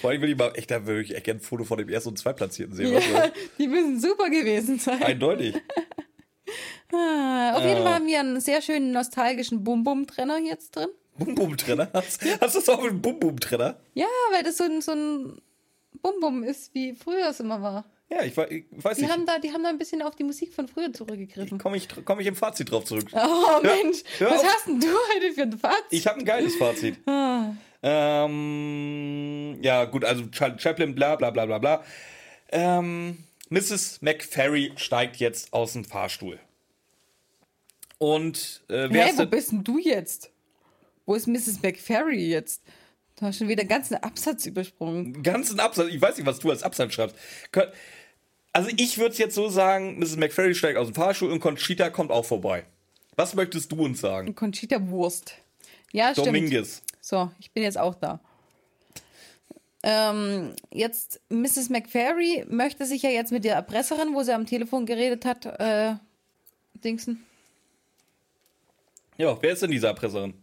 Vor 0.02 0.10
allem 0.10 0.22
will 0.22 0.32
ich 0.32 0.38
mal, 0.38 0.52
echt, 0.56 0.72
da 0.72 0.86
würde 0.86 1.02
ich 1.02 1.16
echt 1.16 1.26
gerne 1.26 1.40
ein 1.40 1.44
Foto 1.44 1.64
von 1.64 1.78
dem 1.78 1.88
ersten 1.90 2.10
und 2.10 2.18
zweitplatzierten 2.18 2.76
sehen. 2.76 2.94
Ja, 2.94 3.32
die 3.60 3.68
müssen 3.68 4.00
super 4.00 4.30
gewesen 4.30 4.80
sein. 4.80 5.02
Eindeutig. 5.04 5.56
Ah, 6.94 7.54
auf 7.56 7.64
jeden. 7.64 7.84
Fall 7.84 7.94
haben 7.94 8.08
wir 8.08 8.20
einen 8.20 8.42
sehr 8.42 8.62
schönen 8.62 8.92
nostalgischen 8.92 9.64
Bum-Bum-Trenner 9.64 10.40
jetzt 10.40 10.76
drin. 10.76 10.90
Bum-Bum-Trenner. 11.18 11.90
Hast, 11.94 12.22
hast 12.42 12.56
du 12.56 12.60
das 12.60 12.68
auch 12.68 12.82
mit 12.82 12.92
einem 12.92 13.02
Bum-Bum-Trenner? 13.02 13.80
Ja, 13.94 14.08
weil 14.34 14.44
das 14.44 14.58
so 14.58 14.66
ein, 14.66 14.82
so 14.82 14.92
ein 14.92 15.42
Bum-Bum 16.02 16.44
ist, 16.44 16.74
wie 16.74 16.94
früher 16.94 17.30
es 17.30 17.40
immer 17.40 17.62
war. 17.62 17.86
Ja, 18.12 18.24
ich, 18.24 18.38
ich 18.38 18.66
weiß 18.72 18.98
Die 18.98 19.04
nicht. 19.04 19.12
haben, 19.14 19.26
da, 19.26 19.40
die 19.40 19.52
haben 19.54 19.64
da 19.64 19.70
ein 19.70 19.78
bisschen 19.78 20.02
auf 20.02 20.16
die 20.16 20.24
Musik 20.26 20.54
von 20.54 20.68
früher 20.68 20.92
zurückgegriffen. 20.92 21.58
Komme 21.58 21.78
ich, 21.78 21.88
komm 22.04 22.20
ich 22.20 22.28
im 22.28 22.36
Fazit 22.36 22.70
drauf 22.70 22.84
zurück. 22.84 23.06
Oh 23.14 23.62
Mensch, 23.64 24.00
hör 24.18 24.32
was 24.32 24.42
auf. 24.42 24.46
hast 24.48 24.68
denn 24.68 24.80
du 24.82 24.88
heute 25.16 25.34
für 25.34 25.44
ein 25.44 25.58
Fazit? 25.58 25.86
Ich 25.92 26.06
habe 26.08 26.20
ein 26.20 26.26
geiles 26.26 26.56
Fazit. 26.58 26.98
Ah. 27.08 27.54
Ähm, 27.84 29.58
ja, 29.62 29.86
gut, 29.86 30.04
also 30.06 30.26
Charlie 30.28 30.60
Chaplin, 30.60 30.94
bla 30.94 31.16
bla 31.16 31.30
bla 31.32 31.46
bla 31.46 31.58
bla. 31.58 31.84
Ähm, 32.50 33.18
Mrs. 33.50 34.02
McFerry 34.02 34.74
steigt 34.76 35.18
jetzt 35.18 35.54
aus 35.54 35.74
dem 35.74 35.86
Fahrstuhl. 35.86 36.38
Und 37.98 38.62
äh, 38.68 38.88
wer 38.90 39.10
ist 39.10 39.20
wo 39.20 39.26
bist 39.26 39.52
denn 39.52 39.64
du 39.64 39.78
jetzt? 39.78 40.32
Wo 41.06 41.16
ist 41.16 41.28
Mrs. 41.28 41.62
McFerry 41.62 42.30
jetzt? 42.30 42.62
Du 43.20 43.26
hast 43.28 43.38
schon 43.38 43.48
wieder 43.48 43.62
einen 43.62 43.70
ganzen 43.70 43.96
Absatz 43.96 44.46
übersprungen. 44.48 45.22
ganzen 45.22 45.60
Absatz, 45.60 45.90
ich 45.90 46.02
weiß 46.02 46.18
nicht, 46.18 46.26
was 46.26 46.40
du 46.40 46.50
als 46.50 46.64
Absatz 46.64 46.94
schreibst. 46.94 47.16
Kön- 47.52 47.72
Also 48.54 48.70
ich 48.76 48.98
würde 48.98 49.12
es 49.12 49.18
jetzt 49.18 49.36
so 49.36 49.50
sagen, 49.50 49.98
Mrs. 50.00 50.18
McFerry 50.18 50.56
steigt 50.56 50.78
aus 50.78 50.88
dem 50.88 50.96
Fahrstuhl 50.96 51.32
und 51.32 51.40
Conchita 51.40 51.90
kommt 51.90 52.12
auch 52.12 52.26
vorbei. 52.26 52.66
Was 53.16 53.34
möchtest 53.34 53.72
du 53.72 53.84
uns 53.84 54.02
sagen? 54.02 54.36
Conchita 54.36 54.90
Wurst. 54.90 55.36
Ja, 55.92 56.12
stimmt. 56.12 56.28
Dominguez. 56.28 56.82
So, 57.00 57.32
ich 57.40 57.52
bin 57.52 57.64
jetzt 57.64 57.78
auch 57.78 57.96
da. 57.96 58.20
Ähm, 59.84 60.54
jetzt, 60.72 61.22
Mrs. 61.30 61.70
McFerry 61.70 62.46
möchte 62.48 62.86
sich 62.86 63.02
ja 63.02 63.10
jetzt 63.10 63.32
mit 63.32 63.44
der 63.44 63.56
Erpresserin, 63.56 64.14
wo 64.14 64.22
sie 64.22 64.34
am 64.34 64.46
Telefon 64.46 64.86
geredet 64.86 65.26
hat, 65.26 65.46
äh, 65.46 65.96
Dingsen. 66.84 67.26
Ja, 69.18 69.38
wer 69.42 69.54
ist 69.54 69.62
denn 69.62 69.72
diese 69.72 69.88
Erpresserin? 69.88 70.34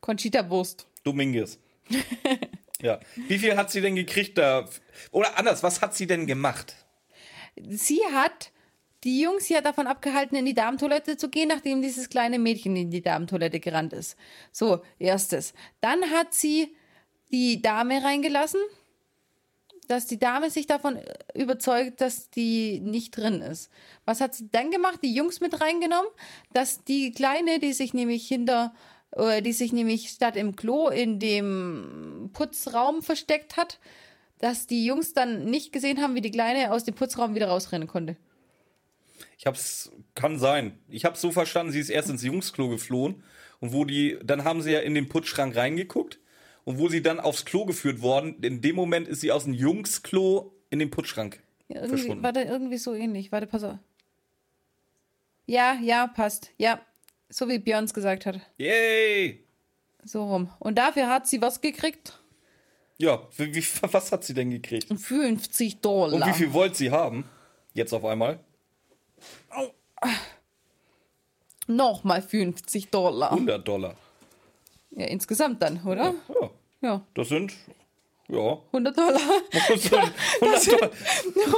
Conchita 0.00 0.48
Wurst. 0.48 0.86
Dominguez. 1.04 1.58
ja. 2.82 2.98
Wie 3.28 3.38
viel 3.38 3.56
hat 3.56 3.70
sie 3.70 3.80
denn 3.80 3.96
gekriegt 3.96 4.38
da? 4.38 4.68
Oder 5.10 5.38
anders, 5.38 5.62
was 5.62 5.82
hat 5.82 5.94
sie 5.94 6.06
denn 6.06 6.26
gemacht? 6.26 6.74
Sie 7.68 8.00
hat 8.12 8.52
die 9.04 9.20
Jungs 9.20 9.48
ja 9.48 9.60
davon 9.60 9.86
abgehalten, 9.86 10.36
in 10.36 10.44
die 10.44 10.54
Damentoilette 10.54 11.16
zu 11.16 11.28
gehen, 11.28 11.48
nachdem 11.48 11.82
dieses 11.82 12.08
kleine 12.08 12.38
Mädchen 12.38 12.74
in 12.76 12.90
die 12.90 13.02
Damentoilette 13.02 13.60
gerannt 13.60 13.92
ist. 13.92 14.16
So, 14.52 14.82
erstes. 14.98 15.54
Dann 15.80 16.10
hat 16.10 16.34
sie 16.34 16.74
die 17.30 17.62
Dame 17.62 18.02
reingelassen, 18.02 18.60
dass 19.86 20.06
die 20.06 20.18
Dame 20.18 20.50
sich 20.50 20.66
davon 20.66 20.98
überzeugt, 21.34 22.00
dass 22.00 22.30
die 22.30 22.80
nicht 22.80 23.16
drin 23.16 23.40
ist. 23.40 23.70
Was 24.04 24.20
hat 24.20 24.34
sie 24.34 24.48
dann 24.50 24.70
gemacht? 24.70 25.00
Die 25.02 25.14
Jungs 25.14 25.40
mit 25.40 25.60
reingenommen, 25.60 26.10
dass 26.52 26.84
die 26.84 27.12
Kleine, 27.12 27.58
die 27.58 27.72
sich 27.72 27.94
nämlich 27.94 28.26
hinter, 28.26 28.74
äh, 29.12 29.40
die 29.40 29.52
sich 29.52 29.72
nämlich 29.72 30.10
statt 30.10 30.36
im 30.36 30.56
Klo 30.56 30.88
in 30.88 31.18
dem 31.18 32.30
Putzraum 32.32 33.02
versteckt 33.02 33.56
hat, 33.56 33.78
dass 34.38 34.66
die 34.66 34.84
Jungs 34.84 35.12
dann 35.12 35.44
nicht 35.46 35.72
gesehen 35.72 36.00
haben, 36.00 36.14
wie 36.14 36.20
die 36.20 36.30
Kleine 36.30 36.72
aus 36.72 36.84
dem 36.84 36.94
Putzraum 36.94 37.34
wieder 37.34 37.48
rausrennen 37.48 37.88
konnte. 37.88 38.16
Ich 39.38 39.46
hab's, 39.46 39.90
kann 40.14 40.38
sein. 40.38 40.78
Ich 40.88 41.04
hab's 41.04 41.20
so 41.20 41.30
verstanden, 41.30 41.72
sie 41.72 41.80
ist 41.80 41.90
erst 41.90 42.10
ins 42.10 42.22
Jungsklo 42.22 42.68
geflohen 42.68 43.22
und 43.60 43.72
wo 43.72 43.84
die, 43.84 44.18
dann 44.22 44.44
haben 44.44 44.62
sie 44.62 44.72
ja 44.72 44.80
in 44.80 44.94
den 44.94 45.08
Putzschrank 45.08 45.54
reingeguckt 45.56 46.18
und 46.64 46.78
wo 46.78 46.88
sie 46.88 47.02
dann 47.02 47.20
aufs 47.20 47.44
Klo 47.44 47.64
geführt 47.64 48.02
worden, 48.02 48.36
in 48.42 48.60
dem 48.60 48.76
Moment 48.76 49.08
ist 49.08 49.20
sie 49.20 49.32
aus 49.32 49.44
dem 49.44 49.54
Jungsklo 49.54 50.52
in 50.70 50.78
den 50.80 50.90
Putzschrank 50.90 51.40
Ja, 51.68 51.76
irgendwie, 51.76 51.96
verschwunden. 51.98 52.22
warte, 52.22 52.40
irgendwie 52.42 52.78
so 52.78 52.94
ähnlich. 52.94 53.32
Warte, 53.32 53.46
pass 53.46 53.64
auf. 53.64 53.78
Ja, 55.46 55.78
ja, 55.80 56.06
passt. 56.08 56.50
Ja, 56.58 56.80
so 57.30 57.48
wie 57.48 57.58
Björns 57.58 57.94
gesagt 57.94 58.26
hat. 58.26 58.40
Yay! 58.58 59.42
So 60.04 60.24
rum. 60.24 60.50
Und 60.58 60.76
dafür 60.78 61.08
hat 61.08 61.26
sie 61.26 61.40
was 61.40 61.60
gekriegt? 61.60 62.18
Ja, 62.98 63.22
wie, 63.36 63.54
wie, 63.54 63.64
was 63.92 64.12
hat 64.12 64.24
sie 64.24 64.34
denn 64.34 64.50
gekriegt? 64.50 64.88
50 64.92 65.80
Dollar. 65.80 66.14
Und 66.14 66.26
wie 66.26 66.36
viel 66.36 66.52
wollt 66.52 66.76
sie 66.76 66.90
haben? 66.90 67.24
Jetzt 67.72 67.92
auf 67.92 68.04
einmal? 68.04 68.40
Nochmal 71.66 72.22
50 72.22 72.88
Dollar. 72.90 73.30
100 73.32 73.66
Dollar. 73.66 73.94
Ja, 74.90 75.06
insgesamt 75.06 75.62
dann, 75.62 75.82
oder? 75.84 76.14
Ja, 76.28 76.50
Ja, 76.80 77.06
das 77.14 77.28
sind, 77.28 77.52
ja, 78.30 78.58
100 78.72 78.96
Dollar. 78.98 79.20
das 79.52 79.82
sind 79.82 79.94
100 80.40 80.66
Dollar. 80.68 80.90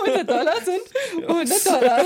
100 0.04 0.30
Dollar 0.30 0.54
sind 0.64 1.28
100 1.28 1.66
Dollar. 1.66 2.04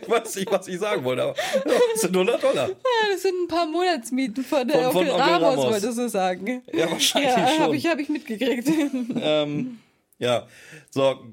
Ich 0.00 0.08
weiß 0.08 0.36
nicht, 0.36 0.50
was 0.50 0.68
ich 0.68 0.78
sagen 0.78 1.02
wollte, 1.04 1.22
aber 1.22 1.34
das 1.64 2.00
sind 2.00 2.14
100 2.16 2.42
Dollar. 2.42 2.68
Ja, 2.68 2.74
das 3.12 3.22
sind 3.22 3.34
ein 3.42 3.48
paar 3.48 3.66
Monatsmieten 3.66 4.44
von 4.44 4.66
der 4.68 4.82
Von- 4.90 4.92
von 4.92 5.08
Onkel 5.08 5.20
Ramos, 5.20 5.42
Ramos. 5.58 5.66
wolltest 5.72 5.98
du 5.98 6.08
sagen. 6.08 6.62
Ja, 6.72 6.90
wahrscheinlich 6.90 7.30
Ja, 7.30 7.48
schon. 7.48 7.58
habe 7.60 7.76
ich, 7.76 7.86
hab 7.86 7.98
ich 7.98 8.08
mitgekriegt. 8.08 8.68
ähm, 9.20 9.80
ja, 10.18 10.46
so, 10.90 11.24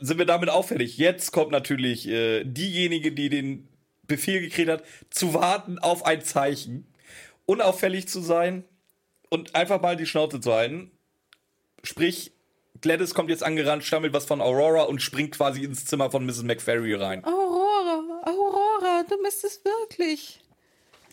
sind 0.00 0.18
wir 0.18 0.26
damit 0.26 0.50
auffällig. 0.50 0.98
Jetzt 0.98 1.32
kommt 1.32 1.52
natürlich 1.52 2.06
äh, 2.08 2.44
diejenige, 2.44 3.12
die 3.12 3.30
den 3.30 3.66
Befehl 4.06 4.40
gekriegt 4.40 4.68
hat, 4.68 4.84
zu 5.10 5.32
warten 5.34 5.78
auf 5.78 6.04
ein 6.04 6.22
Zeichen, 6.22 6.86
unauffällig 7.46 8.06
zu 8.08 8.20
sein 8.20 8.64
und 9.30 9.54
einfach 9.54 9.80
mal 9.80 9.96
die 9.96 10.06
Schnauze 10.06 10.40
zu 10.40 10.52
halten. 10.52 10.90
Sprich, 11.86 12.32
Gladys 12.80 13.14
kommt 13.14 13.30
jetzt 13.30 13.44
angerannt, 13.44 13.84
stammelt 13.84 14.12
was 14.12 14.24
von 14.24 14.40
Aurora 14.40 14.82
und 14.82 15.00
springt 15.00 15.36
quasi 15.36 15.62
ins 15.62 15.84
Zimmer 15.84 16.10
von 16.10 16.26
Mrs. 16.26 16.42
McFerry 16.42 16.94
rein. 16.94 17.24
Aurora, 17.24 18.22
Aurora, 18.24 19.04
du 19.08 19.22
bist 19.22 19.44
es 19.44 19.64
wirklich. 19.64 20.40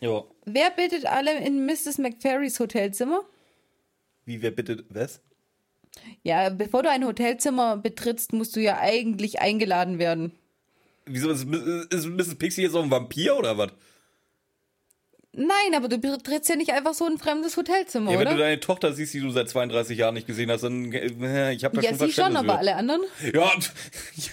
Ja. 0.02 0.24
Wer 0.45 0.72
bittet 0.72 1.06
alle 1.06 1.38
in 1.45 1.66
Mrs. 1.66 2.00
McFerrys 2.00 2.60
Hotelzimmer? 2.60 3.22
Wie, 4.26 4.41
wer 4.41 4.52
bitte, 4.52 4.84
was? 4.90 5.22
Ja, 6.24 6.50
bevor 6.50 6.82
du 6.82 6.90
ein 6.90 7.06
Hotelzimmer 7.06 7.78
betrittst, 7.78 8.34
musst 8.34 8.56
du 8.56 8.60
ja 8.60 8.80
eigentlich 8.80 9.40
eingeladen 9.41 10.00
werden. 10.00 10.32
Wieso 11.06 11.30
ist, 11.30 11.45
ist 11.45 12.08
Mrs. 12.08 12.36
Pixie 12.36 12.64
jetzt 12.64 12.76
auch 12.76 12.84
ein 12.84 12.91
Vampir 12.91 13.38
oder 13.38 13.58
was? 13.58 13.72
Nein, 15.36 15.74
aber 15.76 15.88
du 15.88 15.98
betrittst 15.98 16.48
ja 16.50 16.56
nicht 16.56 16.72
einfach 16.74 16.94
so 16.94 17.06
ein 17.06 17.18
fremdes 17.18 17.58
Hotelzimmer, 17.58 18.12
Ja, 18.12 18.20
wenn 18.20 18.28
oder? 18.28 18.36
du 18.36 18.42
deine 18.44 18.60
Tochter 18.60 18.94
siehst, 18.94 19.16
die 19.16 19.20
du 19.20 19.32
seit 19.32 19.50
32 19.50 19.98
Jahren 19.98 20.14
nicht 20.14 20.28
gesehen 20.28 20.52
hast, 20.52 20.62
dann 20.62 20.92
äh, 20.94 21.54
ich 21.54 21.64
habe 21.66 21.76
da 21.78 21.82
ja, 21.82 21.90
schon 21.90 22.08
sie 22.08 22.14
schon, 22.14 22.38
aber 22.38 22.60
alle 22.60 22.76
anderen? 22.76 23.02
Ja. 23.34 23.52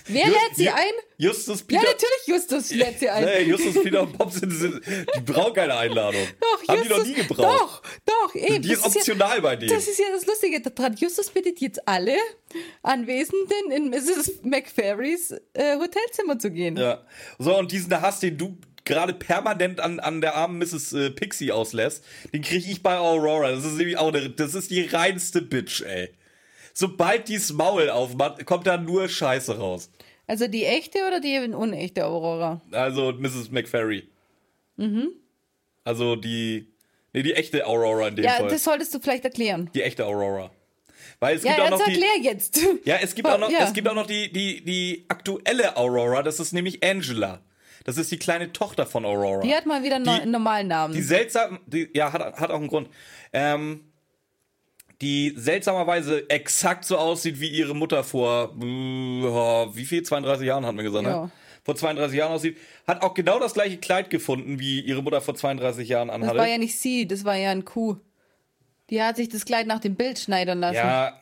Wer 0.08 0.26
Just- 0.26 0.32
lädt 0.34 0.56
sie 0.56 0.68
Ju- 0.68 0.74
ein? 0.74 0.92
Justus 1.16 1.60
Ja, 1.60 1.80
Peter. 1.80 1.82
natürlich 1.92 2.26
Justus 2.26 2.70
lädt 2.72 2.98
sie 3.00 3.08
ein. 3.08 3.24
Nee, 3.24 3.42
Justus 3.44 3.82
Peter 3.82 4.02
und 4.02 4.16
Bob 4.18 4.30
sind, 4.30 4.50
sind 4.50 4.82
die 4.86 5.20
brauchen 5.20 5.54
keine 5.54 5.74
Einladung. 5.76 6.20
Doch, 6.40 6.68
Haben 6.68 6.78
Justus, 6.82 7.04
die 7.04 7.10
noch 7.12 7.16
nie 7.18 7.22
gebraucht. 7.28 7.82
Doch, 8.06 8.26
doch, 8.28 8.34
eben. 8.34 8.62
Die 8.62 8.72
ist 8.72 8.84
das 8.84 8.92
ja- 8.94 9.00
optional 9.00 9.40
bei 9.40 9.56
denen. 9.56 9.72
Das 9.72 9.88
ist 9.88 9.98
ja 9.98 10.06
das 10.14 10.26
Lustige 10.26 10.60
daran. 10.60 10.94
Justus 10.96 11.30
bittet 11.30 11.60
jetzt 11.60 11.86
alle 11.88 12.14
Anwesenden 12.82 13.70
in 13.74 13.88
Mrs. 13.90 14.40
McFerrys 14.42 15.32
äh, 15.54 15.76
Hotelzimmer 15.76 16.38
zu 16.38 16.50
gehen. 16.50 16.76
Ja. 16.76 17.04
So, 17.38 17.56
und 17.58 17.70
diesen 17.72 17.98
Hass, 18.00 18.20
den 18.20 18.36
du 18.38 18.56
gerade 18.84 19.12
permanent 19.12 19.80
an, 19.80 20.00
an 20.00 20.20
der 20.20 20.34
armen 20.36 20.58
Mrs. 20.58 20.92
Äh, 20.92 21.10
Pixie 21.10 21.52
auslässt, 21.52 22.04
den 22.32 22.42
kriege 22.42 22.70
ich 22.70 22.82
bei 22.82 22.98
Aurora. 22.98 23.50
Das 23.50 23.64
ist 23.64 23.76
nämlich 23.76 23.96
auch 23.98 24.08
eine, 24.12 24.30
das 24.30 24.54
ist 24.54 24.70
die 24.70 24.82
reinste 24.82 25.42
Bitch, 25.42 25.82
ey. 25.82 26.10
Sobald 26.72 27.28
die's 27.28 27.52
Maul 27.52 27.90
aufmacht, 27.90 28.44
kommt 28.46 28.66
da 28.66 28.76
nur 28.76 29.08
Scheiße 29.08 29.58
raus. 29.58 29.90
Also 30.26 30.46
die 30.46 30.64
echte 30.64 30.98
oder 31.06 31.20
die 31.20 31.38
unechte 31.52 32.04
Aurora? 32.06 32.60
Also 32.70 33.12
Mrs. 33.12 33.50
McFerry. 33.50 34.08
Mhm. 34.76 35.08
Also 35.82 36.14
die, 36.14 36.68
nee, 37.12 37.22
die 37.22 37.34
echte 37.34 37.66
Aurora 37.66 38.08
in 38.08 38.16
dem 38.16 38.24
Ja, 38.24 38.32
Fall. 38.34 38.48
das 38.48 38.62
solltest 38.62 38.94
du 38.94 39.00
vielleicht 39.00 39.24
erklären. 39.24 39.70
die 39.74 39.82
echte 39.82 40.06
Aurora. 40.06 40.50
Weil 41.18 41.36
es 41.36 41.42
Ja, 41.42 41.50
gibt 41.54 41.60
auch 41.62 41.70
jetzt 41.70 41.78
noch 41.80 41.86
die, 41.86 41.92
erklär 41.92 42.32
jetzt. 42.32 42.60
Ja, 42.84 42.96
es 43.02 43.14
gibt 43.14 43.28
auch 43.28 43.38
noch, 43.38 43.50
Ja. 43.50 43.64
es 43.64 43.72
gibt 43.72 43.88
auch 43.88 43.94
noch 43.94 44.06
die, 44.06 44.32
die, 44.32 44.64
die 44.64 45.04
aktuelle 45.08 45.76
Aurora, 45.76 46.22
das 46.22 46.38
ist 46.40 46.52
nämlich 46.52 46.82
Angela. 46.84 47.40
Das 47.84 47.96
ist 47.96 48.10
die 48.10 48.18
kleine 48.18 48.52
Tochter 48.52 48.84
von 48.86 49.04
Aurora. 49.04 49.40
Die 49.42 49.54
hat 49.54 49.66
mal 49.66 49.82
wieder 49.82 49.98
Die- 50.00 50.08
einen 50.10 50.30
normalen 50.30 50.68
Namen. 50.68 50.94
Die 50.94 51.02
seltsam, 51.02 51.60
die, 51.66 51.88
ja, 51.94 52.12
hat, 52.12 52.38
hat 52.38 52.50
auch 52.50 52.56
einen 52.58 52.68
Grund. 52.68 52.88
Ähm, 53.32 53.84
die 55.00 55.32
seltsamerweise 55.36 56.28
exakt 56.28 56.84
so 56.84 56.98
aussieht 56.98 57.40
wie 57.40 57.48
ihre 57.48 57.74
Mutter 57.74 58.04
vor, 58.04 58.54
oh, 58.54 59.68
wie 59.74 59.86
viel? 59.86 60.02
32 60.02 60.46
Jahren 60.46 60.66
hat 60.66 60.74
man 60.74 60.84
gesagt, 60.84 61.06
Ja. 61.06 61.22
ne? 61.24 61.30
Vor 61.64 61.76
32 61.76 62.18
Jahren 62.18 62.32
aussieht. 62.32 62.56
Hat 62.86 63.02
auch 63.02 63.12
genau 63.14 63.38
das 63.38 63.52
gleiche 63.54 63.76
Kleid 63.78 64.08
gefunden, 64.10 64.58
wie 64.58 64.80
ihre 64.80 65.02
Mutter 65.02 65.20
vor 65.20 65.34
32 65.34 65.88
Jahren 65.88 66.08
das 66.08 66.14
anhatte. 66.16 66.38
war 66.38 66.48
ja 66.48 66.58
nicht 66.58 66.78
sie, 66.78 67.06
das 67.06 67.24
war 67.24 67.36
ja 67.36 67.50
ein 67.50 67.64
Kuh. 67.66 67.96
Die 68.88 69.02
hat 69.02 69.16
sich 69.16 69.28
das 69.28 69.44
Kleid 69.44 69.66
nach 69.66 69.78
dem 69.78 69.94
Bild 69.94 70.18
schneidern 70.18 70.58
lassen. 70.60 70.76
ja, 70.76 71.20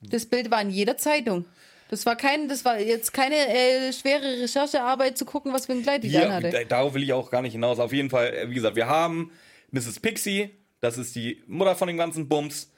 Das 0.00 0.26
Bild 0.26 0.50
war 0.50 0.60
in 0.62 0.70
jeder 0.70 0.96
Zeitung. 0.96 1.46
Das 1.88 2.06
war 2.06 2.16
kein, 2.16 2.48
das 2.48 2.64
war 2.64 2.78
jetzt 2.80 3.12
keine 3.12 3.36
äh, 3.36 3.92
schwere 3.92 4.40
Recherchearbeit 4.40 5.16
zu 5.18 5.24
gucken, 5.24 5.52
was 5.52 5.66
für 5.66 5.72
ein 5.72 5.82
Kleid 5.82 6.02
die 6.02 6.10
dann 6.10 6.22
Hier, 6.22 6.32
hatte. 6.32 6.50
da- 6.50 6.64
darauf 6.64 6.94
will 6.94 7.02
ich 7.02 7.12
auch 7.12 7.30
gar 7.30 7.42
nicht 7.42 7.52
hinaus. 7.52 7.78
Auf 7.78 7.92
jeden 7.92 8.10
Fall, 8.10 8.32
äh, 8.34 8.50
wie 8.50 8.54
gesagt, 8.54 8.74
wir 8.76 8.86
haben 8.88 9.30
Mrs. 9.70 10.00
Pixie, 10.00 10.50
das 10.80 10.98
ist 10.98 11.14
die 11.14 11.42
Mutter 11.46 11.76
von 11.76 11.88
dem 11.88 11.96
ganzen 11.96 12.28
Bums. 12.28 12.70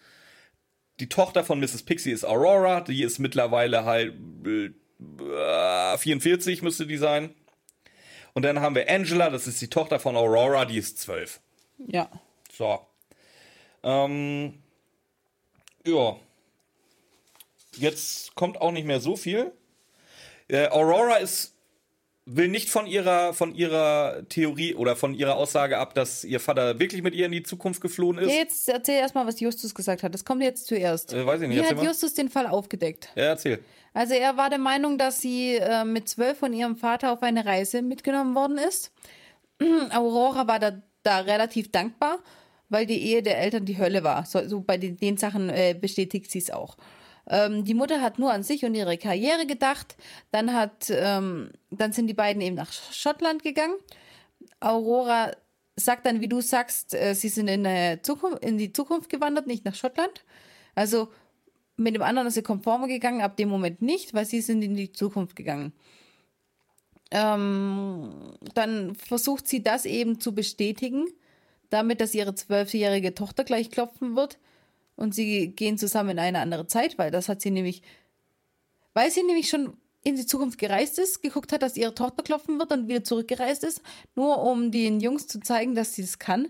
Die 1.00 1.08
Tochter 1.08 1.44
von 1.44 1.60
Mrs. 1.60 1.82
Pixie 1.84 2.10
ist 2.10 2.24
Aurora, 2.24 2.80
die 2.80 3.02
ist 3.02 3.18
mittlerweile 3.18 3.84
halt 3.84 4.14
äh, 4.46 5.98
44 5.98 6.62
müsste 6.62 6.86
die 6.86 6.96
sein. 6.96 7.34
Und 8.32 8.44
dann 8.44 8.60
haben 8.60 8.74
wir 8.74 8.88
Angela, 8.90 9.30
das 9.30 9.46
ist 9.46 9.60
die 9.62 9.68
Tochter 9.68 9.98
von 9.98 10.16
Aurora, 10.16 10.64
die 10.64 10.78
ist 10.78 10.98
12. 11.00 11.40
Ja. 11.86 12.10
So. 12.52 12.80
Ähm, 13.82 14.54
ja. 15.86 16.16
Jetzt 17.78 18.34
kommt 18.34 18.60
auch 18.60 18.72
nicht 18.72 18.86
mehr 18.86 19.00
so 19.00 19.16
viel. 19.16 19.52
Äh, 20.48 20.68
Aurora 20.68 21.16
ist 21.16 21.56
will 22.26 22.48
nicht 22.48 22.68
von 22.68 22.86
ihrer 22.86 23.32
von 23.32 23.54
ihrer 23.54 24.28
Theorie 24.28 24.74
oder 24.74 24.96
von 24.96 25.14
ihrer 25.14 25.36
Aussage 25.36 25.78
ab, 25.78 25.94
dass 25.94 26.24
ihr 26.24 26.40
Vater 26.40 26.78
wirklich 26.78 27.02
mit 27.02 27.14
ihr 27.14 27.26
in 27.26 27.32
die 27.32 27.44
Zukunft 27.44 27.80
geflohen 27.80 28.18
ist. 28.18 28.30
ja. 28.30 28.38
Jetzt 28.38 28.68
erzähl 28.68 28.96
erstmal, 28.96 29.26
was 29.26 29.40
Justus 29.40 29.74
gesagt 29.74 30.02
hat. 30.02 30.12
Das 30.12 30.24
kommt 30.24 30.42
jetzt 30.42 30.66
zuerst. 30.66 31.12
Äh, 31.12 31.24
weiß 31.24 31.40
ich 31.42 31.48
nicht, 31.48 31.62
Wie 31.62 31.64
hat 31.64 31.76
mal. 31.76 31.84
Justus 31.86 32.14
den 32.14 32.28
Fall 32.28 32.48
aufgedeckt? 32.48 33.10
Ja, 33.14 33.24
erzähl. 33.24 33.60
Also 33.94 34.14
er 34.14 34.36
war 34.36 34.50
der 34.50 34.58
Meinung, 34.58 34.98
dass 34.98 35.20
sie 35.20 35.54
äh, 35.54 35.84
mit 35.84 36.08
zwölf 36.08 36.38
von 36.38 36.52
ihrem 36.52 36.76
Vater 36.76 37.12
auf 37.12 37.22
eine 37.22 37.46
Reise 37.46 37.80
mitgenommen 37.80 38.34
worden 38.34 38.58
ist. 38.58 38.92
Aurora 39.94 40.46
war 40.48 40.58
da, 40.58 40.82
da 41.02 41.20
relativ 41.20 41.70
dankbar, 41.70 42.18
weil 42.68 42.84
die 42.86 43.00
Ehe 43.00 43.22
der 43.22 43.38
Eltern 43.38 43.64
die 43.64 43.78
Hölle 43.78 44.02
war. 44.02 44.26
So, 44.26 44.46
so 44.46 44.60
bei 44.60 44.76
den, 44.76 44.96
den 44.98 45.16
Sachen 45.16 45.48
äh, 45.48 45.74
bestätigt 45.80 46.30
sie 46.30 46.40
es 46.40 46.50
auch. 46.50 46.76
Ähm, 47.28 47.64
die 47.64 47.74
Mutter 47.74 48.00
hat 48.00 48.18
nur 48.18 48.32
an 48.32 48.42
sich 48.42 48.64
und 48.64 48.74
ihre 48.74 48.98
Karriere 48.98 49.46
gedacht. 49.46 49.96
Dann 50.30 50.52
hat, 50.52 50.90
ähm, 50.90 51.50
dann 51.70 51.92
sind 51.92 52.06
die 52.06 52.14
beiden 52.14 52.42
eben 52.42 52.56
nach 52.56 52.72
Schottland 52.72 53.42
gegangen. 53.42 53.76
Aurora 54.60 55.32
sagt 55.76 56.06
dann, 56.06 56.20
wie 56.20 56.28
du 56.28 56.40
sagst, 56.40 56.94
äh, 56.94 57.14
sie 57.14 57.28
sind 57.28 57.48
in, 57.48 57.64
der 57.64 58.02
Zukunft, 58.02 58.44
in 58.44 58.58
die 58.58 58.72
Zukunft 58.72 59.10
gewandert, 59.10 59.46
nicht 59.46 59.64
nach 59.64 59.74
Schottland. 59.74 60.24
Also 60.74 61.08
mit 61.76 61.94
dem 61.94 62.02
anderen 62.02 62.28
ist 62.28 62.34
sie 62.34 62.42
konformer 62.42 62.88
gegangen, 62.88 63.20
ab 63.20 63.36
dem 63.36 63.48
Moment 63.48 63.82
nicht, 63.82 64.14
weil 64.14 64.24
sie 64.24 64.40
sind 64.40 64.62
in 64.62 64.74
die 64.74 64.92
Zukunft 64.92 65.36
gegangen. 65.36 65.72
Ähm, 67.10 68.34
dann 68.54 68.94
versucht 68.94 69.46
sie 69.46 69.62
das 69.62 69.84
eben 69.84 70.18
zu 70.18 70.34
bestätigen, 70.34 71.06
damit, 71.70 72.00
dass 72.00 72.14
ihre 72.14 72.34
zwölfjährige 72.34 73.14
Tochter 73.14 73.44
gleich 73.44 73.70
klopfen 73.70 74.16
wird. 74.16 74.38
Und 74.96 75.14
sie 75.14 75.48
gehen 75.48 75.78
zusammen 75.78 76.10
in 76.10 76.18
eine 76.18 76.40
andere 76.40 76.66
Zeit, 76.66 76.98
weil 76.98 77.10
das 77.10 77.28
hat 77.28 77.42
sie 77.42 77.50
nämlich, 77.50 77.82
weil 78.94 79.10
sie 79.10 79.22
nämlich 79.22 79.48
schon 79.48 79.76
in 80.02 80.16
die 80.16 80.26
Zukunft 80.26 80.58
gereist 80.58 80.98
ist, 80.98 81.20
geguckt 81.20 81.52
hat, 81.52 81.62
dass 81.62 81.76
ihre 81.76 81.94
Tochter 81.94 82.22
klopfen 82.22 82.58
wird 82.58 82.72
und 82.72 82.88
wieder 82.88 83.02
zurückgereist 83.02 83.64
ist, 83.64 83.82
nur 84.14 84.42
um 84.42 84.70
den 84.70 85.00
Jungs 85.00 85.26
zu 85.26 85.40
zeigen, 85.40 85.74
dass 85.74 85.94
sie 85.94 86.02
das 86.02 86.18
kann. 86.18 86.48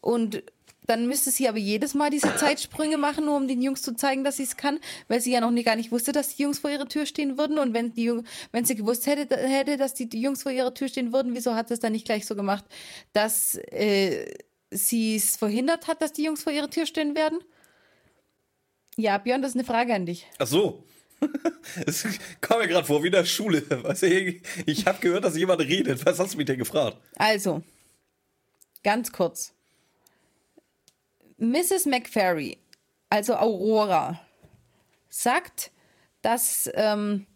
Und 0.00 0.42
dann 0.86 1.06
müsste 1.06 1.30
sie 1.30 1.48
aber 1.48 1.58
jedes 1.58 1.94
Mal 1.94 2.10
diese 2.10 2.34
Zeitsprünge 2.36 2.98
machen, 2.98 3.24
nur 3.26 3.36
um 3.36 3.46
den 3.46 3.62
Jungs 3.62 3.82
zu 3.82 3.94
zeigen, 3.94 4.24
dass 4.24 4.36
sie 4.36 4.44
es 4.44 4.56
kann, 4.56 4.80
weil 5.08 5.20
sie 5.20 5.32
ja 5.32 5.40
noch 5.40 5.50
nie, 5.50 5.62
gar 5.62 5.76
nicht 5.76 5.92
wusste, 5.92 6.12
dass 6.12 6.34
die 6.36 6.42
Jungs 6.42 6.58
vor 6.58 6.70
ihrer 6.70 6.88
Tür 6.88 7.06
stehen 7.06 7.38
würden. 7.38 7.58
Und 7.58 7.72
wenn, 7.72 7.92
die, 7.92 8.12
wenn 8.50 8.64
sie 8.64 8.74
gewusst 8.74 9.06
hätte, 9.06 9.36
hätte, 9.36 9.76
dass 9.76 9.94
die, 9.94 10.08
die 10.08 10.20
Jungs 10.20 10.42
vor 10.42 10.52
ihrer 10.52 10.74
Tür 10.74 10.88
stehen 10.88 11.12
würden, 11.12 11.34
wieso 11.34 11.54
hat 11.54 11.68
sie 11.68 11.74
es 11.74 11.80
dann 11.80 11.92
nicht 11.92 12.04
gleich 12.04 12.26
so 12.26 12.34
gemacht, 12.34 12.64
dass 13.12 13.56
äh, 13.70 14.32
sie 14.70 15.16
es 15.16 15.36
verhindert 15.36 15.86
hat, 15.86 16.02
dass 16.02 16.12
die 16.12 16.24
Jungs 16.24 16.42
vor 16.42 16.52
ihrer 16.52 16.70
Tür 16.70 16.86
stehen 16.86 17.14
werden? 17.14 17.38
Ja, 18.96 19.18
Björn, 19.18 19.42
das 19.42 19.52
ist 19.52 19.56
eine 19.56 19.64
Frage 19.64 19.94
an 19.94 20.06
dich. 20.06 20.26
Ach 20.38 20.46
so. 20.46 20.84
Es 21.86 22.04
kam 22.40 22.58
mir 22.58 22.68
gerade 22.68 22.86
vor 22.86 23.02
wie 23.02 23.06
in 23.06 23.12
der 23.12 23.24
Schule. 23.24 23.62
Ich 24.66 24.86
habe 24.86 24.98
gehört, 25.00 25.24
dass 25.24 25.36
jemand 25.36 25.60
redet. 25.60 26.04
Was 26.04 26.18
hast 26.18 26.34
du 26.34 26.38
mich 26.38 26.46
denn 26.46 26.58
gefragt? 26.58 26.98
Also, 27.16 27.62
ganz 28.82 29.12
kurz. 29.12 29.54
Mrs. 31.38 31.86
McFerry, 31.86 32.58
also 33.08 33.34
Aurora, 33.36 34.20
sagt, 35.08 35.70
dass, 36.20 36.70
ähm, 36.74 37.26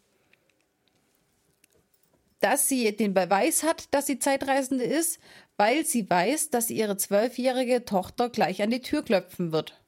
dass 2.41 2.69
sie 2.69 2.95
den 2.97 3.15
Beweis 3.15 3.63
hat, 3.63 3.93
dass 3.93 4.07
sie 4.07 4.19
Zeitreisende 4.19 4.85
ist, 4.85 5.19
weil 5.57 5.87
sie 5.87 6.09
weiß, 6.09 6.51
dass 6.51 6.71
ihre 6.71 6.97
zwölfjährige 6.97 7.85
Tochter 7.85 8.29
gleich 8.29 8.63
an 8.63 8.71
die 8.71 8.83
Tür 8.83 9.03
klopfen 9.03 9.53
wird 9.53 9.81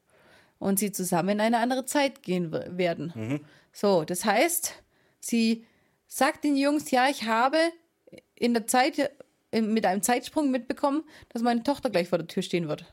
und 0.58 0.78
sie 0.78 0.92
zusammen 0.92 1.30
in 1.30 1.40
eine 1.40 1.58
andere 1.58 1.84
Zeit 1.84 2.22
gehen 2.22 2.52
werden. 2.52 3.40
So, 3.72 4.04
das 4.04 4.24
heißt, 4.24 4.74
sie 5.20 5.64
sagt 6.06 6.44
den 6.44 6.56
Jungs, 6.56 6.90
ja, 6.90 7.08
ich 7.08 7.24
habe 7.24 7.58
in 8.34 8.54
der 8.54 8.66
Zeit 8.66 9.12
mit 9.52 9.86
einem 9.86 10.02
Zeitsprung 10.02 10.50
mitbekommen, 10.50 11.04
dass 11.30 11.42
meine 11.42 11.62
Tochter 11.62 11.90
gleich 11.90 12.08
vor 12.08 12.18
der 12.18 12.26
Tür 12.26 12.42
stehen 12.42 12.68
wird. 12.68 12.84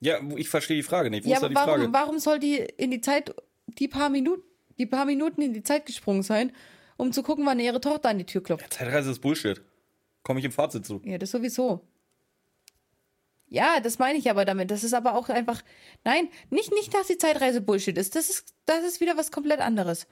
Ja, 0.00 0.18
ich 0.36 0.48
verstehe 0.48 0.76
die 0.76 0.82
Frage 0.82 1.10
nicht. 1.10 1.24
Wo 1.24 1.30
ja, 1.30 1.36
ist 1.36 1.42
da 1.42 1.48
die 1.48 1.54
Frage? 1.54 1.82
warum, 1.82 1.92
warum 1.92 2.18
soll 2.18 2.40
die 2.40 2.56
in 2.56 2.90
die 2.90 3.00
Zeit, 3.00 3.34
die 3.66 3.86
paar 3.86 4.10
Minuten, 4.10 4.42
die 4.78 4.86
paar 4.86 5.04
Minuten 5.04 5.42
in 5.42 5.52
die 5.52 5.62
Zeit 5.62 5.86
gesprungen 5.86 6.22
sein, 6.22 6.52
um 6.96 7.12
zu 7.12 7.22
gucken, 7.22 7.46
wann 7.46 7.60
ihre 7.60 7.80
Tochter 7.80 8.08
an 8.08 8.18
die 8.18 8.26
Tür 8.26 8.42
klopft? 8.42 8.72
Zeitreise 8.72 9.12
ist 9.12 9.20
Bullshit. 9.20 9.60
Komme 10.24 10.40
ich 10.40 10.44
im 10.44 10.52
Fazit 10.52 10.84
zu. 10.84 11.00
Ja, 11.04 11.18
das 11.18 11.30
sowieso. 11.30 11.86
Ja, 13.52 13.80
das 13.80 13.98
meine 13.98 14.18
ich 14.18 14.30
aber 14.30 14.46
damit. 14.46 14.70
Das 14.70 14.82
ist 14.82 14.94
aber 14.94 15.14
auch 15.14 15.28
einfach. 15.28 15.62
Nein, 16.04 16.28
nicht, 16.48 16.72
nicht, 16.72 16.94
dass 16.94 17.08
die 17.08 17.18
Zeitreise 17.18 17.60
Bullshit 17.60 17.98
ist. 17.98 18.16
Das 18.16 18.30
ist, 18.30 18.54
das 18.64 18.82
ist 18.82 19.00
wieder 19.00 19.16
was 19.18 19.30
komplett 19.30 19.60
anderes. 19.60 20.06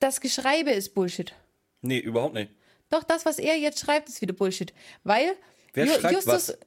Das 0.00 0.20
Geschreibe 0.20 0.70
ist 0.70 0.94
Bullshit. 0.94 1.34
Nee, 1.82 1.98
überhaupt 2.00 2.34
nicht. 2.34 2.50
Doch, 2.90 3.04
das, 3.04 3.24
was 3.24 3.38
er 3.38 3.56
jetzt 3.56 3.78
schreibt, 3.78 4.08
ist 4.08 4.20
wieder 4.20 4.32
Bullshit. 4.32 4.72
Weil 5.04 5.36
Wer 5.72 5.86
Ju- 5.86 6.00
schreibt 6.00 6.14
Justus, 6.14 6.32
was? 6.48 6.58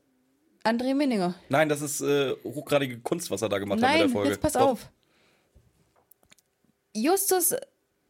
André 0.63 0.93
Minninger. 0.95 1.35
Nein, 1.49 1.67
das 1.67 1.81
ist 1.81 1.99
äh, 1.99 2.33
hochgradige 2.45 2.99
Kunst, 2.99 3.31
was 3.31 3.41
er 3.41 3.49
da 3.49 3.57
gemacht 3.59 3.81
hat 3.81 3.89
mit 3.89 3.89
Nein, 3.89 4.07
der 4.07 4.09
Folge. 4.09 4.29
jetzt 4.29 4.41
pass 4.41 4.53
Doch. 4.53 4.61
auf. 4.61 4.91
Justus 6.93 7.53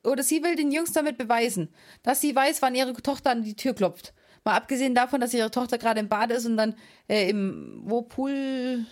oder 0.03 0.21
sie 0.23 0.43
will 0.43 0.55
den 0.55 0.71
Jungs 0.71 0.91
damit 0.91 1.17
beweisen, 1.17 1.73
dass 2.03 2.21
sie 2.21 2.35
weiß, 2.35 2.61
wann 2.61 2.75
ihre 2.75 2.93
Tochter 2.93 3.29
an 3.31 3.43
die 3.43 3.55
Tür 3.55 3.73
klopft. 3.73 4.13
Mal 4.43 4.55
abgesehen 4.55 4.95
davon, 4.95 5.21
dass 5.21 5.33
ihre 5.33 5.51
Tochter 5.51 5.77
gerade 5.77 5.99
im 5.99 6.09
Bad 6.09 6.31
ist 6.31 6.45
und 6.45 6.57
dann 6.57 6.75
äh, 7.07 7.29
im 7.29 7.81
wo 7.83 8.01
Poolbereich 8.01 8.85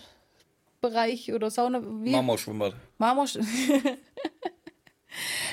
oder 1.32 1.50
Sauna 1.50 1.82
wie 1.82 2.10
Marmorschwimmbad. 2.10 2.74
Marmor, 2.98 3.26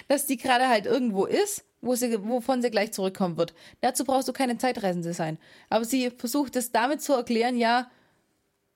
dass 0.08 0.28
die 0.28 0.38
gerade 0.38 0.68
halt 0.68 0.86
irgendwo 0.86 1.26
ist, 1.26 1.66
wo 1.82 1.96
sie, 1.96 2.24
wovon 2.24 2.62
sie 2.62 2.70
gleich 2.70 2.94
zurückkommen 2.94 3.38
wird. 3.38 3.54
Dazu 3.82 4.04
brauchst 4.04 4.28
du 4.28 4.34
keine 4.34 4.58
Zeitreisende 4.58 5.14
sein. 5.14 5.40
Aber 5.70 5.86
sie 5.86 6.12
versucht 6.12 6.56
es 6.56 6.72
damit 6.72 7.02
zu 7.02 7.14
erklären, 7.14 7.58
ja, 7.58 7.90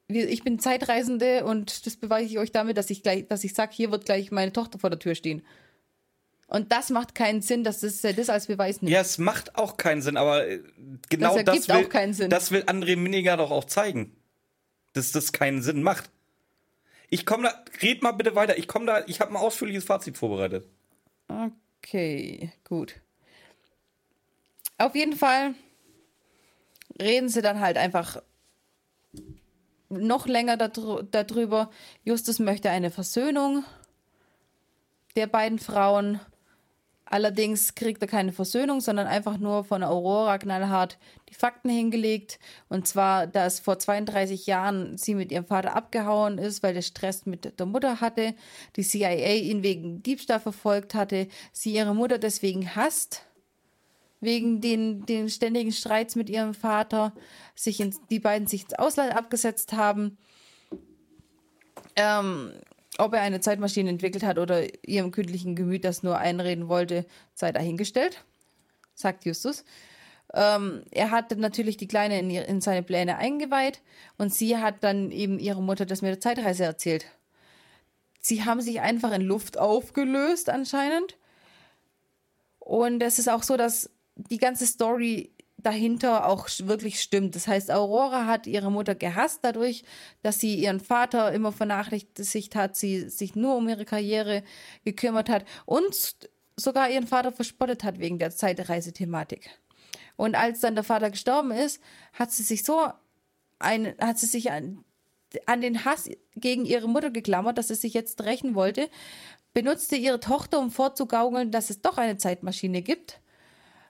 ich 0.07 0.43
bin 0.43 0.60
Zeitreisende 0.60 1.45
und 1.45 1.85
das 1.85 1.95
beweise 1.95 2.26
ich 2.26 2.39
euch 2.39 2.52
damit, 2.52 2.77
dass 2.77 2.89
ich 2.89 3.03
gleich, 3.03 3.27
dass 3.27 3.43
ich 3.43 3.53
sage, 3.53 3.72
hier 3.73 3.91
wird 3.91 4.06
gleich 4.06 4.31
meine 4.31 4.52
Tochter 4.52 4.80
vor 4.80 4.89
der 4.89 4.99
Tür 4.99 5.15
stehen. 5.15 5.43
Und 6.52 6.73
das 6.73 6.90
macht 6.90 7.15
keinen 7.15 7.41
Sinn, 7.41 7.64
dass 7.64 7.80
das, 7.80 8.03
äh, 8.03 8.14
das 8.14 8.30
als 8.30 8.48
Beweis 8.48 8.82
nimmt. 8.82 8.91
Ja, 8.91 8.99
es 8.99 9.18
macht 9.18 9.56
auch 9.56 9.78
keinen 9.78 10.02
Sinn, 10.02 10.18
aber 10.18 10.45
äh, 10.45 10.61
genau 11.10 11.38
Das 11.38 11.45
das, 11.45 11.68
will, 11.69 11.86
auch 11.86 11.90
keinen 11.90 12.14
Sinn. 12.14 12.30
das 12.30 12.52
will 12.52 12.64
André 12.64 12.98
Miniger 12.98 13.38
doch 13.38 13.52
auch 13.52 13.64
zeigen. 13.64 14.18
Dass 14.91 15.14
das 15.14 15.32
keinen 15.32 15.61
Sinn 15.61 15.82
macht. 15.82 16.11
Ich 17.10 17.26
komme 17.26 17.44
da, 17.44 17.64
red 17.82 18.03
mal 18.03 18.11
bitte 18.11 18.36
weiter. 18.36 18.57
Ich 18.57 18.68
komme 18.68 18.86
da, 18.86 19.06
ich 19.07 19.22
habe 19.22 19.32
ein 19.32 19.38
ausführliches 19.38 19.86
Fazit 19.86 20.18
vorbereitet. 20.18 20.68
Okay, 21.30 22.52
gut. 22.65 22.95
Auf 24.78 24.94
jeden 24.94 25.15
Fall 25.15 25.53
reden 27.02 27.30
sie 27.30 27.41
dann 27.41 27.61
halt 27.61 27.78
einfach 27.78 28.22
noch 29.88 30.28
länger 30.28 30.57
darüber. 30.57 31.72
Justus 32.03 32.40
möchte 32.40 32.69
eine 32.69 32.91
Versöhnung 32.91 33.64
der 35.15 35.28
beiden 35.28 35.57
Frauen. 35.57 36.19
Allerdings 37.11 37.75
kriegt 37.75 38.01
er 38.01 38.07
keine 38.07 38.31
Versöhnung, 38.31 38.79
sondern 38.79 39.05
einfach 39.05 39.38
nur 39.38 39.65
von 39.65 39.83
Aurora 39.83 40.38
knallhart 40.38 40.97
die 41.27 41.33
Fakten 41.33 41.69
hingelegt. 41.69 42.39
Und 42.69 42.88
zwar, 42.88 43.27
dass 43.27 43.59
vor 43.59 43.77
32 43.77 44.47
Jahren 44.47 44.97
sie 44.97 45.13
mit 45.13 45.29
ihrem 45.29 45.43
Vater 45.43 45.75
abgehauen 45.75 46.38
ist, 46.38 46.63
weil 46.63 46.73
er 46.73 46.81
Stress 46.81 47.25
mit 47.25 47.59
der 47.59 47.65
Mutter 47.65 47.99
hatte, 47.99 48.33
die 48.77 48.83
CIA 48.83 49.33
ihn 49.33 49.61
wegen 49.61 50.01
Diebstahl 50.01 50.39
verfolgt 50.39 50.93
hatte, 50.93 51.27
sie 51.51 51.73
ihre 51.73 51.93
Mutter 51.93 52.17
deswegen 52.17 52.77
hasst, 52.77 53.25
wegen 54.21 54.61
den, 54.61 55.05
den 55.05 55.29
ständigen 55.29 55.73
Streits 55.73 56.15
mit 56.15 56.29
ihrem 56.29 56.53
Vater, 56.53 57.11
sich 57.55 57.81
ins, 57.81 57.99
die 58.09 58.19
beiden 58.19 58.47
sich 58.47 58.63
ins 58.63 58.75
Ausland 58.75 59.13
abgesetzt 59.13 59.73
haben. 59.73 60.17
Ähm, 61.97 62.53
ob 63.02 63.14
er 63.15 63.22
eine 63.22 63.40
Zeitmaschine 63.40 63.90
entwickelt 63.90 64.23
hat 64.23 64.38
oder 64.38 64.64
ihrem 64.86 65.11
kündlichen 65.11 65.56
Gemüt 65.56 65.84
das 65.86 66.03
nur 66.03 66.19
einreden 66.19 66.69
wollte, 66.69 67.06
sei 67.34 67.52
dahingestellt, 67.52 68.23
sagt 68.94 69.26
Justus. 69.26 69.64
Ähm, 70.34 70.84
er 70.91 71.10
hat 71.10 71.36
natürlich 71.36 71.78
die 71.78 71.88
Kleine 71.88 72.19
in, 72.19 72.30
in 72.30 72.61
seine 72.61 72.84
Pläne 72.84 73.18
eingeweiht 73.18 73.82
und 74.18 74.34
sie 74.34 74.57
hat 74.57 74.84
dann 74.84 75.11
eben 75.11 75.40
ihrer 75.40 75.61
Mutter 75.61 75.86
das 75.86 76.03
mit 76.03 76.11
der 76.11 76.19
Zeitreise 76.19 76.64
erzählt. 76.64 77.06
Sie 78.19 78.45
haben 78.45 78.61
sich 78.61 78.82
einfach 78.82 79.11
in 79.11 79.23
Luft 79.23 79.57
aufgelöst 79.57 80.49
anscheinend. 80.49 81.18
Und 82.60 83.02
es 83.02 83.18
ist 83.18 83.30
auch 83.30 83.41
so, 83.41 83.57
dass 83.57 83.90
die 84.15 84.38
ganze 84.38 84.68
Story 84.68 85.32
dahinter 85.63 86.27
auch 86.27 86.47
wirklich 86.63 87.01
stimmt. 87.01 87.35
Das 87.35 87.47
heißt, 87.47 87.71
Aurora 87.71 88.25
hat 88.25 88.47
ihre 88.47 88.71
Mutter 88.71 88.95
gehasst 88.95 89.39
dadurch, 89.43 89.83
dass 90.21 90.39
sie 90.39 90.55
ihren 90.55 90.79
Vater 90.79 91.31
immer 91.31 91.51
vernachlässigt 91.51 92.55
hat, 92.55 92.75
sie 92.75 93.09
sich 93.09 93.35
nur 93.35 93.55
um 93.55 93.67
ihre 93.67 93.85
Karriere 93.85 94.43
gekümmert 94.85 95.29
hat 95.29 95.45
und 95.65 96.15
sogar 96.55 96.89
ihren 96.89 97.07
Vater 97.07 97.31
verspottet 97.31 97.83
hat 97.83 97.99
wegen 97.99 98.19
der 98.19 98.31
Zeitreisethematik. 98.31 99.49
Und 100.15 100.35
als 100.35 100.59
dann 100.59 100.75
der 100.75 100.83
Vater 100.83 101.09
gestorben 101.09 101.51
ist, 101.51 101.81
hat 102.13 102.31
sie 102.31 102.43
sich 102.43 102.63
so 102.63 102.91
ein, 103.59 103.95
hat 103.99 104.19
sie 104.19 104.27
sich 104.27 104.51
an, 104.51 104.83
an 105.45 105.61
den 105.61 105.85
Hass 105.85 106.09
gegen 106.35 106.65
ihre 106.65 106.88
Mutter 106.88 107.09
geklammert, 107.09 107.57
dass 107.57 107.69
sie 107.69 107.75
sich 107.75 107.93
jetzt 107.93 108.23
rächen 108.23 108.55
wollte, 108.55 108.89
benutzte 109.53 109.95
ihre 109.95 110.19
Tochter, 110.19 110.59
um 110.59 110.71
vorzugaukeln, 110.71 111.51
dass 111.51 111.69
es 111.69 111.81
doch 111.81 111.97
eine 111.97 112.17
Zeitmaschine 112.17 112.81
gibt 112.81 113.21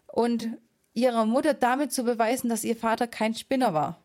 und 0.07 0.57
ihrer 0.94 1.26
Mutter 1.26 1.54
damit 1.54 1.92
zu 1.92 2.04
beweisen, 2.04 2.50
dass 2.50 2.64
ihr 2.64 2.76
Vater 2.76 3.08
kein 3.08 3.34
Spinner 3.34 3.74
war. 3.74 4.00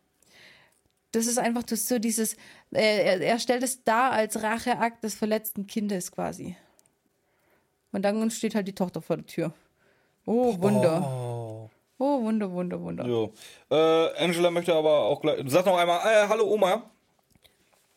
Das 1.12 1.26
ist 1.26 1.38
einfach 1.38 1.62
das, 1.62 1.88
so 1.88 1.98
dieses, 1.98 2.34
äh, 2.72 3.04
er, 3.04 3.20
er 3.20 3.38
stellt 3.38 3.62
es 3.62 3.82
dar 3.84 4.12
als 4.12 4.42
Racheakt 4.42 5.02
des 5.02 5.14
verletzten 5.14 5.66
Kindes 5.66 6.12
quasi. 6.12 6.56
Und 7.92 8.02
dann 8.02 8.30
steht 8.30 8.54
halt 8.54 8.68
die 8.68 8.74
Tochter 8.74 9.00
vor 9.00 9.16
der 9.16 9.26
Tür. 9.26 9.52
Oh, 10.26 10.60
Wunder. 10.60 11.02
Oh. 11.02 11.70
Oh, 11.98 12.22
Wunder, 12.22 12.50
Wunder, 12.52 12.80
Wunder. 12.82 13.06
Jo. 13.06 13.32
Äh, 13.70 14.22
Angela 14.22 14.50
möchte 14.50 14.74
aber 14.74 15.04
auch 15.04 15.20
gleich. 15.22 15.40
Sag 15.46 15.64
noch 15.64 15.78
einmal, 15.78 16.00
äh, 16.00 16.28
hallo 16.28 16.44
Oma. 16.44 16.90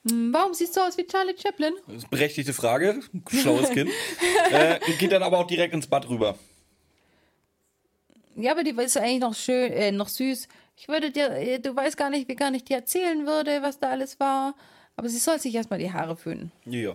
Hm, 0.07 0.33
Warum 0.33 0.53
siehst 0.53 0.77
du 0.77 0.81
aus 0.81 0.97
wie 0.97 1.05
Charlie 1.05 1.35
Chaplin? 1.37 1.73
Das 1.85 1.95
ist 1.95 2.03
eine 2.03 2.09
berechtigte 2.09 2.53
Frage. 2.53 3.01
Schlaues 3.29 3.69
Kind. 3.71 3.89
äh, 4.51 4.79
geht 4.97 5.11
dann 5.11 5.23
aber 5.23 5.39
auch 5.39 5.47
direkt 5.47 5.73
ins 5.73 5.87
Bad 5.87 6.07
rüber. 6.07 6.37
Ja, 8.41 8.51
aber 8.51 8.63
die 8.63 8.71
ist 8.71 8.97
eigentlich 8.97 9.19
noch 9.19 9.35
schön, 9.35 9.71
äh, 9.71 9.91
noch 9.91 10.07
süß. 10.09 10.47
Ich 10.77 10.87
würde 10.87 11.11
dir, 11.11 11.29
äh, 11.31 11.59
du 11.59 11.75
weißt 11.75 11.97
gar 11.97 12.09
nicht, 12.09 12.27
wie 12.29 12.35
gar 12.35 12.51
nicht 12.51 12.69
dir 12.69 12.77
erzählen 12.77 13.25
würde, 13.27 13.61
was 13.61 13.79
da 13.79 13.89
alles 13.89 14.19
war. 14.19 14.55
Aber 14.95 15.09
sie 15.09 15.17
soll 15.17 15.39
sich 15.39 15.55
erstmal 15.55 15.79
die 15.79 15.91
Haare 15.91 16.15
föhnen. 16.15 16.51
Ja. 16.65 16.93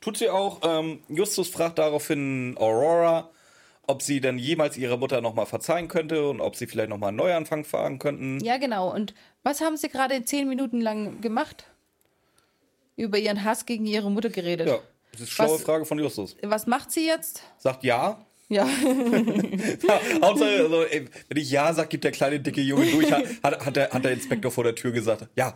Tut 0.00 0.16
sie 0.18 0.28
auch. 0.28 0.60
Ähm, 0.64 1.02
Justus 1.08 1.48
fragt 1.48 1.78
daraufhin 1.78 2.56
Aurora, 2.58 3.30
ob 3.86 4.02
sie 4.02 4.20
denn 4.20 4.38
jemals 4.38 4.76
ihrer 4.76 4.96
Mutter 4.96 5.20
nochmal 5.20 5.46
verzeihen 5.46 5.88
könnte 5.88 6.28
und 6.28 6.40
ob 6.40 6.56
sie 6.56 6.66
vielleicht 6.66 6.88
nochmal 6.88 7.08
einen 7.08 7.16
Neuanfang 7.18 7.64
fahren 7.64 7.98
könnten. 7.98 8.40
Ja, 8.44 8.56
genau. 8.58 8.92
Und 8.92 9.14
was 9.42 9.60
haben 9.60 9.76
sie 9.76 9.88
gerade 9.88 10.24
zehn 10.24 10.48
Minuten 10.48 10.80
lang 10.80 11.20
gemacht? 11.20 11.64
Über 12.96 13.18
ihren 13.18 13.42
Hass 13.44 13.66
gegen 13.66 13.86
ihre 13.86 14.10
Mutter 14.10 14.30
geredet. 14.30 14.68
Ja, 14.68 14.78
das 15.12 15.20
ist 15.22 15.28
eine 15.28 15.34
schlaue 15.48 15.54
Was- 15.58 15.62
Frage 15.62 15.84
von 15.84 15.98
Justus. 15.98 16.36
Was 16.42 16.66
macht 16.66 16.90
sie 16.92 17.06
jetzt? 17.06 17.42
Sagt 17.58 17.82
ja. 17.84 18.24
Ja. 19.84 20.00
Hauptsache, 20.22 20.62
also, 20.62 20.84
ey, 20.84 21.06
wenn 21.28 21.36
ich 21.38 21.50
ja 21.50 21.72
sag, 21.74 21.90
gibt 21.90 22.04
der 22.04 22.12
kleine 22.12 22.40
dicke 22.40 22.60
Junge 22.60 22.86
durch. 22.86 23.10
Hat, 23.10 23.24
hat, 23.42 23.66
hat, 23.66 23.76
der, 23.76 23.90
hat 23.90 24.04
der 24.04 24.12
Inspektor 24.12 24.50
vor 24.50 24.64
der 24.64 24.74
Tür 24.74 24.92
gesagt. 24.92 25.28
Ja, 25.36 25.54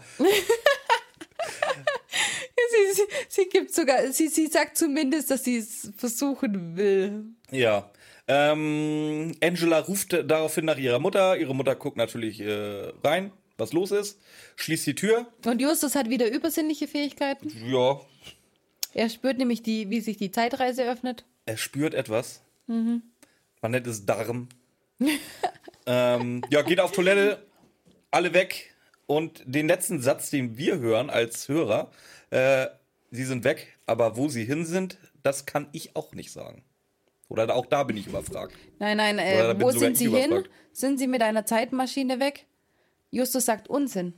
sie, 2.71 2.95
sie, 2.95 3.03
sie 3.29 3.49
gibt 3.49 3.73
sogar, 3.75 4.11
sie, 4.13 4.29
sie 4.29 4.47
sagt 4.47 4.77
zumindest, 4.77 5.31
dass 5.31 5.45
sie 5.45 5.59
es 5.59 5.91
versuchen 5.97 6.77
will. 6.77 7.25
ja. 7.51 7.91
Ähm, 8.31 9.33
Angela 9.43 9.79
ruft 9.79 10.13
daraufhin 10.31 10.67
nach 10.67 10.77
ihrer 10.77 10.99
Mutter. 10.99 11.39
Ihre 11.39 11.55
Mutter 11.55 11.75
guckt 11.75 11.97
natürlich 11.97 12.41
äh, 12.43 12.93
rein, 13.03 13.33
was 13.57 13.73
los 13.73 13.91
ist. 13.91 14.21
Schließt 14.57 14.87
die 14.87 14.95
Tür. 14.95 15.27
Und 15.47 15.63
Justus 15.63 15.95
hat 15.95 16.11
wieder 16.11 16.31
übersinnliche 16.31 16.89
Fähigkeiten. 16.89 17.51
Ja, 17.67 17.99
Er 18.93 19.09
spürt 19.09 19.39
nämlich, 19.39 19.63
die, 19.63 19.89
wie 19.89 20.01
sich 20.03 20.19
die 20.19 20.31
Zeitreise 20.31 20.85
öffnet. 20.91 21.25
er 21.47 21.57
spürt 21.57 21.95
etwas. 21.95 22.43
Man 22.69 23.71
nennt 23.71 23.87
es 23.87 24.07
Darm. 24.07 24.49
ähm, 25.87 26.43
ja, 26.51 26.63
geht 26.63 26.81
auf 26.81 26.93
Toilette, 26.93 27.45
alle 28.11 28.33
weg. 28.35 28.75
Und 29.07 29.43
den 29.47 29.67
letzten 29.69 30.01
Satz, 30.01 30.31
den 30.31 30.59
wir 30.59 30.79
hören 30.79 31.09
als 31.09 31.49
Hörer, 31.49 31.91
äh, 32.31 32.67
sie 33.11 33.25
sind 33.25 33.45
weg, 33.45 33.79
aber 33.87 34.17
wo 34.17 34.29
sie 34.29 34.45
hin 34.45 34.67
sind, 34.67 34.99
das 35.23 35.47
kann 35.47 35.69
ich 35.73 35.97
auch 35.97 36.13
nicht 36.13 36.31
sagen. 36.31 36.63
Oder 37.29 37.55
auch 37.55 37.67
da 37.67 37.85
bin 37.85 37.97
ich 37.97 38.07
überfragt. 38.07 38.55
Nein, 38.79 38.97
nein, 38.99 39.19
äh, 39.19 39.59
wo 39.61 39.71
sind 39.71 39.97
sie 39.97 40.11
hin? 40.11 40.45
Sind 40.73 40.99
sie 40.99 41.07
mit 41.07 41.23
einer 41.23 41.45
Zeitmaschine 41.47 42.21
weg? 42.21 42.47
Justus 43.11 43.47
sagt 43.47 43.69
Unsinn. 43.69 44.15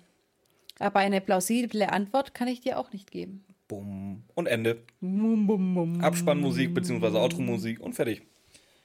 Aber 0.78 1.00
eine 1.00 1.20
plausible 1.20 1.90
Antwort 1.90 2.34
kann 2.34 2.48
ich 2.48 2.60
dir 2.60 2.78
auch 2.78 2.92
nicht 2.92 3.10
geben. 3.10 3.44
Bumm. 3.68 4.24
Und 4.34 4.46
Ende. 4.46 4.82
Abspannmusik 6.00 6.74
bzw. 6.74 7.18
Outro-Musik 7.18 7.80
und 7.80 7.94
fertig. 7.94 8.22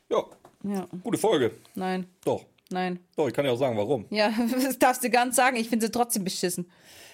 Ja, 0.09 0.23
Ja, 0.63 0.87
gute 1.03 1.17
Folge. 1.17 1.51
nein, 1.75 2.07
Doch. 2.23 2.45
nein. 2.69 2.99
Doch, 3.15 3.27
ich 3.27 3.33
kann 3.33 3.45
ja 3.45 3.51
auch 3.51 3.57
sagen, 3.57 3.77
warum. 3.77 4.05
Ja, 4.09 4.33
das 4.63 4.79
darfst 4.79 5.03
du 5.03 5.09
ganz 5.09 5.35
sagen. 5.35 5.57
Ich 5.57 5.69
finde 5.69 5.85
sie 5.87 5.91
trotzdem 5.91 6.23
beschissen. 6.23 6.69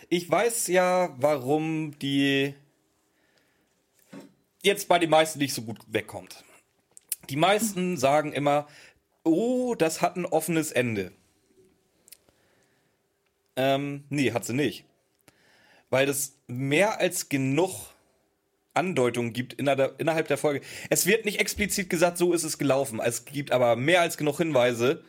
Ich 0.09 0.29
weiß 0.29 0.67
ja, 0.67 1.15
warum 1.19 1.97
die 1.99 2.53
jetzt 4.61 4.87
bei 4.87 4.99
den 4.99 5.09
meisten 5.09 5.39
nicht 5.39 5.53
so 5.53 5.61
gut 5.61 5.79
wegkommt. 5.87 6.43
Die 7.29 7.35
meisten 7.37 7.95
sagen 7.97 8.33
immer, 8.33 8.67
oh, 9.23 9.73
das 9.75 10.01
hat 10.01 10.17
ein 10.17 10.25
offenes 10.25 10.71
Ende. 10.71 11.11
Ähm, 13.55 14.03
nee, 14.09 14.31
hat 14.33 14.45
sie 14.45 14.53
nicht. 14.53 14.85
Weil 15.89 16.09
es 16.09 16.37
mehr 16.47 16.99
als 16.99 17.29
genug 17.29 17.71
Andeutungen 18.73 19.33
gibt 19.33 19.53
innerhalb 19.53 20.27
der 20.27 20.37
Folge. 20.37 20.61
Es 20.89 21.05
wird 21.05 21.25
nicht 21.25 21.39
explizit 21.39 21.89
gesagt, 21.89 22.17
so 22.17 22.33
ist 22.33 22.43
es 22.43 22.57
gelaufen. 22.57 22.99
Es 23.03 23.25
gibt 23.25 23.51
aber 23.51 23.75
mehr 23.75 24.01
als 24.01 24.17
genug 24.17 24.37
Hinweise, 24.37 25.03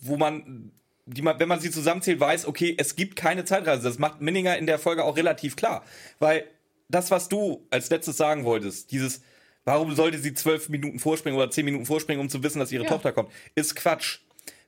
wo 0.00 0.16
man 0.16 0.72
die 1.06 1.22
man, 1.22 1.38
wenn 1.38 1.48
man 1.48 1.60
sie 1.60 1.70
zusammenzählt, 1.70 2.20
weiß, 2.20 2.46
okay, 2.46 2.74
es 2.78 2.96
gibt 2.96 3.16
keine 3.16 3.44
Zeitreise. 3.44 3.82
Das 3.82 3.98
macht 3.98 4.20
Minninger 4.20 4.56
in 4.56 4.66
der 4.66 4.78
Folge 4.78 5.04
auch 5.04 5.16
relativ 5.16 5.56
klar. 5.56 5.84
Weil 6.18 6.46
das, 6.88 7.10
was 7.10 7.28
du 7.28 7.66
als 7.70 7.90
letztes 7.90 8.16
sagen 8.16 8.44
wolltest, 8.44 8.90
dieses, 8.90 9.22
warum 9.64 9.94
sollte 9.94 10.18
sie 10.18 10.34
zwölf 10.34 10.68
Minuten 10.68 10.98
vorspringen 10.98 11.38
oder 11.38 11.50
zehn 11.50 11.64
Minuten 11.64 11.86
vorspringen, 11.86 12.20
um 12.20 12.30
zu 12.30 12.42
wissen, 12.42 12.58
dass 12.58 12.72
ihre 12.72 12.84
Ja. 12.84 12.90
Tochter 12.90 13.12
kommt, 13.12 13.30
ist 13.54 13.76
Quatsch. 13.76 14.20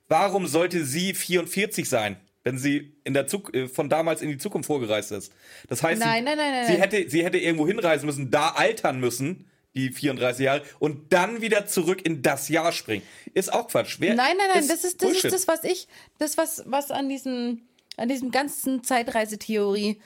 Warum 0.09 0.47
sollte 0.47 0.85
sie 0.85 1.13
44 1.13 1.89
sein, 1.89 2.17
wenn 2.47 2.57
sie 2.57 2.93
in 3.03 3.13
der 3.13 3.27
Zuk 3.27 3.53
äh, 3.53 3.67
von 3.67 3.89
damals 3.89 4.21
in 4.21 4.29
die 4.29 4.37
Zukunft 4.37 4.67
vorgereist 4.67 5.11
ist? 5.11 5.33
Das 5.67 5.83
heißt, 5.83 5.99
Nein, 5.99 6.25
sie, 6.25 6.35
nein, 6.35 6.37
nein, 6.37 6.65
sie 6.65 6.79
hätte, 6.81 7.09
sie 7.09 7.25
hätte 7.25 7.37
irgendwo 7.37 7.67
hinreisen 7.67 8.05
müssen, 8.05 8.31
da 8.31 8.51
altern 8.51 9.01
müssen, 9.01 9.49
die 9.75 9.89
34 9.89 10.45
Jahre, 10.45 10.61
und 10.79 11.11
dann 11.11 11.41
wieder 11.41 11.65
zurück 11.65 12.05
in 12.05 12.21
das 12.21 12.47
Jahr 12.47 12.71
springen. 12.71 13.03
Ist 13.33 13.51
auch 13.51 13.67
Quatsch. 13.67 13.97
Wer, 13.99 14.15
Nein, 14.15 14.37
nein, 14.37 14.47
nein, 14.53 14.65
das 14.65 14.85
ist 14.85 15.01
das, 15.01 15.09
Bullshit. 15.09 15.25
ist 15.25 15.33
das 15.33 15.47
was 15.49 15.65
ich, 15.65 15.89
das, 16.19 16.37
was, 16.37 16.63
was 16.67 16.89
an 16.89 17.09
diesem, 17.09 17.63
an 17.97 18.07
diesem 18.07 18.31
ganzen 18.31 18.81
Zeitreisetheorie 18.81 19.99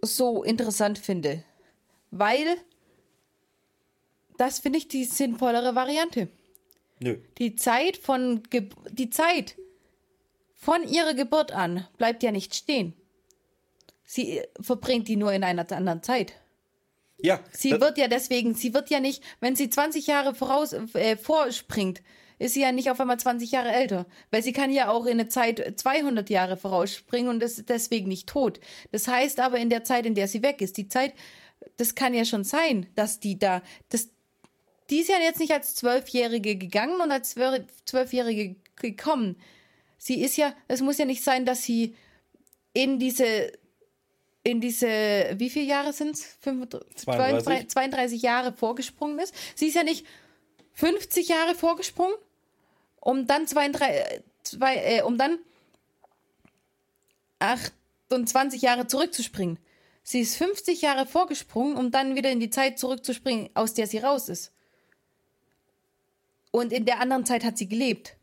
so 0.00 0.42
interessant 0.42 0.98
finde. 0.98 1.44
Weil 2.10 2.56
das 4.38 4.58
finde 4.58 4.78
ich 4.78 4.88
die 4.88 5.04
sinnvollere 5.04 5.76
Variante. 5.76 6.26
Nö. 6.98 7.16
Die 7.38 7.54
Zeit 7.54 7.96
von 7.96 8.42
Ge 8.50 8.70
die 8.90 9.10
Zeit 9.10 9.56
von 10.62 10.86
ihrer 10.86 11.14
Geburt 11.14 11.50
an 11.50 11.88
bleibt 11.98 12.22
ja 12.22 12.30
nicht 12.30 12.54
stehen. 12.54 12.94
Sie 14.04 14.38
äh, 14.38 14.48
verbringt 14.60 15.08
die 15.08 15.16
nur 15.16 15.32
in 15.32 15.42
einer 15.42 15.70
anderen 15.72 16.04
Zeit. 16.04 16.34
Ja, 17.18 17.40
Sie 17.50 17.72
wird 17.80 17.98
ja 17.98 18.06
deswegen, 18.06 18.54
sie 18.54 18.72
wird 18.72 18.88
ja 18.88 19.00
nicht, 19.00 19.24
wenn 19.40 19.56
sie 19.56 19.70
20 19.70 20.06
Jahre 20.06 20.36
voraus 20.36 20.72
äh, 20.72 21.16
vorspringt, 21.16 22.00
ist 22.38 22.54
sie 22.54 22.60
ja 22.62 22.70
nicht 22.70 22.90
auf 22.90 23.00
einmal 23.00 23.18
20 23.18 23.50
Jahre 23.50 23.72
älter, 23.72 24.06
weil 24.30 24.44
sie 24.44 24.52
kann 24.52 24.70
ja 24.70 24.88
auch 24.88 25.06
in 25.06 25.18
eine 25.18 25.28
Zeit 25.28 25.80
200 25.80 26.30
Jahre 26.30 26.56
vorausspringen 26.56 27.28
und 27.28 27.42
ist 27.42 27.68
deswegen 27.68 28.06
nicht 28.06 28.28
tot. 28.28 28.60
Das 28.92 29.08
heißt 29.08 29.40
aber 29.40 29.58
in 29.58 29.68
der 29.68 29.82
Zeit, 29.82 30.06
in 30.06 30.14
der 30.14 30.28
sie 30.28 30.42
weg 30.42 30.60
ist, 30.60 30.76
die 30.76 30.86
Zeit, 30.88 31.12
das 31.76 31.96
kann 31.96 32.14
ja 32.14 32.24
schon 32.24 32.44
sein, 32.44 32.86
dass 32.94 33.18
die 33.18 33.36
da, 33.36 33.62
das, 33.88 34.10
die 34.90 35.00
ist 35.00 35.08
ja 35.08 35.18
jetzt 35.18 35.40
nicht 35.40 35.52
als 35.52 35.74
Zwölfjährige 35.74 36.54
gegangen 36.56 37.00
und 37.00 37.10
als 37.10 37.30
Zwölf- 37.36 37.66
Zwölfjährige 37.84 38.54
gekommen. 38.76 39.36
Sie 40.04 40.20
ist 40.20 40.36
ja, 40.36 40.52
es 40.66 40.80
muss 40.80 40.98
ja 40.98 41.04
nicht 41.04 41.22
sein, 41.22 41.46
dass 41.46 41.62
sie 41.62 41.94
in 42.72 42.98
diese 42.98 43.52
in 44.42 44.60
diese, 44.60 44.88
wie 45.36 45.48
viele 45.48 45.66
Jahre 45.66 45.92
sind 45.92 46.16
es? 46.16 46.40
32. 46.40 47.68
32 47.68 48.20
Jahre 48.20 48.52
vorgesprungen 48.52 49.20
ist. 49.20 49.32
Sie 49.54 49.68
ist 49.68 49.76
ja 49.76 49.84
nicht 49.84 50.04
50 50.72 51.28
Jahre 51.28 51.54
vorgesprungen, 51.54 52.16
um 52.98 53.28
dann 53.28 53.46
32, 53.46 53.96
äh, 53.96 54.22
zwei, 54.42 54.74
äh, 54.74 55.02
um 55.02 55.18
dann 55.18 55.38
28 57.38 58.60
Jahre 58.60 58.88
zurückzuspringen. 58.88 59.60
Sie 60.02 60.18
ist 60.18 60.34
50 60.34 60.82
Jahre 60.82 61.06
vorgesprungen, 61.06 61.76
um 61.76 61.92
dann 61.92 62.16
wieder 62.16 62.32
in 62.32 62.40
die 62.40 62.50
Zeit 62.50 62.80
zurückzuspringen, 62.80 63.50
aus 63.54 63.74
der 63.74 63.86
sie 63.86 63.98
raus 63.98 64.28
ist. 64.28 64.50
Und 66.50 66.72
in 66.72 66.86
der 66.86 66.98
anderen 66.98 67.24
Zeit 67.24 67.44
hat 67.44 67.56
sie 67.56 67.68
gelebt. 67.68 68.16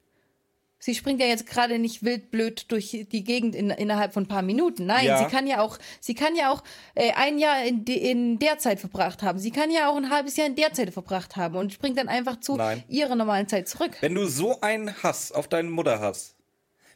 Sie 0.82 0.96
springt 0.96 1.20
ja 1.20 1.28
jetzt 1.28 1.46
gerade 1.46 1.78
nicht 1.78 2.04
wild 2.04 2.32
blöd 2.32 2.72
durch 2.72 3.06
die 3.12 3.24
Gegend 3.26 3.54
in, 3.54 3.70
innerhalb 3.70 4.14
von 4.14 4.24
ein 4.24 4.28
paar 4.28 4.42
Minuten. 4.42 4.86
Nein, 4.86 5.06
Ja. 5.06 5.18
sie 5.18 5.26
kann 5.26 5.46
ja 5.46 5.60
auch, 5.62 5.78
sie 6.00 6.16
kann 6.16 6.36
ja 6.38 6.52
auch 6.52 6.64
äh, 6.96 7.12
ein 7.14 7.38
Jahr 7.38 7.64
in, 7.66 7.84
de, 7.84 7.98
in 7.98 8.40
der 8.40 8.60
Zeit 8.60 8.80
verbracht 8.80 9.22
haben. 9.22 9.40
Sie 9.40 9.52
kann 9.52 9.72
ja 9.72 9.90
auch 9.90 9.98
ein 9.98 10.10
halbes 10.10 10.38
Jahr 10.38 10.48
in 10.48 10.56
der 10.56 10.72
Zeit 10.74 10.92
verbracht 10.92 11.36
haben 11.36 11.56
und 11.56 11.74
springt 11.74 11.98
dann 11.98 12.08
einfach 12.08 12.40
zu 12.40 12.56
Nein. 12.56 12.84
ihrer 12.88 13.16
normalen 13.16 13.48
Zeit 13.50 13.68
zurück. 13.68 13.92
Wenn 14.00 14.16
du 14.16 14.26
so 14.26 14.62
einen 14.62 15.04
Hass 15.04 15.32
auf 15.34 15.48
deine 15.50 15.70
Mutter 15.70 16.00
hast, 16.00 16.36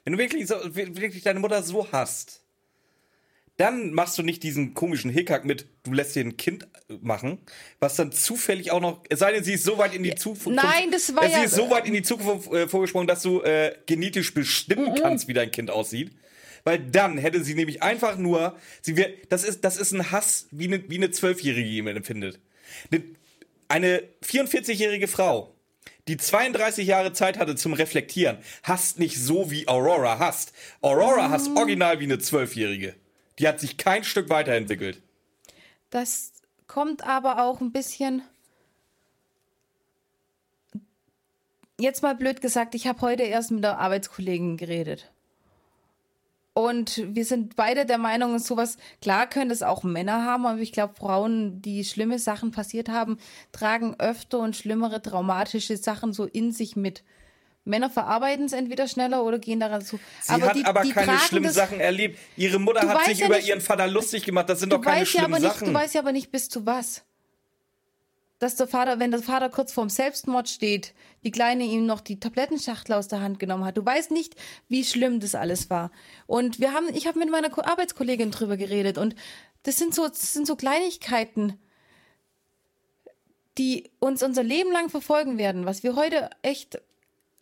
wenn 0.05 0.14
du 0.14 0.19
wirklich, 0.19 0.47
so, 0.47 0.55
wirklich 0.73 1.23
deine 1.23 1.39
Mutter 1.41 1.61
so 1.64 1.91
hasst, 1.91 2.43
dann 3.57 3.93
machst 3.93 4.17
du 4.17 4.23
nicht 4.23 4.41
diesen 4.43 4.73
komischen 4.73 5.11
Hickhack 5.11 5.45
mit, 5.45 5.67
du 5.84 5.93
lässt 5.93 6.15
dir 6.15 6.21
ein 6.21 6.38
Kind 6.38 6.67
machen, 7.01 7.38
was 7.80 7.95
dann 7.95 8.11
zufällig 8.11 8.71
auch 8.71 8.81
noch, 8.81 9.03
es 9.09 9.19
sei 9.19 9.31
denn, 9.31 9.43
sie 9.43 9.53
ist 9.53 9.63
so 9.63 9.77
weit 9.77 9.93
in 9.93 10.01
die 10.03 10.15
Zukunft. 10.15 10.47
Nein, 10.47 10.89
das 10.91 11.15
war 11.15 11.25
Sie 11.25 11.31
ja- 11.31 11.43
ist 11.43 11.55
so 11.55 11.69
weit 11.69 11.85
in 11.88 11.93
die 11.93 12.01
Zukunft 12.01 12.51
äh, 12.51 12.67
vorgesprungen, 12.67 13.07
dass 13.07 13.21
du 13.21 13.41
äh, 13.41 13.75
genetisch 13.85 14.34
bestimmen 14.34 14.91
Mhm. 14.91 14.95
kannst, 14.95 15.27
wie 15.27 15.34
dein 15.34 15.51
Kind 15.51 15.69
aussieht. 15.69 16.11
Weil 16.65 16.80
dann 16.80 17.17
hätte 17.17 17.43
sie 17.43 17.55
nämlich 17.55 17.84
einfach 17.84 18.17
nur, 18.17 18.55
sie 18.81 18.95
wär, 18.95 19.09
das 19.30 19.43
ist, 19.43 19.65
das 19.65 19.77
ist 19.77 19.91
ein 19.91 20.11
Hass, 20.11 20.47
wie 20.51 20.65
eine, 20.67 20.89
wie 20.89 20.95
eine 20.95 21.11
Zwölfjährige 21.11 21.67
jemand 21.67 21.97
empfindet. 21.97 22.39
Eine, 22.89 23.03
eine 23.67 24.03
44-jährige 24.25 25.07
Frau, 25.09 25.53
die 26.07 26.17
32 26.17 26.88
Jahre 26.88 27.13
Zeit 27.13 27.38
hatte 27.38 27.55
zum 27.55 27.73
Reflektieren, 27.73 28.38
hasst 28.63 28.97
nicht 28.97 29.17
so, 29.19 29.51
wie 29.51 29.67
Aurora 29.67 30.19
hasst. 30.19 30.53
Aurora 30.81 31.30
hasst 31.30 31.49
Mhm. 31.51 31.57
original 31.57 31.99
wie 31.99 32.05
eine 32.05 32.19
Zwölfjährige. 32.19 32.95
Die 33.39 33.47
hat 33.47 33.60
sich 33.60 33.77
kein 33.77 34.03
Stück 34.03 34.30
weiterentwickelt. 34.30 35.01
Das 35.89 36.34
kommt 36.68 37.05
aber 37.05 37.43
auch 37.43 37.61
ein 37.61 37.72
bisschen. 37.72 38.22
Jetzt 41.80 42.03
mal 42.03 42.15
blöd 42.15 42.41
gesagt, 42.41 42.76
ich 42.76 42.88
habe 42.88 43.01
heute 43.01 43.23
erst 43.23 43.51
mit 43.51 43.64
der 43.64 43.80
Arbeitskollegin 43.80 44.57
geredet. 44.57 45.11
Und 46.53 47.01
wir 47.15 47.26
sind 47.26 47.55
beide 47.55 47.88
der 47.88 47.97
Meinung, 47.97 48.38
sowas, 48.38 48.77
klar 49.01 49.27
können 49.27 49.49
das 49.49 49.64
auch 49.64 49.84
Männer 49.84 50.23
haben, 50.23 50.45
aber 50.45 50.60
ich 50.60 50.72
glaube, 50.72 50.93
Frauen, 50.93 51.64
die 51.64 51.84
schlimme 51.84 52.19
Sachen 52.19 52.51
passiert 52.51 52.89
haben, 52.89 53.18
tragen 53.51 53.95
öfter 53.99 54.38
und 54.39 54.55
schlimmere 54.55 55.01
traumatische 55.01 55.77
Sachen 55.77 56.14
so 56.14 56.26
in 56.26 56.51
sich 56.51 56.76
mit. 56.76 57.03
Männer 57.65 57.90
verarbeiten 57.90 58.45
es 58.45 58.52
entweder 58.53 58.88
schneller 58.88 59.23
oder 59.23 59.40
gehen 59.40 59.60
daran 59.60 59.81
zu. 59.81 59.98
Sie 60.22 60.34
hat 60.34 60.65
aber 60.65 60.81
keine 60.81 60.94
tragen 61.07 61.19
schlimmen 61.19 61.52
Sachen 61.52 61.80
erlebt. 61.80 62.19
Ihre 62.35 62.60
Mutter 62.60 62.81
Du 62.81 62.90
hat 62.90 63.06
sich 63.06 63.19
ja 63.19 63.27
über 63.27 63.38
nicht- 63.38 63.48
ihren 63.48 63.61
Vater 63.61 63.88
lustig 63.88 64.23
gemacht. 64.26 64.49
Das 64.49 64.60
sind 64.60 64.73
doch 64.73 64.81
keine 64.81 64.99
ja 65.02 65.06
schlimmen 65.06 65.26
aber 65.34 65.40
nicht, 65.40 65.53
Sachen. 65.53 65.68
du 65.69 65.73
weißt 65.73 65.94
ja 65.95 66.02
aber 66.02 66.11
nicht 66.11 66.30
bis 66.31 66.49
zu 66.49 66.65
was. 66.65 67.03
Dass 68.40 68.57
der 68.57 68.68
Vater, 68.68 68.99
wenn 68.99 69.11
der 69.11 69.22
Vater 69.22 69.49
kurz 69.49 69.72
vorm 69.72 69.88
Selbstmord 69.90 70.49
steht, 70.49 70.94
die 71.23 71.31
Kleine 71.31 71.64
ihm 71.64 71.85
noch 71.85 72.02
die 72.02 72.19
Tablettenschachtel 72.19 72.94
aus 72.95 73.07
der 73.07 73.22
Hand 73.22 73.40
genommen 73.40 73.64
hat. 73.64 73.77
Du 73.77 73.85
weißt 73.85 74.11
nicht, 74.11 74.35
wie 74.68 74.84
schlimm 74.84 75.22
das 75.22 75.34
alles 75.34 75.69
war. 75.69 75.91
Und 76.27 76.60
wir 76.60 76.73
haben, 76.73 76.88
ich 76.94 77.07
habe 77.07 77.19
mit 77.19 77.30
meiner 77.31 77.49
Ko- 77.49 77.61
Arbeitskollegin 77.61 78.31
drüber 78.31 78.57
geredet 78.57 78.98
und 78.98 79.15
das 79.64 79.77
sind 79.77 79.95
so, 79.95 80.06
das 80.10 80.34
sind 80.34 80.45
so 80.45 80.57
Kleinigkeiten, 80.57 81.57
die 83.57 83.91
uns 83.99 84.23
unser 84.23 84.44
Leben 84.44 84.72
lang 84.73 84.90
verfolgen 84.90 85.38
werden, 85.38 85.65
was 85.65 85.84
wir 85.84 85.95
heute 85.95 86.30
echt 86.41 86.81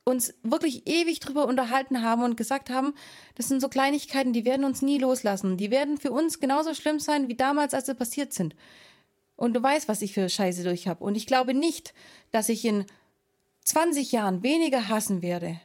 uns 0.03 0.33
wirklich 0.43 0.87
ewig 0.87 1.19
drüber 1.19 1.45
unterhalten 1.45 2.01
haben 2.01 2.23
und 2.23 2.35
gesagt 2.35 2.69
haben, 2.69 2.93
das 3.35 3.47
sind 3.47 3.61
so 3.61 3.69
Kleinigkeiten, 3.69 4.33
die 4.33 4.45
werden 4.45 4.65
uns 4.65 4.81
nie 4.81 4.97
loslassen. 4.97 5.57
Die 5.57 5.71
werden 5.71 5.97
für 5.97 6.11
uns 6.11 6.39
genauso 6.39 6.73
schlimm 6.73 6.99
sein 6.99 7.27
wie 7.27 7.35
damals, 7.35 7.73
als 7.73 7.85
sie 7.85 7.95
passiert 7.95 8.33
sind. 8.33 8.55
Und 9.35 9.53
du 9.53 9.61
weißt, 9.63 9.87
was 9.87 10.01
ich 10.01 10.13
für 10.13 10.27
Scheiße 10.29 10.63
durch 10.63 10.87
habe. 10.87 11.03
Und 11.03 11.15
ich 11.15 11.27
glaube 11.27 11.53
nicht, 11.53 11.93
dass 12.31 12.49
ich 12.49 12.65
in 12.65 12.85
20 13.65 14.11
Jahren 14.11 14.43
weniger 14.43 14.87
hassen 14.87 15.21
werde. 15.21 15.59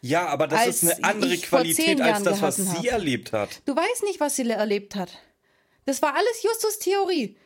ja, 0.00 0.26
aber 0.26 0.48
das 0.48 0.66
ist 0.66 0.84
eine 0.84 1.04
andere 1.04 1.36
Qualität 1.38 2.00
als 2.00 2.22
das, 2.22 2.42
was 2.42 2.56
sie 2.56 2.64
hab. 2.64 2.84
erlebt 2.84 3.32
hat. 3.32 3.62
Du 3.66 3.74
weißt 3.74 4.02
nicht, 4.04 4.20
was 4.20 4.36
sie 4.36 4.48
erlebt 4.48 4.96
hat. 4.96 5.18
Das 5.84 6.02
war 6.02 6.14
alles 6.14 6.42
Justus 6.42 6.78
Theorie. 6.78 7.36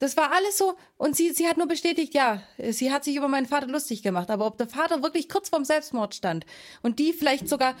Das 0.00 0.16
war 0.16 0.32
alles 0.32 0.58
so. 0.58 0.76
Und 0.96 1.14
sie, 1.14 1.30
sie 1.32 1.46
hat 1.46 1.56
nur 1.58 1.68
bestätigt, 1.68 2.14
ja, 2.14 2.42
sie 2.70 2.90
hat 2.90 3.04
sich 3.04 3.14
über 3.16 3.28
meinen 3.28 3.46
Vater 3.46 3.66
lustig 3.68 4.02
gemacht. 4.02 4.30
Aber 4.30 4.46
ob 4.46 4.58
der 4.58 4.66
Vater 4.66 5.02
wirklich 5.02 5.28
kurz 5.28 5.50
vorm 5.50 5.64
Selbstmord 5.64 6.14
stand 6.14 6.44
und 6.82 6.98
die 6.98 7.12
vielleicht 7.12 7.48
sogar, 7.48 7.74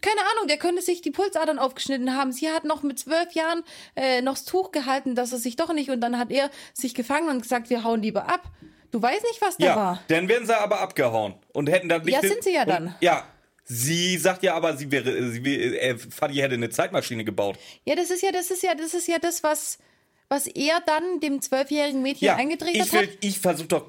keine 0.00 0.20
Ahnung, 0.32 0.48
der 0.48 0.56
könnte 0.56 0.82
sich 0.82 1.02
die 1.02 1.10
Pulsadern 1.10 1.58
aufgeschnitten 1.58 2.16
haben. 2.16 2.32
Sie 2.32 2.50
hat 2.50 2.64
noch 2.64 2.82
mit 2.82 2.98
zwölf 2.98 3.32
Jahren 3.32 3.62
äh, 3.96 4.22
noch 4.22 4.34
das 4.34 4.44
Tuch 4.44 4.72
gehalten, 4.72 5.14
dass 5.14 5.32
er 5.32 5.38
sich 5.38 5.56
doch 5.56 5.72
nicht. 5.72 5.90
Und 5.90 6.00
dann 6.00 6.18
hat 6.18 6.30
er 6.30 6.50
sich 6.72 6.94
gefangen 6.94 7.28
und 7.28 7.42
gesagt, 7.42 7.70
wir 7.70 7.84
hauen 7.84 8.02
lieber 8.02 8.28
ab. 8.30 8.42
Du 8.90 9.02
weißt 9.02 9.22
nicht, 9.24 9.42
was 9.42 9.56
da 9.58 9.66
Ja, 9.66 9.76
war. 9.76 10.02
dann 10.08 10.28
wären 10.28 10.46
sie 10.46 10.58
aber 10.58 10.80
abgehauen 10.80 11.34
und 11.52 11.68
hätten 11.68 11.88
dann 11.88 12.02
nicht. 12.02 12.14
Ja, 12.14 12.20
sind 12.20 12.42
sie 12.42 12.54
ja 12.54 12.62
und, 12.62 12.68
dann. 12.68 12.94
Ja, 13.00 13.26
sie 13.64 14.16
sagt 14.16 14.42
ja 14.42 14.54
aber, 14.54 14.76
sie 14.76 14.90
wäre, 14.90 15.30
sie 15.30 15.44
wäre, 15.44 15.78
äh, 15.80 15.98
Fadi 15.98 16.36
hätte 16.36 16.54
eine 16.54 16.70
Zeitmaschine 16.70 17.24
gebaut. 17.24 17.58
Ja, 17.84 17.94
das 17.94 18.10
ist 18.10 18.22
ja, 18.22 18.32
das 18.32 18.50
ist 18.50 18.62
ja, 18.62 18.74
das 18.74 18.94
ist 18.94 19.08
ja 19.08 19.18
das, 19.18 19.42
was, 19.42 19.78
was 20.28 20.46
er 20.46 20.80
dann 20.86 21.20
dem 21.20 21.40
zwölfjährigen 21.40 22.02
Mädchen 22.02 22.26
Ja, 22.26 22.36
eingetrichtert 22.36 22.86
ich 22.86 22.92
hat. 22.92 23.02
will, 23.02 23.18
ich 23.20 23.38
versuche 23.38 23.68
doch, 23.68 23.86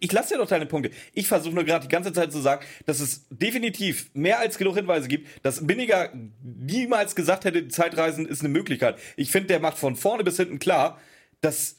ich 0.00 0.12
lasse 0.12 0.34
dir 0.34 0.38
doch 0.40 0.48
deine 0.48 0.66
Punkte. 0.66 0.90
Ich 1.14 1.26
versuche 1.26 1.54
nur 1.54 1.64
gerade 1.64 1.86
die 1.86 1.90
ganze 1.92 2.12
Zeit 2.12 2.30
zu 2.30 2.40
sagen, 2.40 2.64
dass 2.86 3.00
es 3.00 3.24
definitiv 3.30 4.10
mehr 4.14 4.38
als 4.38 4.58
genug 4.58 4.76
Hinweise 4.76 5.08
gibt, 5.08 5.28
dass 5.44 5.66
Binniger 5.66 6.12
niemals 6.42 7.14
gesagt 7.14 7.44
hätte, 7.44 7.68
Zeitreisen 7.68 8.26
ist 8.26 8.40
eine 8.40 8.50
Möglichkeit. 8.50 8.98
Ich 9.16 9.30
finde, 9.30 9.48
der 9.48 9.60
macht 9.60 9.78
von 9.78 9.96
vorne 9.96 10.22
bis 10.22 10.36
hinten 10.36 10.58
klar, 10.58 11.00
dass 11.40 11.76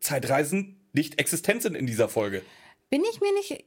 Zeitreisen 0.00 0.80
nicht 0.92 1.18
existent 1.18 1.62
sind 1.62 1.76
in 1.76 1.86
dieser 1.86 2.08
Folge. 2.08 2.42
Bin 2.90 3.02
ich 3.10 3.20
mir 3.20 3.32
nicht. 3.34 3.64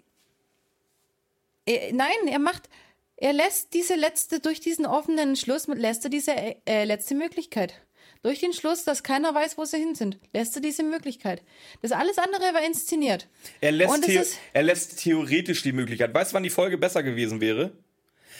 Er, 1.66 1.94
nein, 1.94 2.28
er 2.28 2.40
macht. 2.40 2.70
Er 3.18 3.32
lässt 3.32 3.74
diese 3.74 3.96
letzte, 3.96 4.42
durch 4.42 4.60
diesen 4.60 4.86
offenen 4.86 5.38
Schluss, 5.38 5.68
lässt 5.68 6.04
er 6.04 6.10
diese 6.10 6.34
äh, 6.66 6.84
letzte 6.84 7.16
Möglichkeit. 7.16 7.82
Durch 8.26 8.40
den 8.40 8.54
Schluss, 8.54 8.84
dass 8.84 9.04
keiner 9.04 9.36
weiß, 9.36 9.56
wo 9.60 9.66
sie 9.66 9.78
hin 9.78 9.94
sind, 9.94 10.18
lässt 10.34 10.56
er 10.56 10.62
diese 10.64 10.82
Möglichkeit. 10.82 11.44
Das 11.84 11.92
alles 11.92 12.18
andere 12.18 12.42
war 12.56 12.66
inszeniert. 12.66 13.28
Er 13.62 13.72
lässt, 13.72 14.08
ist- 14.08 14.40
er 14.52 14.64
lässt 14.64 14.98
theoretisch 15.04 15.62
die 15.62 15.74
Möglichkeit. 15.74 16.12
Weißt 16.12 16.32
du, 16.32 16.34
wann 16.34 16.42
die 16.42 16.50
Folge 16.50 16.80
besser 16.80 17.04
gewesen 17.04 17.40
wäre? 17.40 17.74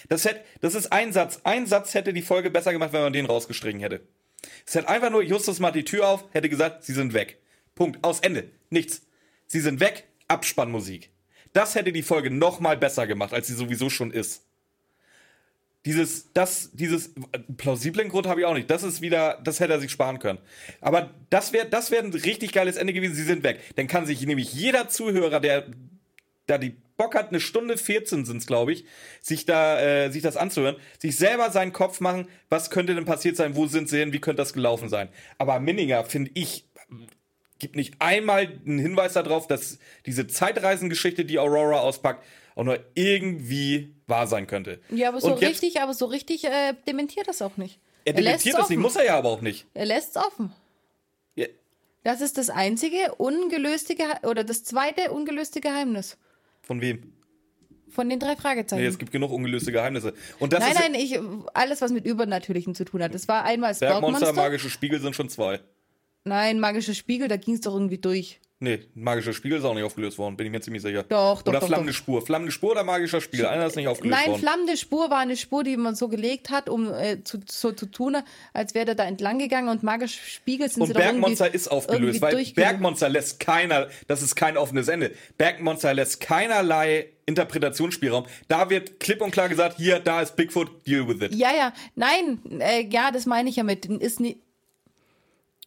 Das, 0.10 0.26
hätte, 0.26 0.44
das 0.62 0.74
ist 0.74 0.92
ein 0.92 1.14
Satz. 1.14 1.40
Ein 1.44 1.68
Satz 1.68 1.94
hätte 1.94 2.14
die 2.14 2.24
Folge 2.24 2.50
besser 2.50 2.72
gemacht, 2.72 2.94
wenn 2.94 3.02
man 3.04 3.14
den 3.14 3.28
rausgestrichen 3.28 3.80
hätte. 3.80 4.02
Es 4.66 4.74
hätte 4.74 4.90
einfach 4.90 5.12
nur, 5.12 5.22
Justus 5.22 5.60
macht 5.60 5.76
die 5.76 5.86
Tür 5.86 6.08
auf, 6.08 6.26
hätte 6.32 6.50
gesagt, 6.50 6.84
sie 6.84 6.94
sind 6.94 7.14
weg. 7.14 7.38
Punkt. 7.76 8.04
Aus 8.04 8.22
Ende. 8.22 8.50
Nichts. 8.72 9.04
Sie 9.46 9.60
sind 9.60 9.80
weg. 9.82 10.06
Abspannmusik. 10.28 11.12
Das 11.54 11.76
hätte 11.76 11.92
die 11.94 12.02
Folge 12.02 12.32
noch 12.32 12.60
mal 12.60 12.76
besser 12.76 13.06
gemacht, 13.06 13.34
als 13.34 13.46
sie 13.46 13.54
sowieso 13.54 13.92
schon 13.92 14.10
ist. 14.10 14.45
Dieses, 15.86 16.34
das, 16.34 16.72
dieses 16.74 17.14
plausiblen 17.58 18.10
Grund 18.10 18.28
habe 18.28 18.40
ich 18.40 18.46
auch 18.46 18.54
nicht. 18.56 18.70
Das 18.72 18.84
ist 18.84 19.02
wieder, 19.02 19.40
das 19.44 19.60
hätte 19.60 19.74
er 19.74 19.80
sich 19.80 19.92
sparen 19.92 20.20
können. 20.20 20.40
Aber 20.82 21.12
das 21.30 21.54
wäre, 21.54 21.68
das 21.68 21.92
wäre 21.92 22.04
ein 22.04 22.14
richtig 22.14 22.54
geiles 22.54 22.78
Ende 22.78 22.92
gewesen. 22.94 23.16
Sie 23.16 23.24
sind 23.24 23.44
weg. 23.44 23.60
Dann 23.76 23.88
kann 23.88 24.06
sich 24.06 24.26
nämlich 24.26 24.54
jeder 24.54 24.90
Zuhörer, 24.90 25.40
der 25.40 25.68
da 26.48 26.58
die 26.58 26.76
Bock 26.98 27.16
hat, 27.16 27.30
eine 27.30 27.40
Stunde 27.40 27.78
14 27.78 28.26
sind 28.26 28.38
es, 28.38 28.48
glaube 28.48 28.72
ich, 28.72 28.86
sich 29.22 29.46
da, 29.46 29.80
äh, 29.80 30.12
sich 30.12 30.22
das 30.22 30.38
anzuhören, 30.38 30.78
sich 31.00 31.18
selber 31.18 31.52
seinen 31.52 31.74
Kopf 31.74 32.00
machen, 32.00 32.28
was 32.50 32.70
könnte 32.70 32.96
denn 32.96 33.06
passiert 33.06 33.36
sein, 33.36 33.56
wo 33.56 33.66
sind 33.68 33.90
sie 33.90 34.00
hin, 34.00 34.14
wie 34.14 34.22
könnte 34.22 34.42
das 34.42 34.54
gelaufen 34.54 34.88
sein. 34.90 35.10
Aber 35.38 35.60
Minninger, 35.60 36.06
finde 36.06 36.32
ich, 36.36 36.66
gibt 37.60 37.76
nicht 37.76 37.96
einmal 38.00 38.60
einen 38.66 38.80
Hinweis 38.80 39.14
darauf, 39.14 39.48
dass 39.48 39.80
diese 40.06 40.28
Zeitreisengeschichte, 40.28 41.26
die 41.26 41.40
Aurora 41.40 41.80
auspackt, 41.80 42.24
auch 42.56 42.64
nur 42.64 42.80
irgendwie 42.94 43.94
wahr 44.08 44.28
sein 44.28 44.48
könnte. 44.48 44.80
Ja, 44.90 45.10
aber 45.10 45.22
so 45.22 45.34
Und 45.34 45.42
jetzt- 45.42 45.52
richtig, 45.64 45.82
aber 45.82 45.94
so 45.94 46.06
richtig 46.06 46.46
äh, 46.46 46.74
dementiert 46.88 47.28
das 47.28 47.42
auch 47.42 47.58
nicht. 47.58 47.80
Er 48.06 48.14
dementiert 48.14 48.58
das 48.58 48.70
nicht, 48.70 48.78
muss 48.80 48.96
er 48.96 49.06
ja 49.06 49.18
aber 49.18 49.30
auch 49.30 49.42
nicht. 49.42 49.66
Er 49.74 49.86
lässt 49.86 50.16
es 50.16 50.24
offen. 50.24 50.54
Ja, 51.36 51.48
Das 52.04 52.22
ist 52.22 52.38
das 52.38 52.50
einzige 52.50 53.16
ungelöste 53.18 53.96
Gehe 53.96 54.06
oder 54.24 54.44
das 54.44 54.64
zweite 54.64 55.12
ungelöste 55.12 55.60
Geheimnis 55.62 56.18
von 56.62 56.82
wem? 56.82 57.12
von 57.90 58.10
den 58.10 58.20
drei 58.20 58.36
Fragezeichen. 58.36 58.82
Nee, 58.82 58.88
es 58.90 58.98
gibt 58.98 59.12
genug 59.14 59.32
ungelöste 59.32 59.72
Geheimnisse. 59.72 60.14
Und 60.40 60.52
das 60.52 60.60
nein, 60.60 60.72
ist 60.74 60.80
nein, 60.80 60.96
ich, 60.96 61.20
alles, 61.54 61.82
was 61.82 61.92
mit 61.92 62.06
Übernatürlichen 62.06 62.76
zu 62.76 62.84
tun 62.84 63.02
hat. 63.02 63.14
Das 63.14 63.28
war 63.30 63.46
einmal 63.46 63.72
das 63.72 63.80
Bergmonster, 63.80 64.20
Bergmonster. 64.26 64.34
magische 64.42 64.70
Spiegel 64.70 65.00
sind 65.00 65.16
schon 65.16 65.30
zwei. 65.30 65.62
Nein, 66.26 66.60
magische 66.60 66.94
Spiegel, 66.94 67.30
da 67.30 67.38
ging 67.38 67.54
es 67.54 67.62
doch 67.62 67.74
irgendwie 67.74 67.98
durch. 68.00 68.42
Nee, 68.60 68.80
magischer 68.94 69.34
Spiegel 69.34 69.58
ist 69.58 69.66
auch 69.66 69.74
nicht 69.74 69.84
aufgelöst 69.84 70.18
worden, 70.18 70.38
bin 70.38 70.46
ich 70.46 70.52
mir 70.52 70.62
ziemlich 70.62 70.82
sicher. 70.82 71.04
Doch, 71.04 71.42
doch, 71.42 71.52
Oder 71.52 71.60
doch, 71.60 71.68
flammende 71.68 71.92
doch. 71.92 71.98
Spur. 71.98 72.26
Flammende 72.26 72.54
Spur 72.54 72.72
oder 72.72 72.86
magischer 72.86 73.20
Spiegel? 73.20 73.48
Einer 73.48 73.66
ist 73.66 73.76
nicht 73.76 73.90
aufgelöst 73.90 74.18
Nein, 74.18 74.32
worden. 74.32 74.42
flammende 74.42 74.78
Spur 74.78 75.10
war 75.10 75.20
eine 75.20 75.36
Spur, 75.36 75.66
die 75.66 75.76
man 75.76 75.96
so 75.96 76.08
gelegt 76.08 76.50
hat, 76.50 76.70
um 76.70 76.92
äh, 76.94 77.22
zu, 77.26 77.40
so 77.50 77.74
zu 77.74 77.86
tun, 77.86 78.16
als 78.54 78.74
wäre 78.74 78.86
der 78.86 78.96
da 78.96 79.04
entlang 79.04 79.40
gegangen 79.40 79.68
und 79.68 79.84
magische 79.84 80.22
Spiegel 80.22 80.70
sind 80.70 80.82
Und 80.82 80.88
sie 80.88 80.94
doch 80.94 81.02
Bergmonster 81.02 81.54
ist 81.54 81.68
aufgelöst, 81.68 82.22
weil 82.22 82.46
Bergmonster 82.56 83.10
lässt 83.10 83.42
keiner, 83.42 83.90
das 84.08 84.22
ist 84.22 84.36
kein 84.36 84.56
offenes 84.56 84.88
Ende. 84.88 85.12
Bergmonster 85.38 85.94
lässt 85.94 86.22
keinerlei 86.22 87.10
Interpretationsspielraum. 87.26 88.26
Da 88.48 88.70
wird 88.70 89.02
klipp 89.02 89.22
und 89.22 89.32
klar 89.32 89.50
gesagt, 89.50 89.76
hier, 89.78 90.00
da 90.00 90.22
ist 90.22 90.38
Bigfoot, 90.38 90.88
deal 90.88 91.06
with 91.10 91.22
it. 91.22 91.36
Ja, 91.36 91.54
ja, 91.54 91.74
nein, 91.96 92.40
äh, 92.62 92.86
ja, 92.88 93.12
das 93.12 93.26
meine 93.26 93.50
ich 93.50 93.58
ja 93.58 93.64
mit. 93.64 93.86
Ist 93.86 94.22
nie, 94.22 94.38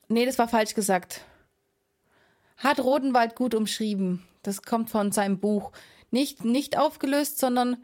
nee, 0.09 0.24
das 0.24 0.39
war 0.39 0.48
falsch 0.48 0.74
gesagt. 0.74 1.20
Hat 2.59 2.80
Rodenwald 2.80 3.35
gut 3.35 3.55
umschrieben. 3.55 4.22
Das 4.43 4.62
kommt 4.62 4.90
von 4.90 5.12
seinem 5.12 5.39
Buch. 5.39 5.72
Nicht, 6.10 6.44
nicht 6.44 6.78
aufgelöst, 6.78 7.39
sondern 7.39 7.76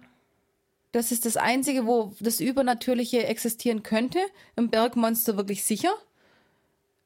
das 0.93 1.11
ist 1.11 1.27
das 1.27 1.37
Einzige, 1.37 1.87
wo 1.87 2.13
das 2.21 2.41
Übernatürliche 2.41 3.27
existieren 3.27 3.83
könnte. 3.83 4.19
Im 4.57 4.71
Bergmonster 4.71 5.37
wirklich 5.37 5.65
sicher. 5.65 5.93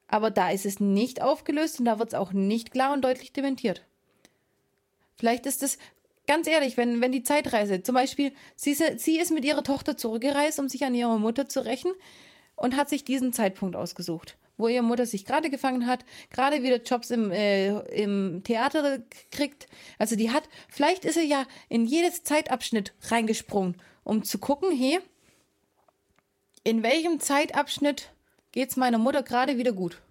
Aber 0.08 0.30
da 0.30 0.50
ist 0.50 0.64
es 0.64 0.80
nicht 0.80 1.20
aufgelöst 1.20 1.78
und 1.78 1.84
da 1.84 1.98
wird 1.98 2.08
es 2.08 2.14
auch 2.14 2.32
nicht 2.32 2.72
klar 2.72 2.94
und 2.94 3.02
deutlich 3.04 3.32
dementiert. 3.32 3.84
Vielleicht 5.16 5.44
ist 5.44 5.62
es, 5.62 5.78
ganz 6.26 6.46
ehrlich, 6.46 6.78
wenn, 6.78 7.02
wenn 7.02 7.12
die 7.12 7.22
Zeitreise, 7.22 7.82
zum 7.82 7.94
Beispiel, 7.94 8.32
sie, 8.56 8.74
sie 8.74 9.18
ist 9.18 9.32
mit 9.32 9.44
ihrer 9.44 9.62
Tochter 9.62 9.96
zurückgereist, 9.96 10.58
um 10.58 10.68
sich 10.68 10.84
an 10.84 10.94
ihre 10.94 11.18
Mutter 11.18 11.48
zu 11.48 11.64
rächen 11.64 11.92
und 12.56 12.76
hat 12.76 12.88
sich 12.88 13.04
diesen 13.04 13.34
Zeitpunkt 13.34 13.76
ausgesucht, 13.76 14.37
wo 14.58 14.68
ihre 14.68 14.82
Mutter 14.82 15.06
sich 15.06 15.24
gerade 15.24 15.48
gefangen 15.48 15.86
hat, 15.86 16.04
gerade 16.30 16.62
wieder 16.62 16.82
Jobs 16.82 17.10
im, 17.10 17.30
äh, 17.30 17.78
im 17.90 18.42
Theater 18.44 19.00
kriegt. 19.30 19.68
Also 19.98 20.16
die 20.16 20.30
hat, 20.30 20.48
vielleicht 20.68 21.04
ist 21.04 21.14
sie 21.14 21.28
ja 21.28 21.46
in 21.68 21.86
jedes 21.86 22.24
Zeitabschnitt 22.24 22.92
reingesprungen, 23.04 23.76
um 24.04 24.24
zu 24.24 24.38
gucken, 24.38 24.76
hey, 24.76 24.98
in 26.64 26.82
welchem 26.82 27.20
Zeitabschnitt 27.20 28.10
geht's 28.52 28.76
meiner 28.76 28.98
Mutter 28.98 29.22
gerade 29.22 29.56
wieder 29.56 29.72
gut? 29.72 30.02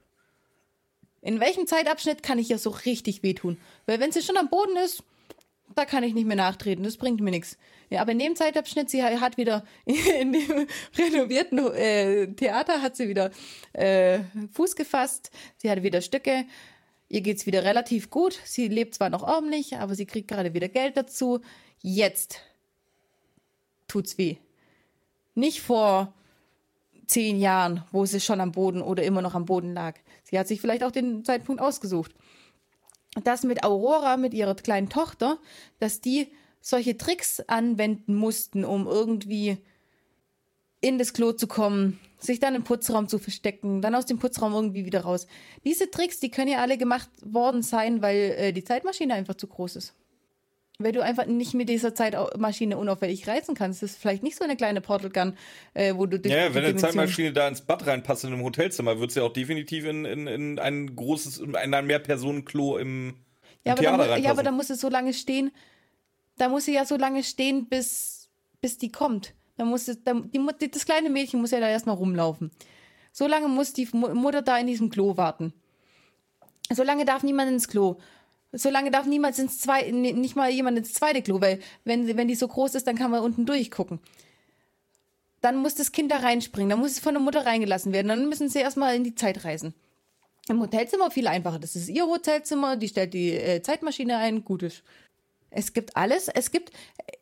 In 1.22 1.40
welchem 1.40 1.68
Zeitabschnitt 1.68 2.24
kann 2.24 2.40
ich 2.40 2.50
ihr 2.50 2.58
so 2.58 2.70
richtig 2.70 3.22
wehtun? 3.22 3.60
Weil 3.86 4.00
wenn 4.00 4.12
sie 4.12 4.22
schon 4.22 4.38
am 4.38 4.50
Boden 4.50 4.78
ist, 4.78 5.04
da 5.76 5.86
kann 5.86 6.04
ich 6.04 6.14
nicht 6.14 6.28
mehr 6.28 6.36
nachtreten, 6.36 6.84
das 6.84 6.98
bringt 6.98 7.22
mir 7.22 7.32
nichts. 7.32 7.58
Ja, 7.90 8.02
aber 8.02 8.12
in 8.12 8.20
dem 8.20 8.36
Zeitabschnitt, 8.36 8.90
sie 8.90 9.04
hat 9.04 9.38
wieder 9.38 9.64
in 9.86 10.34
dem 10.34 10.68
renovierten 10.98 11.60
äh, 11.74 12.28
Theater 12.28 12.82
hat 12.82 12.96
sie 12.96 13.08
wieder 13.08 13.32
äh, 13.74 14.20
Fuß 14.54 14.76
gefasst, 14.76 15.32
sie 15.58 15.70
hat 15.70 15.84
wieder 15.84 16.02
Stücke, 16.02 16.46
ihr 17.10 17.22
geht's 17.22 17.46
wieder 17.46 17.64
relativ 17.64 18.10
gut, 18.10 18.40
sie 18.44 18.68
lebt 18.68 18.96
zwar 18.96 19.10
noch 19.10 19.24
ordentlich, 19.24 19.78
aber 19.78 19.96
sie 19.96 20.06
kriegt 20.06 20.28
gerade 20.28 20.54
wieder 20.54 20.70
Geld 20.70 20.98
dazu. 20.98 21.42
Jetzt 21.82 22.42
tut's 23.88 24.18
weh. 24.18 24.38
Nicht 25.36 25.62
vor 25.62 26.14
zehn 27.06 27.40
Jahren, 27.40 27.84
wo 27.92 28.06
sie 28.06 28.20
schon 28.20 28.42
am 28.42 28.52
Boden 28.52 28.82
oder 28.82 29.04
immer 29.04 29.22
noch 29.22 29.36
am 29.36 29.46
Boden 29.46 29.74
lag. 29.74 29.96
Sie 30.24 30.38
hat 30.38 30.48
sich 30.48 30.60
vielleicht 30.60 30.84
auch 30.84 30.92
den 30.92 31.24
Zeitpunkt 31.24 31.62
ausgesucht. 31.62 32.14
Das 33.24 33.44
mit 33.44 33.64
Aurora, 33.64 34.18
mit 34.18 34.34
ihrer 34.34 34.56
kleinen 34.56 34.90
Tochter, 34.90 35.40
dass 35.80 36.02
die 36.02 36.32
solche 36.62 36.98
Tricks 36.98 37.40
anwenden 37.42 38.16
mussten, 38.16 38.66
um 38.66 38.88
irgendwie 38.88 39.58
in 40.82 40.98
das 40.98 41.14
Klo 41.14 41.32
zu 41.32 41.48
kommen, 41.48 42.00
sich 42.20 42.40
dann 42.40 42.56
im 42.56 42.64
Putzraum 42.64 43.08
zu 43.08 43.20
verstecken, 43.20 43.82
dann 43.82 43.96
aus 43.96 44.06
dem 44.06 44.20
Putzraum 44.20 44.54
irgendwie 44.54 44.86
wieder 44.86 45.02
raus. 45.02 45.28
Diese 45.64 45.90
Tricks, 45.90 46.20
die 46.20 46.30
können 46.30 46.52
ja 46.52 46.60
alle 46.60 46.78
gemacht 46.78 47.10
worden 47.24 47.64
sein, 47.64 48.02
weil 48.02 48.36
äh, 48.38 48.54
die 48.54 48.64
Zeitmaschine 48.64 49.14
einfach 49.14 49.36
zu 49.36 49.48
groß 49.48 49.78
ist. 49.78 49.94
Weil 50.80 50.92
du 50.92 51.02
einfach 51.02 51.26
nicht 51.26 51.56
mit 51.56 51.70
dieser 51.70 51.96
Zeitmaschine 51.96 52.78
unauffällig 52.78 53.28
reizen 53.28 53.56
kannst. 53.56 53.82
Das 53.82 53.92
ist 53.94 54.00
vielleicht 54.00 54.22
nicht 54.22 54.38
so 54.38 54.44
eine 54.44 54.56
kleine 54.56 54.80
Portal 54.80 55.10
Gun, 55.10 55.34
äh, 55.74 55.96
wo 55.96 56.06
du 56.06 56.20
durch 56.20 56.32
Ja, 56.32 56.54
wenn 56.54 56.64
eine 56.64 56.76
Zeitmaschine 56.76 57.34
da 57.34 57.48
ins 57.48 57.62
Bad 57.62 57.88
reinpasst 57.88 58.26
in 58.26 58.34
einem 58.34 58.44
Hotelzimmer, 58.44 59.00
wird 59.00 59.12
sie 59.12 59.22
auch 59.24 59.34
definitiv 59.34 59.86
in, 59.86 60.06
in, 60.06 60.28
in 60.28 60.60
ein 60.60 60.96
großes, 60.96 61.40
in 61.40 61.56
ein 61.56 61.86
Mehrpersonen-Klo 61.88 62.78
im, 62.78 63.10
im 63.10 63.16
Ja, 63.66 63.72
aber, 63.74 63.82
Theater 63.82 63.82
dann, 63.82 63.96
mu- 63.98 64.02
reinpassen. 64.04 64.24
ja, 64.24 64.32
aber 64.32 64.44
da 64.44 64.52
muss 64.52 64.70
es 64.70 64.80
so 64.80 64.88
lange 64.90 65.14
stehen. 65.16 65.50
Da 66.38 66.48
muss 66.48 66.66
sie 66.66 66.76
ja 66.76 66.86
so 66.86 66.96
lange 66.96 67.24
stehen, 67.24 67.66
bis, 67.68 68.30
bis 68.62 68.78
die 68.78 68.92
kommt. 68.92 69.34
Da 69.58 69.66
muss 69.66 69.88
es, 69.88 70.04
da, 70.04 70.14
die, 70.14 70.70
das 70.70 70.86
kleine 70.86 71.10
Mädchen 71.10 71.42
muss 71.42 71.50
ja 71.50 71.60
da 71.60 71.68
erstmal 71.70 71.96
rumlaufen. 71.96 72.52
So 73.12 73.26
lange 73.26 73.48
muss 73.48 73.74
die 73.74 73.88
Mu- 73.94 74.14
Mutter 74.14 74.44
da 74.44 74.60
in 74.60 74.68
diesem 74.68 74.92
Klo 74.92 75.18
warten. 75.18 75.54
So 76.72 76.84
lange 76.84 77.04
darf 77.06 77.24
niemand 77.24 77.50
ins 77.50 77.68
Klo. 77.68 77.98
So 78.58 78.70
lange 78.70 78.92
darf 78.92 79.06
niemand 79.06 79.38
ins 79.40 79.60
zweite, 79.60 79.94
nicht 79.94 80.36
mal 80.36 80.50
jemand 80.50 80.78
ins 80.78 80.94
zweite 80.94 81.22
Klo, 81.22 81.42
weil 81.42 81.60
wenn, 81.86 82.18
wenn 82.18 82.28
die 82.28 82.36
so 82.36 82.48
groß 82.48 82.76
ist, 82.76 82.88
dann 82.88 82.96
kann 82.98 83.12
man 83.12 83.24
unten 83.24 83.46
durchgucken. 83.46 84.00
Dann 85.42 85.58
muss 85.58 85.76
das 85.76 85.92
Kind 85.92 86.12
da 86.12 86.18
reinspringen, 86.18 86.70
dann 86.70 86.80
muss 86.80 86.92
es 86.92 87.00
von 87.00 87.14
der 87.14 87.22
Mutter 87.22 87.46
reingelassen 87.46 87.94
werden, 87.94 88.08
dann 88.08 88.30
müssen 88.30 88.50
sie 88.50 88.60
erstmal 88.60 88.96
in 88.96 89.04
die 89.04 89.16
Zeit 89.16 89.46
reisen. 89.46 89.74
Im 90.50 90.62
Hotelzimmer 90.62 91.12
viel 91.12 91.28
einfacher. 91.28 91.60
Das 91.60 91.76
ist 91.76 91.90
ihr 91.90 92.06
Hotelzimmer, 92.06 92.78
die 92.78 92.88
stellt 92.88 93.14
die 93.14 93.34
äh, 93.34 93.62
Zeitmaschine 93.62 94.18
ein, 94.18 94.46
gut 94.46 94.64
ist. 94.64 94.84
Es 95.50 95.74
gibt 95.74 95.96
alles. 95.98 96.28
Es 96.30 96.52
gibt, 96.52 96.72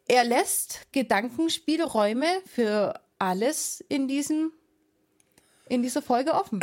er 0.07 0.23
lässt 0.23 0.87
Gedankenspielräume 0.91 2.27
für 2.45 2.99
alles 3.19 3.83
in 3.89 4.07
diesem, 4.07 4.51
in 5.69 5.81
dieser 5.81 6.01
Folge 6.01 6.33
offen. 6.33 6.59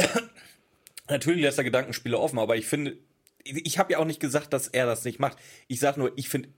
Natürlich 1.08 1.42
lässt 1.42 1.58
er 1.58 1.64
Gedankenspiele 1.64 2.18
offen, 2.18 2.38
aber 2.38 2.56
ich 2.56 2.66
finde, 2.66 2.96
ich 3.44 3.78
habe 3.78 3.92
ja 3.92 3.98
auch 3.98 4.04
nicht 4.04 4.20
gesagt, 4.20 4.52
dass 4.52 4.68
er 4.68 4.86
das 4.86 5.04
nicht 5.04 5.18
macht. 5.18 5.36
Ich 5.68 5.80
sage 5.80 5.98
nur, 6.00 6.12
ich 6.16 6.28
finde, 6.28 6.48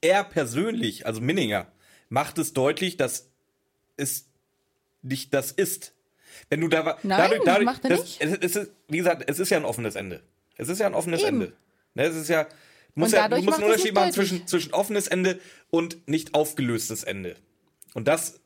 er 0.00 0.24
persönlich, 0.24 1.06
also 1.06 1.20
Minninger, 1.20 1.66
macht 2.08 2.38
es 2.38 2.52
deutlich, 2.52 2.96
dass 2.96 3.28
es 3.96 4.26
nicht 5.02 5.32
das 5.34 5.52
ist. 5.52 5.92
Wenn 6.50 6.60
du 6.60 6.68
da 6.68 6.84
wa- 6.84 6.98
Nein, 7.02 7.64
macht 7.64 7.84
er 7.84 7.90
das, 7.90 8.00
nicht. 8.02 8.20
Es, 8.20 8.32
es 8.40 8.56
ist, 8.56 8.70
wie 8.88 8.98
gesagt, 8.98 9.24
es 9.28 9.38
ist 9.38 9.50
ja 9.50 9.56
ein 9.56 9.64
offenes 9.64 9.94
Ende. 9.94 10.22
Es 10.56 10.68
ist 10.68 10.78
ja 10.80 10.86
ein 10.86 10.94
offenes 10.94 11.20
Eben. 11.22 11.42
Ende. 11.42 11.52
Ne, 11.94 12.04
es 12.04 12.14
ist 12.16 12.28
ja, 12.28 12.44
du 12.44 12.50
musst, 12.94 13.14
Und 13.14 13.18
ja, 13.18 13.24
du 13.24 13.30
dadurch 13.30 13.44
musst 13.46 13.58
einen 13.58 13.66
Unterschied 13.70 13.94
machen 13.94 14.08
deutlich. 14.10 14.28
zwischen, 14.28 14.46
zwischen 14.46 14.72
offenes 14.74 15.08
Ende 15.08 15.40
und 15.70 16.06
nicht 16.08 16.34
aufgelöstes 16.34 17.04
Ende. 17.04 17.36
Und 17.94 18.06
das 18.08 18.40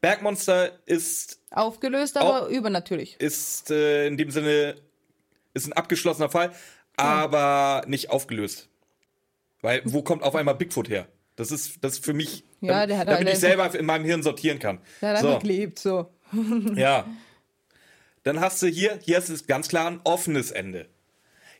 Bergmonster 0.00 0.78
ist 0.86 1.40
Aufgelöst, 1.50 2.16
aber 2.16 2.48
übernatürlich. 2.48 3.16
ist 3.20 3.70
äh, 3.70 4.06
in 4.08 4.16
dem 4.16 4.30
Sinne 4.30 4.76
ist 5.54 5.66
ein 5.66 5.72
abgeschlossener 5.72 6.28
Fall, 6.28 6.52
aber 6.96 7.84
nicht 7.86 8.10
aufgelöst. 8.10 8.68
Weil 9.62 9.82
wo 9.84 10.02
kommt 10.02 10.22
auf 10.22 10.34
einmal 10.34 10.54
Bigfoot 10.54 10.88
her? 10.88 11.06
Das 11.36 11.50
ist 11.50 11.84
das 11.84 11.94
ist 11.94 12.04
für 12.04 12.14
mich, 12.14 12.44
Ja, 12.60 12.86
damit, 12.86 13.08
damit 13.08 13.26
halt 13.26 13.28
ich 13.28 13.38
selber 13.38 13.74
in 13.74 13.84
meinem 13.86 14.04
Hirn 14.04 14.22
sortieren 14.22 14.58
kann. 14.58 14.80
Der 15.02 15.10
hat 15.10 15.18
so, 15.18 15.28
einfach 15.28 15.42
gelebt, 15.42 15.78
so. 15.78 16.10
ja. 16.74 17.06
Dann 18.22 18.40
hast 18.40 18.62
du 18.62 18.66
hier, 18.66 18.98
hier 19.02 19.18
ist 19.18 19.28
es 19.28 19.46
ganz 19.46 19.68
klar 19.68 19.90
ein 19.90 20.00
offenes 20.04 20.50
Ende. 20.50 20.88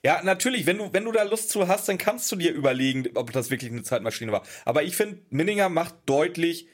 Ja, 0.02 0.22
natürlich, 0.22 0.66
wenn 0.66 0.78
du, 0.78 0.92
wenn 0.92 1.04
du 1.04 1.12
da 1.12 1.22
Lust 1.22 1.50
zu 1.50 1.68
hast, 1.68 1.88
dann 1.88 1.98
kannst 1.98 2.30
du 2.30 2.36
dir 2.36 2.52
überlegen, 2.52 3.08
ob 3.14 3.32
das 3.32 3.50
wirklich 3.50 3.72
eine 3.72 3.82
Zeitmaschine 3.82 4.32
war. 4.32 4.42
Aber 4.64 4.82
ich 4.82 4.96
finde, 4.96 5.18
Minninger 5.30 5.68
macht 5.68 5.94
deutlich, 6.06 6.68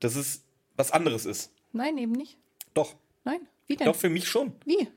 dass 0.00 0.16
es 0.16 0.44
was 0.76 0.90
anderes 0.90 1.24
ist. 1.24 1.52
Nein, 1.72 1.96
eben 1.98 2.12
nicht. 2.12 2.36
Doch. 2.74 2.94
Nein. 3.24 3.40
Wie 3.66 3.76
denn? 3.76 3.86
Doch, 3.86 3.96
für 3.96 4.08
mich 4.08 4.28
schon. 4.28 4.52
Wie? 4.64 4.88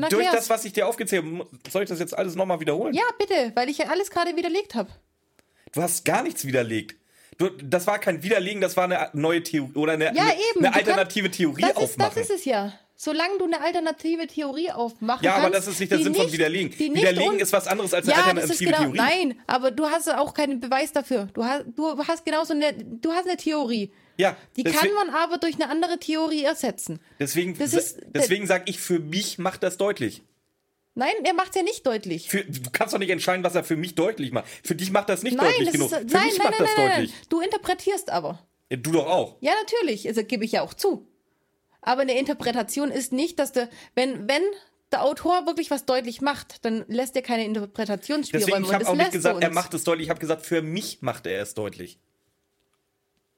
Durch 0.00 0.30
das, 0.30 0.50
was 0.50 0.64
ich 0.64 0.72
dir 0.72 0.86
aufgezählt 0.86 1.24
habe, 1.24 1.46
soll 1.70 1.82
ich 1.82 1.88
das 1.88 1.98
jetzt 1.98 2.16
alles 2.16 2.34
nochmal 2.34 2.60
wiederholen? 2.60 2.94
Ja, 2.94 3.04
bitte, 3.18 3.52
weil 3.54 3.68
ich 3.68 3.78
ja 3.78 3.86
alles 3.86 4.10
gerade 4.10 4.36
widerlegt 4.36 4.74
habe. 4.74 4.90
Du 5.72 5.82
hast 5.82 6.04
gar 6.04 6.22
nichts 6.22 6.44
widerlegt. 6.44 6.96
Du, 7.38 7.48
das 7.48 7.86
war 7.88 7.98
kein 7.98 8.22
Widerlegen, 8.22 8.60
das 8.60 8.76
war 8.76 8.84
eine 8.84 9.10
neue 9.12 9.42
Theorie 9.42 9.74
oder 9.74 9.94
eine, 9.94 10.04
Ja, 10.04 10.10
eine, 10.10 10.34
eben. 10.54 10.64
eine 10.64 10.74
alternative 10.74 11.30
Theorie 11.30 11.62
Das 11.62 11.70
ist, 11.72 11.76
aufmachen. 11.78 12.12
das 12.14 12.30
ist 12.30 12.30
es 12.30 12.44
ja. 12.44 12.72
Solange 12.96 13.38
du 13.38 13.44
eine 13.46 13.60
alternative 13.60 14.26
Theorie 14.28 14.70
aufmachen 14.70 15.24
ja, 15.24 15.32
kannst. 15.32 15.46
aber 15.46 15.54
das 15.56 15.66
ist 15.66 15.80
nicht 15.80 15.90
der 15.90 15.98
Sinn 15.98 16.14
von 16.14 16.30
Widerlegen. 16.32 16.78
Widerlegen 16.78 17.40
ist 17.40 17.52
was 17.52 17.66
anderes 17.66 17.92
als 17.92 18.08
eine 18.08 18.16
ja, 18.16 18.32
das 18.32 18.44
ist 18.44 18.50
alternative 18.62 18.70
genau. 18.70 18.78
Theorie. 18.94 18.96
Nein, 18.96 19.40
aber 19.48 19.70
du 19.72 19.86
hast 19.86 20.08
auch 20.08 20.32
keinen 20.32 20.60
Beweis 20.60 20.92
dafür. 20.92 21.28
Du 21.34 21.44
hast, 21.44 21.64
du 21.74 21.98
hast 22.06 22.24
genauso 22.24 22.54
eine, 22.54 22.72
du 22.72 23.12
hast 23.12 23.26
eine 23.26 23.36
Theorie. 23.36 23.90
Ja, 24.16 24.36
Die 24.56 24.62
deswe- 24.64 24.74
kann 24.78 24.92
man 24.94 25.10
aber 25.10 25.38
durch 25.38 25.56
eine 25.56 25.68
andere 25.68 25.98
Theorie 25.98 26.44
ersetzen. 26.44 27.00
deswegen, 27.18 27.56
ist- 27.56 27.98
deswegen 28.14 28.46
sage 28.46 28.64
ich, 28.66 28.78
für 28.78 29.00
mich 29.00 29.38
macht 29.38 29.64
das 29.64 29.76
deutlich. 29.76 30.22
Nein, 30.94 31.12
er 31.24 31.34
macht 31.34 31.48
es 31.50 31.56
ja 31.56 31.62
nicht 31.64 31.84
deutlich. 31.84 32.28
Für, 32.28 32.44
du 32.44 32.70
kannst 32.70 32.94
doch 32.94 33.00
nicht 33.00 33.10
entscheiden, 33.10 33.42
was 33.42 33.56
er 33.56 33.64
für 33.64 33.76
mich 33.76 33.96
deutlich 33.96 34.30
macht. 34.30 34.44
Für 34.62 34.76
dich 34.76 34.92
macht 34.92 35.08
das 35.08 35.24
nicht 35.24 35.36
nein, 35.36 35.46
deutlich 35.46 35.64
das 35.66 35.72
genug. 35.72 35.90
ist, 35.90 35.98
für 35.98 36.04
nein, 36.16 36.26
mich 36.26 36.38
nein, 36.38 36.46
macht 36.48 36.60
nein, 36.60 36.68
das 36.76 36.76
deutlich. 36.76 37.10
nein. 37.10 37.26
Du 37.28 37.40
interpretierst 37.40 38.10
aber. 38.10 38.38
Ja, 38.70 38.76
du 38.76 38.92
doch 38.92 39.06
auch. 39.08 39.36
Ja, 39.40 39.50
natürlich, 39.64 40.06
also 40.06 40.22
gebe 40.22 40.44
ich 40.44 40.52
ja 40.52 40.62
auch 40.62 40.74
zu. 40.74 41.08
Aber 41.84 42.02
eine 42.02 42.18
Interpretation 42.18 42.90
ist 42.90 43.12
nicht, 43.12 43.38
dass 43.38 43.52
der, 43.52 43.68
wenn, 43.94 44.26
wenn 44.28 44.42
der 44.90 45.02
Autor 45.04 45.46
wirklich 45.46 45.70
was 45.70 45.84
deutlich 45.84 46.20
macht, 46.20 46.64
dann 46.64 46.84
lässt 46.88 47.14
er 47.14 47.22
keine 47.22 47.44
Interpretationsspielräume. 47.44 48.46
Deswegen, 48.46 48.64
ich 48.64 48.72
habe 48.72 48.88
auch 48.88 48.94
nicht 48.94 49.12
gesagt, 49.12 49.42
er 49.42 49.52
macht 49.52 49.74
es 49.74 49.84
deutlich. 49.84 50.06
Ich 50.06 50.10
habe 50.10 50.20
gesagt, 50.20 50.46
für 50.46 50.62
mich 50.62 51.02
macht 51.02 51.26
er 51.26 51.42
es 51.42 51.54
deutlich. 51.54 51.98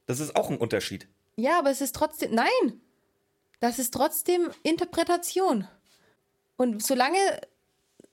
Das 0.07 0.21
ist 0.21 0.37
auch 0.37 0.51
ein 0.51 0.59
Unterschied. 0.59 1.09
Ja, 1.37 1.59
aber 1.59 1.71
es 1.71 1.81
ist 1.81 1.95
trotzdem. 1.95 2.35
Nein! 2.35 2.81
Das 3.59 3.79
ist 3.79 3.93
trotzdem 3.93 4.51
Interpretation. 4.63 5.67
Und 6.57 6.85
solange 6.85 7.19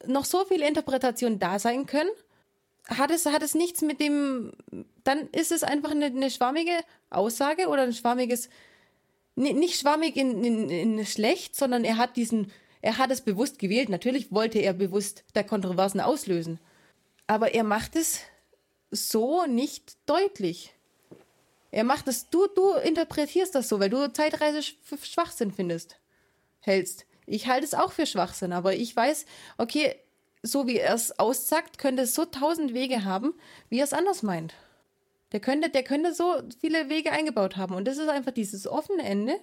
noch 0.05 0.26
so 0.26 0.45
viele 0.45 0.68
Interpretationen 0.68 1.38
da 1.38 1.60
sein 1.60 1.85
können, 1.85 2.10
hat 2.88 3.11
es, 3.11 3.26
hat 3.26 3.43
es 3.43 3.53
nichts 3.53 3.81
mit 3.81 3.99
dem. 3.99 4.53
Dann 5.03 5.30
ist 5.30 5.51
es 5.51 5.64
einfach 5.64 5.91
eine, 5.91 6.05
eine 6.05 6.31
schwammige 6.31 6.77
Aussage 7.10 7.68
oder 7.68 7.84
ein 7.84 7.93
schwammiges. 7.93 8.49
Ni- 9.35 9.53
Nicht 9.53 9.80
schwammig 9.80 10.15
in, 10.18 10.43
in, 10.43 10.69
in 10.69 11.05
schlecht, 11.05 11.55
sondern 11.55 11.84
er 11.84 11.97
hat 11.97 12.15
diesen. 12.18 12.51
Er 12.81 12.97
hat 12.97 13.11
es 13.11 13.22
bewusst 13.22 13.60
gewählt. 13.60 13.88
Natürlich 13.89 14.31
wollte 14.31 14.60
er 14.60 14.73
bewusst 14.73 15.23
der 15.35 15.45
Kontroversen 15.45 16.01
auslösen. 16.01 16.60
Aber 17.27 17.53
er 17.53 17.64
macht 17.64 17.95
es 17.95 18.19
so 18.91 19.45
nicht 19.45 19.95
deutlich. 20.05 20.73
Er 21.72 21.85
macht 21.85 22.07
es, 22.07 22.30
du, 22.30 22.45
du 22.47 22.73
interpretierst 22.73 23.55
das 23.55 23.69
so, 23.69 23.80
weil 23.80 23.89
du 23.89 24.11
Zeitreise 24.11 24.61
für 24.84 24.97
Schwachsinn 24.97 25.51
findest, 25.51 25.97
hältst. 26.60 27.05
Ich 27.26 27.47
halte 27.47 27.65
es 27.65 27.73
auch 27.73 27.93
für 27.93 28.05
Schwachsinn, 28.05 28.51
aber 28.51 28.76
ich 28.76 28.95
weiß, 28.95 29.26
okay, 29.57 29.95
so 30.43 30.68
wie 30.68 30.77
er 30.77 30.93
es 30.93 31.18
aussagt, 31.18 31.77
könnte 31.77 32.03
es 32.03 32.14
so 32.14 32.26
tausend 32.26 32.73
Wege 32.73 33.05
haben, 33.05 33.34
wie 33.69 33.80
er 33.80 33.85
es 33.85 33.93
anders 33.93 34.22
meint. 34.23 34.53
Der 35.34 35.39
könnte, 35.39 35.69
der 35.69 35.84
könnte 35.84 36.14
so 36.14 36.41
viele 36.61 36.89
Wege 36.89 37.11
eingebaut 37.11 37.57
haben. 37.57 37.76
Und 37.76 37.85
das 37.85 37.97
ist 37.97 38.07
einfach 38.07 38.31
dieses 38.31 38.68
offene 38.68 39.03
Ende, 39.03 39.35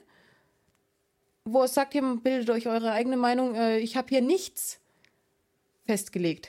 wo 1.44 1.62
er 1.62 1.68
sagt, 1.68 1.94
ihr 1.94 2.02
bildet 2.22 2.48
euch 2.50 2.68
eure 2.68 2.92
eigene 2.92 3.16
Meinung, 3.16 3.54
äh, 3.54 3.78
ich 3.78 3.96
habe 3.96 4.08
hier 4.08 4.20
nichts 4.20 4.78
festgelegt. 5.84 6.48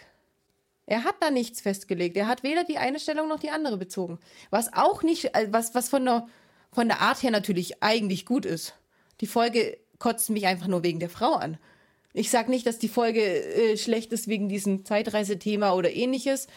Er 0.86 1.04
hat 1.04 1.16
da 1.22 1.32
nichts 1.32 1.62
festgelegt. 1.62 2.18
Er 2.18 2.28
hat 2.28 2.44
weder 2.44 2.64
die 2.64 2.78
eine 2.78 3.00
Stellung 3.00 3.28
noch 3.28 3.40
die 3.40 3.50
andere 3.50 3.78
bezogen. 3.78 4.20
Was 4.50 4.74
auch 4.74 5.04
nicht, 5.04 5.34
äh, 5.36 5.48
was, 5.50 5.74
was 5.74 5.90
von 5.90 6.06
der, 6.06 6.28
von 6.72 6.88
der 6.88 7.02
Art 7.02 7.24
her 7.24 7.32
natürlich 7.32 7.82
eigentlich 7.82 8.26
gut 8.26 8.46
ist. 8.46 8.76
Die 9.22 9.28
Folge 9.28 9.78
kotzt 10.00 10.30
mich 10.30 10.46
einfach 10.46 10.68
nur 10.68 10.84
wegen 10.84 11.00
der 11.00 11.10
Frau 11.10 11.34
an. 11.34 11.58
Ich 12.14 12.30
sage 12.30 12.52
nicht, 12.52 12.68
dass 12.68 12.78
die 12.78 12.90
Folge 12.90 13.22
äh, 13.22 13.78
schlecht 13.78 14.12
ist 14.12 14.28
wegen 14.28 14.50
diesem 14.50 14.86
Zeitreisethema 14.86 15.74
oder 15.74 15.92
ähnliches, 15.92 16.48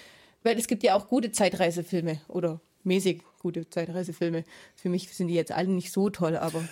weil 0.43 0.59
es 0.59 0.67
gibt 0.67 0.83
ja 0.83 0.97
auch 0.97 1.09
gute 1.09 1.31
Zeitreisefilme 1.31 2.21
oder 2.29 2.61
mäßig 2.85 3.23
gute 3.41 3.69
Zeitreisefilme. 3.69 4.45
Für 4.77 4.89
mich 4.89 5.13
sind 5.15 5.29
die 5.29 5.35
jetzt 5.35 5.53
alle 5.53 5.69
nicht 5.69 5.93
so 5.93 6.11
toll, 6.11 6.37
aber 6.37 6.67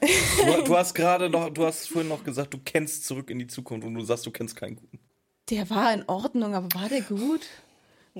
Du, 0.00 0.62
du 0.64 0.76
hast 0.76 0.92
gerade 0.94 1.30
noch, 1.30 1.48
du 1.50 1.64
hast 1.64 1.88
vorhin 1.88 2.08
noch 2.08 2.24
gesagt, 2.24 2.52
du 2.52 2.58
kennst 2.62 3.06
zurück 3.06 3.30
in 3.30 3.38
die 3.38 3.46
Zukunft 3.46 3.86
und 3.86 3.94
du 3.94 4.02
sagst, 4.04 4.26
du 4.26 4.30
kennst 4.30 4.54
keinen 4.56 4.76
guten. 4.76 4.98
der 5.50 5.70
war 5.70 5.94
in 5.94 6.04
Ordnung, 6.08 6.54
aber 6.54 6.68
war 6.78 6.88
der 6.90 7.00
gut? 7.00 7.40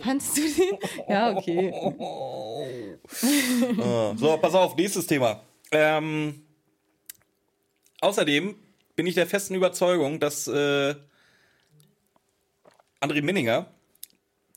Fandst 0.00 0.36
du 0.36 0.40
den? 0.42 0.78
Ja, 1.08 1.36
okay. 1.36 1.72
Ah, 3.80 4.14
So, 4.16 4.36
pass 4.38 4.54
auf, 4.54 4.74
nächstes 4.76 5.06
Thema. 5.06 5.42
Ähm, 5.72 6.42
außerdem 8.00 8.54
bin 8.96 9.06
ich 9.06 9.14
der 9.14 9.26
festen 9.26 9.54
Überzeugung, 9.54 10.20
dass 10.20 10.48
äh, 10.48 10.94
André 13.00 13.22
Minninger, 13.22 13.66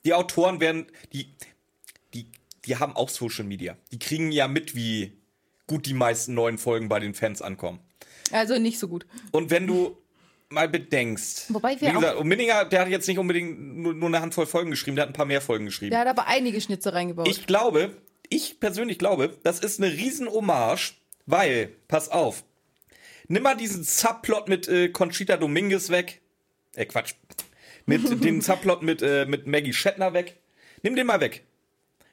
die 0.04 0.14
Autoren 0.14 0.60
werden, 0.60 0.86
die, 1.12 1.34
die, 2.68 2.76
haben 2.76 2.94
auch 2.94 3.08
Social 3.08 3.44
Media. 3.44 3.76
Die 3.92 3.98
kriegen 3.98 4.32
ja 4.32 4.48
mit, 4.48 4.74
wie 4.74 5.12
gut 5.66 5.86
die 5.86 5.94
meisten 5.94 6.34
neuen 6.34 6.58
Folgen 6.58 6.88
bei 6.88 7.00
den 7.00 7.14
Fans 7.14 7.42
ankommen. 7.42 7.80
Also 8.32 8.58
nicht 8.58 8.78
so 8.78 8.88
gut. 8.88 9.06
Und 9.32 9.50
wenn 9.50 9.66
du 9.66 9.96
mal 10.48 10.68
bedenkst, 10.68 11.52
Wobei 11.52 11.80
wir 11.80 11.90
wie 11.90 11.94
gesagt, 11.94 12.16
und 12.16 12.26
Minninger, 12.26 12.64
der 12.64 12.80
hat 12.80 12.88
jetzt 12.88 13.06
nicht 13.06 13.18
unbedingt 13.18 13.76
nur, 13.76 13.94
nur 13.94 14.08
eine 14.08 14.20
Handvoll 14.20 14.46
Folgen 14.46 14.70
geschrieben, 14.70 14.96
der 14.96 15.04
hat 15.04 15.10
ein 15.10 15.14
paar 15.14 15.26
mehr 15.26 15.40
Folgen 15.40 15.66
geschrieben. 15.66 15.90
Der 15.90 16.00
hat 16.00 16.08
aber 16.08 16.26
einige 16.26 16.60
Schnitze 16.60 16.94
reingebaut. 16.94 17.28
Ich 17.28 17.46
glaube, 17.46 17.96
ich 18.28 18.60
persönlich 18.60 18.98
glaube, 18.98 19.36
das 19.42 19.60
ist 19.60 19.80
eine 19.80 19.92
riesen 19.92 20.28
Hommage, 20.28 20.94
weil, 21.26 21.70
pass 21.86 22.10
auf, 22.10 22.44
nimm 23.28 23.42
mal 23.42 23.56
diesen 23.56 23.84
Subplot 23.84 24.48
mit 24.48 24.68
äh, 24.68 24.88
Conchita 24.88 25.36
Dominguez 25.36 25.90
weg. 25.90 26.20
Äh, 26.74 26.86
Quatsch. 26.86 27.14
Mit 27.86 28.24
dem 28.24 28.40
Subplot 28.40 28.82
mit, 28.82 29.02
äh, 29.02 29.26
mit 29.26 29.46
Maggie 29.46 29.72
Shatner 29.72 30.14
weg. 30.14 30.36
Nimm 30.82 30.96
den 30.96 31.06
mal 31.06 31.20
weg. 31.20 31.44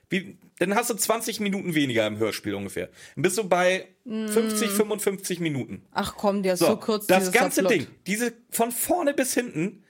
Wie, 0.09 0.37
dann 0.59 0.75
hast 0.75 0.89
du 0.89 0.93
20 0.93 1.39
Minuten 1.39 1.75
weniger 1.75 2.05
im 2.07 2.17
Hörspiel 2.17 2.53
ungefähr. 2.53 2.89
Dann 3.15 3.23
bist 3.23 3.37
du 3.37 3.47
bei 3.47 3.87
50, 4.05 4.69
55 4.69 5.39
Minuten. 5.39 5.83
Ach 5.91 6.15
komm, 6.15 6.43
der 6.43 6.53
ist 6.53 6.59
So, 6.59 6.67
so, 6.67 6.77
kurz. 6.77 7.07
das 7.07 7.31
ganze 7.31 7.61
Subplot. 7.61 7.71
Ding, 7.81 7.87
diese 8.07 8.33
von 8.51 8.71
vorne 8.71 9.13
bis 9.13 9.33
hinten 9.33 9.83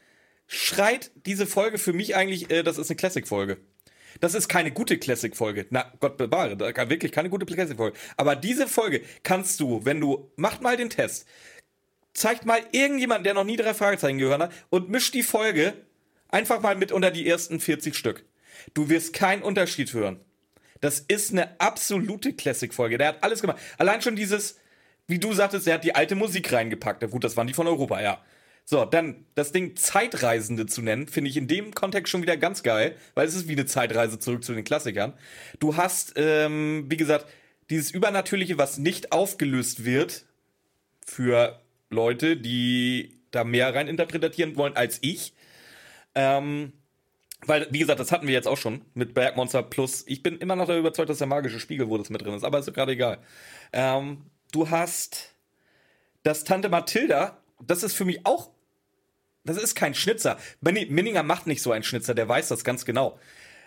schreit 0.48 1.12
diese 1.26 1.48
Folge 1.48 1.78
für 1.78 1.94
mich 1.94 2.16
eigentlich, 2.16 2.50
äh, 2.52 2.64
das 2.64 2.78
ist 2.78 2.90
eine 2.90 2.98
Classic-Folge. 2.98 3.58
Das 4.22 4.34
ist 4.34 4.48
keine 4.48 4.72
gute 4.72 4.98
Classic-Folge. 4.98 5.66
Na, 5.72 5.92
Gott 6.00 6.18
bewahre, 6.18 6.58
wirklich 6.90 7.12
keine 7.12 7.30
gute 7.30 7.46
Classic-Folge. 7.46 7.98
Aber 8.16 8.36
diese 8.36 8.68
Folge 8.68 9.02
kannst 9.24 9.60
du, 9.60 9.84
wenn 9.84 10.00
du, 10.00 10.32
macht 10.38 10.62
mal 10.62 10.78
den 10.78 10.90
Test, 10.90 11.28
zeigt 12.14 12.46
mal 12.46 12.62
irgendjemand, 12.72 13.26
der 13.26 13.34
noch 13.34 13.44
nie 13.44 13.58
drei 13.58 13.74
Fragezeichen 13.74 14.18
gehört 14.18 14.42
hat 14.42 14.54
und 14.70 14.90
mischt 14.90 15.14
die 15.14 15.24
Folge 15.24 15.74
einfach 16.30 16.62
mal 16.62 16.76
mit 16.76 16.92
unter 16.92 17.12
die 17.12 17.28
ersten 17.28 17.60
40 17.60 17.96
Stück. 17.96 18.24
Du 18.74 18.90
wirst 18.90 19.14
keinen 19.14 19.44
Unterschied 19.44 19.94
hören. 19.94 20.20
Das 20.82 21.00
ist 21.00 21.32
eine 21.32 21.60
absolute 21.60 22.34
Classic-Folge. 22.34 22.98
Der 22.98 23.10
hat 23.10 23.24
alles 23.24 23.42
gemacht. 23.42 23.60
Allein 23.78 24.02
schon 24.02 24.16
dieses, 24.16 24.60
wie 25.08 25.20
du 25.20 25.34
sagtest, 25.34 25.68
er 25.68 25.76
hat 25.76 25.84
die 25.84 25.96
alte 25.96 26.16
Musik 26.16 26.52
reingepackt. 26.52 27.10
Gut, 27.10 27.24
das 27.24 27.38
waren 27.38 27.48
die 27.48 27.54
von 27.54 27.68
Europa, 27.68 28.02
ja. 28.02 28.22
So, 28.68 28.84
dann 28.84 29.26
das 29.36 29.52
Ding 29.52 29.76
Zeitreisende 29.76 30.66
zu 30.66 30.82
nennen, 30.82 31.08
finde 31.08 31.30
ich 31.30 31.38
in 31.38 31.48
dem 31.48 31.74
Kontext 31.76 32.10
schon 32.10 32.24
wieder 32.24 32.36
ganz 32.36 32.64
geil, 32.64 32.96
weil 33.14 33.28
es 33.28 33.36
ist 33.36 33.48
wie 33.48 33.52
eine 33.52 33.68
Zeitreise 33.68 34.18
zurück 34.18 34.44
zu 34.44 34.56
den 34.56 34.64
Klassikern. 34.64 35.14
Du 35.60 35.78
hast, 35.78 36.14
ähm, 36.16 36.86
wie 36.90 36.98
gesagt, 36.98 37.28
dieses 37.70 37.92
Übernatürliche, 37.92 38.58
was 38.58 38.80
nicht 38.80 39.12
aufgelöst 39.12 39.86
wird 39.86 40.26
für 41.06 41.62
Leute, 41.92 42.38
die 42.38 43.20
da 43.30 43.44
mehr 43.44 43.74
rein 43.74 43.88
interpretieren 43.88 44.56
wollen 44.56 44.76
als 44.76 44.98
ich. 45.02 45.34
Ähm, 46.16 46.74
weil, 47.48 47.68
wie 47.72 47.80
gesagt, 47.80 48.00
das 48.00 48.12
hatten 48.12 48.28
wir 48.28 48.34
jetzt 48.34 48.48
auch 48.48 48.58
schon 48.58 48.82
mit 48.94 49.14
Bergmonster 49.14 49.64
Plus. 49.64 50.04
Ich 50.08 50.24
bin 50.24 50.38
immer 50.38 50.56
noch 50.56 50.70
überzeugt, 50.70 51.10
dass 51.10 51.20
der 51.20 51.28
magische 51.28 51.60
Spiegel, 51.60 51.90
wo 51.90 51.98
das 51.98 52.10
mit 52.10 52.22
drin 52.22 52.34
ist, 52.34 52.44
aber 52.44 52.60
ist 52.60 52.74
gerade 52.74 52.94
egal. 52.94 53.20
Ähm, 53.74 54.26
du 54.52 54.70
hast 54.70 55.36
das 56.24 56.44
Tante 56.44 56.70
Mathilda, 56.70 57.38
das 57.66 57.84
ist 57.84 57.94
für 57.94 58.06
mich 58.06 58.26
auch, 58.26 58.50
das 59.44 59.58
ist 59.58 59.76
kein 59.76 59.94
Schnitzer. 59.94 60.38
Minni- 60.62 60.90
Minninger 60.90 61.24
macht 61.24 61.46
nicht 61.48 61.62
so 61.62 61.72
einen 61.72 61.84
Schnitzer, 61.84 62.16
der 62.16 62.28
weiß 62.28 62.48
das 62.48 62.64
ganz 62.64 62.86
genau. 62.86 63.20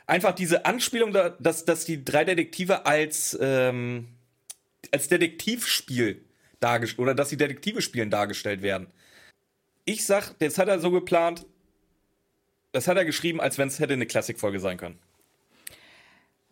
Einfach 0.07 0.35
diese 0.35 0.65
Anspielung, 0.65 1.13
da, 1.13 1.31
dass, 1.31 1.65
dass 1.65 1.85
die 1.85 2.05
drei 2.05 2.25
Detektive 2.25 2.87
als, 2.87 3.39
ähm, 3.41 4.09
als 4.91 5.09
Detektivspiel 5.09 6.25
dargestellt, 6.61 6.99
oder 6.99 7.15
dass 7.15 7.29
die 7.29 7.37
Detektive 7.37 7.83
spielen 7.83 8.11
dargestellt 8.11 8.63
werden. 8.63 8.89
Ich 9.85 10.05
sag, 10.05 10.39
das 10.41 10.59
hat 10.59 10.69
er 10.69 10.81
so 10.81 10.91
geplant, 10.91 11.47
das 12.73 12.89
hat 12.89 12.97
er 12.97 13.05
geschrieben, 13.05 13.41
als 13.41 13.59
wenn 13.59 13.69
es 13.69 13.79
hätte 13.79 13.95
eine 13.95 14.07
Klassikfolge 14.07 14.61
sein 14.61 14.77
können. 14.77 14.99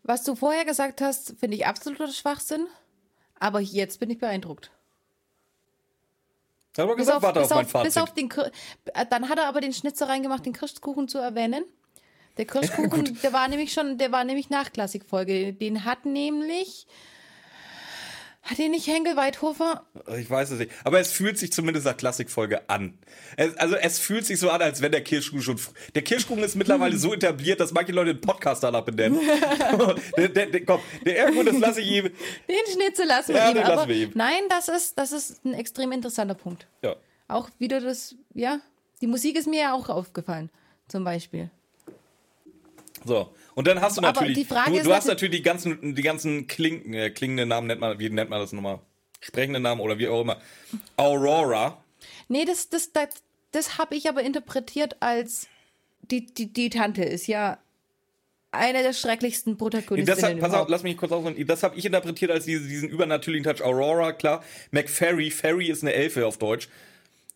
Was 0.03 0.23
du 0.23 0.37
vorher 0.37 0.65
gesagt 0.65 1.01
hast, 1.01 1.35
finde 1.39 1.57
ich 1.57 1.67
absoluter 1.67 2.09
Schwachsinn. 2.09 2.67
Aber 3.39 3.61
jetzt 3.61 4.01
bin 4.01 4.09
ich 4.11 4.19
beeindruckt. 4.19 4.71
Hat 6.79 6.89
er 6.89 6.97
gesagt, 6.97 7.17
auf, 7.19 7.23
warte 7.23 7.41
bis 7.41 7.51
auf 7.51 7.57
mein 7.57 7.65
auf, 7.65 7.71
Fazit. 7.71 7.87
bis 7.87 7.97
auf 7.97 8.15
den 8.15 8.29
Dann 9.11 9.29
hat 9.29 9.39
er 9.39 9.47
aber 9.47 9.61
den 9.61 9.73
Schnitzer 9.73 10.09
reingemacht, 10.09 10.45
den 10.45 10.53
Kirschkuchen 10.53 11.09
zu 11.09 11.19
erwähnen. 11.19 11.65
Der 12.37 12.45
Kirschkuchen, 12.47 13.19
der 13.23 13.33
war 13.33 13.49
nämlich 13.49 13.73
schon, 13.73 13.99
der 13.99 14.13
war 14.13 14.25
nämlich 14.25 14.51
nach 14.51 14.73
Klassikfolge. 14.73 15.53
Den 15.55 15.85
hat 15.85 16.05
nämlich 16.05 16.87
Hat 18.47 18.61
ihn 18.61 18.71
nicht 18.71 18.87
Henkel 18.87 19.17
Weidhofer? 19.17 19.85
Ich 20.17 20.31
weiß 20.31 20.53
es 20.53 20.61
nicht. 20.61 20.71
Aber 20.85 21.01
es 21.01 21.11
fühlt 21.11 21.37
sich 21.37 21.53
zumindest 21.53 21.85
nach 21.85 21.97
Klassikfolge 21.97 22.71
an. 22.71 22.97
Es, 23.37 23.57
also 23.57 23.75
es 23.75 23.99
fühlt 23.99 24.25
sich 24.25 24.39
so 24.39 24.51
an, 24.51 24.63
als 24.63 24.81
wenn 24.81 24.93
der 24.93 25.03
Kirschkuchen 25.03 25.43
schon. 25.43 25.61
Der 25.97 26.03
Kirschkuchen 26.03 26.45
ist 26.45 26.55
mittlerweile 26.55 26.97
so 26.97 27.13
etabliert, 27.13 27.59
dass 27.59 27.73
manche 27.73 27.91
Leute 27.91 28.15
den 28.15 28.21
Podcast 28.21 28.63
danach 28.63 28.83
benennen. 28.85 29.19
der, 30.17 30.29
der, 30.29 30.47
der, 30.47 30.65
komm, 30.65 30.81
der 31.05 31.19
Ergo, 31.19 31.43
das 31.43 31.59
lasse 31.59 31.81
ich 31.81 31.91
ihm. 31.91 32.05
Den 32.05 32.73
Schnitzel 32.73 33.07
lassen 33.07 33.35
wir 33.35 33.41
Ja, 33.41 33.49
ihm. 33.51 33.55
den 33.57 33.67
lassen 33.67 33.89
wir 33.89 33.97
ihm. 33.97 34.13
Nein, 34.15 34.43
das 34.49 34.69
ist, 34.69 34.97
das 34.97 35.11
ist 35.11 35.45
ein 35.45 35.55
extrem 35.55 35.91
interessanter 35.91 36.35
Punkt. 36.35 36.69
Ja. 36.83 36.95
Auch 37.27 37.51
wieder 37.59 37.81
das, 37.81 38.15
ja, 38.33 38.61
die 39.01 39.09
Musik 39.09 39.37
ist 39.37 39.49
mir 39.49 39.61
ja 39.61 39.75
auch 39.75 39.89
aufgefallen, 39.89 40.51
zum 40.87 41.03
Beispiel. 41.03 41.51
So. 43.05 43.35
Und 43.57 43.67
dann 43.67 43.81
hast 43.81 43.97
du 43.97 44.03
natürlich. 44.03 44.47
du, 44.47 44.55
du 44.55 44.55
hast 44.55 44.69
natürlich- 44.69 45.07
natürlich 45.07 45.37
die 45.39 45.43
ganzen, 45.43 45.95
die 45.95 46.03
ganzen 46.03 46.47
kling, 46.47 46.93
äh, 46.93 47.09
klingenden 47.09 47.49
Namen, 47.49 47.67
nennt 47.67 47.81
man, 47.81 47.99
wie 47.99 48.11
nennt 48.11 48.29
man 48.29 48.39
das 48.39 48.53
nochmal? 48.53 48.81
Sprechende 49.21 49.59
Namen 49.61 49.81
oder 49.81 49.99
wie 49.99 50.09
auch 50.09 50.21
immer. 50.21 50.39
Aurora. 50.99 51.83
Nee, 52.29 52.45
das, 52.45 52.69
das, 52.69 52.93
das, 52.93 53.09
das 53.53 53.79
habe 53.79 53.95
ich 53.97 54.11
aber 54.11 54.23
interpretiert 54.23 54.97
als 55.01 55.49
die, 56.03 56.27
die, 56.27 56.53
die 56.53 56.69
Tante 56.69 57.03
ist 57.03 57.27
ja 57.29 57.59
eine 58.53 58.83
der 58.83 58.93
schrecklichsten 58.93 59.53
Nee, 59.55 59.59
Protagonistinnen 59.59 60.21
das 60.21 60.31
hat, 60.31 60.39
pass 60.39 60.53
auf, 60.53 60.69
lass 60.69 60.83
mich 60.83 60.99
kurz 60.99 61.13
ausholen. 61.13 61.35
Das 61.47 61.63
habe 61.63 61.77
ich 61.79 61.87
interpretiert 61.87 62.31
als 62.31 62.45
diese, 62.45 62.69
diesen 62.69 62.91
übernatürlichen 62.91 63.45
Touch. 63.51 63.65
Aurora, 63.65 64.13
klar. 64.13 64.45
McFerry, 64.71 65.31
Fairy 65.31 65.69
ist 65.69 65.83
eine 65.83 65.95
Elfe 65.95 66.27
auf 66.27 66.37
Deutsch. 66.37 66.69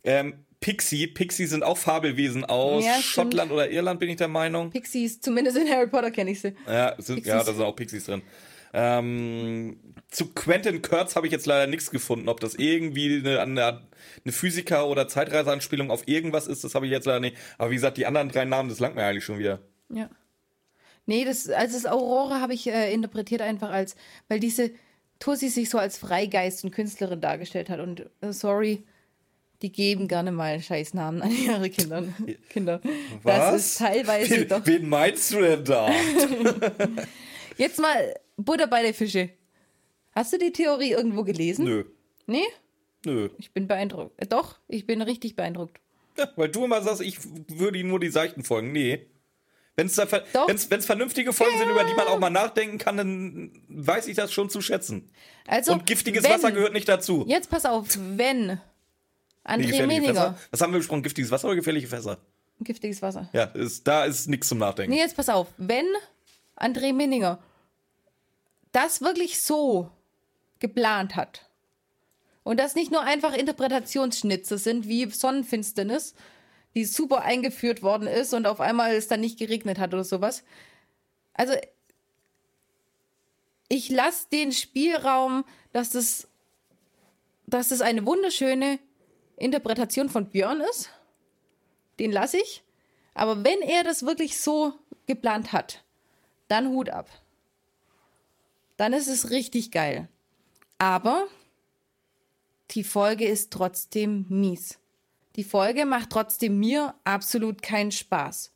Ähm, 0.05 0.35
Pixie, 0.61 1.07
Pixie 1.07 1.47
sind 1.47 1.63
auch 1.65 1.79
Fabelwesen 1.79 2.45
aus 2.45 2.85
Ja. 2.85 3.01
Schottland 3.01 3.51
oder 3.51 3.71
Irland, 3.71 3.99
bin 3.99 4.11
ich 4.11 4.17
der 4.17 4.29
Meinung. 4.29 4.71
Pixies, 4.71 5.21
zumindest 5.21 5.57
in 5.57 5.69
Harry 5.69 5.87
Potter 5.89 6.11
kenne 6.11 6.31
ich 6.33 6.41
sie. 6.41 6.55
Ja, 6.67 6.95
sind, 6.99 7.17
Pixies. 7.17 7.27
ja, 7.33 7.39
da 7.45 7.53
sind 7.53 7.63
auch 7.63 7.75
Pixies 7.77 8.05
drin. 8.05 8.23
Ähm, 8.73 9.81
zu 10.11 10.27
Quentin 10.33 10.81
Kurtz 10.83 11.17
habe 11.17 11.27
ich 11.27 11.33
jetzt 11.33 11.47
leider 11.47 11.67
nichts 11.67 11.91
gefunden. 11.91 12.29
Ob 12.29 12.41
das 12.41 12.55
irgendwie 12.55 13.17
eine, 13.19 13.41
eine, 13.41 13.81
eine 14.25 14.33
Physiker- 14.33 14.87
oder 14.87 15.09
Zeitreiseanspielung 15.09 15.91
auf 15.91 16.07
irgendwas 16.07 16.47
ist, 16.47 16.63
das 16.63 16.75
habe 16.75 16.87
ich 16.87 16.93
jetzt 16.93 17.07
leider 17.07 17.21
nicht. 17.21 17.37
Aber 17.59 17.71
wie 17.71 17.75
gesagt, 17.75 17.97
die 17.97 18.07
anderen 18.07 18.29
drei 18.29 18.45
Namen, 18.45 18.69
das 18.69 18.79
langt 18.81 18.95
mir 18.95 19.05
eigentlich 19.05 19.25
schon 19.25 19.39
wieder. 19.39 19.61
Ja. 19.89 20.09
Nee, 21.07 21.25
das, 21.25 21.49
also 21.49 21.75
das 21.75 21.87
Aurora 21.87 22.41
habe 22.41 22.55
ich 22.55 22.69
äh, 22.69 22.93
interpretiert 22.93 23.41
einfach 23.41 23.71
als, 23.71 23.97
weil 24.29 24.39
diese 24.39 24.71
Tussi 25.19 25.49
sich 25.49 25.69
so 25.69 25.79
als 25.79 25.99
Freigeist 25.99 26.63
und 26.63 26.71
Künstlerin 26.71 27.21
dargestellt 27.21 27.71
hat. 27.71 27.81
Und 27.81 28.07
äh, 28.21 28.33
sorry, 28.33 28.85
die 29.63 29.73
geben 29.73 30.09
gerne 30.09 30.33
mal 30.33 30.53
einen 30.55 30.63
Scheißnamen 30.63 31.23
an 31.23 31.31
ihre 31.31 31.69
Kinder. 31.71 32.05
Kinder. 32.49 32.81
Das 33.25 33.55
ist 33.55 33.79
teilweise 33.79 34.31
wen, 34.41 34.49
doch. 34.49 34.67
wen 34.67 34.89
meinst 34.89 35.33
du 35.33 35.41
denn 35.41 35.65
da? 35.65 35.91
Jetzt 37.57 37.79
mal 37.79 38.15
Butter 38.37 38.67
bei 38.67 38.83
der 38.83 38.95
Fische. 38.95 39.31
Hast 40.13 40.33
du 40.33 40.39
die 40.39 40.53
Theorie 40.53 40.93
irgendwo 40.93 41.25
gelesen? 41.25 41.65
Nö, 41.65 41.85
Nee? 42.27 42.45
nö. 43.05 43.29
Ich 43.39 43.53
bin 43.53 43.67
beeindruckt. 43.69 44.13
Äh, 44.23 44.27
doch, 44.27 44.59
ich 44.69 44.87
bin 44.87 45.03
richtig 45.03 45.37
beeindruckt. 45.37 45.79
Ja, 46.19 46.29
weil 46.37 46.49
du 46.49 46.65
immer 46.65 46.83
sagst, 46.83 47.03
ich 47.03 47.19
würde 47.49 47.79
ihnen 47.79 47.89
nur 47.89 48.01
die 48.01 48.11
seichten 48.11 48.43
folgen. 48.45 48.73
Nee. 48.73 49.07
Wenn 49.77 49.87
es 49.87 49.97
wenn's 50.71 50.85
vernünftige 50.85 51.33
Folgen 51.33 51.57
sind, 51.57 51.71
über 51.71 51.85
die 51.85 51.95
man 51.95 52.07
auch 52.09 52.19
mal 52.19 52.29
nachdenken 52.29 52.77
kann, 52.77 52.97
dann 52.99 53.63
weiß 53.69 54.09
ich 54.09 54.17
das 54.17 54.33
schon 54.33 54.51
zu 54.51 54.61
schätzen. 54.61 55.11
Also, 55.47 55.73
Und 55.73 55.87
giftiges 55.87 56.25
wenn, 56.25 56.33
Wasser 56.33 56.53
gehört 56.53 56.75
nicht 56.75 56.89
dazu. 56.89 57.25
Jetzt 57.27 57.49
pass 57.51 57.65
auf, 57.65 57.87
wenn 58.17 58.61
André 59.45 59.67
gefährliche 59.67 59.87
Meninger. 59.87 60.39
Was 60.51 60.61
haben 60.61 60.73
wir 60.73 60.79
besprochen? 60.79 61.03
Giftiges 61.03 61.31
Wasser 61.31 61.47
oder 61.47 61.57
gefährliche 61.57 61.87
Fässer? 61.87 62.19
Giftiges 62.61 63.01
Wasser. 63.01 63.29
Ja, 63.33 63.45
ist, 63.45 63.87
da 63.87 64.05
ist 64.05 64.29
nichts 64.29 64.49
zum 64.49 64.59
Nachdenken. 64.59 64.93
Nee, 64.93 65.01
jetzt 65.01 65.17
pass 65.17 65.29
auf. 65.29 65.49
Wenn 65.57 65.87
André 66.57 66.93
Minninger 66.93 67.43
das 68.73 69.01
wirklich 69.01 69.41
so 69.41 69.91
geplant 70.59 71.17
hat 71.17 71.49
und 72.45 72.61
das 72.61 72.75
nicht 72.75 72.93
nur 72.93 73.03
einfach 73.03 73.35
Interpretationsschnitze 73.35 74.59
sind 74.59 74.87
wie 74.87 75.11
Sonnenfinsternis, 75.11 76.15
die 76.75 76.85
super 76.85 77.23
eingeführt 77.23 77.83
worden 77.83 78.07
ist 78.07 78.35
und 78.35 78.47
auf 78.47 78.61
einmal 78.61 78.95
es 78.95 79.09
dann 79.09 79.21
nicht 79.21 79.39
geregnet 79.39 79.79
hat 79.79 79.93
oder 79.93 80.05
sowas. 80.05 80.45
Also 81.35 81.55
ich 83.69 83.89
lasse 83.89 84.29
den 84.31 84.53
Spielraum, 84.53 85.45
dass 85.73 85.91
das, 85.91 86.29
dass 87.47 87.69
das 87.69 87.81
eine 87.81 88.05
wunderschöne 88.05 88.79
Interpretation 89.41 90.09
von 90.09 90.29
Björn 90.29 90.61
ist. 90.61 90.91
Den 91.99 92.13
lasse 92.13 92.39
ich. 92.39 92.63
Aber 93.15 93.45
wenn 93.45 93.61
er 93.63 93.85
das 93.85 94.05
wirklich 94.05 94.41
so 94.41 94.75
geplant 95.07 95.53
hat, 95.53 95.85
dann 96.49 96.69
Hut 96.69 96.91
ab. 96.91 97.09
Dann 98.77 98.93
ist 98.93 99.09
es 99.09 99.31
richtig 99.31 99.71
geil. 99.71 100.09
Aber 100.79 101.27
die 102.71 102.85
Folge 102.85 103.27
ist 103.27 103.53
trotzdem 103.53 104.27
mies. 104.29 104.79
Die 105.37 105.45
Folge 105.45 105.85
macht 105.85 106.11
trotzdem 106.11 106.59
mir 106.59 106.95
absolut 107.05 107.63
keinen 107.63 107.93
Spaß. 107.93 108.53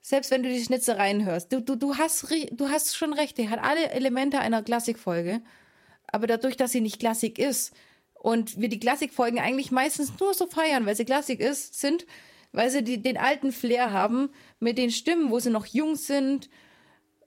Selbst 0.00 0.30
wenn 0.30 0.42
du 0.42 0.48
die 0.48 0.62
Schnitzereien 0.62 1.24
hörst. 1.24 1.52
Du, 1.52 1.60
du, 1.60 1.76
du, 1.76 1.96
hast, 1.96 2.30
du 2.50 2.68
hast 2.68 2.96
schon 2.96 3.12
recht, 3.12 3.38
die 3.38 3.48
hat 3.48 3.62
alle 3.62 3.90
Elemente 3.90 4.38
einer 4.38 4.62
Klassikfolge. 4.62 5.42
Aber 6.06 6.26
dadurch, 6.26 6.56
dass 6.56 6.72
sie 6.72 6.80
nicht 6.80 6.98
Klassik 6.98 7.38
ist 7.38 7.74
und 8.20 8.60
wir 8.60 8.68
die 8.68 8.78
Klassikfolgen 8.78 9.38
eigentlich 9.38 9.70
meistens 9.70 10.12
nur 10.20 10.34
so 10.34 10.46
feiern, 10.46 10.84
weil 10.84 10.94
sie 10.94 11.06
Klassik 11.06 11.40
ist, 11.40 11.80
sind, 11.80 12.06
weil 12.52 12.68
sie 12.68 12.84
die, 12.84 13.00
den 13.00 13.16
alten 13.16 13.50
Flair 13.50 13.92
haben, 13.92 14.28
mit 14.58 14.76
den 14.76 14.90
Stimmen, 14.90 15.30
wo 15.30 15.38
sie 15.38 15.48
noch 15.48 15.64
jung 15.64 15.96
sind, 15.96 16.50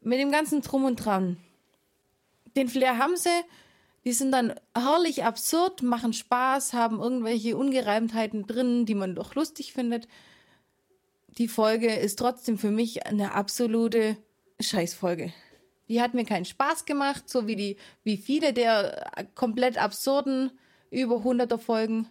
mit 0.02 0.20
dem 0.20 0.32
ganzen 0.32 0.62
Drum 0.62 0.86
und 0.86 0.98
Dran. 0.98 1.38
Den 2.56 2.70
Flair 2.70 3.00
haben 3.00 3.18
sie, 3.18 3.32
die 4.06 4.14
sind 4.14 4.32
dann 4.32 4.54
herrlich 4.78 5.24
absurd, 5.24 5.82
machen 5.82 6.14
Spaß, 6.14 6.74
haben 6.74 7.00
irgendwelche 7.00 7.58
Ungereimtheiten 7.58 8.46
drin, 8.46 8.86
die 8.86 8.96
man 8.96 9.16
doch 9.16 9.34
lustig 9.34 9.74
findet. 9.74 10.08
Die 11.40 11.48
Folge 11.48 11.92
ist 11.96 12.20
trotzdem 12.20 12.60
für 12.60 12.70
mich 12.70 13.08
eine 13.08 13.34
absolute 13.34 14.16
Scheißfolge. 14.60 15.34
Die 15.88 16.02
hat 16.02 16.14
mir 16.14 16.26
keinen 16.26 16.46
Spaß 16.46 16.86
gemacht, 16.86 17.28
so 17.28 17.48
wie 17.48 17.56
die, 17.56 17.78
wie 18.04 18.18
viele 18.18 18.54
der 18.54 19.10
komplett 19.34 19.80
absurden 19.80 20.52
über 20.94 21.24
hunderter 21.24 21.60
Folgen. 21.60 22.08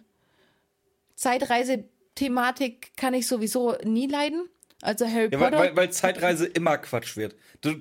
Zeitreise-Thematik 1.15 2.91
kann 2.97 3.13
ich 3.13 3.27
sowieso 3.27 3.75
nie 3.83 4.07
leiden. 4.07 4.47
Also 4.81 5.05
Harry 5.07 5.29
Ja, 5.31 5.39
weil, 5.39 5.51
Potter. 5.51 5.57
weil, 5.59 5.75
weil 5.75 5.89
Zeitreise 5.91 6.45
immer 6.45 6.77
Quatsch 6.77 7.15
wird. 7.15 7.35
Du, 7.61 7.75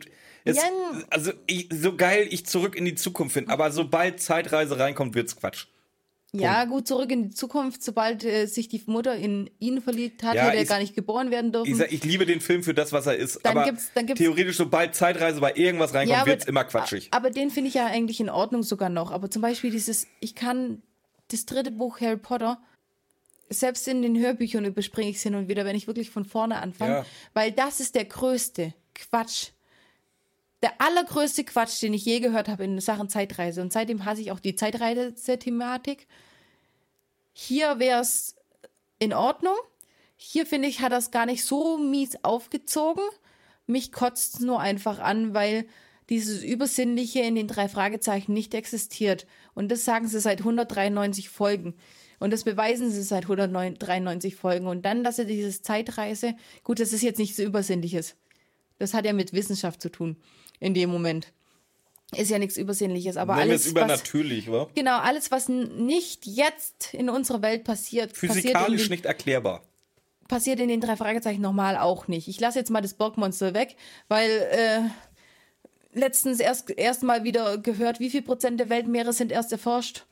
es, 0.44 0.56
Ja, 0.56 0.62
also 1.10 1.32
ich, 1.46 1.68
so 1.72 1.96
geil 1.96 2.26
ich 2.30 2.46
zurück 2.46 2.76
in 2.76 2.84
die 2.84 2.94
Zukunft 2.94 3.34
finde, 3.34 3.50
aber 3.52 3.70
sobald 3.72 4.20
Zeitreise 4.20 4.78
reinkommt, 4.78 5.14
wird's 5.14 5.36
Quatsch. 5.36 5.66
ja, 6.32 6.64
gut, 6.64 6.86
zurück 6.86 7.10
in 7.10 7.24
die 7.24 7.30
Zukunft. 7.34 7.82
Sobald 7.82 8.24
äh, 8.24 8.46
sich 8.46 8.68
die 8.68 8.80
Mutter 8.86 9.16
in 9.16 9.50
ihn 9.58 9.80
verliebt 9.82 10.22
hat, 10.22 10.34
Ja, 10.36 10.44
hätte 10.44 10.58
er 10.58 10.64
gar 10.64 10.78
nicht 10.78 10.94
geboren 10.94 11.30
werden 11.32 11.50
dürfen. 11.52 11.70
Ich, 11.70 11.76
sag, 11.76 11.90
ich 11.92 12.04
liebe 12.04 12.24
den 12.24 12.40
Film 12.40 12.62
für 12.62 12.74
das, 12.74 12.92
was 12.92 13.06
er 13.06 13.16
ist, 13.16 13.40
Dann 13.44 13.56
aber 13.56 13.64
gibt's- 13.66 13.90
dann 13.94 14.06
gibt's- 14.06 14.20
theoretisch, 14.22 14.56
sobald 14.56 14.94
Zeitreise 14.94 15.40
bei 15.40 15.54
irgendwas 15.56 15.92
reinkommt, 15.94 16.20
aber- 16.20 16.30
wird's 16.30 16.44
immer 16.46 16.64
quatschig. 16.64 17.08
Aber 17.10 17.30
den 17.30 17.50
finde 17.50 17.68
ich 17.68 17.74
ja 17.74 17.86
eigentlich 17.86 18.20
in 18.20 18.30
Ordnung 18.30 18.62
sogar 18.62 18.88
noch. 18.90 19.10
Aber 19.10 19.28
zum 19.30 19.42
Beispiel 19.42 19.70
dieses, 19.72 20.06
ich 20.20 20.34
kann 20.36 20.82
das 21.32 21.46
dritte 21.46 21.70
Buch 21.70 22.00
Harry 22.00 22.16
Potter, 22.16 22.60
selbst 23.48 23.86
in 23.88 24.02
den 24.02 24.18
Hörbüchern 24.18 24.64
überspringe 24.64 25.10
ich 25.10 25.16
es 25.16 25.22
hin 25.22 25.34
und 25.34 25.48
wieder, 25.48 25.64
wenn 25.64 25.76
ich 25.76 25.86
wirklich 25.86 26.10
von 26.10 26.24
vorne 26.24 26.60
anfange. 26.60 26.94
Ja. 26.94 27.06
Weil 27.34 27.52
das 27.52 27.80
ist 27.80 27.94
der 27.94 28.04
größte 28.04 28.74
Quatsch. 28.94 29.48
Der 30.62 30.80
allergrößte 30.80 31.44
Quatsch, 31.44 31.82
den 31.82 31.92
ich 31.92 32.04
je 32.04 32.20
gehört 32.20 32.48
habe 32.48 32.64
in 32.64 32.80
Sachen 32.80 33.08
Zeitreise. 33.08 33.60
Und 33.62 33.72
seitdem 33.72 34.04
hasse 34.04 34.20
ich 34.20 34.30
auch 34.30 34.40
die 34.40 34.54
Zeitreise-Thematik. 34.54 36.06
Hier 37.32 37.78
wäre 37.78 38.00
es 38.00 38.36
in 38.98 39.12
Ordnung. 39.12 39.56
Hier 40.16 40.46
finde 40.46 40.68
ich, 40.68 40.80
hat 40.80 40.92
das 40.92 41.10
gar 41.10 41.26
nicht 41.26 41.44
so 41.44 41.78
mies 41.78 42.16
aufgezogen. 42.22 43.02
Mich 43.66 43.90
kotzt 43.90 44.40
nur 44.40 44.60
einfach 44.60 45.00
an, 45.00 45.34
weil 45.34 45.66
dieses 46.10 46.42
Übersinnliche 46.42 47.20
in 47.20 47.34
den 47.34 47.48
drei 47.48 47.68
Fragezeichen 47.68 48.32
nicht 48.32 48.54
existiert. 48.54 49.26
Und 49.54 49.70
das 49.70 49.84
sagen 49.84 50.08
sie 50.08 50.20
seit 50.20 50.40
193 50.40 51.28
Folgen. 51.28 51.74
Und 52.18 52.32
das 52.32 52.44
beweisen 52.44 52.90
sie 52.90 53.02
seit 53.02 53.24
193 53.24 54.36
Folgen. 54.36 54.66
Und 54.66 54.84
dann, 54.84 55.04
dass 55.04 55.16
sie 55.16 55.26
dieses 55.26 55.62
Zeitreise, 55.62 56.34
gut, 56.64 56.80
das 56.80 56.92
ist 56.92 57.02
jetzt 57.02 57.18
nichts 57.18 57.38
Übersinnliches. 57.38 58.16
Das 58.78 58.94
hat 58.94 59.04
ja 59.04 59.12
mit 59.12 59.32
Wissenschaft 59.32 59.80
zu 59.82 59.90
tun 59.90 60.16
in 60.60 60.74
dem 60.74 60.90
Moment. 60.90 61.32
Ist 62.14 62.30
ja 62.30 62.38
nichts 62.38 62.58
Übersinnliches, 62.58 63.16
aber 63.16 63.36
Nennen 63.36 63.50
alles, 63.50 63.64
was, 63.64 63.70
übernatürlich, 63.70 64.52
wa? 64.52 64.68
genau, 64.74 64.98
alles, 64.98 65.30
was 65.30 65.48
nicht 65.48 66.26
jetzt 66.26 66.92
in 66.92 67.08
unserer 67.08 67.40
Welt 67.40 67.64
passiert, 67.64 68.12
passiert 68.12 68.32
Physikalisch 68.34 68.82
den, 68.82 68.90
nicht 68.90 69.06
erklärbar. 69.06 69.62
passiert 70.28 70.60
in 70.60 70.68
den 70.68 70.82
drei 70.82 70.96
Fragezeichen 70.96 71.40
normal 71.40 71.78
auch 71.78 72.08
nicht. 72.08 72.28
Ich 72.28 72.38
lasse 72.38 72.58
jetzt 72.58 72.70
mal 72.70 72.82
das 72.82 72.94
Borgmonster 72.94 73.54
weg, 73.54 73.76
weil 74.08 74.28
äh, 74.30 74.80
letztens 75.92 76.40
erst, 76.40 76.70
erst 76.70 77.02
mal 77.02 77.24
wieder 77.24 77.58
gehört, 77.58 78.00
wie 78.00 78.10
viel 78.10 78.22
Prozent 78.22 78.60
der 78.60 78.68
Weltmeere 78.68 79.12
sind 79.12 79.32
erst 79.32 79.52
erforscht? 79.52 80.04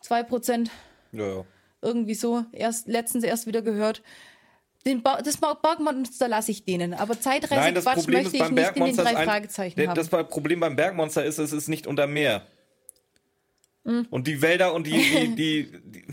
Zwei 0.00 0.22
Prozent, 0.22 0.70
Ja, 1.12 1.26
ja. 1.26 1.44
irgendwie 1.80 2.14
so. 2.14 2.44
Erst 2.52 2.88
letztens 2.88 3.24
erst 3.24 3.46
wieder 3.46 3.62
gehört. 3.62 4.02
Den 4.84 5.02
Bo 5.02 5.10
das 5.24 5.36
Borgmonster 5.36 6.26
lasse 6.26 6.50
ich 6.50 6.64
denen, 6.64 6.92
aber 6.92 7.20
Zeitreise 7.20 7.80
Quatsch 7.80 7.94
Problem 7.94 8.22
möchte 8.22 8.36
ich 8.36 8.42
beim 8.42 8.54
nicht 8.54 8.66
in 8.66 8.74
den 8.74 8.96
Bergmonster 8.96 9.04
drei 9.04 9.16
ein, 9.16 9.28
Fragezeichen 9.28 9.88
haben. 9.88 9.94
das 9.94 10.08
Problem 10.08 10.58
beim 10.58 10.74
Bergmonster 10.74 11.24
ist, 11.24 11.38
es 11.38 11.52
ist 11.52 11.68
nicht 11.68 11.86
unter 11.86 12.08
Meer. 12.08 12.46
Mhm. 13.84 14.06
Und 14.10 14.26
die 14.26 14.42
Wälder 14.42 14.74
und 14.74 14.88
die, 14.88 14.92
die, 14.92 15.34
die, 15.36 16.04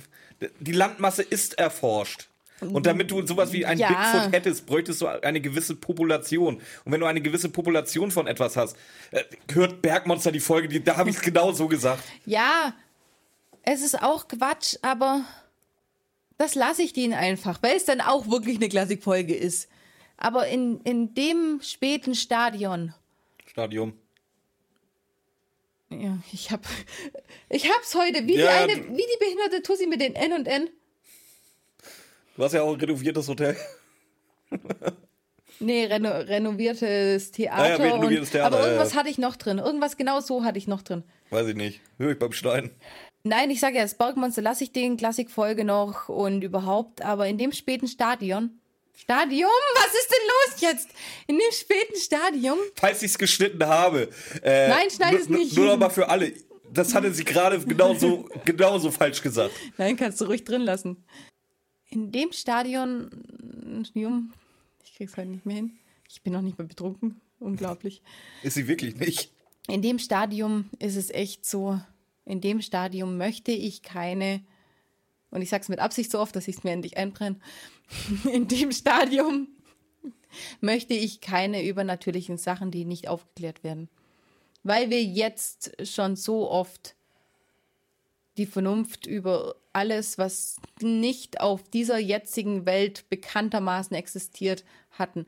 die, 0.41 0.49
die 0.60 0.72
Landmasse 0.72 1.24
ist 1.24 1.57
erforscht. 1.57 2.28
Und 2.61 2.86
damit 2.86 3.10
du 3.11 3.26
sowas 3.26 3.53
wie 3.53 3.65
ein 3.65 3.77
Ja. 3.77 3.88
Bigfoot 3.88 4.34
hättest, 4.34 4.65
bräuchtest 4.65 5.02
du 5.02 5.07
eine 5.07 5.40
gewisse 5.41 5.76
Population. 5.76 6.56
Und 6.84 6.91
wenn 6.91 6.99
du 6.99 7.06
eine 7.06 7.22
gewisse 7.22 7.49
Population 7.49 8.11
von 8.11 8.27
etwas 8.27 8.57
hast, 8.57 8.76
äh, 9.11 9.23
hört 9.52 9.81
Bergmonster 9.81 10.31
die 10.31 10.40
Folge, 10.40 10.68
die, 10.68 10.84
da 10.84 10.98
habe 10.98 11.10
ich 11.10 11.15
es 11.18 11.22
genau 11.22 11.52
so 11.52 11.68
gesagt. 11.68 12.03
Ja, 12.26 12.73
es 13.64 13.81
ist 13.81 14.02
auch 14.02 14.27
Quatsch, 14.27 14.76
aber 14.81 15.23
das 16.38 16.56
lasse 16.56 16.81
ich 16.84 16.94
denen 16.94 17.14
einfach, 17.14 17.61
weil 17.61 17.76
es 17.77 17.86
dann 17.86 18.02
auch 18.02 18.30
wirklich 18.30 18.57
eine 18.57 18.69
Klassikfolge 18.69 19.36
ist. 19.36 19.69
Aber 20.18 20.48
in, 20.48 20.81
in 20.81 21.14
dem 21.14 21.60
späten 21.61 22.14
Stadion, 22.15 22.94
Stadium. 23.45 23.94
ja, 25.90 26.18
ich 26.31 26.52
hab, 26.52 26.61
ich 27.49 27.69
hab's 27.72 27.95
heute, 27.95 28.27
wie 28.27 28.36
Ja, 28.38 28.65
die 28.65 28.73
eine, 28.73 28.88
wie 28.90 28.98
die 28.98 29.18
behinderte 29.19 29.61
Tussi 29.64 29.88
mit 29.88 30.02
den 30.02 30.15
N 30.15 30.34
und 30.34 30.48
N. 30.48 30.69
Du 32.40 32.45
hast 32.45 32.53
ja 32.53 32.61
auch 32.61 32.74
ein 32.74 32.80
renoviertes 32.80 33.28
Hotel. 33.28 33.57
Nee, 35.60 35.84
reno, 35.88 36.10
renoviertes 36.10 37.32
Theater. 37.32 37.61
Ah 37.61 37.68
ja, 37.68 37.76
renoviertes 37.76 38.30
und, 38.30 38.32
Theater, 38.32 38.45
aber 38.45 38.60
ja, 38.60 38.66
irgendwas 38.68 38.94
ja. 38.94 38.99
hatte 38.99 39.10
ich 39.10 39.18
noch 39.18 39.36
drin. 39.36 39.57
Irgendwas 39.57 39.98
genau 39.98 40.22
so 40.22 40.45
hatte 40.45 40.57
ich 40.57 40.66
noch 40.66 40.82
drin. 40.82 41.03
Weiß 41.32 41.48
ich 41.48 41.56
nicht. 41.57 41.82
Höre 41.98 42.11
ich 42.11 42.18
beim 42.18 42.32
Stein. 42.32 42.72
Nein, 43.26 43.52
ich 43.52 43.60
sage 43.60 43.76
ja, 43.76 43.82
das 43.82 43.95
Bergmonster 43.95 44.41
lasse 44.41 44.64
ich 44.64 44.72
den 44.72 44.95
Klassikfolge 44.95 45.66
noch 45.66 46.07
und 46.07 46.41
überhaupt, 46.41 47.02
aber 47.02 47.28
in 47.28 47.38
dem 47.38 47.52
späten 47.52 47.90
Stadion. 47.90 48.61
Stadium? 48.95 49.49
Was 49.76 49.94
ist 49.94 50.10
denn 50.10 50.28
los 50.30 50.61
jetzt? 50.61 50.90
In 51.28 51.36
dem 51.36 51.52
späten 51.52 51.98
Stadium? 51.98 52.57
Falls 52.76 53.02
ich 53.03 53.11
es 53.11 53.18
geschnitten 53.18 53.66
habe. 53.66 54.11
Äh, 54.44 54.70
Nein, 54.70 54.90
schneid 54.90 55.11
nur- 55.11 55.20
es 55.20 55.28
nicht. 55.28 55.57
Nur 55.57 55.66
noch 55.66 55.78
mal 55.78 55.90
für 55.90 56.07
alle. 56.07 56.32
Das 56.72 56.95
hatte 56.95 57.11
sie 57.11 57.26
gerade 57.26 57.60
genauso, 57.60 58.30
genauso 58.45 58.91
falsch 58.91 59.22
gesagt. 59.22 59.52
Nein, 59.78 59.98
kannst 59.98 60.22
du 60.22 60.26
ruhig 60.26 60.45
drin 60.45 60.61
lassen. 60.61 61.03
In 61.90 62.11
dem 62.11 62.32
Stadion. 62.32 63.10
Ich 64.84 64.95
krieg's 64.95 65.18
heute 65.18 65.30
nicht 65.30 65.45
mehr 65.45 65.56
hin. 65.57 65.80
Ich 66.07 66.22
bin 66.22 66.34
noch 66.34 66.41
nicht 66.41 66.57
mehr 66.57 66.68
betrunken. 66.68 67.20
Unglaublich. 67.40 68.02
Ist 68.44 68.56
sie 68.56 68.68
wirklich 68.68 68.95
nicht. 68.98 69.32
In 69.68 69.82
dem 69.82 69.99
Stadium 69.99 70.70
ist 70.80 70.95
es 70.95 71.11
echt 71.11 71.45
so. 71.45 71.80
In 72.26 72.41
dem 72.41 72.60
Stadium 72.61 73.18
möchte 73.18 73.52
ich 73.52 73.84
keine. 73.84 74.41
Und 75.30 75.44
ich 75.44 75.49
sag's 75.49 75.70
mit 75.70 75.80
Absicht 75.80 76.10
so 76.10 76.20
oft, 76.20 76.36
dass 76.36 76.48
ich 76.48 76.57
es 76.57 76.64
mir 76.64 76.72
endlich 76.72 76.98
einbrenne. 76.98 77.40
In 78.34 78.48
dem 78.48 78.72
Stadium 78.72 79.48
möchte 80.60 80.95
ich 80.95 81.22
keine 81.22 81.64
übernatürlichen 81.64 82.38
Sachen, 82.38 82.72
die 82.72 82.84
nicht 82.84 83.07
aufgeklärt 83.07 83.64
werden. 83.64 83.90
Weil 84.64 84.90
wir 84.90 85.03
jetzt 85.03 85.76
schon 85.88 86.16
so 86.16 86.49
oft 86.49 86.95
die 88.38 88.48
Vernunft 88.48 89.06
über 89.06 89.56
alles, 89.80 90.18
was 90.18 90.57
nicht 90.81 91.39
auf 91.39 91.64
dieser 91.64 91.97
jetzigen 91.97 92.65
Welt 92.65 93.10
bekanntermaßen 93.10 93.95
existiert, 93.95 94.65
hatten. 94.91 95.26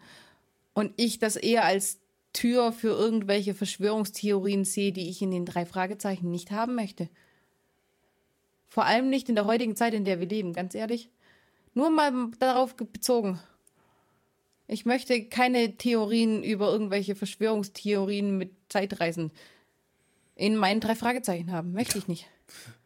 Und 0.74 0.92
ich 0.98 1.20
das 1.20 1.38
eher 1.38 1.64
als 1.64 2.00
Tür 2.34 2.74
für 2.74 2.90
irgendwelche 2.90 3.54
Verschwörungstheorien 3.54 4.66
sehe, 4.66 4.92
die 4.92 5.10
ich 5.10 5.22
in 5.22 5.32
den 5.32 5.46
drei 5.46 5.66
Fragezeichen 5.66 6.30
nicht 6.30 6.52
haben 6.52 6.76
möchte. 6.76 7.10
Vor 8.68 8.86
allem 8.86 9.10
nicht 9.10 9.30
in 9.30 9.36
der 9.36 9.46
heutigen 9.46 9.76
Zeit, 9.78 9.94
in 9.94 10.04
der 10.06 10.20
wir 10.20 10.28
leben, 10.28 10.52
ganz 10.52 10.76
ehrlich. 10.76 11.10
Nur 11.74 11.90
mal 11.90 12.12
darauf 12.40 12.76
ge- 12.76 12.88
bezogen. 12.92 13.40
Ich 14.68 14.86
möchte 14.86 15.26
keine 15.26 15.78
Theorien 15.78 16.44
über 16.44 16.72
irgendwelche 16.72 17.16
Verschwörungstheorien 17.16 18.38
mit 18.38 18.52
Zeitreisen 18.68 19.32
in 20.36 20.58
meinen 20.58 20.80
drei 20.82 20.96
Fragezeichen 20.96 21.52
haben. 21.52 21.72
Möchte 21.72 21.98
ich 21.98 22.08
nicht. 22.08 22.28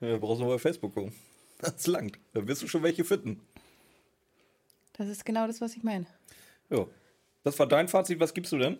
Ja, 0.01 0.17
brauchst 0.17 0.41
du 0.41 0.45
mal 0.45 0.59
Facebook 0.59 0.93
gucken. 0.93 1.13
Das 1.61 1.87
langt. 1.87 2.19
Da 2.33 2.47
wirst 2.47 2.61
du 2.63 2.67
schon 2.67 2.83
welche 2.83 3.03
finden. 3.05 3.41
Das 4.93 5.07
ist 5.07 5.25
genau 5.25 5.47
das, 5.47 5.61
was 5.61 5.75
ich 5.75 5.83
meine. 5.83 6.05
Jo. 6.69 6.89
Das 7.43 7.57
war 7.59 7.67
dein 7.67 7.87
Fazit. 7.87 8.19
Was 8.19 8.33
gibst 8.33 8.51
du 8.51 8.57
denn? 8.57 8.77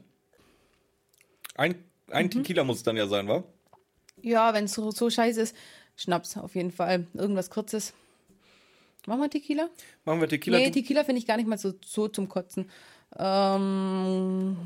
Ein, 1.56 1.72
Mhm. 2.07 2.14
ein 2.14 2.30
Tequila 2.31 2.64
muss 2.64 2.77
es 2.77 2.84
dann 2.84 2.97
ja 2.97 3.07
sein, 3.07 3.27
wa? 3.27 3.43
Ja, 4.22 4.53
wenn 4.53 4.65
es 4.65 4.73
so, 4.73 4.91
so 4.91 5.10
scheiße 5.10 5.41
ist, 5.41 5.56
Schnaps 5.95 6.38
auf 6.38 6.56
jeden 6.56 6.72
Fall. 6.72 7.07
Irgendwas 7.14 7.49
Kurzes. 7.49 7.93
Machen 9.07 9.22
wir 9.22 9.30
Tequila? 9.30 9.69
Machen 10.03 10.19
wir 10.22 10.27
Tequila. 10.27 10.57
Nee, 10.57 10.72
Tequila 10.72 11.03
finde 11.03 11.19
ich 11.19 11.27
gar 11.27 11.38
nicht 11.38 11.47
mal 11.47 11.57
so, 11.57 11.73
so 11.85 12.07
zum 12.07 12.27
Kotzen. 12.27 12.69
Ähm, 13.18 14.57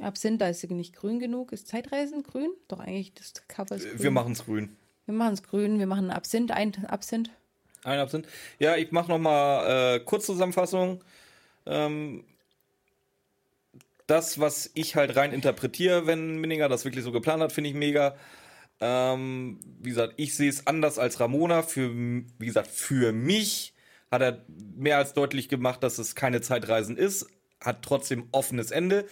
Absinth, 0.00 0.40
da 0.40 0.48
ist 0.48 0.62
nicht 0.70 0.94
grün 0.94 1.18
genug. 1.18 1.52
Ist 1.52 1.68
Zeitreisen 1.68 2.22
grün? 2.22 2.50
Doch 2.68 2.78
eigentlich, 2.80 3.12
das 3.14 3.32
Cover 3.48 3.74
ist 3.76 3.88
grün. 3.88 4.02
wir 4.02 4.10
machen 4.10 4.32
es 4.32 4.44
grün. 4.44 4.76
Wir 5.08 5.14
machen 5.14 5.32
es 5.32 5.42
grün. 5.42 5.78
Wir 5.78 5.86
machen 5.86 6.10
Absinth, 6.10 6.50
ein 6.50 6.84
Absinth. 6.84 7.30
Ein 7.82 7.98
Absinth. 7.98 8.28
Ja, 8.58 8.76
ich 8.76 8.92
mache 8.92 9.08
noch 9.08 9.18
mal 9.18 9.94
äh, 9.96 10.00
Kurzzusammenfassung. 10.00 11.02
Ähm, 11.64 12.24
das, 14.06 14.38
was 14.38 14.70
ich 14.74 14.96
halt 14.96 15.16
rein 15.16 15.32
interpretiere, 15.32 16.06
wenn 16.06 16.36
Minninger 16.42 16.68
das 16.68 16.84
wirklich 16.84 17.04
so 17.04 17.10
geplant 17.10 17.42
hat, 17.42 17.52
finde 17.52 17.70
ich 17.70 17.74
mega. 17.74 18.16
Ähm, 18.80 19.58
wie 19.80 19.88
gesagt, 19.88 20.12
ich 20.18 20.34
sehe 20.34 20.50
es 20.50 20.66
anders 20.66 20.98
als 20.98 21.20
Ramona. 21.20 21.62
Für, 21.62 21.90
wie 21.90 22.46
gesagt, 22.46 22.68
für 22.68 23.12
mich 23.12 23.72
hat 24.10 24.20
er 24.20 24.44
mehr 24.76 24.98
als 24.98 25.14
deutlich 25.14 25.48
gemacht, 25.48 25.82
dass 25.82 25.96
es 25.96 26.14
keine 26.14 26.42
Zeitreisen 26.42 26.98
ist. 26.98 27.26
Hat 27.62 27.80
trotzdem 27.80 28.28
offenes 28.32 28.72
Ende. 28.72 29.06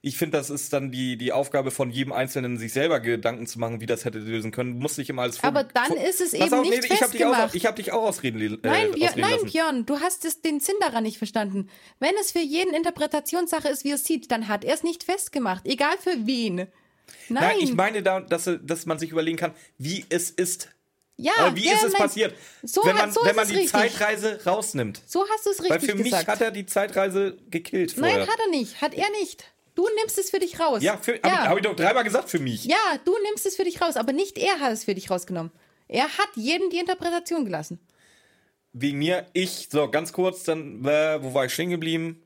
Ich 0.00 0.16
finde, 0.16 0.38
das 0.38 0.48
ist 0.48 0.72
dann 0.72 0.92
die, 0.92 1.16
die 1.16 1.32
Aufgabe 1.32 1.70
von 1.72 1.90
jedem 1.90 2.12
Einzelnen, 2.12 2.56
sich 2.56 2.72
selber 2.72 3.00
Gedanken 3.00 3.46
zu 3.48 3.58
machen, 3.58 3.80
wie 3.80 3.86
das 3.86 4.04
hätte 4.04 4.18
lösen 4.18 4.52
können. 4.52 4.78
Muss 4.78 4.96
nicht 4.96 5.10
immer 5.10 5.22
alles 5.22 5.38
vor- 5.38 5.48
Aber 5.48 5.64
dann 5.64 5.92
ist 5.92 6.20
es 6.20 6.32
eben 6.34 6.52
auf, 6.54 6.62
nicht 6.68 6.84
ich 6.84 7.02
habe 7.02 7.10
dich, 7.10 7.24
auch- 7.24 7.30
festgemacht. 7.30 7.54
ich 7.56 7.66
hab 7.66 7.76
dich 7.76 7.92
auch 7.92 8.02
ausreden, 8.04 8.40
äh, 8.40 8.58
Nein, 8.62 8.90
Björn, 8.92 9.08
ausreden 9.08 9.20
nein 9.20 9.30
lassen. 9.32 9.46
Björn, 9.50 9.86
du 9.86 10.00
hast 10.00 10.24
es, 10.24 10.40
den 10.40 10.60
Sinn 10.60 10.76
daran 10.80 11.02
nicht 11.02 11.18
verstanden. 11.18 11.68
Wenn 11.98 12.14
es 12.20 12.30
für 12.32 12.38
jeden 12.38 12.74
Interpretationssache 12.74 13.68
ist, 13.68 13.82
wie 13.84 13.90
er 13.90 13.96
es 13.96 14.04
sieht, 14.04 14.30
dann 14.30 14.46
hat 14.48 14.64
er 14.64 14.74
es 14.74 14.82
nicht 14.84 15.02
festgemacht. 15.02 15.66
Egal 15.66 15.96
für 16.00 16.14
wen. 16.26 16.56
Nein. 16.56 16.68
Nein, 17.30 17.56
ich 17.60 17.74
meine, 17.74 18.02
da, 18.02 18.20
dass, 18.20 18.48
dass 18.62 18.86
man 18.86 18.98
sich 18.98 19.10
überlegen 19.10 19.36
kann, 19.38 19.52
wie 19.78 20.04
es 20.10 20.30
ist. 20.30 20.68
ja, 21.16 21.32
Äh, 21.48 21.56
wie 21.56 21.66
ja, 21.66 21.72
ist 21.74 21.84
es 21.84 21.92
nein. 21.94 22.02
passiert? 22.02 22.34
So 22.62 22.82
wenn 22.84 22.92
hat- 22.94 23.00
man, 23.06 23.12
so 23.12 23.20
wenn 23.24 23.34
man 23.34 23.44
es 23.46 23.50
die 23.50 23.56
richtig. 23.56 23.72
Zeitreise 23.72 24.40
rausnimmt. 24.46 25.00
So 25.06 25.24
hast 25.28 25.44
du 25.46 25.50
es 25.50 25.58
richtig 25.62 25.70
Weil 25.70 25.80
für 25.80 25.94
mich 25.96 26.04
gesagt. 26.12 26.28
hat 26.28 26.40
er 26.40 26.50
die 26.52 26.66
Zeitreise 26.66 27.36
gekillt 27.50 27.92
vorher. 27.92 28.18
Nein, 28.18 28.28
hat 28.28 28.38
er 28.38 28.50
nicht. 28.50 28.80
Hat 28.80 28.94
er 28.94 29.10
nicht. 29.20 29.44
Du 29.78 29.86
nimmst 30.00 30.18
es 30.18 30.30
für 30.30 30.40
dich 30.40 30.58
raus. 30.58 30.82
ja, 30.82 30.98
ja. 31.06 31.22
Habe 31.22 31.48
hab 31.50 31.56
ich 31.56 31.62
doch 31.62 31.76
dreimal 31.76 32.02
gesagt 32.02 32.28
für 32.28 32.40
mich. 32.40 32.64
ja, 32.64 32.98
du 33.04 33.14
nimmst 33.28 33.46
es 33.46 33.54
für 33.54 33.62
dich 33.62 33.80
raus, 33.80 33.94
aber 33.94 34.12
nicht 34.12 34.36
er 34.36 34.58
hat 34.58 34.72
es 34.72 34.82
für 34.82 34.94
dich 34.96 35.08
rausgenommen. 35.08 35.52
Er 35.86 36.08
hat 36.08 36.30
jedem 36.34 36.68
die 36.68 36.78
Interpretation 36.78 37.44
gelassen. 37.44 37.78
Wegen 38.72 38.98
mir, 38.98 39.26
ich, 39.34 39.68
so 39.70 39.88
ganz 39.88 40.12
kurz, 40.12 40.42
dann, 40.42 40.84
äh, 40.84 41.22
wo 41.22 41.32
war 41.32 41.44
ich 41.44 41.54
stehen 41.54 41.70
geblieben? 41.70 42.20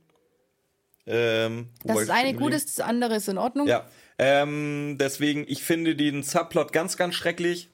Ähm, 1.06 1.68
Das 1.84 2.00
ist 2.00 2.10
eine 2.10 2.32
gut 2.32 2.54
ist, 2.54 2.78
das 2.78 2.86
andere 2.86 3.16
ist 3.16 3.28
in 3.28 3.36
Ordnung. 3.36 3.66
Ja, 3.66 3.86
ähm, 4.18 4.96
deswegen, 4.98 5.44
ich 5.46 5.62
finde 5.62 5.94
den 5.94 6.22
Subplot 6.22 6.72
ganz, 6.72 6.96
ganz 6.96 7.16
schrecklich. 7.16 7.68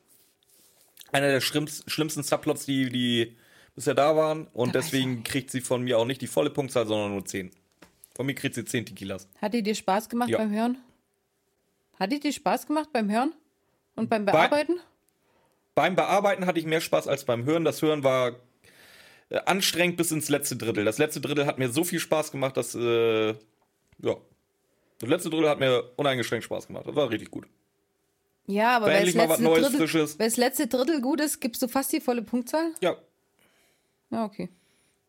Einer 1.13 1.29
der 1.31 1.41
schlimmsten, 1.41 2.25
Subplots, 2.25 2.67
die, 2.67 2.91
die 2.91 3.37
bisher 3.77 3.95
da 3.95 4.17
waren. 4.17 4.49
Und 4.49 4.75
Da 4.75 4.81
deswegen 4.81 5.23
kriegt 5.23 5.53
sie 5.53 5.61
von 5.61 5.83
mir 5.85 6.01
auch 6.01 6.05
nicht 6.05 6.21
die 6.21 6.27
volle 6.27 6.51
Punktzahl, 6.51 6.89
sondern 6.89 7.13
nur 7.13 7.25
10. 7.25 7.53
Von 8.19 8.27
mir 8.27 8.35
kriegt 8.35 8.57
sie 8.57 8.65
10 8.65 8.85
Tequilas. 8.87 9.29
Hat 9.41 9.55
dir 9.55 9.63
dir 9.63 9.77
Spaß 9.77 10.09
gemacht 10.09 10.29
Ja. 10.29 10.39
beim 10.39 10.51
Hören? 10.51 10.79
Hat 12.01 12.11
dir 12.11 12.19
dir 12.19 12.33
Spaß 12.33 12.67
gemacht 12.67 12.89
beim 12.93 13.09
Hören? 13.09 13.33
Und 13.95 14.11
beim 14.11 14.25
Bearbeiten? 14.25 14.81
Beim 15.77 15.95
Bearbeiten 15.95 16.45
hatte 16.45 16.59
ich 16.59 16.67
mehr 16.67 16.81
Spaß 16.81 17.07
als 17.07 17.25
beim 17.25 17.45
Hören. 17.45 17.65
Das 17.65 17.81
Hören 17.81 18.03
war 18.03 18.33
äh, 19.29 19.39
anstrengend 19.47 19.99
bis 19.99 20.11
ins 20.11 20.29
letzte 20.31 20.57
Drittel. 20.57 20.85
Das 20.85 20.99
letzte 20.99 21.21
Drittel 21.21 21.47
hat 21.47 21.61
mir 21.61 21.69
so 21.69 21.85
viel 21.85 22.01
Spaß 22.01 22.33
gemacht, 22.33 22.57
dass, 22.57 22.75
äh, 22.75 23.29
ja. 23.29 24.17
Das 24.99 25.09
letzte 25.09 25.31
Drittel 25.31 25.49
hat 25.49 25.61
mir 25.61 25.93
uneingeschränkt 25.95 26.45
Spaß 26.45 26.67
gemacht. 26.67 26.89
Das 26.89 26.97
war 26.97 27.09
richtig 27.11 27.31
gut. 27.31 27.47
Ja, 28.47 28.79
aber 28.79 28.87
weil 28.87 29.13
das, 29.13 30.17
das 30.17 30.37
letzte 30.37 30.67
Drittel 30.67 31.01
gut 31.01 31.21
ist, 31.21 31.39
gibst 31.39 31.63
du 31.63 31.69
fast 31.69 31.93
die 31.93 32.01
volle 32.01 32.23
Punktzahl? 32.23 32.75
Ja. 32.81 32.97
Ja, 34.11 34.25
okay. 34.25 34.49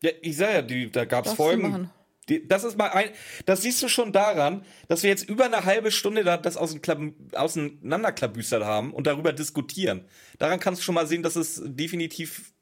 Ja, 0.00 0.10
ich 0.22 0.36
sag 0.36 0.54
ja, 0.54 0.62
die, 0.62 0.92
da 0.92 1.04
gab 1.06 1.26
es 1.26 1.32
Folgen. 1.32 1.90
Das 2.38 2.64
ist 2.64 2.78
mal 2.78 2.90
ein. 2.90 3.10
Das 3.46 3.62
siehst 3.62 3.82
du 3.82 3.88
schon 3.88 4.12
daran, 4.12 4.64
dass 4.88 5.02
wir 5.02 5.10
jetzt 5.10 5.28
über 5.28 5.44
eine 5.44 5.64
halbe 5.64 5.90
Stunde 5.90 6.24
da 6.24 6.36
das 6.36 6.56
auseinander- 6.56 7.14
auseinanderklabüstert 7.34 8.64
haben 8.64 8.92
und 8.92 9.06
darüber 9.06 9.32
diskutieren. 9.32 10.04
Daran 10.38 10.60
kannst 10.60 10.80
du 10.80 10.84
schon 10.84 10.94
mal 10.94 11.06
sehen, 11.06 11.22
dass 11.22 11.36
es 11.36 11.60
definitiv 11.64 12.52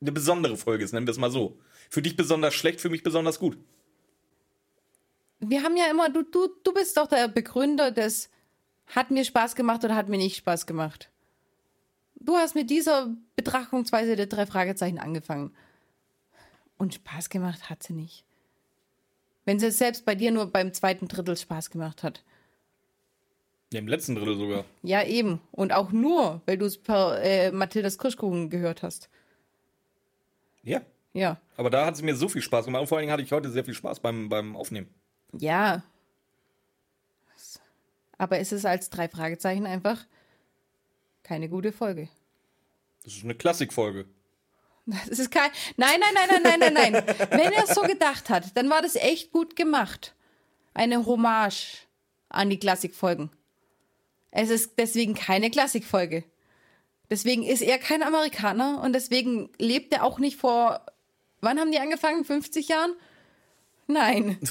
eine 0.00 0.12
besondere 0.12 0.56
Folge 0.56 0.84
ist, 0.84 0.92
nennen 0.92 1.06
wir 1.06 1.12
es 1.12 1.18
mal 1.18 1.30
so. 1.30 1.58
Für 1.90 2.02
dich 2.02 2.16
besonders 2.16 2.54
schlecht, 2.54 2.80
für 2.80 2.90
mich 2.90 3.02
besonders 3.02 3.38
gut. 3.38 3.58
Wir 5.40 5.62
haben 5.62 5.76
ja 5.76 5.90
immer, 5.90 6.10
du, 6.10 6.22
du, 6.22 6.48
du 6.62 6.72
bist 6.72 6.96
doch 6.96 7.06
der 7.06 7.28
Begründer 7.28 7.90
des 7.90 8.30
hat 8.86 9.10
mir 9.10 9.24
Spaß 9.24 9.54
gemacht 9.54 9.84
oder 9.84 9.94
hat 9.94 10.08
mir 10.08 10.18
nicht 10.18 10.36
Spaß 10.36 10.66
gemacht. 10.66 11.10
Du 12.16 12.36
hast 12.36 12.54
mit 12.54 12.70
dieser 12.70 13.14
Betrachtungsweise 13.36 14.16
der 14.16 14.26
drei 14.26 14.46
Fragezeichen 14.46 14.98
angefangen. 14.98 15.54
Und 16.76 16.94
Spaß 16.94 17.30
gemacht 17.30 17.70
hat 17.70 17.82
sie 17.82 17.92
nicht. 17.92 18.24
Wenn 19.44 19.58
sie 19.58 19.70
selbst 19.70 20.04
bei 20.04 20.14
dir 20.14 20.30
nur 20.30 20.46
beim 20.46 20.72
zweiten 20.72 21.08
Drittel 21.08 21.36
Spaß 21.36 21.70
gemacht 21.70 22.02
hat. 22.02 22.22
Im 23.72 23.86
letzten 23.86 24.16
Drittel 24.16 24.36
sogar. 24.36 24.64
Ja, 24.82 25.04
eben. 25.04 25.40
Und 25.52 25.72
auch 25.72 25.92
nur, 25.92 26.42
weil 26.46 26.58
du 26.58 26.66
es 26.66 26.76
per 26.76 27.22
äh, 27.22 27.52
Mathildas 27.52 27.98
Kirschkuchen 27.98 28.50
gehört 28.50 28.82
hast. 28.82 29.08
Ja. 30.62 30.80
Ja. 31.12 31.40
Aber 31.56 31.70
da 31.70 31.86
hat 31.86 31.94
es 31.94 32.02
mir 32.02 32.16
so 32.16 32.28
viel 32.28 32.42
Spaß 32.42 32.64
gemacht. 32.64 32.82
Und 32.82 32.86
vor 32.88 32.98
allen 32.98 33.02
Dingen 33.02 33.12
hatte 33.12 33.22
ich 33.22 33.32
heute 33.32 33.50
sehr 33.50 33.64
viel 33.64 33.74
Spaß 33.74 34.00
beim, 34.00 34.28
beim 34.28 34.56
Aufnehmen. 34.56 34.88
Ja. 35.32 35.82
Aber 38.18 38.38
es 38.38 38.52
ist 38.52 38.66
als 38.66 38.90
drei 38.90 39.08
Fragezeichen 39.08 39.66
einfach 39.66 40.04
keine 41.22 41.48
gute 41.48 41.72
Folge. 41.72 42.08
Das 43.04 43.14
ist 43.14 43.24
eine 43.24 43.34
Klassikfolge. 43.34 44.06
Das 45.08 45.18
ist 45.18 45.30
kein. 45.30 45.50
Nein, 45.76 46.00
nein, 46.00 46.14
nein, 46.14 46.42
nein, 46.42 46.58
nein, 46.60 46.72
nein, 46.74 46.92
nein. 46.92 47.16
Wenn 47.30 47.52
er 47.52 47.64
es 47.64 47.74
so 47.74 47.82
gedacht 47.82 48.28
hat, 48.30 48.56
dann 48.56 48.68
war 48.70 48.82
das 48.82 48.96
echt 48.96 49.32
gut 49.32 49.56
gemacht. 49.56 50.14
Eine 50.74 51.06
Hommage 51.06 51.86
an 52.28 52.50
die 52.50 52.58
Klassikfolgen. 52.58 53.30
Es 54.30 54.50
ist 54.50 54.78
deswegen 54.78 55.14
keine 55.14 55.50
Klassikfolge. 55.50 56.24
Deswegen 57.10 57.42
ist 57.42 57.62
er 57.62 57.78
kein 57.78 58.02
Amerikaner 58.02 58.80
und 58.82 58.92
deswegen 58.92 59.50
lebt 59.58 59.92
er 59.92 60.04
auch 60.04 60.18
nicht 60.18 60.36
vor. 60.36 60.86
Wann 61.40 61.58
haben 61.58 61.72
die 61.72 61.80
angefangen? 61.80 62.24
50 62.24 62.68
Jahren? 62.68 62.94
Nein. 63.86 64.38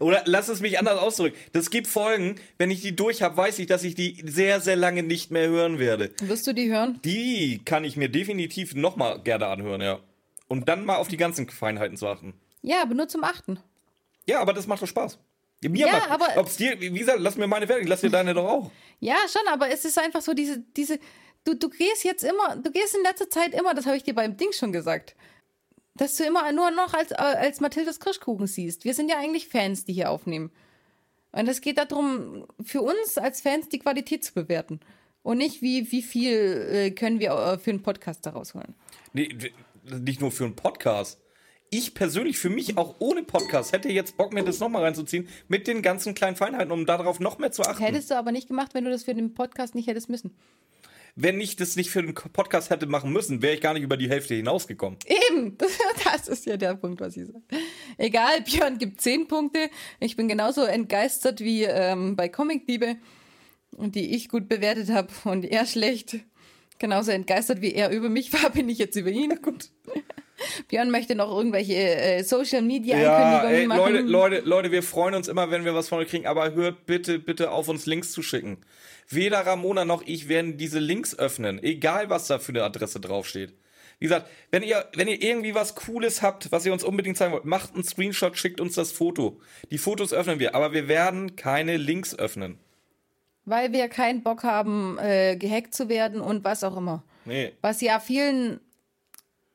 Oder 0.00 0.22
lass 0.26 0.48
es 0.48 0.60
mich 0.60 0.78
anders 0.78 0.98
ausdrücken. 0.98 1.36
Das 1.52 1.70
gibt 1.70 1.86
Folgen, 1.86 2.36
wenn 2.58 2.70
ich 2.70 2.80
die 2.82 2.94
durch 2.96 3.22
habe, 3.22 3.36
weiß 3.36 3.58
ich, 3.58 3.66
dass 3.66 3.84
ich 3.84 3.94
die 3.94 4.22
sehr, 4.26 4.60
sehr 4.60 4.76
lange 4.76 5.02
nicht 5.02 5.30
mehr 5.30 5.48
hören 5.48 5.78
werde. 5.78 6.10
Wirst 6.20 6.46
du 6.46 6.52
die 6.52 6.70
hören? 6.70 7.00
Die 7.04 7.60
kann 7.64 7.84
ich 7.84 7.96
mir 7.96 8.08
definitiv 8.08 8.74
nochmal 8.74 9.20
gerne 9.22 9.46
anhören, 9.46 9.80
ja. 9.80 9.98
Und 10.48 10.68
dann 10.68 10.84
mal 10.84 10.96
auf 10.96 11.08
die 11.08 11.16
ganzen 11.16 11.48
Feinheiten 11.48 11.96
zu 11.96 12.06
achten. 12.06 12.34
Ja, 12.62 12.82
aber 12.82 12.94
nur 12.94 13.08
zum 13.08 13.22
Achten. 13.24 13.58
Ja, 14.26 14.40
aber 14.40 14.52
das 14.52 14.66
macht 14.66 14.82
doch 14.82 14.86
Spaß. 14.88 15.18
Mir 15.62 15.86
Ja, 15.86 15.92
macht, 15.92 16.10
aber- 16.10 16.28
ob's 16.36 16.56
dir, 16.56 16.80
wie 16.80 16.90
gesagt, 16.90 17.18
lass 17.20 17.36
mir 17.36 17.46
meine 17.46 17.66
fertig, 17.66 17.88
lass 17.88 18.00
dir 18.00 18.10
deine 18.10 18.32
doch 18.34 18.44
auch. 18.48 18.70
Ja, 19.00 19.16
schon, 19.30 19.42
aber 19.52 19.70
es 19.70 19.84
ist 19.84 19.98
einfach 19.98 20.22
so 20.22 20.32
diese, 20.32 20.62
diese, 20.76 20.98
du, 21.44 21.54
du 21.54 21.68
gehst 21.68 22.04
jetzt 22.04 22.22
immer, 22.24 22.56
du 22.56 22.70
gehst 22.70 22.94
in 22.96 23.02
letzter 23.02 23.28
Zeit 23.28 23.54
immer, 23.54 23.74
das 23.74 23.84
habe 23.86 23.96
ich 23.96 24.04
dir 24.04 24.14
beim 24.14 24.36
Ding 24.36 24.52
schon 24.52 24.72
gesagt, 24.72 25.14
dass 25.98 26.16
du 26.16 26.24
immer 26.24 26.50
nur 26.52 26.70
noch 26.70 26.94
als, 26.94 27.10
äh, 27.10 27.16
als 27.16 27.60
Mathildas 27.60 28.00
Kirschkuchen 28.00 28.46
siehst. 28.46 28.84
Wir 28.84 28.94
sind 28.94 29.10
ja 29.10 29.18
eigentlich 29.18 29.48
Fans, 29.48 29.84
die 29.84 29.92
hier 29.92 30.10
aufnehmen. 30.10 30.50
Und 31.32 31.48
es 31.48 31.60
geht 31.60 31.76
darum, 31.78 32.46
für 32.64 32.80
uns 32.80 33.18
als 33.18 33.42
Fans 33.42 33.68
die 33.68 33.78
Qualität 33.78 34.24
zu 34.24 34.32
bewerten. 34.32 34.80
Und 35.22 35.38
nicht, 35.38 35.60
wie, 35.60 35.92
wie 35.92 36.02
viel 36.02 36.32
äh, 36.72 36.90
können 36.92 37.20
wir 37.20 37.32
äh, 37.32 37.58
für 37.58 37.70
einen 37.70 37.82
Podcast 37.82 38.24
daraus 38.24 38.54
holen. 38.54 38.74
Nee, 39.12 39.28
nicht 40.00 40.20
nur 40.20 40.30
für 40.30 40.44
einen 40.44 40.56
Podcast. 40.56 41.20
Ich 41.70 41.92
persönlich, 41.92 42.38
für 42.38 42.48
mich 42.48 42.78
auch 42.78 42.94
ohne 42.98 43.22
Podcast, 43.22 43.72
hätte 43.72 43.90
jetzt 43.90 44.16
Bock, 44.16 44.32
mir 44.32 44.42
das 44.42 44.58
nochmal 44.58 44.84
reinzuziehen, 44.84 45.28
mit 45.48 45.66
den 45.66 45.82
ganzen 45.82 46.14
kleinen 46.14 46.36
Feinheiten, 46.36 46.72
um 46.72 46.86
darauf 46.86 47.20
noch 47.20 47.38
mehr 47.38 47.52
zu 47.52 47.62
achten. 47.62 47.84
Hättest 47.84 48.10
du 48.10 48.16
aber 48.16 48.32
nicht 48.32 48.48
gemacht, 48.48 48.72
wenn 48.72 48.84
du 48.84 48.90
das 48.90 49.04
für 49.04 49.14
den 49.14 49.34
Podcast 49.34 49.74
nicht 49.74 49.86
hättest 49.86 50.08
müssen. 50.08 50.34
Wenn 51.20 51.40
ich 51.40 51.56
das 51.56 51.74
nicht 51.74 51.90
für 51.90 52.00
den 52.00 52.14
Podcast 52.14 52.70
hätte 52.70 52.86
machen 52.86 53.12
müssen, 53.12 53.42
wäre 53.42 53.52
ich 53.52 53.60
gar 53.60 53.74
nicht 53.74 53.82
über 53.82 53.96
die 53.96 54.08
Hälfte 54.08 54.34
hinausgekommen. 54.34 55.00
Eben, 55.04 55.58
das, 56.04 56.28
ist 56.28 56.46
ja 56.46 56.56
der 56.56 56.76
Punkt, 56.76 57.00
was 57.00 57.16
ich 57.16 57.26
sage. 57.26 57.42
Egal, 57.96 58.42
Björn 58.42 58.78
gibt 58.78 59.00
10 59.00 59.26
Punkte. 59.26 59.68
Ich 59.98 60.14
bin 60.14 60.28
genauso 60.28 60.62
entgeistert 60.62 61.40
wie 61.40 61.64
ähm, 61.64 62.14
bei 62.14 62.28
Comic-Liebe, 62.28 62.98
die 63.72 64.14
ich 64.14 64.28
gut 64.28 64.48
bewertet 64.48 64.90
habe 64.90 65.08
und 65.24 65.44
er 65.44 65.66
schlecht. 65.66 66.18
Genauso 66.78 67.10
entgeistert 67.10 67.62
wie 67.62 67.74
er 67.74 67.90
über 67.90 68.08
mich 68.08 68.32
war, 68.32 68.50
bin 68.54 68.68
ich 68.68 68.78
jetzt 68.78 68.94
über 68.94 69.10
ihn. 69.10 69.36
Gut. 69.42 69.70
Björn 70.68 70.92
möchte 70.92 71.16
noch 71.16 71.36
irgendwelche 71.36 71.74
äh, 71.74 72.18
Ja, 72.18 72.24
Social-Media-Ankündigungen 72.24 73.60
ey, 73.60 73.66
machen. 73.66 73.80
Leute, 73.80 74.00
Leute, 74.02 74.40
Leute, 74.48 74.70
wir 74.70 74.84
freuen 74.84 75.16
uns 75.16 75.26
immer, 75.26 75.50
wenn 75.50 75.64
wir 75.64 75.74
was 75.74 75.88
von 75.88 75.98
euch 75.98 76.06
kriegen, 76.06 76.26
aber 76.26 76.54
hört 76.54 76.86
bitte, 76.86 77.18
bitte 77.18 77.50
auf, 77.50 77.66
uns 77.66 77.86
Links 77.86 78.12
zu 78.12 78.22
schicken. 78.22 78.58
Weder 79.08 79.46
Ramona 79.46 79.84
noch 79.84 80.02
ich 80.04 80.28
werden 80.28 80.56
diese 80.58 80.78
Links 80.78 81.18
öffnen, 81.18 81.62
egal 81.62 82.10
was 82.10 82.26
da 82.26 82.38
für 82.38 82.52
eine 82.52 82.64
Adresse 82.64 83.00
draufsteht. 83.00 83.54
Wie 83.98 84.04
gesagt, 84.04 84.28
wenn 84.50 84.62
ihr, 84.62 84.86
wenn 84.94 85.08
ihr 85.08 85.20
irgendwie 85.20 85.54
was 85.54 85.74
Cooles 85.74 86.22
habt, 86.22 86.52
was 86.52 86.64
ihr 86.64 86.72
uns 86.72 86.84
unbedingt 86.84 87.16
zeigen 87.16 87.32
wollt, 87.32 87.44
macht 87.44 87.74
einen 87.74 87.82
Screenshot, 87.82 88.36
schickt 88.38 88.60
uns 88.60 88.74
das 88.74 88.92
Foto. 88.92 89.40
Die 89.70 89.78
Fotos 89.78 90.12
öffnen 90.12 90.38
wir, 90.38 90.54
aber 90.54 90.72
wir 90.72 90.86
werden 90.86 91.34
keine 91.36 91.76
Links 91.76 92.16
öffnen. 92.16 92.58
Weil 93.44 93.72
wir 93.72 93.88
keinen 93.88 94.22
Bock 94.22 94.44
haben, 94.44 94.98
äh, 94.98 95.36
gehackt 95.36 95.74
zu 95.74 95.88
werden 95.88 96.20
und 96.20 96.44
was 96.44 96.62
auch 96.62 96.76
immer. 96.76 97.02
Nee. 97.24 97.52
Was 97.60 97.80
ja 97.80 97.98
vielen 97.98 98.60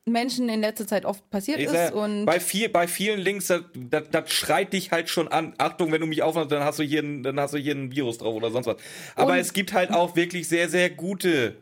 Menschen 0.06 0.48
in 0.48 0.60
letzter 0.60 0.86
Zeit 0.86 1.04
oft 1.04 1.28
passiert 1.30 1.58
Ich 1.58 1.66
ist. 1.66 1.72
sag, 1.72 1.94
Und 1.94 2.26
bei, 2.26 2.38
viel, 2.40 2.68
bei 2.68 2.86
vielen 2.86 3.20
Links, 3.20 3.46
das, 3.46 3.62
das, 3.74 4.04
das 4.10 4.30
schreit 4.32 4.72
dich 4.72 4.90
halt 4.90 5.08
schon 5.08 5.28
an. 5.28 5.54
Achtung, 5.58 5.92
wenn 5.92 6.00
du 6.00 6.06
mich 6.06 6.22
aufmachst, 6.22 6.52
dann 6.52 6.62
hast 6.62 6.78
du 6.78 6.82
hier 6.82 7.02
ein, 7.02 7.22
dann 7.22 7.40
hast 7.40 7.54
du 7.54 7.58
hier 7.58 7.74
ein 7.74 7.90
Virus 7.90 8.18
drauf 8.18 8.34
oder 8.34 8.50
sonst 8.50 8.66
was. 8.66 8.76
Aber 9.16 9.38
es 9.38 9.52
gibt 9.52 9.72
halt 9.72 9.90
auch 9.90 10.14
wirklich 10.14 10.46
sehr, 10.48 10.68
sehr 10.68 10.90
gute 10.90 11.56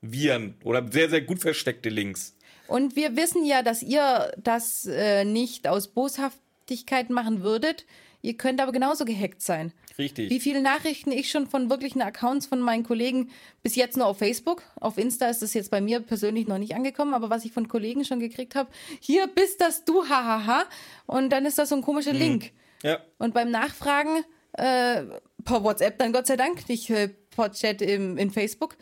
Viren 0.00 0.54
oder 0.64 0.86
sehr, 0.90 1.10
sehr 1.10 1.20
gut 1.22 1.40
versteckte 1.40 1.88
Links. 1.88 2.36
Und 2.68 2.94
wir 2.94 3.16
wissen 3.16 3.44
ja, 3.44 3.62
dass 3.62 3.82
ihr 3.82 4.32
das 4.36 4.86
äh, 4.86 5.24
nicht 5.24 5.66
aus 5.66 5.88
Boshaftigkeit 5.88 7.10
machen 7.10 7.42
würdet. 7.42 7.84
Ihr 8.22 8.36
könnt 8.36 8.60
aber 8.60 8.70
genauso 8.70 9.04
gehackt 9.04 9.42
sein. 9.42 9.72
Richtig. 9.98 10.30
Wie 10.30 10.40
viele 10.40 10.62
Nachrichten 10.62 11.12
ich 11.12 11.30
schon 11.30 11.46
von 11.46 11.70
wirklichen 11.70 12.02
Accounts 12.02 12.46
von 12.46 12.60
meinen 12.60 12.84
Kollegen 12.84 13.30
bis 13.62 13.76
jetzt 13.76 13.96
nur 13.96 14.06
auf 14.06 14.18
Facebook, 14.18 14.62
auf 14.80 14.98
Insta 14.98 15.28
ist 15.28 15.42
das 15.42 15.54
jetzt 15.54 15.70
bei 15.70 15.80
mir 15.80 16.00
persönlich 16.00 16.46
noch 16.46 16.58
nicht 16.58 16.74
angekommen, 16.74 17.14
aber 17.14 17.30
was 17.30 17.44
ich 17.44 17.52
von 17.52 17.68
Kollegen 17.68 18.04
schon 18.04 18.20
gekriegt 18.20 18.54
habe, 18.54 18.70
hier 19.00 19.26
bist 19.26 19.60
das 19.60 19.84
du, 19.84 20.08
hahaha. 20.08 20.64
Und 21.06 21.30
dann 21.30 21.46
ist 21.46 21.58
das 21.58 21.68
so 21.68 21.76
ein 21.76 21.82
komischer 21.82 22.12
Link. 22.12 22.52
Ja. 22.82 22.98
Und 23.18 23.34
beim 23.34 23.50
Nachfragen 23.50 24.24
äh, 24.52 25.02
per 25.44 25.64
WhatsApp 25.64 25.98
dann 25.98 26.12
Gott 26.12 26.26
sei 26.26 26.36
Dank, 26.36 26.68
nicht 26.68 26.90
äh, 26.90 27.10
per 27.34 27.52
Chat 27.52 27.82
im, 27.82 28.16
in 28.18 28.30
Facebook, 28.30 28.76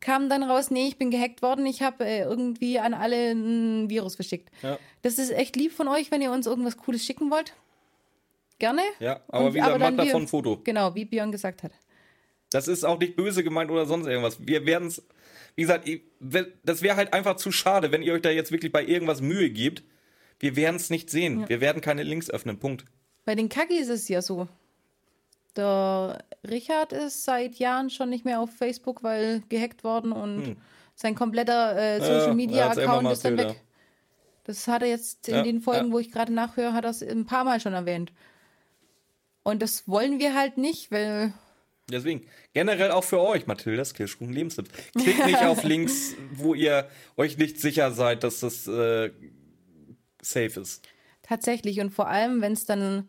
kam 0.00 0.28
dann 0.28 0.42
raus, 0.42 0.70
nee, 0.70 0.86
ich 0.86 0.98
bin 0.98 1.10
gehackt 1.10 1.40
worden, 1.40 1.64
ich 1.66 1.82
habe 1.82 2.04
äh, 2.04 2.22
irgendwie 2.22 2.78
an 2.78 2.94
alle 2.94 3.30
ein 3.30 3.88
Virus 3.88 4.16
verschickt. 4.16 4.50
Ja. 4.62 4.78
Das 5.02 5.18
ist 5.18 5.30
echt 5.30 5.56
lieb 5.56 5.72
von 5.72 5.88
euch, 5.88 6.10
wenn 6.10 6.20
ihr 6.20 6.30
uns 6.30 6.46
irgendwas 6.46 6.76
Cooles 6.76 7.04
schicken 7.04 7.30
wollt. 7.30 7.54
Gerne. 8.58 8.82
Ja, 9.00 9.20
aber 9.28 9.46
Und- 9.46 9.54
wie 9.54 9.58
gesagt, 9.58 9.78
macht 9.80 9.98
davon 9.98 10.22
ein 10.22 10.28
Foto. 10.28 10.60
Genau, 10.64 10.94
wie 10.94 11.04
Björn 11.04 11.32
gesagt 11.32 11.62
hat. 11.62 11.72
Das 12.50 12.68
ist 12.68 12.84
auch 12.84 12.98
nicht 12.98 13.16
böse 13.16 13.42
gemeint 13.42 13.70
oder 13.70 13.84
sonst 13.86 14.06
irgendwas. 14.06 14.38
Wir 14.46 14.64
werden 14.64 14.88
es, 14.88 15.02
wie 15.56 15.62
gesagt, 15.62 15.88
das 16.62 16.82
wäre 16.82 16.96
halt 16.96 17.12
einfach 17.12 17.36
zu 17.36 17.50
schade, 17.50 17.90
wenn 17.90 18.02
ihr 18.02 18.12
euch 18.12 18.22
da 18.22 18.30
jetzt 18.30 18.52
wirklich 18.52 18.70
bei 18.70 18.84
irgendwas 18.84 19.20
Mühe 19.20 19.50
gebt. 19.50 19.82
Wir 20.38 20.54
werden 20.56 20.76
es 20.76 20.88
nicht 20.90 21.10
sehen. 21.10 21.48
Wir 21.48 21.60
werden 21.60 21.80
keine 21.82 22.02
Links 22.04 22.30
öffnen. 22.30 22.58
Punkt. 22.58 22.84
Bei 23.24 23.34
den 23.34 23.48
Kaki 23.48 23.76
ist 23.76 23.88
es 23.88 24.08
ja 24.08 24.22
so. 24.22 24.46
Der 25.56 26.18
Richard 26.48 26.92
ist 26.92 27.24
seit 27.24 27.56
Jahren 27.56 27.88
schon 27.90 28.10
nicht 28.10 28.24
mehr 28.24 28.40
auf 28.40 28.50
Facebook, 28.50 29.02
weil 29.02 29.42
gehackt 29.48 29.84
worden 29.84 30.12
und 30.12 30.56
sein 30.96 31.14
kompletter 31.14 31.76
äh, 31.76 32.00
Social 32.00 32.34
Media 32.34 32.62
Hm. 32.64 32.68
hat's 32.68 32.78
irgendwann 32.78 32.98
Account 33.06 33.12
ist 33.12 33.24
dann 33.24 33.38
weg. 33.38 33.60
Das 34.44 34.68
hat 34.68 34.82
er 34.82 34.88
jetzt 34.88 35.28
in 35.28 35.34
Ja, 35.36 35.42
den 35.42 35.60
Folgen, 35.60 35.86
ja. 35.88 35.92
wo 35.92 35.98
ich 35.98 36.10
gerade 36.12 36.32
nachhöre, 36.32 36.72
hat 36.74 36.84
er 36.84 36.90
es 36.90 37.02
ein 37.02 37.24
paar 37.24 37.44
Mal 37.44 37.60
schon 37.60 37.72
erwähnt. 37.72 38.12
Und 39.44 39.62
das 39.62 39.86
wollen 39.86 40.18
wir 40.18 40.34
halt 40.34 40.58
nicht, 40.58 40.90
weil 40.90 41.32
Deswegen, 41.90 42.26
generell 42.54 42.90
auch 42.92 43.04
für 43.04 43.20
euch, 43.20 43.46
Mathildas 43.46 43.92
Kirschkuchen 43.92 44.32
Lebenstipps. 44.32 44.70
Klickt 44.98 45.26
nicht 45.26 45.42
auf 45.44 45.64
Links, 45.64 46.14
wo 46.32 46.54
ihr 46.54 46.88
euch 47.16 47.36
nicht 47.36 47.60
sicher 47.60 47.92
seid, 47.92 48.24
dass 48.24 48.40
das 48.40 48.66
äh, 48.66 49.10
safe 50.22 50.60
ist. 50.60 50.86
tatsächlich 51.22 51.80
und 51.80 51.90
vor 51.90 52.08
allem, 52.08 52.40
wenn 52.40 52.52
es 52.52 52.64
dann, 52.64 53.06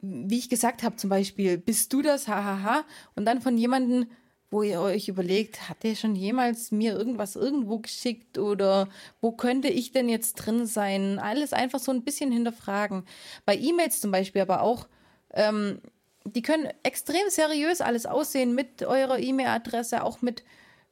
wie 0.00 0.38
ich 0.38 0.48
gesagt 0.48 0.84
habe, 0.84 0.96
zum 0.96 1.10
Beispiel, 1.10 1.58
bist 1.58 1.92
du 1.92 2.02
das, 2.02 2.28
hahaha, 2.28 2.84
und 3.16 3.24
dann 3.24 3.40
von 3.40 3.58
jemandem, 3.58 4.06
wo 4.48 4.62
ihr 4.62 4.80
euch 4.80 5.08
überlegt, 5.08 5.68
hat 5.68 5.82
der 5.82 5.96
schon 5.96 6.14
jemals 6.14 6.70
mir 6.70 6.96
irgendwas 6.96 7.34
irgendwo 7.34 7.80
geschickt 7.80 8.38
oder 8.38 8.88
wo 9.20 9.32
könnte 9.32 9.66
ich 9.66 9.90
denn 9.90 10.08
jetzt 10.08 10.34
drin 10.34 10.66
sein? 10.66 11.18
Alles 11.18 11.52
einfach 11.52 11.80
so 11.80 11.90
ein 11.90 12.04
bisschen 12.04 12.30
hinterfragen. 12.30 13.04
Bei 13.44 13.56
E-Mails 13.56 14.00
zum 14.00 14.12
Beispiel 14.12 14.42
aber 14.42 14.62
auch, 14.62 14.86
ähm, 15.32 15.80
die 16.24 16.42
können 16.42 16.68
extrem 16.82 17.28
seriös 17.28 17.80
alles 17.80 18.06
aussehen 18.06 18.54
mit 18.54 18.82
eurer 18.82 19.18
E-Mail-Adresse, 19.18 20.02
auch 20.02 20.22
mit, 20.22 20.42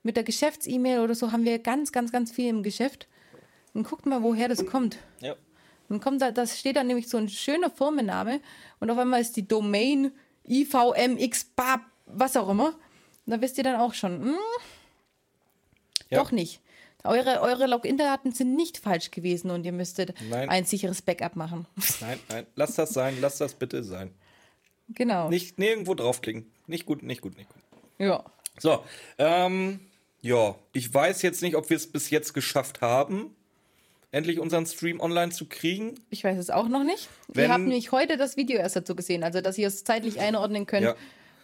mit 0.02 0.16
der 0.16 0.24
Geschäfts-E-Mail 0.24 1.00
oder 1.00 1.14
so 1.14 1.32
haben 1.32 1.44
wir 1.44 1.58
ganz, 1.58 1.92
ganz, 1.92 2.12
ganz 2.12 2.30
viel 2.30 2.48
im 2.48 2.62
Geschäft. 2.62 3.08
Und 3.72 3.88
guckt 3.88 4.06
mal, 4.06 4.22
woher 4.22 4.48
das 4.48 4.64
kommt. 4.66 4.98
Ja. 5.20 5.34
Dann 5.88 6.00
kommt 6.00 6.22
da, 6.22 6.30
das 6.30 6.58
steht 6.58 6.76
dann 6.76 6.86
nämlich 6.86 7.08
so 7.08 7.16
ein 7.18 7.28
schöner 7.28 7.70
Firmenname 7.70 8.40
und 8.80 8.90
auf 8.90 8.96
einmal 8.98 9.20
ist 9.20 9.36
die 9.36 9.46
Domain 9.46 10.12
IVMX, 10.46 11.44
Bab, 11.56 11.80
was 12.06 12.36
auch 12.36 12.48
immer. 12.48 12.68
Und 13.26 13.30
da 13.32 13.40
wisst 13.40 13.58
ihr 13.58 13.64
dann 13.64 13.76
auch 13.80 13.92
schon, 13.94 14.22
hm, 14.22 14.36
Ja. 16.10 16.18
doch 16.22 16.30
nicht. 16.30 16.60
Eure, 17.02 17.40
eure 17.42 17.66
Login-Daten 17.66 18.32
sind 18.32 18.54
nicht 18.54 18.78
falsch 18.78 19.10
gewesen 19.10 19.50
und 19.50 19.66
ihr 19.66 19.72
müsstet 19.72 20.14
Nein. 20.30 20.48
ein 20.48 20.64
sicheres 20.64 21.02
Backup 21.02 21.36
machen. 21.36 21.66
Nein, 22.00 22.18
nein, 22.30 22.46
lasst 22.54 22.78
das 22.78 22.90
sein, 22.94 23.20
lasst 23.20 23.40
das 23.42 23.54
bitte 23.54 23.82
sein. 23.84 24.10
Genau. 24.88 25.28
Nicht 25.28 25.58
nirgendwo 25.58 25.94
draufklicken. 25.94 26.50
Nicht 26.66 26.86
gut, 26.86 27.02
nicht 27.02 27.20
gut, 27.20 27.36
nicht 27.36 27.48
gut. 27.48 27.62
Ja. 27.98 28.24
So, 28.58 28.84
ähm, 29.18 29.80
ja, 30.20 30.54
ich 30.72 30.92
weiß 30.92 31.22
jetzt 31.22 31.42
nicht, 31.42 31.56
ob 31.56 31.70
wir 31.70 31.76
es 31.76 31.90
bis 31.90 32.10
jetzt 32.10 32.32
geschafft 32.34 32.80
haben, 32.80 33.34
endlich 34.10 34.38
unseren 34.38 34.64
Stream 34.66 35.00
online 35.00 35.32
zu 35.32 35.46
kriegen. 35.46 35.96
Ich 36.10 36.24
weiß 36.24 36.38
es 36.38 36.50
auch 36.50 36.68
noch 36.68 36.84
nicht. 36.84 37.08
Wenn- 37.28 37.44
ihr 37.44 37.50
habt 37.50 37.60
nämlich 37.64 37.92
heute 37.92 38.16
das 38.16 38.36
Video 38.36 38.58
erst 38.58 38.76
dazu 38.76 38.94
gesehen, 38.94 39.24
also 39.24 39.40
dass 39.40 39.58
ihr 39.58 39.66
es 39.68 39.84
zeitlich 39.84 40.20
einordnen 40.20 40.66
könnt. 40.66 40.84
Ja. 40.84 40.94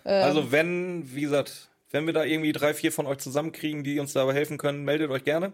Also 0.04 0.50
wenn, 0.50 1.14
wie 1.14 1.20
gesagt, 1.22 1.68
wenn 1.90 2.06
wir 2.06 2.12
da 2.12 2.24
irgendwie 2.24 2.52
drei, 2.52 2.72
vier 2.72 2.92
von 2.92 3.06
euch 3.06 3.18
zusammenkriegen, 3.18 3.84
die 3.84 3.98
uns 3.98 4.12
dabei 4.12 4.32
helfen 4.32 4.56
können, 4.56 4.84
meldet 4.84 5.10
euch 5.10 5.24
gerne. 5.24 5.52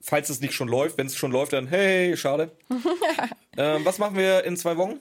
Falls 0.00 0.28
es 0.28 0.40
nicht 0.40 0.54
schon 0.54 0.68
läuft, 0.68 0.98
wenn 0.98 1.06
es 1.06 1.16
schon 1.16 1.32
läuft, 1.32 1.52
dann 1.52 1.66
hey, 1.66 2.16
schade. 2.16 2.50
ähm, 3.56 3.84
was 3.84 3.98
machen 3.98 4.16
wir 4.16 4.44
in 4.44 4.56
zwei 4.56 4.76
Wochen? 4.76 5.00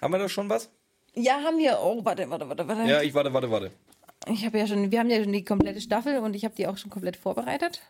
Haben 0.00 0.12
wir 0.12 0.18
da 0.18 0.28
schon 0.28 0.48
was? 0.48 0.70
Ja, 1.14 1.40
haben 1.42 1.58
wir. 1.58 1.78
Oh, 1.80 2.04
warte, 2.04 2.28
warte, 2.28 2.48
warte, 2.48 2.66
warte. 2.66 2.90
Ja, 2.90 3.02
ich 3.02 3.14
warte, 3.14 3.32
warte, 3.32 3.50
warte. 3.50 3.70
Ich 4.26 4.44
habe 4.44 4.58
ja 4.58 4.66
schon, 4.66 4.90
wir 4.90 4.98
haben 4.98 5.10
ja 5.10 5.22
schon 5.22 5.32
die 5.32 5.44
komplette 5.44 5.80
Staffel 5.80 6.18
und 6.18 6.34
ich 6.34 6.44
habe 6.44 6.54
die 6.54 6.66
auch 6.66 6.76
schon 6.76 6.90
komplett 6.90 7.16
vorbereitet. 7.16 7.82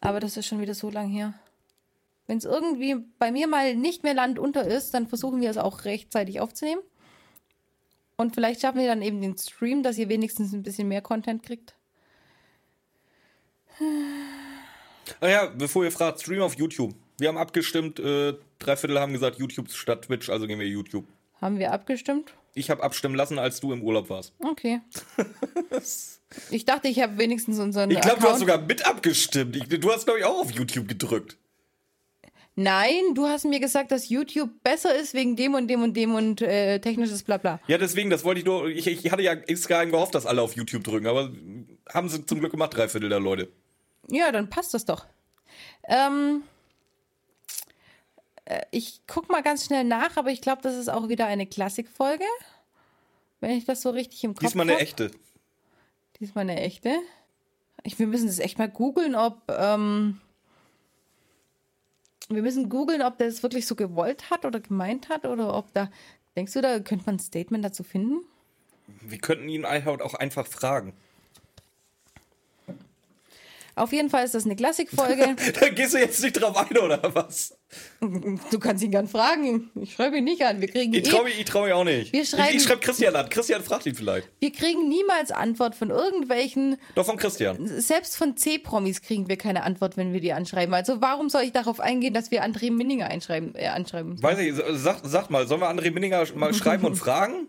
Aber 0.00 0.20
das 0.20 0.36
ist 0.36 0.46
schon 0.46 0.60
wieder 0.60 0.74
so 0.74 0.90
lang 0.90 1.08
her. 1.08 1.34
Wenn 2.26 2.38
es 2.38 2.44
irgendwie 2.44 2.96
bei 3.18 3.30
mir 3.30 3.46
mal 3.46 3.74
nicht 3.74 4.02
mehr 4.02 4.14
Land 4.14 4.38
unter 4.38 4.66
ist, 4.66 4.94
dann 4.94 5.08
versuchen 5.08 5.40
wir 5.40 5.50
es 5.50 5.58
auch 5.58 5.84
rechtzeitig 5.84 6.40
aufzunehmen. 6.40 6.82
Und 8.16 8.34
vielleicht 8.34 8.60
schaffen 8.60 8.78
wir 8.78 8.86
dann 8.86 9.02
eben 9.02 9.20
den 9.20 9.36
Stream, 9.36 9.82
dass 9.82 9.98
ihr 9.98 10.08
wenigstens 10.08 10.52
ein 10.52 10.62
bisschen 10.62 10.88
mehr 10.88 11.02
Content 11.02 11.42
kriegt. 11.42 11.74
Ah 15.20 15.28
ja, 15.28 15.46
bevor 15.46 15.84
ihr 15.84 15.92
fragt, 15.92 16.20
Stream 16.20 16.42
auf 16.42 16.56
YouTube. 16.56 16.94
Wir 17.18 17.28
haben 17.28 17.38
abgestimmt, 17.38 17.98
äh, 17.98 18.34
drei 18.58 18.76
Viertel 18.76 19.00
haben 19.00 19.12
gesagt 19.12 19.38
YouTube 19.38 19.70
statt 19.70 20.02
Twitch, 20.02 20.30
also 20.30 20.46
gehen 20.46 20.58
wir 20.58 20.68
YouTube. 20.68 21.06
Haben 21.40 21.58
wir 21.58 21.72
abgestimmt? 21.72 22.34
Ich 22.54 22.70
habe 22.70 22.82
abstimmen 22.82 23.14
lassen, 23.14 23.38
als 23.38 23.60
du 23.60 23.72
im 23.72 23.82
Urlaub 23.82 24.10
warst. 24.10 24.32
Okay. 24.40 24.80
ich 26.50 26.64
dachte, 26.64 26.88
ich 26.88 27.00
habe 27.00 27.18
wenigstens 27.18 27.58
unseren. 27.58 27.90
Ich 27.90 28.00
glaube, 28.00 28.20
du 28.20 28.28
hast 28.28 28.40
sogar 28.40 28.58
mit 28.58 28.84
abgestimmt. 28.86 29.56
Ich, 29.56 29.68
du 29.68 29.92
hast, 29.92 30.04
glaube 30.04 30.20
ich, 30.20 30.24
auch 30.24 30.40
auf 30.40 30.50
YouTube 30.50 30.88
gedrückt. 30.88 31.36
Nein, 32.56 33.14
du 33.14 33.26
hast 33.26 33.44
mir 33.44 33.60
gesagt, 33.60 33.92
dass 33.92 34.08
YouTube 34.08 34.50
besser 34.62 34.94
ist 34.94 35.14
wegen 35.14 35.36
dem 35.36 35.54
und 35.54 35.68
dem 35.68 35.82
und 35.82 35.96
dem 35.96 36.14
und 36.14 36.42
äh, 36.42 36.80
technisches 36.80 37.22
Blabla. 37.22 37.60
Ja, 37.68 37.78
deswegen, 37.78 38.10
das 38.10 38.24
wollte 38.24 38.40
ich 38.40 38.46
nur. 38.46 38.68
Ich, 38.68 38.86
ich 38.86 39.10
hatte 39.12 39.22
ja 39.22 39.32
insgeheim 39.32 39.90
gehofft, 39.90 40.14
dass 40.14 40.26
alle 40.26 40.42
auf 40.42 40.56
YouTube 40.56 40.84
drücken, 40.84 41.06
aber 41.06 41.30
haben 41.88 42.08
sie 42.08 42.26
zum 42.26 42.40
Glück 42.40 42.50
gemacht, 42.50 42.76
drei 42.76 42.88
Viertel 42.88 43.08
der 43.08 43.20
Leute. 43.20 43.48
Ja, 44.08 44.32
dann 44.32 44.50
passt 44.50 44.74
das 44.74 44.84
doch. 44.84 45.06
Ähm, 45.88 46.42
äh, 46.42 46.59
ich 48.70 49.00
guck 49.06 49.28
mal 49.28 49.42
ganz 49.42 49.66
schnell 49.66 49.84
nach, 49.84 50.16
aber 50.16 50.30
ich 50.30 50.40
glaube, 50.40 50.62
das 50.62 50.76
ist 50.76 50.88
auch 50.88 51.08
wieder 51.08 51.26
eine 51.26 51.46
Klassikfolge. 51.46 52.24
Wenn 53.40 53.52
ich 53.52 53.64
das 53.64 53.82
so 53.82 53.90
richtig 53.90 54.22
im 54.24 54.34
Kopf 54.34 54.44
Diesmal 54.44 54.64
eine 54.64 54.74
hab. 54.74 54.82
echte. 54.82 55.10
Diesmal 56.18 56.42
eine 56.42 56.60
echte. 56.60 56.94
Ich, 57.82 57.98
wir 57.98 58.06
müssen 58.06 58.26
das 58.26 58.38
echt 58.38 58.58
mal 58.58 58.68
googeln, 58.68 59.14
ob. 59.14 59.42
Ähm, 59.48 60.20
wir 62.28 62.42
müssen 62.42 62.68
googeln, 62.68 63.02
ob 63.02 63.18
der 63.18 63.26
es 63.26 63.42
wirklich 63.42 63.66
so 63.66 63.74
gewollt 63.74 64.30
hat 64.30 64.44
oder 64.44 64.60
gemeint 64.60 65.08
hat 65.08 65.26
oder 65.26 65.54
ob 65.54 65.72
da. 65.72 65.90
Denkst 66.36 66.52
du, 66.52 66.60
da 66.60 66.78
könnte 66.78 67.06
man 67.06 67.16
ein 67.16 67.20
Statement 67.20 67.64
dazu 67.64 67.82
finden? 67.82 68.24
Wir 69.00 69.18
könnten 69.18 69.48
ihn 69.48 69.66
halt 69.66 70.02
auch 70.02 70.14
einfach 70.14 70.46
fragen. 70.46 70.92
Auf 73.74 73.92
jeden 73.92 74.10
Fall 74.10 74.24
ist 74.24 74.34
das 74.34 74.44
eine 74.44 74.56
Klassikfolge. 74.56 75.36
Da 75.58 75.68
gehst 75.70 75.94
du 75.94 75.98
jetzt 75.98 76.22
nicht 76.22 76.34
drauf 76.34 76.56
ein, 76.56 76.76
oder 76.76 77.14
was? 77.14 77.56
Du 78.00 78.58
kannst 78.58 78.82
ihn 78.82 78.90
gern 78.90 79.06
fragen. 79.08 79.70
Ich 79.80 79.92
schreibe 79.94 80.18
ihn 80.18 80.24
nicht 80.24 80.42
an. 80.44 80.60
Wir 80.60 80.68
kriegen 80.68 80.92
Ich 80.94 81.06
eh 81.06 81.10
traue 81.10 81.24
mich, 81.24 81.38
ich 81.38 81.44
trau 81.44 81.64
mich 81.64 81.72
auch 81.72 81.84
nicht. 81.84 82.12
Wir 82.12 82.24
schreiben- 82.24 82.48
ich 82.50 82.56
ich 82.56 82.62
schreibe 82.64 82.80
Christian 82.80 83.14
an. 83.16 83.28
Christian 83.28 83.62
fragt 83.62 83.86
ihn 83.86 83.94
vielleicht. 83.94 84.28
Wir 84.40 84.52
kriegen 84.52 84.88
niemals 84.88 85.30
Antwort 85.30 85.74
von 85.74 85.90
irgendwelchen, 85.90 86.76
Doch 86.94 87.06
von 87.06 87.16
Christian. 87.16 87.66
selbst 87.80 88.16
von 88.16 88.36
C-Promis 88.36 89.02
kriegen 89.02 89.28
wir 89.28 89.36
keine 89.36 89.62
Antwort, 89.62 89.96
wenn 89.96 90.12
wir 90.12 90.20
die 90.20 90.32
anschreiben. 90.32 90.74
Also 90.74 91.00
warum 91.00 91.28
soll 91.28 91.42
ich 91.42 91.52
darauf 91.52 91.80
eingehen, 91.80 92.14
dass 92.14 92.30
wir 92.30 92.44
André 92.44 92.70
Minninger 92.72 93.06
einschreiben, 93.06 93.54
äh, 93.54 93.66
anschreiben? 93.68 94.22
Weiß 94.22 94.38
ich, 94.38 94.54
sag, 94.72 95.00
sag 95.04 95.30
mal, 95.30 95.46
sollen 95.46 95.60
wir 95.60 95.70
André 95.70 95.90
Minninger 95.90 96.24
mal 96.34 96.52
schreiben 96.54 96.84
und 96.86 96.94
fragen? 96.96 97.48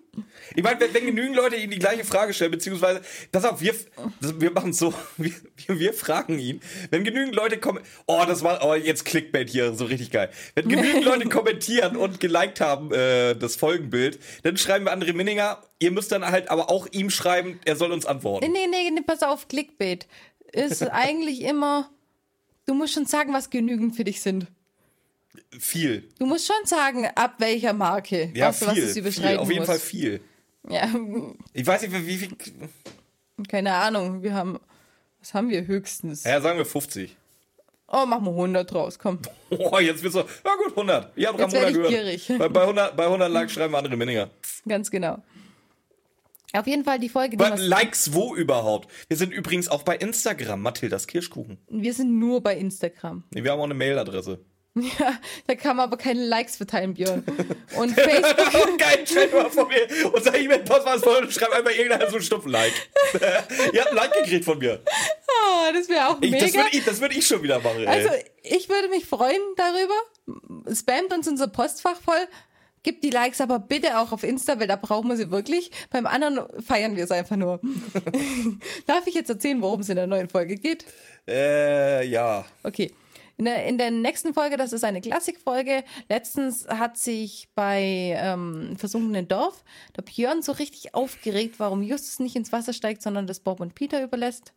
Ich 0.56 0.64
meine, 0.64 0.80
wenn, 0.82 0.94
wenn 0.94 1.06
genügend 1.06 1.36
Leute 1.36 1.56
ihm 1.56 1.72
die 1.72 1.80
gleiche 1.80 2.04
Frage 2.04 2.34
stellen, 2.34 2.52
beziehungsweise, 2.52 3.02
pass 3.32 3.46
auf, 3.46 3.62
wir, 3.62 3.74
wir 4.20 4.52
machen 4.52 4.72
es 4.72 4.78
so, 4.78 4.94
wir, 5.18 5.32
wir, 5.68 5.80
wir 5.80 5.94
fragen 5.94 6.38
ihn. 6.38 6.60
Wenn 6.90 7.04
genügend 7.04 7.36
Leute 7.36 7.58
kommen, 7.58 7.80
oh, 8.08 8.24
das 8.28 8.44
war, 8.44 8.60
oh, 8.66 8.76
jetzt 8.76 9.06
Clickbait 9.06 9.50
hier, 9.50 9.74
so 9.74 9.86
richtig 9.86 10.11
geil. 10.12 10.30
Wenn 10.56 10.70
genügend 10.70 11.06
Leute 11.06 11.28
kommentieren 11.30 11.96
und 11.96 12.20
geliked 12.20 12.60
haben, 12.62 12.92
äh, 12.94 13.36
das 13.36 13.56
Folgenbild, 13.56 14.20
dann 14.44 14.58
schreiben 14.58 14.86
wir 14.86 14.94
André 14.94 15.14
Minninger, 15.14 15.62
ihr 15.80 15.92
müsst 15.92 16.12
dann 16.12 16.26
halt 16.26 16.50
aber 16.50 16.70
auch 16.70 16.88
ihm 16.92 17.10
schreiben, 17.10 17.60
er 17.66 17.76
soll 17.76 17.92
uns 17.92 18.06
antworten. 18.06 18.52
Nee, 18.52 18.68
nee, 18.70 18.90
nee, 18.92 19.02
pass 19.02 19.24
auf, 19.24 19.48
Clickbait 19.48 20.08
ist 20.52 20.82
eigentlich 20.92 21.42
immer, 21.42 21.90
du 22.66 22.74
musst 22.74 22.94
schon 22.94 23.06
sagen, 23.06 23.34
was 23.34 23.50
genügend 23.50 23.96
für 23.96 24.04
dich 24.04 24.22
sind. 24.22 24.48
Viel. 25.58 26.10
Du 26.20 26.26
musst 26.26 26.48
schon 26.48 26.66
sagen, 26.66 27.08
ab 27.16 27.36
welcher 27.40 27.74
Marke, 27.74 28.32
Ja, 28.34 28.50
was, 28.50 28.60
viel. 28.60 28.68
was 28.68 28.78
es 28.78 28.94
viel. 28.94 29.02
überschreiten 29.02 29.40
Auf 29.40 29.48
jeden 29.50 29.60
muss. 29.60 29.68
Fall 29.68 29.80
viel. 29.80 30.22
Ja, 30.70 30.88
Ich 31.54 31.66
weiß 31.66 31.82
nicht, 31.82 32.06
wie 32.06 32.18
viel. 32.18 32.30
keine 33.50 33.74
Ahnung, 33.74 34.22
wir 34.24 34.34
haben, 34.34 34.60
was 35.20 35.34
haben 35.34 35.50
wir 35.50 35.66
höchstens? 35.66 36.24
Ja, 36.24 36.40
sagen 36.42 36.58
wir 36.58 36.66
50. 36.66 37.16
Oh, 37.94 38.06
machen 38.06 38.24
wir 38.26 38.32
100 38.32 38.72
draus, 38.72 38.98
komm. 38.98 39.20
Oh, 39.50 39.80
jetzt 39.80 40.02
bist 40.02 40.16
du. 40.16 40.20
Ja, 40.20 40.56
gut, 40.64 40.70
100. 40.72 41.12
Ihr 41.18 41.28
habt 41.28 41.38
Jetzt 41.40 41.54
Ramona 41.54 41.68
ich 41.70 41.76
gehört. 41.76 41.90
gierig. 41.92 42.32
Bei, 42.40 42.48
bei, 42.48 42.62
100, 42.62 42.96
bei 42.96 43.04
100 43.04 43.30
Likes 43.30 43.52
schreiben 43.54 43.74
wir 43.74 43.80
André 43.84 43.98
Minninger. 43.98 44.30
Ganz 44.66 44.90
genau. 44.90 45.22
Auf 46.54 46.68
jeden 46.68 46.84
Fall 46.84 47.00
die 47.00 47.10
Folge, 47.10 47.38
die 47.38 47.62
Likes 47.62 48.14
wo 48.14 48.36
überhaupt? 48.36 48.90
Wir 49.08 49.18
sind 49.18 49.32
übrigens 49.34 49.68
auch 49.70 49.84
bei 49.84 49.96
Instagram, 49.96 50.62
Mathildas 50.62 51.08
Kirschkuchen. 51.08 51.58
wir 51.70 51.94
sind 51.94 52.18
nur 52.20 52.42
bei 52.42 52.58
Instagram. 52.58 53.24
Nee, 53.34 53.44
wir 53.44 53.52
haben 53.52 53.60
auch 53.60 53.66
eine 53.66 53.74
Mailadresse. 53.74 54.40
Ja, 54.74 55.20
da 55.48 55.56
kann 55.56 55.76
man 55.76 55.88
aber 55.88 55.98
keine 55.98 56.24
Likes 56.26 56.56
verteilen, 56.56 56.94
Björn. 56.94 57.26
Und 57.76 57.92
Facebook, 57.94 58.78
Geil, 58.78 59.00
stell 59.06 59.28
dir 59.30 59.36
mal 59.44 59.50
vor 59.50 59.68
mir. 59.68 59.86
Unser 60.14 60.34
E-Mail-Postfach 60.38 60.96
ist 60.96 61.04
voll 61.04 61.18
und 61.24 61.34
schreibt 61.34 61.52
einfach 61.54 61.72
irgendeiner 61.72 62.08
so 62.10 62.16
einen 62.16 62.24
stumpfen 62.24 62.52
Like. 62.52 62.72
Ihr 63.74 63.82
habt 63.82 63.90
ein 63.92 63.96
Like 63.98 64.14
gekriegt 64.14 64.46
von 64.46 64.58
mir. 64.60 64.82
oh, 64.86 65.74
das 65.74 65.90
wäre 65.90 66.08
auch 66.10 66.18
Ich, 66.22 66.32
mega. 66.32 66.46
das 66.46 66.54
würde 66.56 66.70
ich, 66.72 66.86
das 66.86 67.02
würd 67.02 67.16
ich 67.18 67.28
schon 67.28 67.44
wieder 67.44 67.60
machen, 67.60 67.80
ey. 67.82 67.88
also, 67.88 68.10
ich 68.44 68.70
würde 68.70 68.88
mich 68.88 69.06
freuen 69.06 69.42
darüber. 69.58 70.74
Spamt 70.74 71.12
uns 71.14 71.28
unser 71.28 71.48
Postfach 71.50 72.00
voll. 72.02 72.26
Gibt 72.84 73.04
die 73.04 73.10
Likes 73.12 73.42
aber 73.42 73.60
bitte 73.60 74.00
auch 74.00 74.12
auf 74.14 74.24
Insta, 74.24 74.60
weil 74.60 74.68
da 74.68 74.76
brauchen 74.78 75.10
wir 75.10 75.18
sie 75.18 75.30
wirklich. 75.32 75.70
Beim 75.92 76.08
anderen 76.08 76.48
feiern 76.64 76.96
wir 76.96 77.04
es 77.04 77.12
einfach 77.12 77.36
nur. 77.36 77.60
Darf 78.88 79.06
ich 79.06 79.14
jetzt 79.16 79.30
erzählen, 79.30 79.62
worum 79.62 79.82
es 79.82 79.90
in 79.90 79.98
der 79.98 80.08
neuen 80.08 80.30
Folge 80.30 80.56
geht? 80.56 80.86
äh, 81.28 82.06
ja. 82.08 82.46
Okay. 82.64 82.92
In 83.42 83.46
der, 83.46 83.66
in 83.66 83.80
der 83.80 83.90
nächsten 83.90 84.36
Folge, 84.36 84.56
das 84.56 84.72
ist 84.72 84.84
eine 84.84 85.02
Klassikfolge. 85.02 85.84
Letztens 86.10 86.68
hat 86.68 86.96
sich 86.96 87.48
bei 87.56 88.14
ähm, 88.16 88.76
Versunkenen 88.78 89.28
Dorf 89.28 89.64
der 89.98 90.04
Björn 90.04 90.44
so 90.44 90.52
richtig 90.52 90.94
aufgeregt, 90.94 91.56
warum 91.58 91.82
Justus 91.82 92.20
nicht 92.20 92.36
ins 92.36 92.52
Wasser 92.52 92.72
steigt, 92.72 93.02
sondern 93.02 93.26
das 93.26 93.40
Bob 93.40 93.60
und 93.60 93.74
Peter 93.74 94.04
überlässt. 94.04 94.54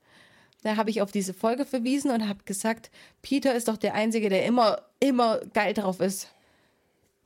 Da 0.65 0.77
habe 0.77 0.90
ich 0.90 1.01
auf 1.01 1.11
diese 1.12 1.32
Folge 1.32 1.65
verwiesen 1.65 2.11
und 2.11 2.28
habe 2.28 2.40
gesagt, 2.44 2.90
Peter 3.23 3.55
ist 3.55 3.69
doch 3.69 3.78
der 3.78 3.94
Einzige, 3.94 4.28
der 4.28 4.44
immer, 4.44 4.82
immer 5.01 5.39
geil 5.55 5.73
drauf 5.73 6.01
ist, 6.01 6.28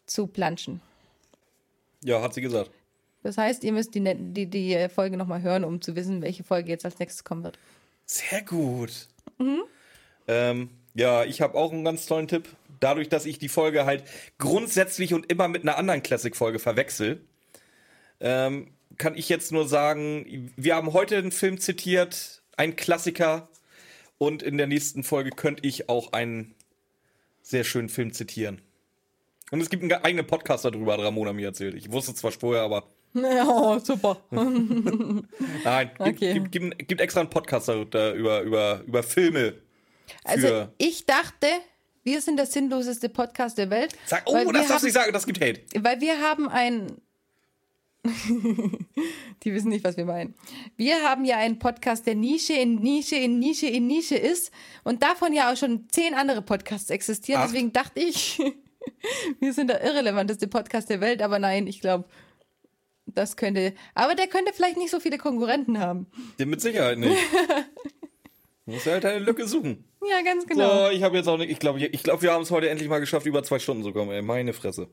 zu 0.06 0.28
planschen. 0.28 0.80
Ja, 2.05 2.22
hat 2.22 2.35
sie 2.35 2.40
gesagt. 2.40 2.70
Das 3.24 3.36
heißt, 3.36 3.64
ihr 3.64 3.72
müsst 3.72 3.97
die, 3.97 4.01
ne- 4.01 4.14
die, 4.14 4.47
die 4.47 4.89
Folge 4.89 5.16
nochmal 5.16 5.43
hören, 5.43 5.64
um 5.64 5.80
zu 5.80 5.97
wissen, 5.97 6.22
welche 6.22 6.44
Folge 6.44 6.70
jetzt 6.70 6.85
als 6.85 7.01
nächstes 7.01 7.24
kommen 7.24 7.43
wird. 7.43 7.59
Sehr 8.06 8.43
gut. 8.43 9.09
Ähm, 10.28 10.70
ja, 10.94 11.24
ich 11.24 11.40
habe 11.40 11.56
auch 11.56 11.73
einen 11.73 11.85
ganz 11.85 12.06
tollen 12.06 12.28
Tipp. 12.28 12.48
Dadurch, 12.81 13.09
dass 13.09 13.27
ich 13.27 13.39
die 13.39 13.48
Folge 13.48 13.86
halt 13.86 14.05
grundsätzlich 14.39 15.15
und 15.15 15.31
immer 15.31 15.48
mit 15.48 15.62
einer 15.62 15.78
anderen 15.78 16.02
Classic-Folge 16.02 16.59
verwechsel, 16.59 17.20
ähm, 18.20 18.69
kann 18.97 19.16
ich 19.16 19.28
jetzt 19.28 19.52
nur 19.52 19.66
sagen, 19.69 20.52
wir 20.56 20.74
haben 20.77 20.93
heute 20.93 21.16
einen 21.16 21.32
Film 21.32 21.59
zitiert, 21.60 22.43
einen 22.56 22.77
Klassiker, 22.77 23.48
und 24.19 24.43
in 24.43 24.59
der 24.59 24.66
nächsten 24.66 25.05
Folge 25.05 25.31
könnte 25.31 25.66
ich 25.66 25.89
auch 25.89 26.12
einen 26.12 26.55
sehr 27.40 27.65
schönen 27.65 27.89
Film 27.89 28.12
zitieren. 28.12 28.60
Und 29.51 29.60
es 29.60 29.70
gibt 29.70 29.82
einen 29.82 29.93
eigenen 29.93 30.27
Podcast 30.27 30.65
darüber, 30.65 30.93
hat 30.93 31.01
Ramona 31.01 31.32
mir 31.32 31.47
erzählt. 31.47 31.74
Ich 31.74 31.90
wusste 31.90 32.15
zwar 32.15 32.32
vorher, 32.32 32.62
aber 32.62 32.85
Ja, 33.15 33.81
super. 33.82 34.19
nein, 34.31 35.90
gibt, 36.05 36.23
Okay. 36.23 36.35
gibt, 36.35 36.52
gibt, 36.52 36.89
gibt 36.89 37.01
extra 37.01 37.20
einen 37.20 37.31
Podcast 37.31 37.69
darüber, 37.69 38.12
über, 38.12 38.43
über, 38.43 38.82
über 38.86 39.02
Filme. 39.02 39.55
Also 40.24 40.68
ich 40.78 41.06
dachte, 41.06 41.47
wir 42.05 42.20
sind 42.20 42.36
der 42.36 42.47
sinnloseste 42.47 43.09
Podcast 43.09 43.59
der 43.59 43.70
Welt. 43.70 43.94
Sag, 44.06 44.22
oh, 44.26 44.51
das 44.51 44.68
darfst 44.68 44.82
du 44.82 44.86
nicht 44.86 44.94
sagen, 44.94 45.12
das 45.12 45.26
gibt 45.26 45.40
Hate. 45.40 45.60
Weil 45.78 46.01
wir 46.01 46.20
haben 46.20 46.48
ein... 46.48 46.97
Die 49.43 49.52
wissen 49.52 49.68
nicht, 49.68 49.85
was 49.85 49.97
wir 49.98 50.06
meinen. 50.06 50.35
Wir 50.76 51.02
haben 51.02 51.24
ja 51.24 51.36
einen 51.36 51.59
Podcast, 51.59 52.06
der 52.06 52.14
Nische 52.14 52.55
in 52.55 52.76
Nische 52.76 53.16
in 53.16 53.39
Nische 53.39 53.66
in 53.66 53.86
Nische 53.86 54.16
ist 54.16 54.52
und 54.85 55.02
davon 55.02 55.35
ja 55.35 55.52
auch 55.52 55.56
schon 55.56 55.89
zehn 55.90 56.14
andere 56.14 56.40
Podcasts 56.40 56.89
existieren. 56.89 57.43
Acht. 57.43 57.51
Deswegen 57.51 57.72
dachte 57.72 58.01
ich, 58.01 58.40
wir 59.40 59.52
sind 59.52 59.68
der 59.68 59.85
irrelevanteste 59.85 60.48
Podcast 60.48 60.89
der 60.89 61.02
Welt, 61.02 61.20
aber 61.20 61.39
nein, 61.39 61.66
ich 61.66 61.80
glaube, 61.80 62.09
das 63.05 63.36
könnte... 63.36 63.74
Aber 63.94 64.14
der 64.14 64.28
könnte 64.28 64.52
vielleicht 64.55 64.78
nicht 64.78 64.90
so 64.90 65.01
viele 65.01 65.18
Konkurrenten 65.18 65.78
haben. 65.78 66.06
Ja, 66.39 66.47
mit 66.47 66.60
Sicherheit 66.60 66.98
nicht. 66.98 67.18
Muss 68.69 68.85
halt 68.85 69.03
eine 69.07 69.20
Lücke 69.20 69.49
suchen. 69.49 69.82
Ja, 70.07 70.20
ganz 70.20 70.47
genau. 70.47 70.85
So, 70.85 70.90
ich 70.90 71.03
habe 71.03 71.16
jetzt 71.16 71.27
auch 71.27 71.39
nicht, 71.39 71.51
ich 71.51 71.59
glaube, 71.59 71.81
ich, 71.81 72.03
glaub, 72.03 72.20
wir 72.20 72.32
haben 72.32 72.43
es 72.43 72.51
heute 72.51 72.69
endlich 72.69 72.86
mal 72.86 72.99
geschafft, 72.99 73.24
über 73.24 73.43
zwei 73.43 73.59
Stunden 73.59 73.82
zu 73.82 73.93
kommen, 73.93 74.11
ey. 74.11 74.20
Meine 74.20 74.53
Fresse. 74.53 74.89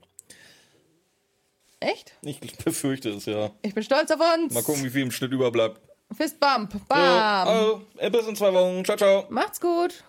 Echt? 1.81 2.13
Ich 2.21 2.39
befürchte 2.39 3.09
es, 3.09 3.25
ja. 3.25 3.51
Ich 3.63 3.73
bin 3.73 3.83
stolz 3.83 4.09
auf 4.11 4.19
uns. 4.37 4.53
Mal 4.53 4.63
gucken, 4.63 4.85
wie 4.85 4.89
viel 4.89 5.01
im 5.01 5.11
Schnitt 5.11 5.33
überbleibt. 5.33 5.81
Fistbump. 6.15 6.87
Bam. 6.87 7.47
So, 7.47 7.51
also, 7.51 8.17
bis 8.17 8.27
in 8.27 8.35
zwei 8.37 8.53
Wochen. 8.53 8.85
Ciao, 8.85 8.95
ciao. 8.95 9.25
Macht's 9.29 9.59
gut. 9.59 10.05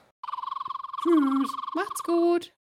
Tschüss. 1.03 1.51
Macht's 1.75 2.03
gut. 2.05 2.53